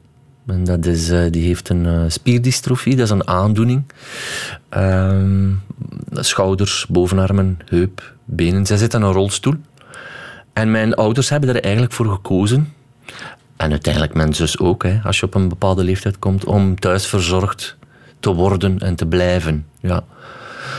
En 0.47 0.64
dat 0.64 0.86
is, 0.86 1.09
die 1.31 1.47
heeft 1.47 1.68
een 1.68 2.10
spierdystrofie, 2.10 2.97
dat 2.97 3.05
is 3.05 3.10
een 3.10 3.28
aandoening. 3.28 3.85
Schouders, 6.10 6.86
bovenarmen, 6.89 7.59
heup, 7.64 8.14
benen. 8.24 8.66
Zij 8.66 8.77
zit 8.77 8.94
in 8.94 9.02
een 9.02 9.12
rolstoel. 9.12 9.55
En 10.52 10.70
mijn 10.70 10.94
ouders 10.94 11.28
hebben 11.28 11.48
er 11.48 11.62
eigenlijk 11.62 11.93
voor 11.93 12.06
gekozen. 12.06 12.74
En 13.57 13.70
uiteindelijk 13.70 14.35
zus 14.35 14.59
ook, 14.59 14.83
hè, 14.83 15.01
als 15.03 15.20
je 15.20 15.27
op 15.27 15.35
een 15.35 15.49
bepaalde 15.49 15.85
leeftijd 15.85 16.19
komt, 16.19 16.45
om 16.45 16.81
thuis 16.81 17.07
verzorgd 17.07 17.77
te 18.20 18.35
worden 18.35 18.78
en 18.78 18.95
te 18.95 19.07
blijven. 19.07 19.66
Ja. 19.81 20.05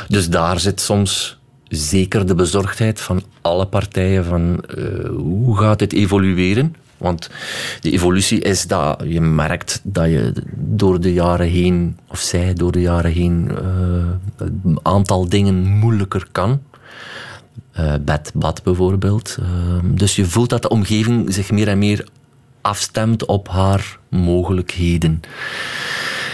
Dus 0.07 0.29
daar 0.29 0.59
zit 0.59 0.81
soms 0.81 1.39
zeker 1.67 2.25
de 2.25 2.35
bezorgdheid 2.35 3.01
van 3.01 3.23
alle 3.41 3.65
partijen 3.65 4.25
van 4.25 4.63
eh, 4.63 5.09
hoe 5.09 5.57
gaat 5.57 5.79
het 5.79 5.93
evolueren? 5.93 6.75
Want 6.97 7.29
de 7.81 7.91
evolutie 7.91 8.39
is 8.39 8.67
dat 8.67 9.03
je 9.05 9.21
merkt 9.21 9.81
dat 9.83 10.05
je 10.05 10.33
door 10.55 10.99
de 10.99 11.13
jaren 11.13 11.47
heen, 11.47 11.97
of 12.07 12.19
zij 12.19 12.53
door 12.53 12.71
de 12.71 12.81
jaren 12.81 13.11
heen, 13.11 13.51
eh, 13.57 14.45
een 14.63 14.79
aantal 14.81 15.29
dingen 15.29 15.65
moeilijker 15.67 16.27
kan. 16.31 16.61
Eh, 17.71 17.93
bed, 18.01 18.31
bad 18.33 18.63
bijvoorbeeld. 18.63 19.37
Dus 19.83 20.15
je 20.15 20.25
voelt 20.25 20.49
dat 20.49 20.61
de 20.61 20.69
omgeving 20.69 21.33
zich 21.33 21.51
meer 21.51 21.67
en 21.67 21.77
meer 21.77 22.07
afstemt 22.67 23.25
op 23.25 23.47
haar 23.49 23.97
mogelijkheden. 24.09 25.21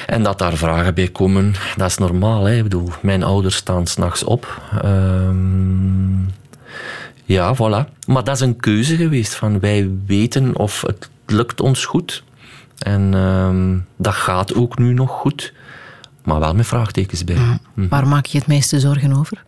En 0.05 0.23
dat 0.23 0.39
daar 0.39 0.57
vragen 0.57 0.93
bij 0.93 1.07
komen, 1.07 1.53
dat 1.75 1.89
is 1.89 1.97
normaal. 1.97 2.43
Hè? 2.43 2.55
Ik 2.55 2.63
bedoel, 2.63 2.89
mijn 3.01 3.23
ouders 3.23 3.55
staan 3.55 3.87
s'nachts 3.87 4.23
op. 4.23 4.61
Ehm, 4.81 6.23
ja, 7.25 7.55
voilà. 7.55 8.05
Maar 8.07 8.23
dat 8.23 8.35
is 8.35 8.39
een 8.39 8.55
keuze 8.55 8.95
geweest 8.95 9.35
van 9.35 9.59
wij 9.59 9.89
weten 10.05 10.57
of 10.57 10.81
het 10.81 11.09
lukt 11.25 11.61
ons 11.61 11.85
goed. 11.85 12.23
En 12.77 13.13
ehm, 13.13 13.77
dat 13.97 14.13
gaat 14.13 14.55
ook 14.55 14.77
nu 14.77 14.93
nog 14.93 15.11
goed. 15.11 15.53
Maar 16.23 16.39
wel 16.39 16.55
met 16.55 16.67
vraagtekens 16.67 17.23
bij. 17.23 17.59
Hm. 17.73 17.87
Waar 17.87 18.07
maak 18.07 18.25
je 18.25 18.37
het 18.37 18.47
meeste 18.47 18.79
zorgen 18.79 19.13
over? 19.13 19.43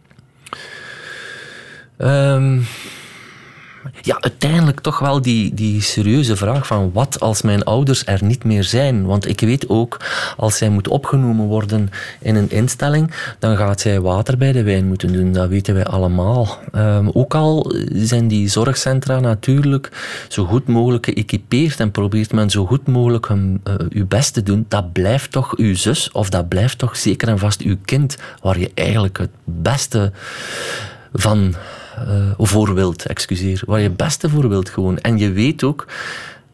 Ehm, 1.97 2.59
ja, 4.01 4.17
uiteindelijk 4.19 4.79
toch 4.79 4.99
wel 4.99 5.21
die, 5.21 5.53
die 5.53 5.81
serieuze 5.81 6.35
vraag 6.35 6.67
van 6.67 6.91
wat 6.93 7.19
als 7.19 7.41
mijn 7.41 7.63
ouders 7.63 8.05
er 8.05 8.23
niet 8.23 8.43
meer 8.43 8.63
zijn? 8.63 9.05
Want 9.05 9.27
ik 9.27 9.39
weet 9.39 9.69
ook, 9.69 9.99
als 10.37 10.57
zij 10.57 10.69
moet 10.69 10.87
opgenomen 10.87 11.45
worden 11.45 11.89
in 12.19 12.35
een 12.35 12.51
instelling, 12.51 13.11
dan 13.39 13.57
gaat 13.57 13.81
zij 13.81 14.01
water 14.01 14.37
bij 14.37 14.51
de 14.51 14.63
wijn 14.63 14.87
moeten 14.87 15.13
doen. 15.13 15.31
Dat 15.31 15.49
weten 15.49 15.73
wij 15.73 15.85
allemaal. 15.85 16.57
Ehm, 16.71 17.09
ook 17.13 17.35
al 17.35 17.73
zijn 17.93 18.27
die 18.27 18.47
zorgcentra 18.47 19.19
natuurlijk 19.19 19.91
zo 20.27 20.45
goed 20.45 20.67
mogelijk 20.67 21.05
geëquipeerd 21.05 21.79
en 21.79 21.91
probeert 21.91 22.33
men 22.33 22.49
zo 22.49 22.65
goed 22.65 22.87
mogelijk 22.87 23.27
hun, 23.27 23.61
eh, 23.63 23.73
uw 23.89 24.07
best 24.07 24.33
te 24.33 24.43
doen, 24.43 24.65
dat 24.67 24.93
blijft 24.93 25.31
toch 25.31 25.57
uw 25.57 25.75
zus 25.75 26.11
of 26.11 26.29
dat 26.29 26.47
blijft 26.47 26.77
toch 26.77 26.97
zeker 26.97 27.27
en 27.27 27.39
vast 27.39 27.61
uw 27.61 27.77
kind 27.85 28.17
waar 28.41 28.59
je 28.59 28.71
eigenlijk 28.73 29.17
het 29.17 29.31
beste 29.43 30.11
van 31.13 31.55
eh 31.95 32.31
voor 32.37 32.73
wilt, 32.73 33.05
excuseer. 33.05 33.61
Waar 33.65 33.79
je 33.79 33.89
beste 33.89 34.29
voor 34.29 34.49
wilt 34.49 34.69
gewoon. 34.69 34.97
En 34.97 35.17
je 35.17 35.31
weet 35.31 35.63
ook 35.63 35.87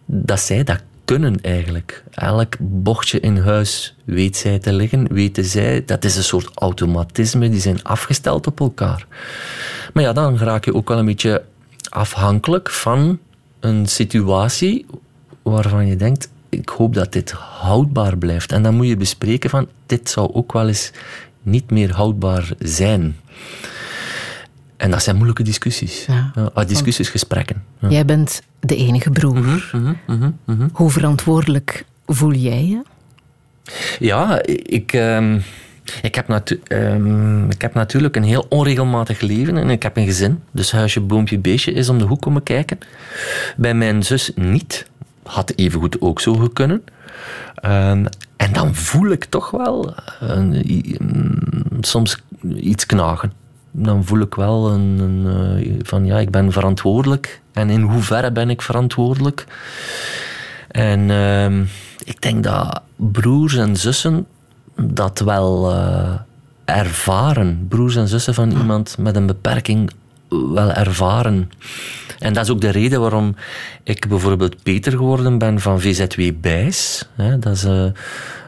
dat 0.06 0.40
zij 0.40 0.64
dat 0.64 0.82
kunnen 1.06 1.42
eigenlijk. 1.42 2.04
Elk 2.12 2.56
bochtje 2.60 3.20
in 3.20 3.38
huis 3.38 3.96
weet 4.04 4.38
zij 4.38 4.60
te 4.60 4.74
liggen, 4.74 5.14
weten 5.14 5.46
zij. 5.46 5.84
Dat 5.86 6.06
is 6.06 6.16
een 6.16 6.24
soort 6.24 6.50
automatisme, 6.56 7.50
die 7.50 7.60
zijn 7.60 7.84
afgesteld 7.84 8.48
op 8.48 8.60
elkaar. 8.60 9.08
Maar 9.94 10.04
ja, 10.04 10.14
dan 10.14 10.38
raak 10.38 10.66
je 10.66 10.74
ook 10.74 10.88
wel 10.88 10.98
een 10.98 11.06
beetje 11.06 11.44
afhankelijk 11.90 12.70
van 12.70 13.20
een 13.60 13.86
situatie 13.88 14.86
waarvan 15.42 15.88
je 15.88 15.96
denkt, 15.96 16.30
ik 16.50 16.70
hoop 16.70 16.94
dat 16.94 17.14
dit 17.14 17.32
houdbaar 17.32 18.18
blijft. 18.18 18.52
En 18.52 18.64
dan 18.64 18.76
moet 18.76 18.88
je 18.88 18.98
bespreken 18.98 19.50
van, 19.50 19.68
dit 19.86 20.10
zou 20.10 20.34
ook 20.34 20.54
wel 20.54 20.68
eens 20.68 20.92
niet 21.42 21.72
meer 21.72 21.94
houdbaar 21.94 22.50
zijn. 22.60 23.16
En 24.82 24.92
dat 24.92 25.04
zijn 25.04 25.16
moeilijke 25.16 25.44
discussies. 25.44 26.06
Ja. 26.06 26.32
Ja, 26.36 26.50
ah, 26.54 26.68
discussies, 26.68 27.10
gesprekken. 27.10 27.64
Ja. 27.80 27.90
Jij 27.90 28.06
bent 28.06 28.42
de 28.60 28.76
enige 28.76 29.10
broer. 29.10 29.70
Mhm, 29.72 30.30
Hoe 30.72 30.90
verantwoordelijk 30.90 31.86
voel 32.06 32.34
jij 32.34 32.66
je? 32.66 32.82
Ja, 34.00 34.42
ik, 34.66 34.94
ehm, 34.94 35.40
ik, 36.02 36.16
heb 36.16 36.28
ehm, 36.68 37.50
ik 37.50 37.62
heb 37.62 37.74
natuurlijk 37.74 38.16
een 38.16 38.24
heel 38.24 38.46
onregelmatig 38.50 39.20
leven 39.22 39.58
en 39.58 39.70
ik 39.70 39.84
heb 39.84 39.98
een 39.98 40.06
gezin. 40.06 40.40
Dus 40.52 40.72
huisje, 40.72 41.00
boompje, 41.02 41.40
beestje 41.40 41.72
is 41.72 41.90
om 41.90 41.98
de 41.98 42.06
hoek 42.06 42.22
komen 42.22 42.44
kijken. 42.44 42.78
Bij 43.58 43.74
mijn 43.74 44.04
zus 44.04 44.32
niet. 44.36 44.88
Had 45.24 45.54
evengoed 45.56 46.02
ook 46.02 46.20
zo 46.22 46.50
kunnen. 46.54 46.84
Ehm, 47.56 48.06
en 48.38 48.54
dan 48.54 48.76
voel 48.76 49.10
ik 49.12 49.26
toch 49.26 49.52
wel 49.52 49.94
een, 50.20 50.72
i- 50.72 50.96
mm, 51.00 51.40
soms 51.82 52.18
iets 52.56 52.86
knagen. 52.86 53.32
Dan 53.72 54.06
voel 54.06 54.20
ik 54.20 54.36
wel 54.36 54.72
een, 54.72 55.00
een, 55.00 55.26
eh, 55.28 55.74
van 55.84 56.06
ja, 56.06 56.20
ik 56.20 56.30
ben 56.30 56.52
verantwoordelijk. 56.52 57.42
En 57.54 57.70
in 57.70 57.82
hoeverre 57.82 58.32
ben 58.32 58.50
ik 58.50 58.62
verantwoordelijk? 58.62 59.46
En 60.68 61.10
ehm, 61.10 61.64
ik 62.04 62.22
denk 62.22 62.44
dat 62.44 62.82
broers 62.96 63.56
en 63.56 63.76
zussen 63.76 64.28
dat 64.76 65.20
wel 65.20 65.72
eh, 65.72 66.14
ervaren. 66.66 67.66
Broers 67.70 67.96
en 67.96 68.08
zussen 68.08 68.34
van 68.34 68.52
iemand 68.52 68.98
met 68.98 69.16
een 69.16 69.26
beperking 69.26 69.92
wel 70.30 70.72
ervaren. 70.72 71.52
En 72.20 72.34
dat 72.34 72.44
is 72.44 72.50
ook 72.50 72.62
de 72.62 72.70
reden 72.70 73.02
waarom 73.02 73.36
ik 73.84 74.08
bijvoorbeeld 74.08 74.64
Peter 74.64 74.92
geworden 74.92 75.38
ben 75.38 75.60
van 75.60 75.82
VZW 75.82 76.22
Bijs. 76.42 77.08
Dat 77.40 77.56
is 77.56 77.64
eh, 77.64 77.86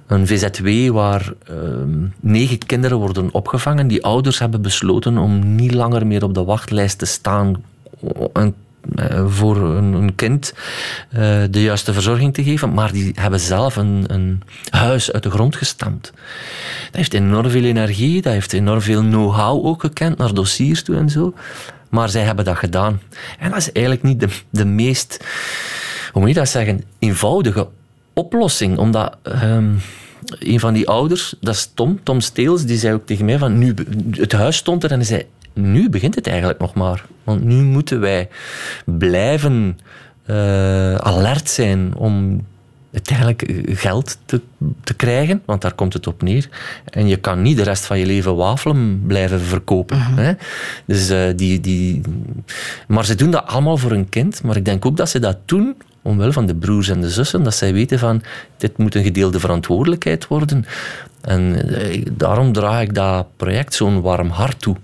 een 0.08 0.28
VZW 0.28 0.92
waar 0.92 1.34
ehm, 1.48 2.06
negen 2.20 2.58
kinderen 2.58 2.98
worden 2.98 3.30
opgevangen. 3.32 3.88
Die 3.88 4.04
ouders 4.04 4.40
hebben 4.40 4.62
besloten 4.62 5.18
om 5.18 5.56
niet 5.56 5.74
langer 5.74 6.08
meer 6.08 6.24
op 6.24 6.34
de 6.34 6.44
wachtlijst 6.44 6.98
te 6.98 7.06
staan 7.06 7.64
eh, 8.96 9.26
voor 9.28 9.58
een, 9.58 9.94
een 9.94 10.16
kind 10.16 10.54
eh, 11.10 11.44
de 11.50 11.62
juiste 11.62 11.94
verzorging 11.94 12.34
te 12.34 12.44
geven, 12.44 12.74
maar 12.74 12.92
die 12.92 13.12
hebben 13.16 13.40
zelf 13.40 13.76
een, 13.76 14.04
een 14.08 14.42
huis 14.70 15.12
uit 15.12 15.24
de 15.24 15.32
grond 15.32 15.56
gestampt. 15.56 16.12
Dat 16.86 16.96
heeft 16.96 17.14
enorm 17.14 17.50
veel 17.50 17.64
energie, 17.64 18.22
dat 18.22 18.34
heeft 18.34 18.54
enorm 18.54 18.82
veel 18.82 19.02
know-how 19.02 19.66
ook 19.66 19.82
gekend 19.82 20.18
naar 20.18 20.34
dossiers 20.34 20.84
toe 20.84 20.96
en 20.96 21.10
zo. 21.10 21.34
Maar 21.90 22.10
zij 22.10 22.22
hebben 22.22 22.46
dat 22.46 22.58
gedaan. 22.58 23.02
En 23.40 23.50
dat 23.50 23.58
is 23.58 23.72
eigenlijk 23.72 24.06
niet 24.06 24.20
de, 24.20 24.28
de 24.50 24.66
meest, 24.66 25.26
hoe 26.12 26.22
moet 26.22 26.30
je 26.30 26.36
dat 26.38 26.50
zeggen, 26.50 26.84
eenvoudige 27.00 27.68
oplossing. 28.14 28.77
Omdat 28.77 29.18
ehm, 29.22 29.69
een 30.40 30.60
van 30.60 30.73
die 30.73 30.88
ouders, 30.88 31.35
dat 31.41 31.53
is 31.53 31.72
Tom, 31.73 31.99
Tom 32.03 32.22
Steels, 32.22 32.65
die 32.65 32.77
zei 32.77 32.94
ook 32.94 33.06
tegen 33.06 33.26
mij 33.26 33.38
van, 33.38 33.57
nu, 33.57 33.73
het 34.11 34.31
huis 34.31 34.56
stond 34.56 34.84
er 34.84 34.91
en 34.91 34.98
hij 34.98 35.06
zei, 35.06 35.26
nu 35.53 35.90
begint 35.90 36.15
het 36.15 36.27
eigenlijk 36.27 36.60
nog 36.60 36.73
maar. 36.73 37.06
Want 37.23 37.44
nu 37.44 37.64
moeten 37.64 37.99
wij 37.99 38.30
blijven 38.85 39.80
eh, 40.26 40.95
alert 40.95 41.49
zijn 41.49 41.95
om 41.95 42.45
uiteindelijk 42.94 43.41
eh, 43.41 43.77
geld 43.77 44.18
te, 44.26 44.41
te 44.84 44.94
krijgen, 44.94 45.41
want 45.45 45.61
daar 45.61 45.73
komt 45.73 45.94
het 45.94 46.07
op 46.07 46.22
neer. 46.22 46.49
En 46.85 47.07
je 47.07 47.18
kan 47.18 47.41
niet 47.41 47.57
de 47.57 47.64
rest 47.64 47.85
van 47.85 47.99
je 47.99 48.06
leven 48.06 48.35
wafelen 48.35 49.03
blijven 49.07 49.41
verkopen. 49.41 49.98
hè? 49.99 50.34
Dus, 50.85 51.10
eh, 51.10 51.23
die, 51.35 51.60
die... 51.60 52.02
Maar 52.88 53.06
ze 53.06 53.15
doen 53.15 53.31
dat 53.31 53.45
allemaal 53.45 53.77
voor 53.77 53.91
een 53.91 54.10
kind. 54.10 54.44
Maar 54.44 54.56
ik 54.56 54.65
denk 54.65 54.85
ook 54.85 54.98
dat 54.98 55.10
ze 55.10 55.19
dat 55.19 55.38
doen 55.45 55.76
omwille 56.04 56.34
van 56.34 56.46
de 56.46 56.56
broers 56.56 56.90
en 56.90 57.02
de 57.02 57.10
zussen, 57.10 57.44
dat 57.44 57.56
zij 57.56 57.74
weten 57.74 58.00
van 58.00 58.22
dit 58.58 58.78
moet 58.78 58.96
een 58.96 59.04
gedeelde 59.04 59.40
verantwoordelijkheid 59.40 60.28
worden. 60.28 60.66
En 61.22 61.70
eh, 61.76 62.06
daarom 62.12 62.52
draag 62.52 62.82
ik 62.82 62.94
dat 62.96 63.28
project 63.38 63.74
zo'n 63.74 64.02
warm 64.02 64.30
hart 64.30 64.62
toe. 64.62 64.76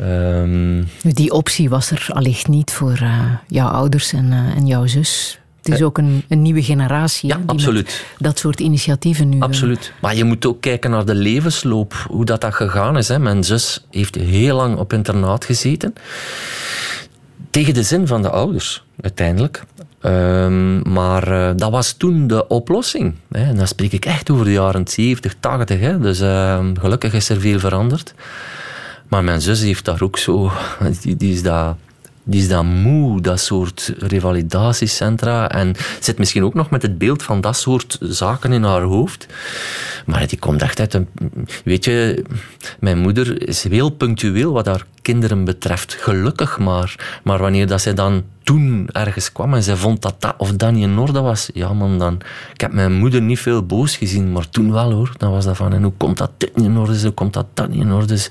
Ehm, 0.00 0.82
Die 1.02 1.32
optie 1.32 1.68
was 1.68 1.90
er 1.90 2.06
allicht 2.12 2.48
niet 2.48 2.70
voor 2.72 2.98
eh, 3.00 3.32
jouw 3.48 3.68
ouders 3.68 4.12
en, 4.12 4.32
eh, 4.32 4.56
en 4.56 4.66
jouw 4.66 4.86
zus. 4.86 5.38
Het 5.62 5.74
is 5.74 5.82
ook 5.82 5.98
een, 5.98 6.24
een 6.28 6.42
nieuwe 6.42 6.62
generatie 6.62 7.28
Ja, 7.28 7.36
die 7.36 7.46
absoluut. 7.46 8.04
dat 8.18 8.38
soort 8.38 8.60
initiatieven 8.60 9.28
nu... 9.28 9.40
Absoluut. 9.40 9.92
Maar 10.00 10.16
je 10.16 10.24
moet 10.24 10.46
ook 10.46 10.60
kijken 10.60 10.90
naar 10.90 11.04
de 11.04 11.14
levensloop, 11.14 12.06
hoe 12.08 12.24
dat, 12.24 12.40
dat 12.40 12.54
gegaan 12.54 12.96
is. 12.96 13.08
Hè. 13.08 13.18
Mijn 13.18 13.44
zus 13.44 13.86
heeft 13.90 14.14
heel 14.14 14.56
lang 14.56 14.76
op 14.76 14.92
internaat 14.92 15.44
gezeten. 15.44 15.94
Tegen 17.50 17.74
de 17.74 17.82
zin 17.82 18.06
van 18.06 18.22
de 18.22 18.30
ouders, 18.30 18.84
uiteindelijk. 19.00 19.64
Ehm, 20.04 20.92
maar 20.92 21.28
eh, 21.28 21.56
dat 21.56 21.70
was 21.70 21.92
toen 21.92 22.26
de 22.26 22.46
oplossing. 22.46 23.14
Hè. 23.30 23.42
En 23.42 23.56
dan 23.56 23.66
spreek 23.66 23.92
ik 23.92 24.04
echt 24.04 24.30
over 24.30 24.44
de 24.44 24.52
jaren 24.52 24.88
70, 24.88 25.34
80. 25.40 25.80
Hè. 25.80 25.98
Dus 25.98 26.20
ehm, 26.20 26.74
gelukkig 26.76 27.12
is 27.12 27.28
er 27.28 27.40
veel 27.40 27.58
veranderd. 27.58 28.14
Maar 29.08 29.24
mijn 29.24 29.40
zus 29.40 29.60
heeft 29.60 29.84
daar 29.84 30.02
ook 30.02 30.18
zo... 30.18 30.52
Die, 31.02 31.16
die 31.16 31.32
is 31.32 31.42
daar... 31.42 31.74
Die 32.26 32.40
is 32.40 32.48
dan 32.48 32.66
moe, 32.66 33.20
dat 33.20 33.40
soort 33.40 33.92
revalidatiecentra. 33.98 35.50
En 35.50 35.74
zit 36.00 36.18
misschien 36.18 36.44
ook 36.44 36.54
nog 36.54 36.70
met 36.70 36.82
het 36.82 36.98
beeld 36.98 37.22
van 37.22 37.40
dat 37.40 37.56
soort 37.56 37.98
zaken 38.00 38.52
in 38.52 38.62
haar 38.62 38.82
hoofd. 38.82 39.26
Maar 40.06 40.26
die 40.26 40.38
komt 40.38 40.62
echt 40.62 40.80
uit 40.80 40.94
een... 40.94 41.08
Weet 41.64 41.84
je, 41.84 42.24
mijn 42.80 42.98
moeder 42.98 43.48
is 43.48 43.62
heel 43.62 43.90
punctueel 43.90 44.52
wat 44.52 44.66
haar 44.66 44.84
kinderen 45.04 45.44
betreft. 45.44 45.96
Gelukkig 46.00 46.58
maar. 46.58 47.20
Maar 47.24 47.38
wanneer 47.38 47.66
dat 47.66 47.80
zij 47.80 47.94
dan 47.94 48.24
toen 48.44 48.88
ergens 48.92 49.32
kwam 49.32 49.54
en 49.54 49.62
zij 49.62 49.76
vond 49.76 50.02
dat 50.02 50.14
dat 50.18 50.34
of 50.36 50.52
dat 50.52 50.72
niet 50.72 50.82
in 50.82 50.98
orde 50.98 51.20
was, 51.20 51.50
ja 51.54 51.72
man, 51.72 51.98
dan... 51.98 52.18
Ik 52.52 52.60
heb 52.60 52.72
mijn 52.72 52.92
moeder 52.92 53.22
niet 53.22 53.40
veel 53.40 53.62
boos 53.62 53.96
gezien, 53.96 54.32
maar 54.32 54.48
toen 54.48 54.72
wel 54.72 54.92
hoor. 54.92 55.12
Dan 55.16 55.30
was 55.30 55.44
dat 55.44 55.56
van, 55.56 55.72
en 55.72 55.82
hoe 55.82 55.92
komt 55.96 56.18
dat 56.18 56.30
dit 56.36 56.56
niet 56.56 56.64
in 56.64 56.76
orde 56.76 56.92
is, 56.92 57.02
hoe 57.02 57.12
komt 57.12 57.32
dat 57.32 57.46
dat 57.54 57.68
niet 57.68 57.80
in 57.80 57.92
orde 57.92 58.14
is. 58.14 58.30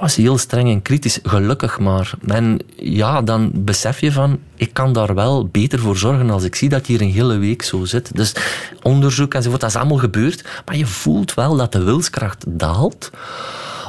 Was 0.00 0.16
heel 0.16 0.38
streng 0.38 0.68
en 0.68 0.82
kritisch, 0.82 1.18
gelukkig 1.22 1.78
maar. 1.78 2.10
En 2.26 2.58
ja, 2.76 3.22
dan 3.22 3.50
besef 3.54 4.00
je 4.00 4.12
van, 4.12 4.38
ik 4.54 4.72
kan 4.72 4.92
daar 4.92 5.14
wel 5.14 5.46
beter 5.46 5.78
voor 5.78 5.96
zorgen 5.96 6.30
als 6.30 6.44
ik 6.44 6.54
zie 6.54 6.68
dat 6.68 6.86
hier 6.86 7.00
een 7.00 7.12
hele 7.12 7.38
week 7.38 7.62
zo 7.62 7.84
zit. 7.84 8.16
Dus 8.16 8.34
onderzoek 8.82 9.34
enzovoort, 9.34 9.60
dat 9.60 9.70
is 9.70 9.76
allemaal 9.76 9.98
gebeurd. 9.98 10.44
Maar 10.66 10.76
je 10.76 10.86
voelt 10.86 11.34
wel 11.34 11.56
dat 11.56 11.72
de 11.72 11.82
wilskracht 11.82 12.44
daalt 12.48 13.10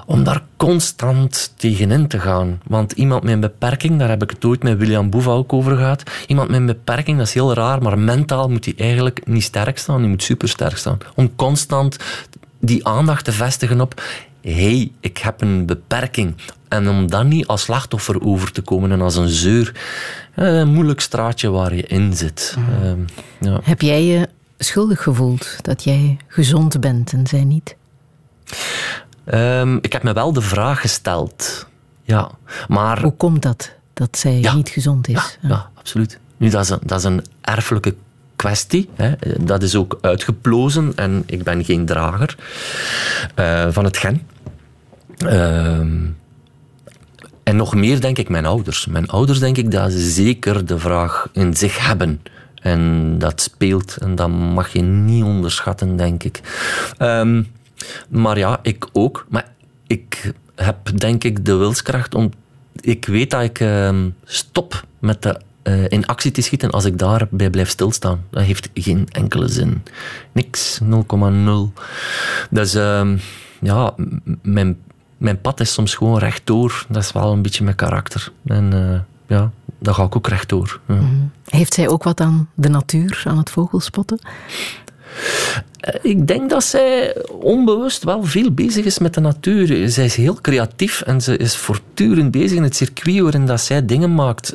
om 0.09 0.23
daar 0.23 0.43
constant 0.57 1.53
tegenin 1.55 2.07
te 2.07 2.19
gaan. 2.19 2.61
Want 2.67 2.91
iemand 2.91 3.23
met 3.23 3.33
een 3.33 3.39
beperking, 3.39 3.99
daar 3.99 4.09
heb 4.09 4.23
ik 4.23 4.29
het 4.29 4.45
ooit 4.45 4.63
met 4.63 4.77
William 4.77 5.09
Boeva 5.09 5.31
ook 5.31 5.53
over 5.53 5.77
gehad. 5.77 6.03
Iemand 6.27 6.49
met 6.49 6.59
een 6.59 6.65
beperking, 6.65 7.17
dat 7.17 7.27
is 7.27 7.33
heel 7.33 7.53
raar, 7.53 7.81
maar 7.81 7.99
mentaal 7.99 8.49
moet 8.49 8.65
hij 8.65 8.73
eigenlijk 8.77 9.25
niet 9.27 9.43
sterk 9.43 9.77
staan, 9.77 9.99
die 10.01 10.09
moet 10.09 10.23
supersterk 10.23 10.77
staan. 10.77 10.97
Om 11.15 11.35
constant 11.35 11.97
die 12.59 12.87
aandacht 12.87 13.25
te 13.25 13.31
vestigen 13.31 13.81
op 13.81 14.01
hey, 14.41 14.91
ik 14.99 15.17
heb 15.17 15.41
een 15.41 15.65
beperking. 15.65 16.35
En 16.67 16.89
om 16.89 17.07
dan 17.09 17.27
niet 17.27 17.47
als 17.47 17.61
slachtoffer 17.61 18.21
over 18.21 18.51
te 18.51 18.61
komen 18.61 18.91
en 18.91 19.01
als 19.01 19.15
een 19.15 19.27
zeur. 19.29 19.71
eh, 20.35 20.57
Een 20.57 20.73
moeilijk 20.73 20.99
straatje 21.01 21.49
waar 21.49 21.75
je 21.75 21.83
in 21.83 22.13
zit. 22.13 22.55
Ehm, 22.81 22.99
ja. 23.39 23.59
Heb 23.63 23.81
jij 23.81 24.03
je 24.05 24.27
schuldig 24.57 25.03
gevoeld 25.03 25.57
dat 25.61 25.83
jij 25.83 26.17
gezond 26.27 26.79
bent 26.79 27.13
en 27.13 27.27
zij 27.27 27.43
niet? 27.43 27.75
Ehm, 29.27 29.77
ik 29.81 29.93
heb 29.93 30.03
me 30.03 30.13
wel 30.13 30.33
de 30.33 30.41
vraag 30.41 30.81
gesteld. 30.81 31.67
Ja, 32.03 32.31
maar... 32.67 33.01
Hoe 33.01 33.15
komt 33.15 33.41
dat, 33.41 33.71
dat 33.93 34.17
zij 34.17 34.49
niet 34.53 34.69
gezond 34.69 35.07
is? 35.07 35.37
Ja, 35.41 35.69
absoluut. 35.73 36.19
Nu, 36.37 36.49
dat 36.49 36.63
is 36.63 36.69
een, 36.69 36.79
dat 36.83 36.99
is 36.99 37.03
een 37.03 37.25
erfelijke 37.41 37.95
kwestie. 38.35 38.89
Hè. 38.95 39.11
Dat 39.39 39.63
is 39.63 39.75
ook 39.75 39.97
uitgeplozen 40.01 40.91
en 40.95 41.23
ik 41.25 41.43
ben 41.43 41.65
geen 41.65 41.85
drager 41.85 42.37
eh, 43.35 43.67
van 43.69 43.83
het 43.83 43.97
gen. 43.97 44.21
Ehm, 45.17 46.05
en 47.43 47.55
nog 47.55 47.75
meer 47.75 48.01
denk 48.01 48.17
ik 48.17 48.29
mijn 48.29 48.45
ouders. 48.45 48.85
Mijn 48.85 49.07
ouders 49.07 49.39
denk 49.39 49.57
ik 49.57 49.71
dat 49.71 49.91
ze 49.91 50.09
zeker 50.09 50.65
de 50.65 50.79
vraag 50.79 51.29
in 51.31 51.55
zich 51.55 51.87
hebben. 51.87 52.21
En 52.55 53.15
dat 53.17 53.41
speelt 53.41 53.97
en 53.97 54.15
dat 54.15 54.29
mag 54.29 54.73
je 54.73 54.81
niet 54.81 55.23
onderschatten, 55.23 55.95
denk 55.95 56.23
ik. 56.23 56.41
Ehm, 56.97 57.43
maar 58.09 58.37
ja, 58.37 58.59
ik 58.61 58.87
ook. 58.91 59.25
Maar 59.29 59.51
ik 59.87 60.33
heb 60.55 60.99
denk 60.99 61.23
ik 61.23 61.45
de 61.45 61.55
wilskracht 61.55 62.15
om... 62.15 62.31
Ik 62.79 63.05
weet 63.05 63.31
dat 63.31 63.41
ik 63.41 63.59
ehm, 63.59 64.09
stop 64.23 64.85
met 64.99 65.21
de, 65.21 65.39
eh, 65.67 65.87
in 65.87 66.05
actie 66.05 66.31
te 66.31 66.41
schieten 66.41 66.69
als 66.69 66.85
ik 66.85 66.97
daarbij 66.97 67.49
blijf 67.49 67.69
stilstaan. 67.69 68.23
Dat 68.29 68.43
heeft 68.43 68.69
geen 68.73 69.07
enkele 69.11 69.47
zin. 69.47 69.83
Niks, 70.31 70.79
0,0. 70.83 71.73
Dus 72.49 72.73
ehm, 72.73 73.17
ja, 73.61 73.93
mijn, 74.41 74.77
mijn 75.17 75.41
pad 75.41 75.59
is 75.59 75.73
soms 75.73 75.95
gewoon 75.95 76.17
rechtdoor. 76.17 76.85
Dat 76.89 77.03
is 77.03 77.11
wel 77.11 77.31
een 77.31 77.41
beetje 77.41 77.63
mijn 77.63 77.75
karakter. 77.75 78.31
En 78.45 78.73
eh, 78.73 78.99
ja, 79.37 79.51
daar 79.79 79.93
ga 79.93 80.03
ik 80.03 80.15
ook 80.15 80.27
rechtdoor. 80.27 80.79
Ja. 80.87 80.99
Heeft 81.45 81.73
zij 81.73 81.87
ook 81.87 82.03
wat 82.03 82.19
aan 82.19 82.49
de 82.53 82.69
natuur, 82.69 83.23
aan 83.25 83.37
het 83.37 83.49
vogelspotten? 83.49 84.19
Eh, 85.79 85.93
Ik 86.01 86.27
denk 86.27 86.49
dat 86.49 86.63
zij 86.63 87.15
onbewust 87.41 88.03
wel 88.03 88.23
veel 88.23 88.51
bezig 88.51 88.85
is 88.85 88.99
met 88.99 89.13
de 89.13 89.21
natuur. 89.21 89.89
Zij 89.89 90.05
is 90.05 90.15
heel 90.15 90.37
creatief 90.41 91.01
en 91.01 91.21
ze 91.21 91.37
is 91.37 91.55
voortdurend 91.55 92.31
bezig 92.31 92.57
in 92.57 92.63
het 92.63 92.75
circuit 92.75 93.19
waarin 93.19 93.45
dat 93.45 93.61
zij 93.61 93.85
dingen 93.85 94.13
maakt. 94.13 94.53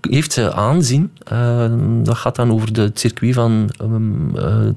Heeft 0.00 0.32
ze 0.32 0.52
aanzien. 0.52 1.12
Eh, 1.24 1.64
dat 2.02 2.16
gaat 2.16 2.36
dan 2.36 2.52
over 2.52 2.72
de, 2.72 2.80
het 2.80 3.00
circuit 3.00 3.34
van 3.34 3.70
um, 3.82 4.32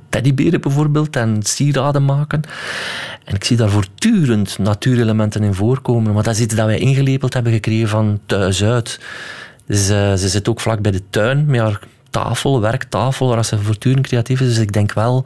teddyberen 0.10 0.61
bijvoorbeeld 0.61 1.15
en 1.15 1.38
sieraden 1.43 2.05
maken. 2.05 2.41
En 3.23 3.35
ik 3.35 3.43
zie 3.43 3.57
daar 3.57 3.69
voortdurend 3.69 4.57
natuurelementen 4.57 5.43
in 5.43 5.53
voorkomen. 5.53 6.14
Maar 6.14 6.23
dat 6.23 6.34
is 6.34 6.41
iets 6.41 6.55
dat 6.55 6.65
wij 6.65 6.80
ingelepeld 6.80 7.34
hebben 7.34 7.51
gekregen 7.51 7.88
van 7.88 8.19
thuis 8.26 8.64
uit. 8.64 8.99
Dus, 9.65 9.85
ze 9.88 10.27
zit 10.27 10.49
ook 10.49 10.60
vlak 10.60 10.81
bij 10.81 10.91
de 10.91 11.01
tuin 11.10 11.45
met 11.45 11.60
haar 11.60 11.80
tafel, 12.14 12.61
werktafel, 12.61 13.27
waar 13.27 13.45
ze 13.45 13.60
voortdurend 13.60 14.07
creatief 14.07 14.41
is. 14.41 14.48
Dus 14.48 14.57
ik 14.57 14.72
denk 14.72 14.94
wel 14.94 15.26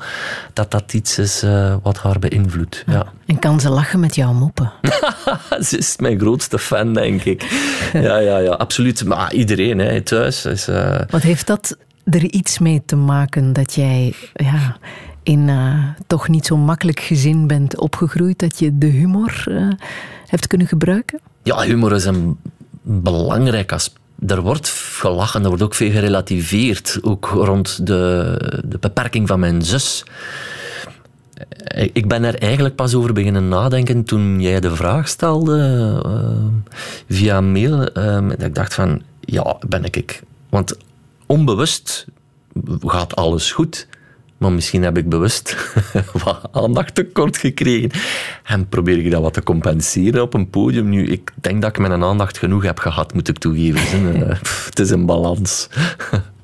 dat 0.54 0.72
dat 0.72 0.94
iets 0.94 1.18
is 1.20 1.44
eh, 1.44 1.76
wat 1.84 1.98
haar 1.98 2.20
beïnvloedt. 2.20 2.84
Ja. 2.88 3.06
En 3.26 3.40
kan 3.40 3.60
ze 3.60 3.70
lachen 3.70 4.00
met 4.00 4.16
jouw 4.16 4.34
moppen? 4.34 4.72
ze 5.68 5.78
is 5.78 5.98
mijn 5.98 6.20
grootste 6.20 6.60
fan, 6.60 6.94
denk 6.94 7.24
ik. 7.24 7.42
ja, 7.94 8.18
ja, 8.18 8.38
ja, 8.38 8.52
absoluut. 8.52 9.06
Maar 9.06 9.34
iedereen 9.34 9.80
hè, 9.80 10.02
thuis 10.02 10.46
is... 10.46 10.68
eh, 10.68 11.00
Wat 11.10 11.22
heeft 11.22 11.48
dat 11.48 11.78
er 12.04 12.24
iets 12.24 12.60
mee 12.60 12.82
te 12.86 12.96
maken 12.96 13.54
dat 13.54 13.74
jij 13.74 14.14
ja, 14.34 14.78
in 15.24 15.50
eh, 15.50 15.84
toch 16.08 16.28
niet 16.28 16.46
zo 16.46 16.58
makkelijk 16.58 17.00
gezin 17.00 17.48
bent 17.48 17.78
opgegroeid, 17.80 18.40
dat 18.40 18.60
je 18.60 18.78
de 18.78 18.88
humor 18.88 19.44
hebt 20.28 20.48
kunnen 20.48 20.68
gebruiken? 20.68 21.20
Ja, 21.44 21.62
humor 21.62 21.94
is 21.94 22.06
een 22.06 22.38
belangrijk 22.82 23.72
aspect. 23.72 24.06
Er 24.26 24.42
wordt 24.42 24.70
gelachen, 24.70 25.42
er 25.42 25.48
wordt 25.48 25.64
ook 25.64 25.74
veel 25.74 25.92
gerelativeerd. 25.92 27.00
Ook 27.02 27.26
rond 27.26 27.88
de, 27.88 28.62
de 28.66 28.78
beperking 28.78 29.28
van 29.28 29.40
mijn 29.40 29.62
zus. 29.62 30.04
Ik 31.94 32.08
ben 32.08 32.24
er 32.24 32.36
eigenlijk 32.36 32.76
pas 32.76 32.94
over 32.94 33.14
beginnen 33.14 33.48
nadenken 33.48 34.04
toen 34.04 34.42
jij 34.42 34.60
de 34.60 34.76
vraag 34.76 35.08
stelde 35.08 35.60
eh, 36.06 36.46
via 37.10 37.42
mail. 37.42 37.78
dat 38.28 38.42
ik 38.42 38.56
dacht 38.56 38.74
van, 38.74 39.02
ja, 39.20 39.58
ben 39.68 39.84
ik 39.84 39.96
ik. 39.96 40.22
Want 40.50 40.78
onbewust 41.26 42.06
gaat 42.80 43.16
alles 43.16 43.52
goed. 43.52 43.88
Maar 44.38 44.52
misschien 44.52 44.84
heb 44.84 44.98
ik 44.98 45.10
bewust 45.10 45.72
wat 46.24 46.48
aandacht 46.52 46.96
tekort 46.96 47.38
gekregen. 47.38 47.92
En 48.44 48.68
probeer 48.68 48.98
ik 48.98 49.12
dat 49.12 49.22
wat 49.22 49.34
te 49.34 49.44
compenseren 49.44 50.22
op 50.22 50.34
een 50.34 50.50
podium. 50.50 50.90
Nu, 50.90 51.08
ik 51.08 51.32
denk 51.36 51.62
dat 51.62 51.70
ik 51.70 51.88
mijn 51.88 52.04
aandacht 52.04 52.38
genoeg 52.38 52.64
heb 52.64 52.80
gehad, 52.80 53.14
moet 53.14 53.28
ik 53.28 53.38
toegeven. 53.38 54.28
Eh, 54.30 54.40
pff, 54.42 54.66
Het 54.66 54.80
is 54.80 54.90
een 54.90 55.06
balans. 55.06 55.68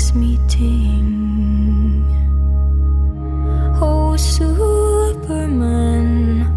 this 0.00 0.14
meeting. 0.14 2.06
Oh, 3.82 4.16
Superman, 4.16 5.60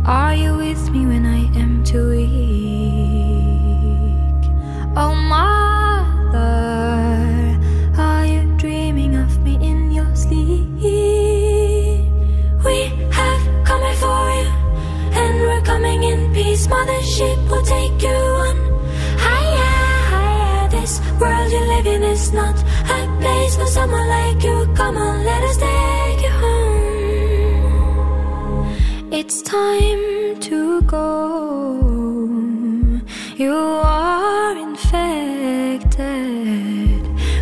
are 0.05 0.33
you 0.33 0.55
with 0.55 0.89
me 0.91 1.05
when 1.05 1.25
I 1.25 1.51
am 1.59 1.83
too 1.83 2.09
weak? 2.11 2.29
Oh, 4.95 5.13
Mother, 5.33 6.39
are 7.97 8.25
you 8.25 8.43
dreaming 8.57 9.17
of 9.17 9.37
me 9.43 9.55
in 9.55 9.91
your 9.91 10.15
sleep? 10.15 10.69
We 12.63 12.77
have 13.19 13.43
come 13.65 13.81
before 13.91 14.29
you, 14.39 14.49
and 15.19 15.33
we're 15.41 15.63
coming 15.63 16.03
in 16.03 16.33
peace. 16.33 16.67
Mothership 16.67 17.49
will 17.49 17.65
take 17.65 18.01
you 18.01 18.19
on 18.47 18.57
higher, 19.25 19.75
higher. 20.13 20.69
This 20.69 21.01
world 21.19 21.51
you 21.51 21.59
live 21.59 21.87
in 21.87 22.03
is 22.03 22.31
not 22.31 22.57
for 22.57 22.62
someone 23.73 24.07
like 24.07 24.43
you. 24.43 24.57
Come 24.75 24.97
on, 24.97 25.25
let 25.25 25.41
us 25.49 25.57
take 25.57 26.21
you 26.25 26.33
home. 26.43 27.73
It's 29.19 29.41
time 29.41 30.39
to 30.47 30.81
go. 30.83 31.03
You 33.43 33.55
are 33.55 34.55
infected. 34.67 36.01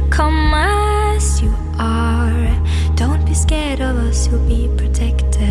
Come 0.09 0.53
as 0.53 1.41
you 1.43 1.53
are. 1.77 2.47
Don't 2.95 3.23
be 3.25 3.33
scared 3.33 3.81
of 3.81 3.97
us, 4.07 4.27
you'll 4.27 4.47
be 4.47 4.69
protected. 4.77 5.41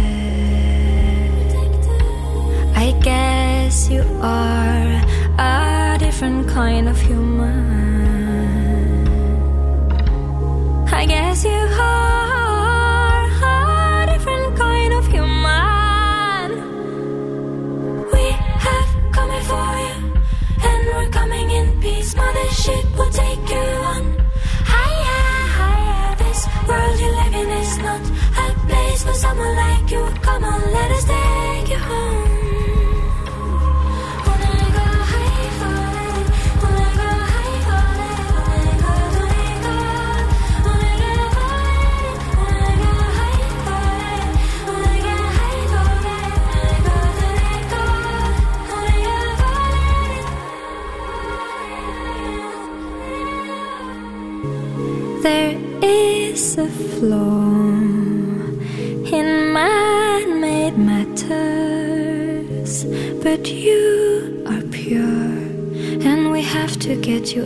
I 2.84 2.86
guess 3.08 3.90
you 3.90 4.02
are 4.22 4.92
a 5.38 5.98
different 5.98 6.48
kind 6.48 6.88
of 6.88 6.98
human. 7.08 7.39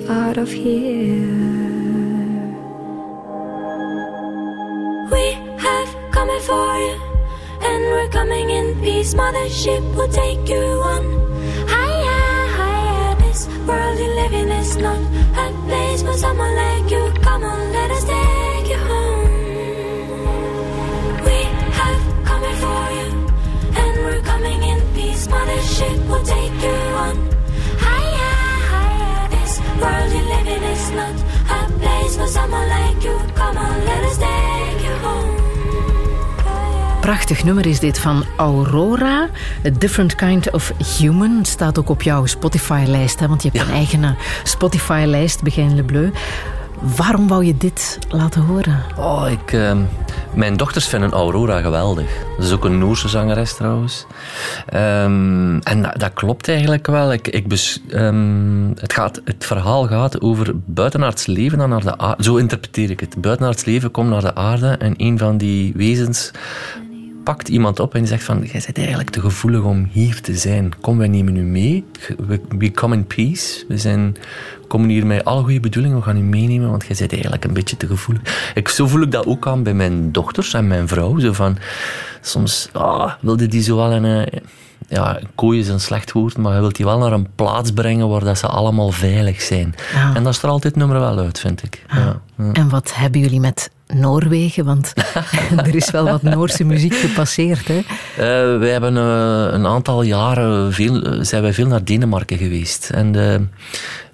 Out 0.08 0.36
of 0.36 0.50
here. 0.50 1.23
Prachtig 37.04 37.44
nummer 37.44 37.66
is 37.66 37.80
dit 37.80 37.98
van 37.98 38.24
Aurora. 38.36 39.28
A 39.66 39.70
Different 39.78 40.14
Kind 40.14 40.50
of 40.50 40.72
Human. 40.98 41.44
Staat 41.44 41.78
ook 41.78 41.88
op 41.88 42.02
jouw 42.02 42.26
Spotify-lijst. 42.26 43.20
hè, 43.20 43.28
Want 43.28 43.42
je 43.42 43.50
hebt 43.52 43.68
een 43.68 43.74
eigen 43.74 44.04
eh, 44.04 44.10
Spotify-lijst, 44.42 45.42
Begin 45.42 45.74
Le 45.74 45.82
Bleu. 45.82 46.10
Waarom 46.96 47.28
wou 47.28 47.44
je 47.44 47.56
dit 47.56 47.98
laten 48.08 48.42
horen? 48.42 48.82
Oh, 48.98 49.26
ik, 49.30 49.52
ehm, 49.52 49.78
mijn 50.34 50.56
dochters 50.56 50.86
vinden 50.86 51.12
Aurora 51.12 51.60
geweldig. 51.60 52.24
Dat 52.36 52.46
is 52.46 52.52
ook 52.52 52.64
een 52.64 52.78
Noorse 52.78 53.08
zangeres 53.08 53.54
trouwens. 53.54 54.06
Ehm, 54.66 55.58
en 55.58 55.82
dat, 55.96 56.12
klopt 56.12 56.48
eigenlijk 56.48 56.86
wel. 56.86 57.12
Ik, 57.12 57.28
ik 57.28 57.46
ehm, 57.88 58.68
het, 58.74 58.92
gaat, 58.92 59.20
het 59.24 59.46
verhaal 59.46 59.86
gaat 59.86 60.20
over 60.20 60.52
buitenaards 60.64 61.26
leven 61.26 61.58
dat 61.58 61.68
naar 61.68 61.82
de 61.82 61.98
aarde... 61.98 62.22
Zo 62.22 62.36
interpreteer 62.36 62.90
ik 62.90 63.00
het. 63.00 63.20
Buitenaards 63.20 63.64
leven 63.64 63.90
komt 63.90 64.10
naar 64.10 64.20
de 64.20 64.34
aarde 64.34 64.68
en 64.68 64.94
een 64.96 65.18
van 65.18 65.38
die 65.38 65.72
wezens 65.76 66.30
pakt 67.24 67.48
iemand 67.48 67.80
op 67.80 67.94
en 67.94 67.98
die 68.00 68.08
zegt 68.08 68.24
van, 68.24 68.38
jij 68.42 68.62
bent 68.64 68.78
eigenlijk 68.78 69.10
te 69.10 69.20
gevoelig 69.20 69.62
om 69.62 69.88
hier 69.92 70.20
te 70.20 70.34
zijn. 70.36 70.72
Kom, 70.80 70.98
wij 70.98 71.08
nemen 71.08 71.36
u 71.36 71.42
mee. 71.42 71.84
We, 72.58 72.70
come 72.70 72.94
in 72.94 73.06
peace. 73.06 73.64
We 73.68 73.78
zijn, 73.78 74.16
komen 74.68 74.88
hier 74.88 75.06
met 75.06 75.24
alle 75.24 75.42
goede 75.42 75.60
bedoelingen. 75.60 75.96
We 75.96 76.02
gaan 76.02 76.16
u 76.16 76.20
meenemen, 76.22 76.70
want 76.70 76.86
jij 76.86 76.96
bent 76.98 77.12
eigenlijk 77.12 77.44
een 77.44 77.52
beetje 77.52 77.76
te 77.76 77.86
gevoelig. 77.86 78.52
Ik, 78.54 78.68
zo 78.68 78.86
voel 78.86 79.02
ik 79.02 79.10
dat 79.10 79.26
ook 79.26 79.46
aan 79.46 79.62
bij 79.62 79.74
mijn 79.74 80.12
dochters 80.12 80.54
en 80.54 80.66
mijn 80.66 80.88
vrouw. 80.88 81.18
Zo 81.18 81.32
van, 81.32 81.56
soms 82.20 82.68
ah, 82.72 83.12
wilde 83.20 83.46
die 83.46 83.62
zo 83.62 83.76
wel 83.76 83.92
een... 83.92 84.26
eh, 84.26 84.40
Ja, 84.88 85.18
kooi 85.34 85.58
is 85.60 85.68
een 85.68 85.80
slecht 85.80 86.12
woord, 86.12 86.36
maar 86.36 86.54
je 86.54 86.60
wilt 86.60 86.76
die 86.76 86.84
wel 86.84 86.98
naar 86.98 87.12
een 87.12 87.28
plaats 87.34 87.72
brengen 87.72 88.08
waar 88.08 88.24
dat 88.24 88.38
ze 88.38 88.46
allemaal 88.46 88.90
veilig 88.90 89.42
zijn. 89.42 89.74
Ja. 89.94 90.14
En 90.14 90.22
dat 90.24 90.34
straalt 90.34 90.62
dit 90.62 90.76
nummer 90.76 91.00
wel 91.00 91.18
uit, 91.18 91.40
vind 91.40 91.62
ik. 91.62 91.84
Ja. 91.88 92.20
Ja. 92.38 92.52
En 92.52 92.68
wat 92.68 92.94
hebben 92.94 93.20
jullie 93.20 93.40
met 93.40 93.70
Noorwegen? 93.86 94.64
Want 94.64 94.92
er 95.66 95.74
is 95.74 95.90
wel 95.90 96.04
wat 96.04 96.22
Noorse 96.22 96.64
muziek 96.64 96.94
gepasseerd. 96.94 97.68
Hè? 97.68 97.78
Eh, 98.16 98.58
wij 98.58 98.70
hebben 98.70 98.96
eh, 98.96 99.46
een 99.50 99.66
aantal 99.66 100.02
jaren 100.02 100.72
veel, 100.72 101.02
eh, 101.02 101.18
zijn 101.20 101.42
wij 101.42 101.52
veel 101.52 101.66
naar 101.66 101.84
Denemarken 101.84 102.38
geweest. 102.38 102.90
En 102.90 103.12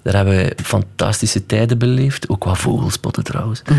daar 0.03 0.15
hebben 0.15 0.33
wij 0.33 0.53
fantastische 0.63 1.45
tijden 1.45 1.77
beleefd. 1.77 2.29
Ook 2.29 2.43
wat 2.43 2.57
vogelspotten 2.57 3.23
trouwens. 3.23 3.61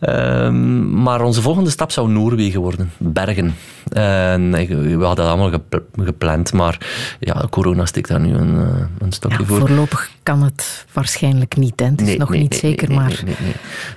Ehm, 0.00 1.02
maar 1.02 1.20
onze 1.22 1.42
volgende 1.42 1.70
stap 1.70 1.90
zou 1.90 2.08
Noorwegen 2.10 2.60
worden. 2.60 2.90
Bergen. 2.98 3.54
En 3.92 4.54
ik- 4.54 4.68
we 4.68 4.90
hadden 5.04 5.24
dat 5.24 5.26
allemaal 5.26 5.50
gep- 5.50 5.82
gepland. 6.02 6.52
Maar 6.52 6.78
ja, 7.20 7.44
corona 7.50 7.86
stikt 7.86 8.08
daar 8.08 8.20
nu 8.20 8.34
een, 8.34 8.56
eh, 8.56 8.84
een 8.98 9.12
stokje 9.12 9.38
Ja, 9.38 9.44
voor. 9.44 9.58
voorlopig 9.58 10.10
kan 10.22 10.42
het 10.42 10.86
waarschijnlijk 10.92 11.56
niet. 11.56 11.80
Hè? 11.80 11.86
Het 11.86 12.00
is 12.00 12.06
Nee, 12.06 12.18
nog 12.18 12.30
nee, 12.30 12.40
niet 12.40 12.50
nee, 12.50 12.60
zeker, 12.60 12.92
maar... 12.92 13.20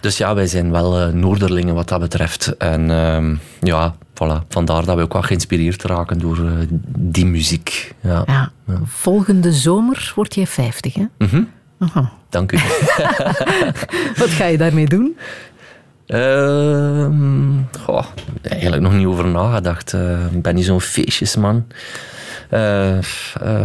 Dus 0.02 0.18
ja, 0.18 0.36
wij 0.36 0.48
zijn 0.48 0.72
wel 0.72 1.00
eh, 1.00 1.08
Noorderlingen 1.14 1.76
wat 1.76 1.88
dat 1.90 2.00
betreft. 2.00 2.58
En 2.58 2.92
ehm, 2.92 3.36
ja, 3.62 3.96
voilà. 4.14 4.48
vandaar 4.50 4.86
dat 4.86 4.96
we 4.96 5.02
ook 5.02 5.14
wel 5.14 5.22
geïnspireerd 5.22 5.84
raken 5.84 6.20
door 6.20 6.38
eh, 6.38 6.52
die 6.98 7.26
muziek. 7.26 7.94
Ja. 8.02 8.24
Ja, 8.26 8.52
volgende 8.86 9.52
zomer 9.54 10.12
word 10.16 10.36
jij 10.36 10.48
50, 10.48 10.94
hè? 10.94 11.06
Mhm. 11.18 11.44
Aha. 11.80 12.12
Dank 12.30 12.52
u. 12.52 12.58
Wat 14.20 14.30
ga 14.30 14.46
je 14.46 14.58
daarmee 14.58 14.86
doen? 14.88 15.18
Ehm, 16.06 17.52
goh, 17.82 18.06
eigenlijk 18.42 18.82
nog 18.82 18.94
niet 18.94 19.06
over 19.06 19.28
nagedacht. 19.28 19.94
Eh, 19.94 20.26
Ik 20.34 20.42
ben 20.42 20.56
niet 20.56 20.66
zo'n 20.66 20.82
feestjesman. 20.82 21.66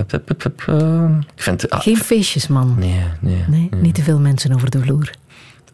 Pup, 0.06 0.22
pup, 0.24 0.38
pup, 0.38 0.62
eh, 0.66 1.08
ik 1.34 1.42
vind... 1.42 1.70
ah, 1.70 1.80
Geen 1.80 1.96
feestjesman. 1.96 2.74
Nee, 2.78 3.00
nee. 3.20 3.44
Nee, 3.48 3.68
niet 3.80 3.94
te 3.94 4.02
veel 4.02 4.18
mensen 4.18 4.54
over 4.54 4.70
de 4.70 4.80
vloer. 4.80 5.10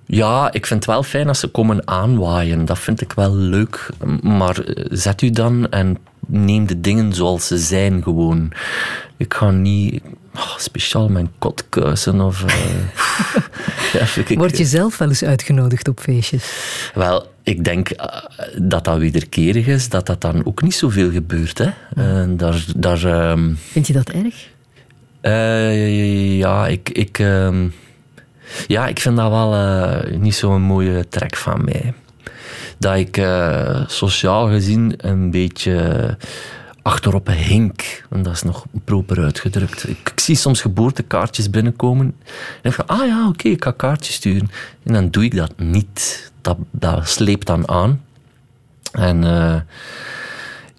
Ja, 0.06 0.52
ik 0.52 0.66
vind 0.66 0.84
het 0.84 0.94
wel 0.94 1.02
fijn 1.02 1.28
als 1.28 1.38
ze 1.40 1.46
komen 1.48 1.88
aanwaaien. 1.88 2.64
Dat 2.64 2.78
vind 2.78 3.00
ik 3.00 3.12
wel 3.12 3.34
leuk. 3.34 3.88
Maar 4.22 4.58
eh, 4.58 4.84
zet 4.90 5.22
u 5.22 5.30
dan 5.30 5.70
en 5.70 5.98
neem 6.26 6.66
de 6.66 6.80
dingen 6.80 7.12
zoals 7.12 7.46
ze 7.46 7.58
zijn 7.58 8.02
gewoon. 8.02 8.52
Ik 9.16 9.34
ga 9.34 9.50
niet 9.50 10.02
oh, 10.34 10.56
speciaal 10.58 11.08
mijn 11.08 11.30
kot 11.38 11.64
kuisen 11.68 12.20
of... 12.20 12.44
eh, 12.44 12.54
ja, 14.00 14.06
vind 14.06 14.30
ik- 14.30 14.38
Word 14.38 14.58
je 14.58 14.64
zelf 14.64 14.98
wel 14.98 15.08
eens 15.08 15.24
uitgenodigd 15.24 15.88
op 15.88 16.00
feestjes? 16.00 16.52
Wel, 16.94 17.26
ik 17.42 17.64
denk 17.64 17.88
eh, 17.90 18.22
dat 18.58 18.84
dat 18.84 18.98
wederkerig 18.98 19.66
is, 19.66 19.88
dat 19.88 20.06
dat 20.06 20.20
dan 20.20 20.46
ook 20.46 20.62
niet 20.62 20.74
zoveel 20.74 21.10
gebeurt. 21.10 21.58
Hè? 21.58 21.70
Eh, 21.96 22.28
daar... 22.36 22.64
daar 22.76 23.04
ehm, 23.04 23.52
Vind 23.70 23.86
je 23.86 23.92
dat 23.92 24.08
erg? 24.10 24.48
eh, 25.20 26.38
ja, 26.38 26.66
ik... 26.66 26.88
ik 26.88 27.18
ehm, 27.18 27.68
ja, 28.66 28.86
ik 28.86 29.00
vind 29.00 29.16
dat 29.16 29.30
wel 29.30 29.54
eh, 29.54 30.16
niet 30.18 30.34
zo'n 30.34 30.62
mooie 30.62 31.08
trek 31.08 31.36
van 31.36 31.64
mij. 31.64 31.94
Dat 32.78 32.96
ik 32.96 33.16
eh, 33.16 33.82
sociaal 33.86 34.48
gezien 34.48 34.94
een 34.96 35.30
beetje 35.30 36.16
achterop 36.82 37.28
hink. 37.28 38.04
En 38.10 38.22
dat 38.22 38.32
is 38.32 38.42
nog 38.42 38.64
proper 38.84 39.22
uitgedrukt. 39.22 39.88
Ik, 39.88 40.10
ik 40.12 40.20
zie 40.20 40.36
soms 40.36 40.60
geboortekaartjes 40.60 41.50
binnenkomen. 41.50 42.14
En 42.62 42.70
ik 42.70 42.72
van, 42.72 42.86
ah 42.86 43.06
ja, 43.06 43.28
oké, 43.28 43.48
ik 43.48 43.64
ga 43.64 43.70
kaartjes 43.70 44.14
sturen. 44.14 44.50
En 44.82 44.92
dan 44.92 45.10
doe 45.10 45.24
ik 45.24 45.36
dat 45.36 45.52
niet. 45.56 46.32
Dat, 46.40 46.56
dat 46.70 47.08
sleept 47.08 47.46
dan 47.46 47.68
aan. 47.68 48.02
En 48.92 49.24
eh, 49.24 49.56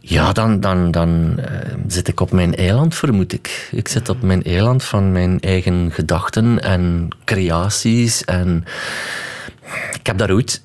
ja, 0.08 0.32
dan, 0.32 0.60
dan, 0.60 0.92
dan 0.92 1.40
eh, 1.40 1.74
zit 1.88 2.08
ik 2.08 2.20
op 2.20 2.32
mijn 2.32 2.56
eiland, 2.56 2.96
vermoed 2.96 3.34
ik. 3.34 3.70
Ik 3.72 3.88
zit 3.88 4.10
op 4.10 4.22
mijn 4.22 4.44
eiland 4.44 4.84
van 4.84 5.12
mijn 5.12 5.40
eigen 5.40 5.92
gedachten 5.92 6.62
en 6.62 7.08
creaties. 7.24 8.24
En 8.24 8.66
ik 9.94 10.08
heb 10.08 10.18
daar 10.18 10.32
ooit 10.32 10.62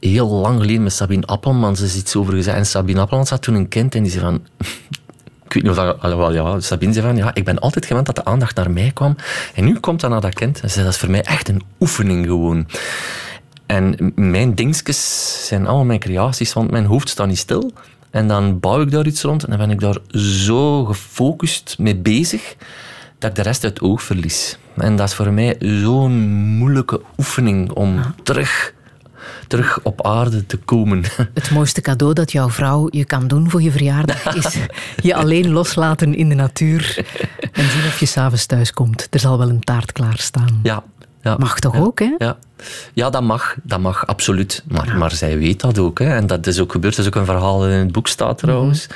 heel 0.00 0.28
lang 0.28 0.60
geleden 0.60 0.82
met 0.82 0.92
Sabine 0.92 1.26
Appelmans 1.26 1.80
eens 1.80 1.96
iets 1.96 2.16
over 2.16 2.34
gezegd. 2.34 2.56
En 2.56 2.66
Sabine 2.66 3.00
Appelmans 3.00 3.30
had 3.30 3.42
toen 3.42 3.54
een 3.54 3.68
kind 3.68 3.94
en 3.94 4.02
die 4.02 4.12
zei 4.12 4.24
van... 4.24 4.42
Ik 5.46 5.62
weet 5.62 5.62
niet 5.62 5.78
of 5.78 5.84
dat... 5.84 6.00
alhoewel, 6.00 6.32
ja, 6.32 6.60
Sabine 6.60 6.92
zei 6.92 7.06
van, 7.06 7.16
ja, 7.16 7.34
ik 7.34 7.44
ben 7.44 7.58
altijd 7.58 7.86
gewend 7.86 8.06
dat 8.06 8.16
de 8.16 8.24
aandacht 8.24 8.56
naar 8.56 8.70
mij 8.70 8.90
kwam. 8.94 9.16
En 9.54 9.64
nu 9.64 9.80
komt 9.80 10.00
dat 10.00 10.10
naar 10.10 10.20
dat 10.20 10.34
kind. 10.34 10.60
En 10.60 10.68
ze 10.68 10.74
zei, 10.74 10.84
dat 10.84 10.94
is 10.94 11.00
voor 11.00 11.10
mij 11.10 11.22
echt 11.22 11.48
een 11.48 11.62
oefening 11.80 12.26
gewoon. 12.26 12.66
En 13.66 14.12
mijn 14.14 14.54
dingetjes 14.54 15.46
zijn 15.46 15.66
allemaal 15.66 15.84
mijn 15.84 15.98
creaties, 15.98 16.52
want 16.52 16.70
mijn 16.70 16.84
hoofd 16.84 17.08
staat 17.08 17.26
niet 17.26 17.38
stil. 17.38 17.72
En 18.12 18.28
dan 18.28 18.60
bouw 18.60 18.80
ik 18.80 18.90
daar 18.90 19.06
iets 19.06 19.22
rond 19.22 19.44
en 19.44 19.50
dan 19.50 19.58
ben 19.58 19.70
ik 19.70 19.80
daar 19.80 19.98
zo 20.20 20.84
gefocust 20.84 21.76
mee 21.78 21.96
bezig 21.96 22.56
dat 23.18 23.30
ik 23.30 23.36
de 23.36 23.42
rest 23.42 23.64
uit 23.64 23.72
het 23.72 23.82
oog 23.82 24.02
verlies. 24.02 24.58
En 24.76 24.96
dat 24.96 25.08
is 25.08 25.14
voor 25.14 25.32
mij 25.32 25.56
zo'n 25.58 26.12
moeilijke 26.56 27.00
oefening 27.18 27.70
om 27.70 28.14
terug, 28.22 28.74
terug 29.46 29.78
op 29.82 30.06
aarde 30.06 30.46
te 30.46 30.56
komen. 30.56 31.04
Het 31.34 31.50
mooiste 31.50 31.80
cadeau 31.80 32.12
dat 32.12 32.32
jouw 32.32 32.50
vrouw 32.50 32.88
je 32.90 33.04
kan 33.04 33.28
doen 33.28 33.50
voor 33.50 33.62
je 33.62 33.70
verjaardag 33.70 34.34
is 34.34 34.56
je 35.02 35.14
alleen 35.22 35.50
loslaten 35.50 36.14
in 36.14 36.28
de 36.28 36.34
natuur 36.34 37.04
en 37.52 37.70
zien 37.70 37.86
of 37.86 38.00
je 38.00 38.06
s'avonds 38.06 38.46
thuis 38.46 38.72
komt. 38.72 39.06
Er 39.10 39.20
zal 39.20 39.38
wel 39.38 39.48
een 39.48 39.60
taart 39.60 39.92
klaarstaan. 39.92 40.60
Ja. 40.62 40.84
Ja 41.22 41.36
Mag 41.38 41.58
toch 41.58 41.74
ja, 41.74 41.80
ook, 41.80 41.98
hè? 41.98 42.14
Ja. 42.18 42.36
ja, 42.94 43.10
dat 43.10 43.22
mag. 43.22 43.56
Dat 43.62 43.80
mag, 43.80 44.06
absoluut. 44.06 44.62
Maar, 44.68 44.96
maar 44.96 45.10
zij 45.10 45.38
weet 45.38 45.60
dat 45.60 45.78
ook. 45.78 45.98
Hè. 45.98 46.14
En 46.14 46.26
dat 46.26 46.46
is 46.46 46.60
ook 46.60 46.72
gebeurd. 46.72 46.96
Dat 46.96 47.04
is 47.04 47.10
ook 47.10 47.20
een 47.20 47.26
verhaal 47.26 47.58
dat 47.60 47.68
in 47.68 47.74
het 47.74 47.92
boek 47.92 48.08
staat 48.08 48.38
trouwens. 48.38 48.86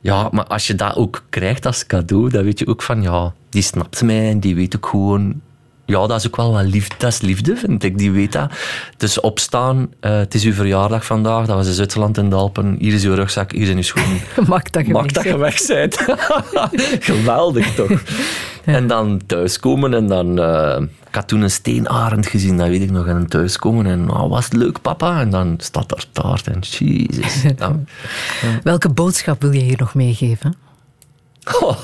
Ja, 0.00 0.28
maar 0.32 0.44
als 0.44 0.66
je 0.66 0.74
dat 0.74 0.96
ook 0.96 1.24
krijgt 1.30 1.66
als 1.66 1.86
cadeau, 1.86 2.30
dan 2.30 2.44
weet 2.44 2.58
je 2.58 2.66
ook 2.66 2.82
van, 2.82 3.02
ja, 3.02 3.32
die 3.48 3.62
snapt 3.62 4.02
mij 4.02 4.30
en 4.30 4.40
die 4.40 4.54
weet 4.54 4.76
ook 4.76 4.86
gewoon... 4.86 5.40
Ja, 5.86 6.06
dat 6.06 6.18
is 6.18 6.26
ook 6.26 6.36
wel 6.36 6.52
wat 6.52 6.64
liefde. 6.64 6.94
Dat 6.98 7.12
is 7.12 7.20
liefde, 7.20 7.56
vind 7.56 7.82
ik. 7.82 7.98
Die 7.98 8.10
weet 8.12 8.32
dat. 8.32 8.52
Dus 8.96 9.20
opstaan, 9.20 9.90
eh, 10.00 10.16
het 10.16 10.34
is 10.34 10.44
uw 10.44 10.52
verjaardag 10.52 11.04
vandaag, 11.04 11.46
dat 11.46 11.56
was 11.56 11.66
in 11.66 11.72
Zwitserland 11.72 12.18
in 12.18 12.30
de 12.30 12.36
Alpen. 12.36 12.76
Hier 12.78 12.92
is 12.92 13.04
uw 13.04 13.14
rugzak, 13.14 13.52
hier 13.52 13.64
zijn 13.64 13.76
uw 13.76 13.82
schoenen. 13.82 14.20
Mag 14.46 14.62
dat 14.62 14.86
je 14.86 14.92
Mag 14.92 15.02
weg 15.02 15.12
dat 15.12 15.24
je 15.24 15.36
weg 15.36 15.66
bent. 15.66 15.96
Geweldig 17.10 17.74
toch? 17.74 18.02
En 18.64 18.86
dan 18.86 19.20
thuiskomen 19.26 19.94
en 19.94 20.06
dan... 20.06 20.38
eh, 20.38 20.82
ik 21.12 21.18
had 21.18 21.28
toen 21.28 21.40
een 21.40 21.50
steenarend 21.50 22.26
gezien, 22.26 22.56
dat 22.56 22.68
weet 22.68 22.82
ik 22.82 22.90
nog. 22.90 23.06
En 23.06 23.26
thuiskomen 23.26 23.86
en 23.86 24.10
oh, 24.10 24.30
was 24.30 24.44
het 24.44 24.52
leuk, 24.52 24.80
papa? 24.80 25.20
En 25.20 25.30
dan 25.30 25.54
staat 25.58 25.92
er 25.92 26.04
taart 26.12 26.46
en 26.46 26.60
jezus. 26.60 27.42
Nou, 27.58 27.76
Welke 28.62 28.88
boodschap 28.88 29.42
wil 29.42 29.52
je 29.52 29.60
hier 29.60 29.78
nog 29.78 29.94
meegeven? 29.94 30.54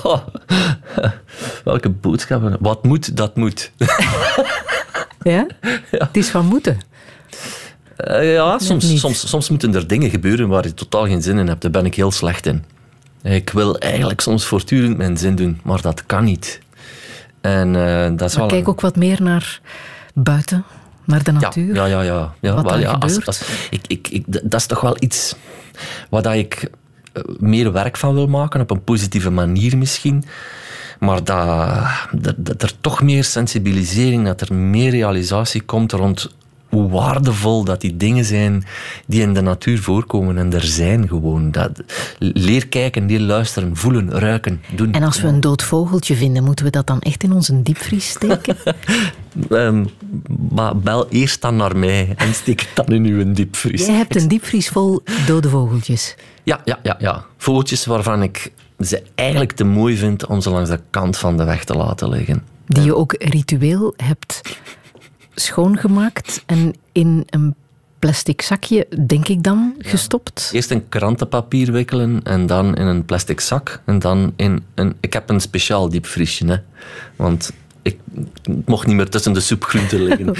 welke 1.63 1.89
boodschappen? 1.89 2.57
Wat 2.59 2.83
moet, 2.83 3.17
dat 3.17 3.35
moet. 3.35 3.71
Ja? 5.21 5.47
Het 5.89 6.17
is 6.17 6.29
van 6.29 6.45
moeten. 6.45 6.77
Eh, 7.95 8.33
ja, 8.33 8.59
soms, 8.59 8.99
soms, 8.99 9.29
soms 9.29 9.49
moeten 9.49 9.75
er 9.75 9.87
dingen 9.87 10.09
gebeuren 10.09 10.47
waar 10.47 10.63
je 10.63 10.73
totaal 10.73 11.05
geen 11.05 11.21
zin 11.21 11.37
in 11.37 11.47
hebt. 11.47 11.61
Daar 11.61 11.71
ben 11.71 11.85
ik 11.85 11.95
heel 11.95 12.11
slecht 12.11 12.45
in. 12.45 12.63
Ik 13.23 13.49
wil 13.49 13.77
eigenlijk 13.77 14.21
soms 14.21 14.45
voortdurend 14.45 14.97
mijn 14.97 15.17
zin 15.17 15.35
doen, 15.35 15.59
maar 15.63 15.81
dat 15.81 16.05
kan 16.05 16.23
niet. 16.23 16.59
En 17.41 17.75
eh, 17.75 18.17
dat 18.17 18.29
is 18.29 18.35
Maar 18.37 18.47
wel 18.47 18.55
kijk 18.55 18.69
ook 18.69 18.81
wat 18.81 18.95
meer 18.95 19.21
naar 19.21 19.61
buiten, 20.13 20.63
naar 21.05 21.23
de 21.23 21.31
natuur. 21.31 21.75
Ja, 21.75 21.85
ja, 21.85 22.01
ja. 22.01 22.33
ja. 22.39 22.53
Wat 22.53 22.63
wel, 22.63 22.79
ja 22.79 22.91
als, 22.91 23.01
gebeurt. 23.01 23.27
als, 23.27 23.41
ik, 23.69 23.81
ik, 23.87 24.07
ik, 24.07 24.23
dat 24.27 24.59
is 24.59 24.65
toch 24.65 24.81
wel 24.81 24.95
iets 24.99 25.35
waar 26.09 26.21
dat 26.21 26.33
ik 26.33 26.69
eh, 27.13 27.23
meer 27.37 27.71
werk 27.71 27.97
van 27.97 28.13
wil 28.13 28.27
maken, 28.27 28.61
op 28.61 28.71
een 28.71 28.83
positieve 28.83 29.29
manier 29.29 29.77
misschien. 29.77 30.23
Maar 30.99 31.23
dat, 31.23 31.83
dat, 32.11 32.35
dat 32.37 32.61
er 32.61 32.73
toch 32.81 33.01
meer 33.01 33.23
sensibilisering, 33.23 34.25
dat 34.25 34.41
er 34.41 34.53
meer 34.53 34.89
realisatie 34.89 35.61
komt 35.61 35.91
rond 35.91 36.31
hoe 36.69 36.89
waardevol 36.89 37.63
dat 37.63 37.81
die 37.81 37.97
dingen 37.97 38.25
zijn 38.25 38.63
die 39.05 39.21
in 39.21 39.33
de 39.33 39.41
natuur 39.41 39.79
voorkomen. 39.79 40.37
En 40.37 40.53
er 40.53 40.63
zijn 40.63 41.07
gewoon. 41.07 41.51
Dat, 41.51 41.83
leer 42.19 42.67
kijken, 42.67 43.05
leer 43.05 43.19
luisteren, 43.19 43.75
voelen, 43.75 44.11
ruiken, 44.11 44.61
doen. 44.75 44.93
En 44.93 45.03
als 45.03 45.21
we 45.21 45.27
een 45.27 45.41
dood 45.41 45.63
vogeltje 45.63 46.15
vinden, 46.15 46.43
moeten 46.43 46.65
we 46.65 46.71
dat 46.71 46.87
dan 46.87 47.01
echt 47.01 47.23
in 47.23 47.31
onze 47.31 47.61
diepvries 47.61 48.09
steken? 48.09 48.57
Ehm, 49.49 49.85
maar 50.51 50.77
bel 50.77 51.09
eerst 51.09 51.41
dan 51.41 51.55
naar 51.55 51.77
mij 51.77 52.13
en 52.15 52.33
steek 52.33 52.59
het 52.59 52.85
dan 52.85 52.95
in 52.95 53.05
uw 53.05 53.33
diepvries. 53.33 53.85
Jij 53.85 53.95
hebt 53.95 54.15
een 54.15 54.27
diepvries 54.27 54.69
vol 54.69 55.01
dode 55.27 55.49
vogeltjes. 55.49 56.15
Ja, 56.43 56.61
ja, 56.65 56.79
ja, 56.83 56.95
ja. 56.99 57.25
Vogeltjes 57.37 57.85
waarvan 57.85 58.23
ik 58.23 58.51
ze 58.79 59.03
eigenlijk 59.15 59.51
te 59.51 59.63
mooi 59.63 59.97
vind 59.97 60.25
om 60.25 60.41
ze 60.41 60.49
langs 60.49 60.69
de 60.69 60.79
kant 60.89 61.17
van 61.17 61.37
de 61.37 61.43
weg 61.43 61.63
te 61.63 61.73
laten 61.73 62.09
liggen. 62.09 62.43
Die 62.65 62.83
je 62.83 62.95
ook 62.95 63.15
ritueel 63.17 63.93
hebt 63.97 64.41
schoongemaakt 65.39 66.43
en 66.45 66.73
in 66.91 67.23
een 67.29 67.55
plastic 67.99 68.41
zakje, 68.41 68.87
denk 69.05 69.27
ik 69.27 69.43
dan, 69.43 69.75
gestopt. 69.77 70.49
Eerst 70.53 70.71
in 70.71 70.89
krantenpapier 70.89 71.71
wikkelen 71.71 72.21
en 72.23 72.45
dan 72.45 72.75
in 72.75 72.85
een 72.85 73.05
plastic 73.05 73.39
zak. 73.39 73.81
En 73.85 73.99
dan 73.99 74.33
in 74.35 74.63
een... 74.75 74.95
Ik 74.99 75.13
heb 75.13 75.29
een 75.29 75.41
speciaal 75.41 75.89
diepvriesje, 75.89 76.45
hè. 76.45 76.57
Want 77.15 77.51
ik 77.81 77.99
mocht 78.65 78.87
niet 78.87 78.95
meer 78.95 79.09
tussen 79.09 79.33
de 79.33 79.39
soepgroenten 79.39 80.03
liggen. 80.07 80.33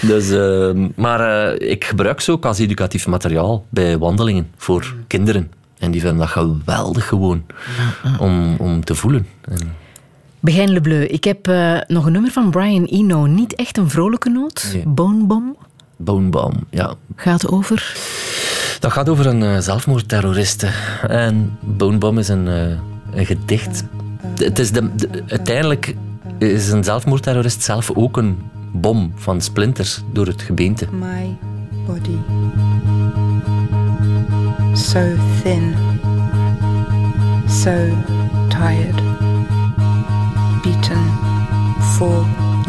dus, 0.00 0.30
eh, 0.30 0.88
maar 0.96 1.50
eh, 1.54 1.70
ik 1.70 1.84
gebruik 1.84 2.20
ze 2.20 2.32
ook 2.32 2.44
als 2.44 2.58
educatief 2.58 3.06
materiaal 3.06 3.66
bij 3.68 3.98
wandelingen 3.98 4.50
voor 4.56 4.94
kinderen. 5.06 5.50
En 5.78 5.90
die 5.90 6.00
vinden 6.00 6.18
dat 6.18 6.28
geweldig 6.28 7.08
gewoon 7.08 7.44
om, 8.18 8.56
om 8.56 8.84
te 8.84 8.94
voelen. 8.94 9.26
En, 9.42 9.76
Begijn 10.40 10.70
Le 10.72 10.80
Bleu, 10.80 11.02
ik 11.04 11.24
heb 11.24 11.48
eh, 11.48 11.76
nog 11.86 12.06
een 12.06 12.12
nummer 12.12 12.30
van 12.30 12.50
Brian 12.50 12.84
Eno. 12.84 13.26
Niet 13.26 13.54
echt 13.54 13.76
een 13.78 13.90
vrolijke 13.90 14.28
noot. 14.30 14.70
Nee. 14.72 14.82
Bone 14.86 15.24
Bomb 15.24 15.56
Bonebaum, 15.96 16.52
ja. 16.70 16.94
gaat 17.16 17.48
over. 17.48 17.96
Dat 18.80 18.92
gaat 18.92 19.08
over 19.08 19.26
een 19.26 19.42
eh, 19.42 19.58
zelfmoordterroriste. 19.58 20.68
En 21.08 21.58
Bonebom 21.60 22.18
is 22.18 22.28
een, 22.28 22.48
eh, 22.48 22.62
een 23.18 23.26
gedicht. 23.26 23.84
Het 24.36 24.58
is 24.58 24.70
de, 24.72 24.94
de- 24.94 25.22
uiteindelijk 25.26 25.94
is 26.38 26.70
een 26.70 26.84
zelfmoordterrorist 26.84 27.62
zelf 27.62 27.90
ook 27.94 28.16
een 28.16 28.38
bom 28.72 29.12
van 29.14 29.40
splinters 29.40 30.02
door 30.12 30.26
het 30.26 30.42
gebeente. 30.42 30.86
my 30.92 31.36
body. 31.86 32.16
So 34.74 35.00
thin, 35.42 35.74
so 37.48 37.72
tired, 38.48 39.00
beaten 40.62 41.06
for 41.96 42.16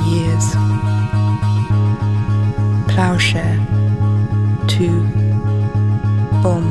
years. 0.08 0.46
Plowshare 2.92 3.60
to 4.68 4.88
bomb. 6.44 6.70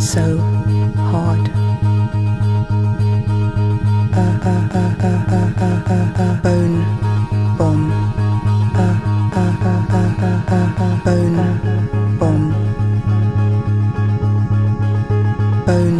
So 0.00 0.38
hard. 1.10 1.44
Uh, 4.12 4.34
uh, 4.42 4.62
uh, 4.74 4.90
uh, 5.00 5.20
uh, 5.30 5.48
uh, 5.60 5.78
uh, 5.90 6.06
uh, 6.22 6.34
bone 6.42 6.78
bomb. 7.58 7.84
Bone 11.04 11.40
bomb. 12.18 12.44
Bone 15.66 15.99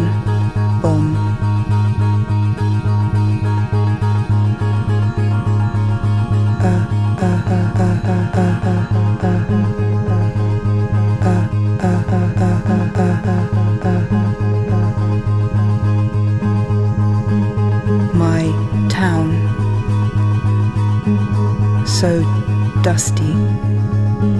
So 22.01 22.23
dusty, 22.81 23.31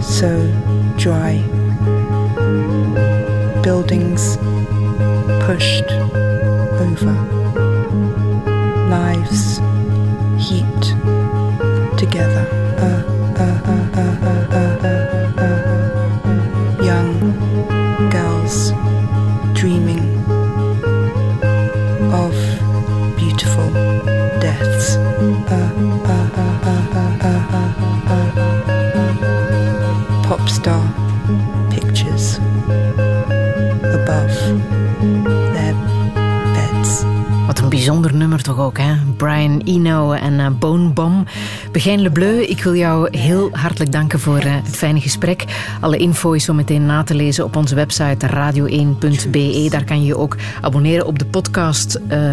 so 0.01 0.31
dry. 0.97 1.43
Buildings 3.61 4.37
pushed 5.45 5.91
over. 6.81 7.13
Lives 8.89 9.59
heaped 10.43 10.95
together. 11.99 12.47
Uh, 12.79 13.10
toch 38.41 38.59
ook, 38.59 38.77
hè? 38.77 38.93
Brian 39.17 39.61
Eno 39.65 40.11
en 40.11 40.39
eh, 40.39 40.47
Bone 40.59 40.89
Bomb. 40.89 41.29
Begijn 41.71 42.01
Le 42.01 42.11
Bleu, 42.11 42.41
ik 42.41 42.63
wil 42.63 42.75
jou 42.75 43.17
heel 43.17 43.49
hartelijk 43.51 43.91
danken 43.91 44.19
voor 44.19 44.37
eh, 44.37 44.55
het 44.55 44.75
fijne 44.75 45.01
gesprek. 45.01 45.45
Alle 45.79 45.97
info 45.97 46.31
is 46.31 46.43
zo 46.43 46.53
meteen 46.53 46.85
na 46.85 47.03
te 47.03 47.15
lezen 47.15 47.43
op 47.43 47.55
onze 47.55 47.75
website 47.75 48.27
radio1.be. 48.27 49.67
Daar 49.69 49.83
kan 49.83 49.99
je 49.99 50.05
je 50.05 50.17
ook 50.17 50.37
abonneren 50.61 51.05
op 51.05 51.19
de 51.19 51.25
podcast 51.25 51.99
eh, 52.07 52.29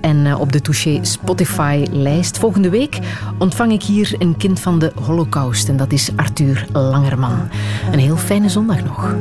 en 0.00 0.26
eh, 0.26 0.40
op 0.40 0.52
de 0.52 0.60
Touché 0.60 0.98
Spotify-lijst. 1.02 2.38
Volgende 2.38 2.70
week 2.70 2.98
ontvang 3.38 3.72
ik 3.72 3.82
hier 3.82 4.14
een 4.18 4.36
kind 4.36 4.60
van 4.60 4.78
de 4.78 4.92
Holocaust 5.02 5.68
en 5.68 5.76
dat 5.76 5.92
is 5.92 6.10
Arthur 6.16 6.66
Langerman. 6.72 7.48
Een 7.92 7.98
heel 7.98 8.16
fijne 8.16 8.48
zondag 8.48 8.84
nog. 8.84 9.14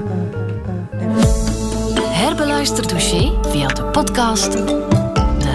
Herbeluister 1.99 2.85
Touché 2.87 3.31
via 3.49 3.67
de 3.67 3.83
podcast, 3.83 4.57